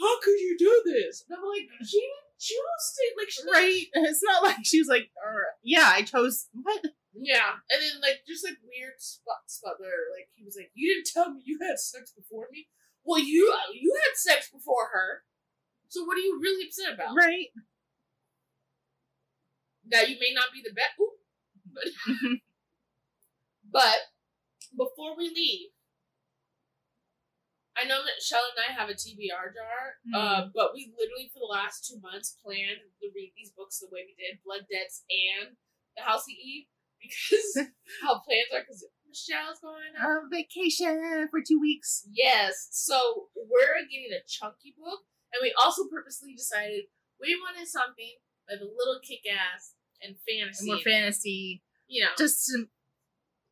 how 0.00 0.20
could 0.20 0.40
you 0.40 0.56
do 0.58 0.82
this? 0.86 1.24
And 1.28 1.36
I'm 1.38 1.44
like, 1.44 1.68
she 1.84 2.00
chose 2.40 2.88
it. 2.98 3.12
Like, 3.16 3.30
she 3.30 3.42
right? 3.44 3.86
It's 4.08 4.24
not 4.24 4.42
like 4.42 4.64
she 4.64 4.78
was 4.80 4.88
like, 4.88 5.10
"Er, 5.20 5.44
yeah, 5.62 5.92
I 5.92 6.02
chose 6.02 6.48
what? 6.52 6.80
Yeah, 7.12 7.60
and 7.68 7.78
then 7.82 8.00
like 8.00 8.22
just 8.26 8.44
like 8.44 8.56
weird 8.64 8.96
spot 8.98 9.76
where 9.78 10.08
like 10.16 10.28
he 10.32 10.44
was 10.44 10.56
like, 10.56 10.70
"You 10.74 10.94
didn't 10.94 11.10
tell 11.12 11.30
me 11.30 11.42
you 11.44 11.58
had 11.60 11.78
sex 11.78 12.12
before 12.12 12.48
me." 12.50 12.68
Well, 13.04 13.20
you 13.20 13.52
you 13.74 13.92
had 14.06 14.16
sex 14.16 14.48
before 14.50 14.88
her, 14.92 15.24
so 15.88 16.04
what 16.04 16.16
are 16.16 16.24
you 16.24 16.38
really 16.40 16.66
upset 16.66 16.94
about? 16.94 17.16
Right? 17.16 17.48
That 19.88 20.08
you 20.08 20.16
may 20.20 20.32
not 20.32 20.52
be 20.54 20.62
the 20.62 20.72
best, 20.72 20.94
but 21.74 22.40
but 23.70 23.98
before 24.76 25.16
we 25.16 25.28
leave, 25.34 25.70
I 27.78 27.86
know 27.86 28.02
that 28.02 28.18
Shell 28.18 28.42
and 28.54 28.60
I 28.60 28.70
have 28.74 28.90
a 28.90 28.98
TBR 28.98 29.54
jar, 29.54 29.80
uh, 30.10 30.50
but 30.54 30.74
we 30.74 30.92
literally 30.98 31.30
for 31.32 31.38
the 31.38 31.52
last 31.52 31.86
two 31.86 32.02
months 32.02 32.36
planned 32.42 32.82
to 33.00 33.06
read 33.14 33.32
these 33.36 33.54
books 33.54 33.78
the 33.78 33.88
way 33.92 34.04
we 34.04 34.14
did 34.18 34.42
Blood 34.42 34.66
Debts 34.66 35.06
and 35.06 35.54
The 35.96 36.02
House 36.02 36.26
of 36.26 36.34
Eve 36.34 36.66
because 37.00 37.70
how 38.02 38.20
plans 38.20 38.50
are 38.52 38.66
because 38.66 38.84
Michelle's 39.06 39.58
going 39.62 39.94
on 39.98 40.30
vacation 40.30 41.28
for 41.30 41.40
two 41.42 41.58
weeks. 41.58 42.06
Yes. 42.12 42.68
So 42.70 43.30
we're 43.34 43.82
getting 43.90 44.14
a 44.14 44.22
chunky 44.26 44.74
book, 44.78 45.06
and 45.32 45.40
we 45.42 45.54
also 45.58 45.86
purposely 45.90 46.34
decided 46.34 46.90
we 47.18 47.34
wanted 47.38 47.66
something 47.66 48.18
like 48.48 48.60
a 48.60 48.68
little 48.68 49.00
kick 49.02 49.26
ass 49.26 49.74
and 50.02 50.16
fantasy. 50.26 50.66
More 50.66 50.82
fantasy. 50.82 51.62
you 51.88 52.02
know. 52.02 52.14
Just 52.16 52.46
some, 52.46 52.68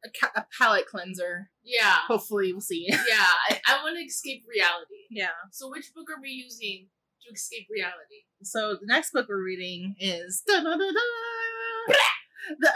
a, 0.04 0.08
ca- 0.10 0.32
a 0.36 0.44
palate 0.58 0.86
cleanser. 0.86 1.50
yeah. 1.64 1.98
Hopefully, 2.06 2.52
we'll 2.52 2.60
see. 2.60 2.86
Yeah. 2.88 3.32
I, 3.50 3.60
I 3.66 3.82
want 3.82 3.96
to 3.98 4.04
escape 4.04 4.44
reality. 4.48 5.06
Yeah. 5.10 5.28
So 5.52 5.70
which 5.70 5.92
book 5.94 6.08
are 6.10 6.20
we 6.20 6.30
using 6.30 6.88
to 7.26 7.32
escape 7.34 7.66
reality? 7.70 8.24
So 8.42 8.74
the 8.74 8.86
next 8.86 9.12
book 9.12 9.26
we're 9.28 9.42
reading 9.42 9.96
is 9.98 10.42
The 10.46 10.94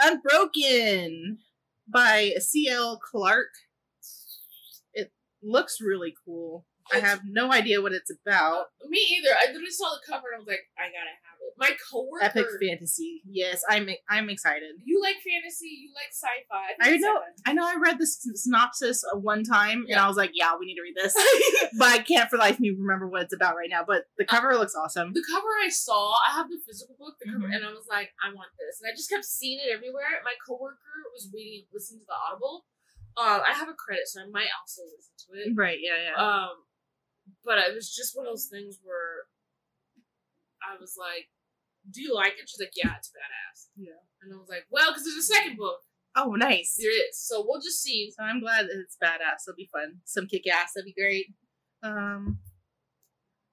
Unbroken 0.03 1.39
by 1.87 2.33
C.L. 2.39 2.99
Clark. 2.99 3.47
It 4.93 5.11
looks 5.41 5.79
really 5.81 6.13
cool. 6.25 6.65
I 6.93 6.99
have 6.99 7.21
no 7.25 7.51
idea 7.51 7.81
what 7.81 7.93
it's 7.93 8.11
about. 8.11 8.65
Me 8.89 8.99
either. 9.17 9.29
I 9.33 9.47
literally 9.47 9.71
saw 9.71 9.89
the 9.91 10.01
cover 10.11 10.27
and 10.33 10.35
I 10.35 10.39
was 10.39 10.47
like, 10.47 10.67
I 10.77 10.87
gotta 10.91 11.15
have 11.23 11.32
it. 11.32 11.32
My 11.57 11.71
coworker. 11.91 12.23
Epic 12.25 12.45
fantasy. 12.61 13.21
Yes, 13.25 13.61
I'm 13.69 13.87
I'm 14.09 14.29
excited. 14.29 14.73
You 14.83 14.99
like 15.01 15.17
fantasy. 15.17 15.69
You 15.85 15.91
like 15.93 16.09
sci-fi. 16.11 16.73
I 16.81 16.89
think 16.89 17.01
know. 17.01 17.15
sci-fi. 17.15 17.49
I 17.49 17.53
know 17.53 17.65
I 17.65 17.75
read 17.81 17.99
the 17.99 18.07
synopsis 18.07 19.03
uh, 19.05 19.17
one 19.17 19.43
time 19.43 19.85
and 19.87 19.99
I 19.99 20.07
was 20.07 20.17
like, 20.17 20.31
yeah, 20.33 20.53
we 20.59 20.65
need 20.65 20.75
to 20.75 20.81
read 20.81 20.95
this. 20.97 21.13
but 21.77 21.89
I 21.89 21.99
can't 21.99 22.29
for 22.29 22.37
the 22.37 22.43
life 22.43 22.55
of 22.55 22.59
me 22.61 22.71
remember 22.71 23.07
what 23.07 23.21
it's 23.23 23.33
about 23.35 23.55
right 23.55 23.69
now. 23.69 23.83
But 23.85 24.05
the 24.17 24.25
cover 24.25 24.55
looks 24.57 24.73
awesome. 24.75 25.13
the 25.13 25.23
cover 25.31 25.47
I 25.63 25.69
saw, 25.69 26.13
I 26.27 26.33
have 26.33 26.49
the 26.49 26.59
physical 26.65 26.95
book, 26.97 27.15
the 27.21 27.31
cover, 27.31 27.47
Mhm. 27.47 27.55
and 27.55 27.65
I 27.65 27.69
was 27.71 27.85
like, 27.89 28.09
I 28.23 28.33
want 28.33 28.49
this, 28.57 28.81
and 28.81 28.89
I 28.89 28.95
just 28.95 29.09
kept 29.09 29.25
seeing 29.25 29.59
it 29.59 29.69
everywhere. 29.71 30.09
My 30.25 30.33
coworker 30.47 31.05
was 31.13 31.29
reading, 31.33 31.65
listening 31.73 32.01
to 32.01 32.05
the 32.09 32.17
Audible. 32.17 32.65
Uh, 33.15 33.41
I 33.45 33.53
have 33.53 33.69
a 33.69 33.77
credit, 33.77 34.07
so 34.07 34.21
I 34.21 34.27
might 34.31 34.49
also 34.57 34.81
listen 34.89 35.13
to 35.29 35.37
it. 35.37 35.53
Right, 35.55 35.77
yeah, 35.79 36.09
yeah. 36.09 36.17
Um, 36.17 36.65
but 37.45 37.59
it 37.59 37.73
was 37.75 37.93
just 37.93 38.17
one 38.17 38.25
of 38.25 38.31
those 38.33 38.47
things 38.49 38.79
where 38.83 39.29
I 40.63 40.79
was 40.79 40.95
like, 40.97 41.29
"Do 41.89 42.01
you 42.01 42.13
like 42.15 42.33
it?" 42.33 42.47
She's 42.49 42.59
like, 42.59 42.73
"Yeah, 42.75 42.95
it's 42.97 43.09
badass." 43.09 43.67
Yeah. 43.75 44.01
and 44.21 44.33
I 44.33 44.37
was 44.37 44.49
like, 44.49 44.65
"Well, 44.69 44.91
because 44.91 45.03
there's 45.03 45.17
a 45.17 45.33
second 45.33 45.57
book, 45.57 45.79
oh, 46.15 46.31
nice. 46.35 46.75
there 46.77 46.91
is, 47.09 47.19
so 47.19 47.43
we'll 47.45 47.61
just 47.61 47.81
see." 47.81 48.11
So 48.15 48.23
I'm 48.23 48.39
glad 48.39 48.65
that 48.65 48.79
it's 48.79 48.97
badass. 49.01 49.47
It'll 49.47 49.57
be 49.57 49.69
fun. 49.71 50.01
Some 50.05 50.27
kick 50.27 50.47
ass. 50.47 50.73
That'd 50.75 50.85
be 50.85 50.93
great. 50.93 51.33
Um. 51.81 52.39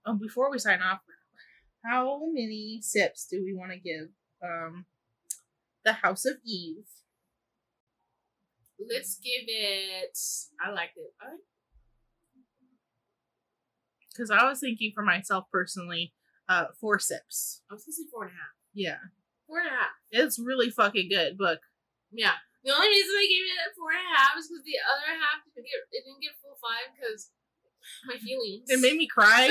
Oh, 0.06 0.14
before 0.14 0.50
we 0.50 0.58
sign 0.58 0.80
off, 0.80 1.00
how 1.84 2.20
many 2.32 2.80
sips 2.82 3.26
do 3.26 3.42
we 3.44 3.54
want 3.54 3.72
to 3.72 3.78
give? 3.78 4.08
Um, 4.42 4.86
the 5.84 5.92
House 5.92 6.24
of 6.24 6.36
Eve. 6.44 6.84
Let's 8.78 9.18
give 9.18 9.44
it. 9.46 10.18
I 10.64 10.70
liked 10.70 10.96
it. 10.96 11.12
Because 14.12 14.30
I 14.30 14.44
was 14.44 14.60
thinking 14.60 14.92
for 14.94 15.02
myself 15.02 15.44
personally, 15.52 16.14
uh, 16.50 16.66
four 16.80 16.98
sips. 16.98 17.62
I 17.70 17.74
was 17.74 17.84
gonna 17.86 17.94
say 17.94 18.10
four 18.10 18.24
and 18.26 18.34
a 18.34 18.36
half. 18.36 18.54
Yeah, 18.74 18.98
Four 19.46 19.60
and 19.62 19.68
a 19.68 19.70
half. 19.70 19.94
it's 20.10 20.38
really 20.38 20.70
fucking 20.70 21.08
good 21.08 21.38
book. 21.38 21.60
Yeah. 22.10 22.34
The 22.64 22.74
only 22.74 22.88
reason 22.88 23.14
I 23.16 23.24
gave 23.24 23.46
it 23.46 23.70
a 23.70 23.74
four 23.78 23.88
and 23.94 24.02
a 24.04 24.10
half 24.18 24.36
is 24.36 24.48
because 24.50 24.64
the 24.66 24.76
other 24.84 25.16
half 25.16 25.40
didn't 25.54 25.64
get 25.64 25.80
it 25.96 26.04
didn't 26.04 26.20
get 26.20 26.36
full 26.42 26.58
five 26.60 26.92
because 26.92 27.30
my 28.06 28.16
feelings. 28.18 28.68
It 28.68 28.80
made 28.80 28.96
me 28.96 29.06
cry, 29.08 29.48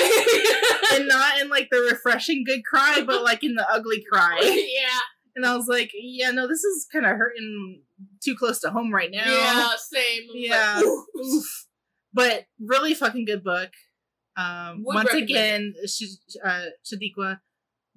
and 0.94 1.08
not 1.08 1.42
in 1.42 1.50
like 1.50 1.70
the 1.72 1.80
refreshing 1.80 2.44
good 2.46 2.64
cry, 2.64 3.02
but 3.06 3.24
like 3.24 3.44
in 3.44 3.56
the 3.56 3.68
ugly 3.68 4.04
cry. 4.12 4.38
yeah. 4.44 5.00
And 5.36 5.46
I 5.46 5.56
was 5.56 5.68
like, 5.68 5.92
yeah, 5.96 6.32
no, 6.32 6.48
this 6.48 6.64
is 6.64 6.86
kind 6.92 7.06
of 7.06 7.16
hurting 7.18 7.82
too 8.24 8.36
close 8.36 8.60
to 8.60 8.70
home 8.70 8.94
right 8.94 9.10
now. 9.12 9.26
Yeah. 9.26 9.70
Same. 9.78 10.24
I'm 10.30 10.36
Yeah. 10.36 10.82
Like. 10.84 11.44
But 12.14 12.46
really 12.60 12.94
fucking 12.94 13.26
good 13.26 13.44
book. 13.44 13.70
Um, 14.38 14.84
once 14.84 15.14
again, 15.14 15.74
Sh- 15.88 16.16
uh, 16.44 16.66
Sadeqa 16.86 17.40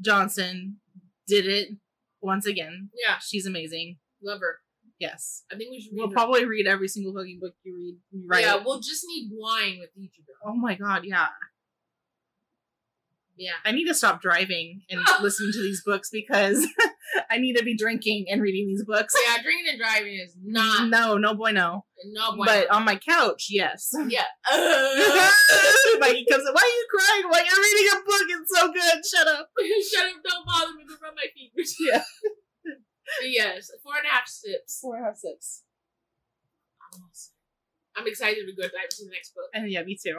Johnson 0.00 0.78
did 1.28 1.46
it 1.46 1.68
once 2.20 2.46
again. 2.46 2.90
Yeah. 3.06 3.16
She's 3.20 3.46
amazing. 3.46 3.98
Love 4.22 4.40
her. 4.40 4.58
Yes. 4.98 5.44
I 5.52 5.56
think 5.56 5.70
we 5.70 5.80
should. 5.80 5.92
Read 5.92 5.98
We'll 5.98 6.08
her. 6.08 6.14
probably 6.14 6.44
read 6.44 6.66
every 6.66 6.88
single 6.88 7.12
fucking 7.14 7.38
book 7.40 7.54
you 7.64 7.74
read. 7.76 7.96
You 8.10 8.26
write. 8.28 8.44
Yeah. 8.44 8.60
We'll 8.64 8.80
just 8.80 9.04
need 9.06 9.30
wine 9.32 9.78
with 9.80 9.90
each 9.96 10.18
of 10.18 10.26
them. 10.26 10.36
Oh 10.46 10.54
my 10.54 10.74
god, 10.76 11.04
yeah. 11.04 11.26
Yeah. 13.36 13.52
I 13.64 13.72
need 13.72 13.86
to 13.86 13.94
stop 13.94 14.20
driving 14.20 14.82
and 14.90 15.00
listening 15.22 15.52
to 15.52 15.62
these 15.62 15.82
books 15.84 16.10
because 16.12 16.66
I 17.30 17.38
need 17.38 17.56
to 17.56 17.64
be 17.64 17.76
drinking 17.76 18.26
and 18.30 18.42
reading 18.42 18.68
these 18.68 18.84
books. 18.84 19.14
Yeah. 19.26 19.42
Drinking 19.42 19.66
and 19.70 19.78
driving 19.78 20.14
is 20.14 20.36
not. 20.42 20.88
No, 20.88 21.16
no 21.16 21.34
bueno. 21.34 21.84
No. 22.06 22.36
bueno. 22.36 22.44
But 22.44 22.70
on 22.70 22.84
my 22.84 22.96
couch, 22.96 23.48
yes. 23.50 23.90
yeah. 24.08 24.24
Mikey 25.98 26.26
comes 26.30 26.44
in. 26.46 26.52
Why 26.52 26.62
are 26.62 26.76
you 26.76 26.86
crying? 26.90 27.30
Why 27.30 27.44
you're 27.46 27.62
reading 27.62 27.92
a 27.92 27.96
book? 28.04 28.26
It's 28.28 28.58
so 28.58 28.72
good. 28.72 29.06
Shut 29.06 29.28
up. 29.28 29.48
Shut 29.92 30.06
up! 30.06 30.22
Don't 30.24 30.46
bother 30.46 30.74
me. 30.76 30.84
Don't 30.86 31.00
rub 31.02 31.14
my 31.14 31.26
feet. 31.34 31.52
Yeah. 31.80 32.02
Yes, 33.22 33.70
four 33.82 33.92
and 33.96 34.06
a 34.06 34.10
half 34.10 34.26
sips. 34.26 34.80
Four 34.80 34.96
and 34.96 35.04
a 35.04 35.08
half 35.08 35.16
sips. 35.16 35.62
I'm 37.96 38.06
excited 38.06 38.46
to 38.46 38.52
go 38.54 38.62
dive 38.62 38.88
into 38.90 39.04
the 39.04 39.10
next 39.10 39.34
book. 39.34 39.48
And 39.54 39.70
yeah, 39.70 39.82
me 39.82 39.98
too. 40.02 40.18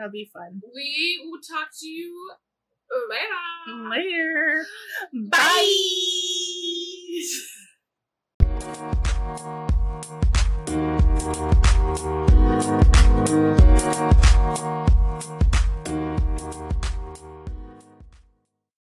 That'll 0.00 0.12
be 0.12 0.30
fun. 0.32 0.62
We 0.74 1.20
will 1.22 1.42
talk 1.42 1.68
to 1.80 1.86
you 1.86 2.32
later. 3.10 3.90
Later. 3.90 4.64
Bye. 5.28 5.66
Bye. 14.56 14.86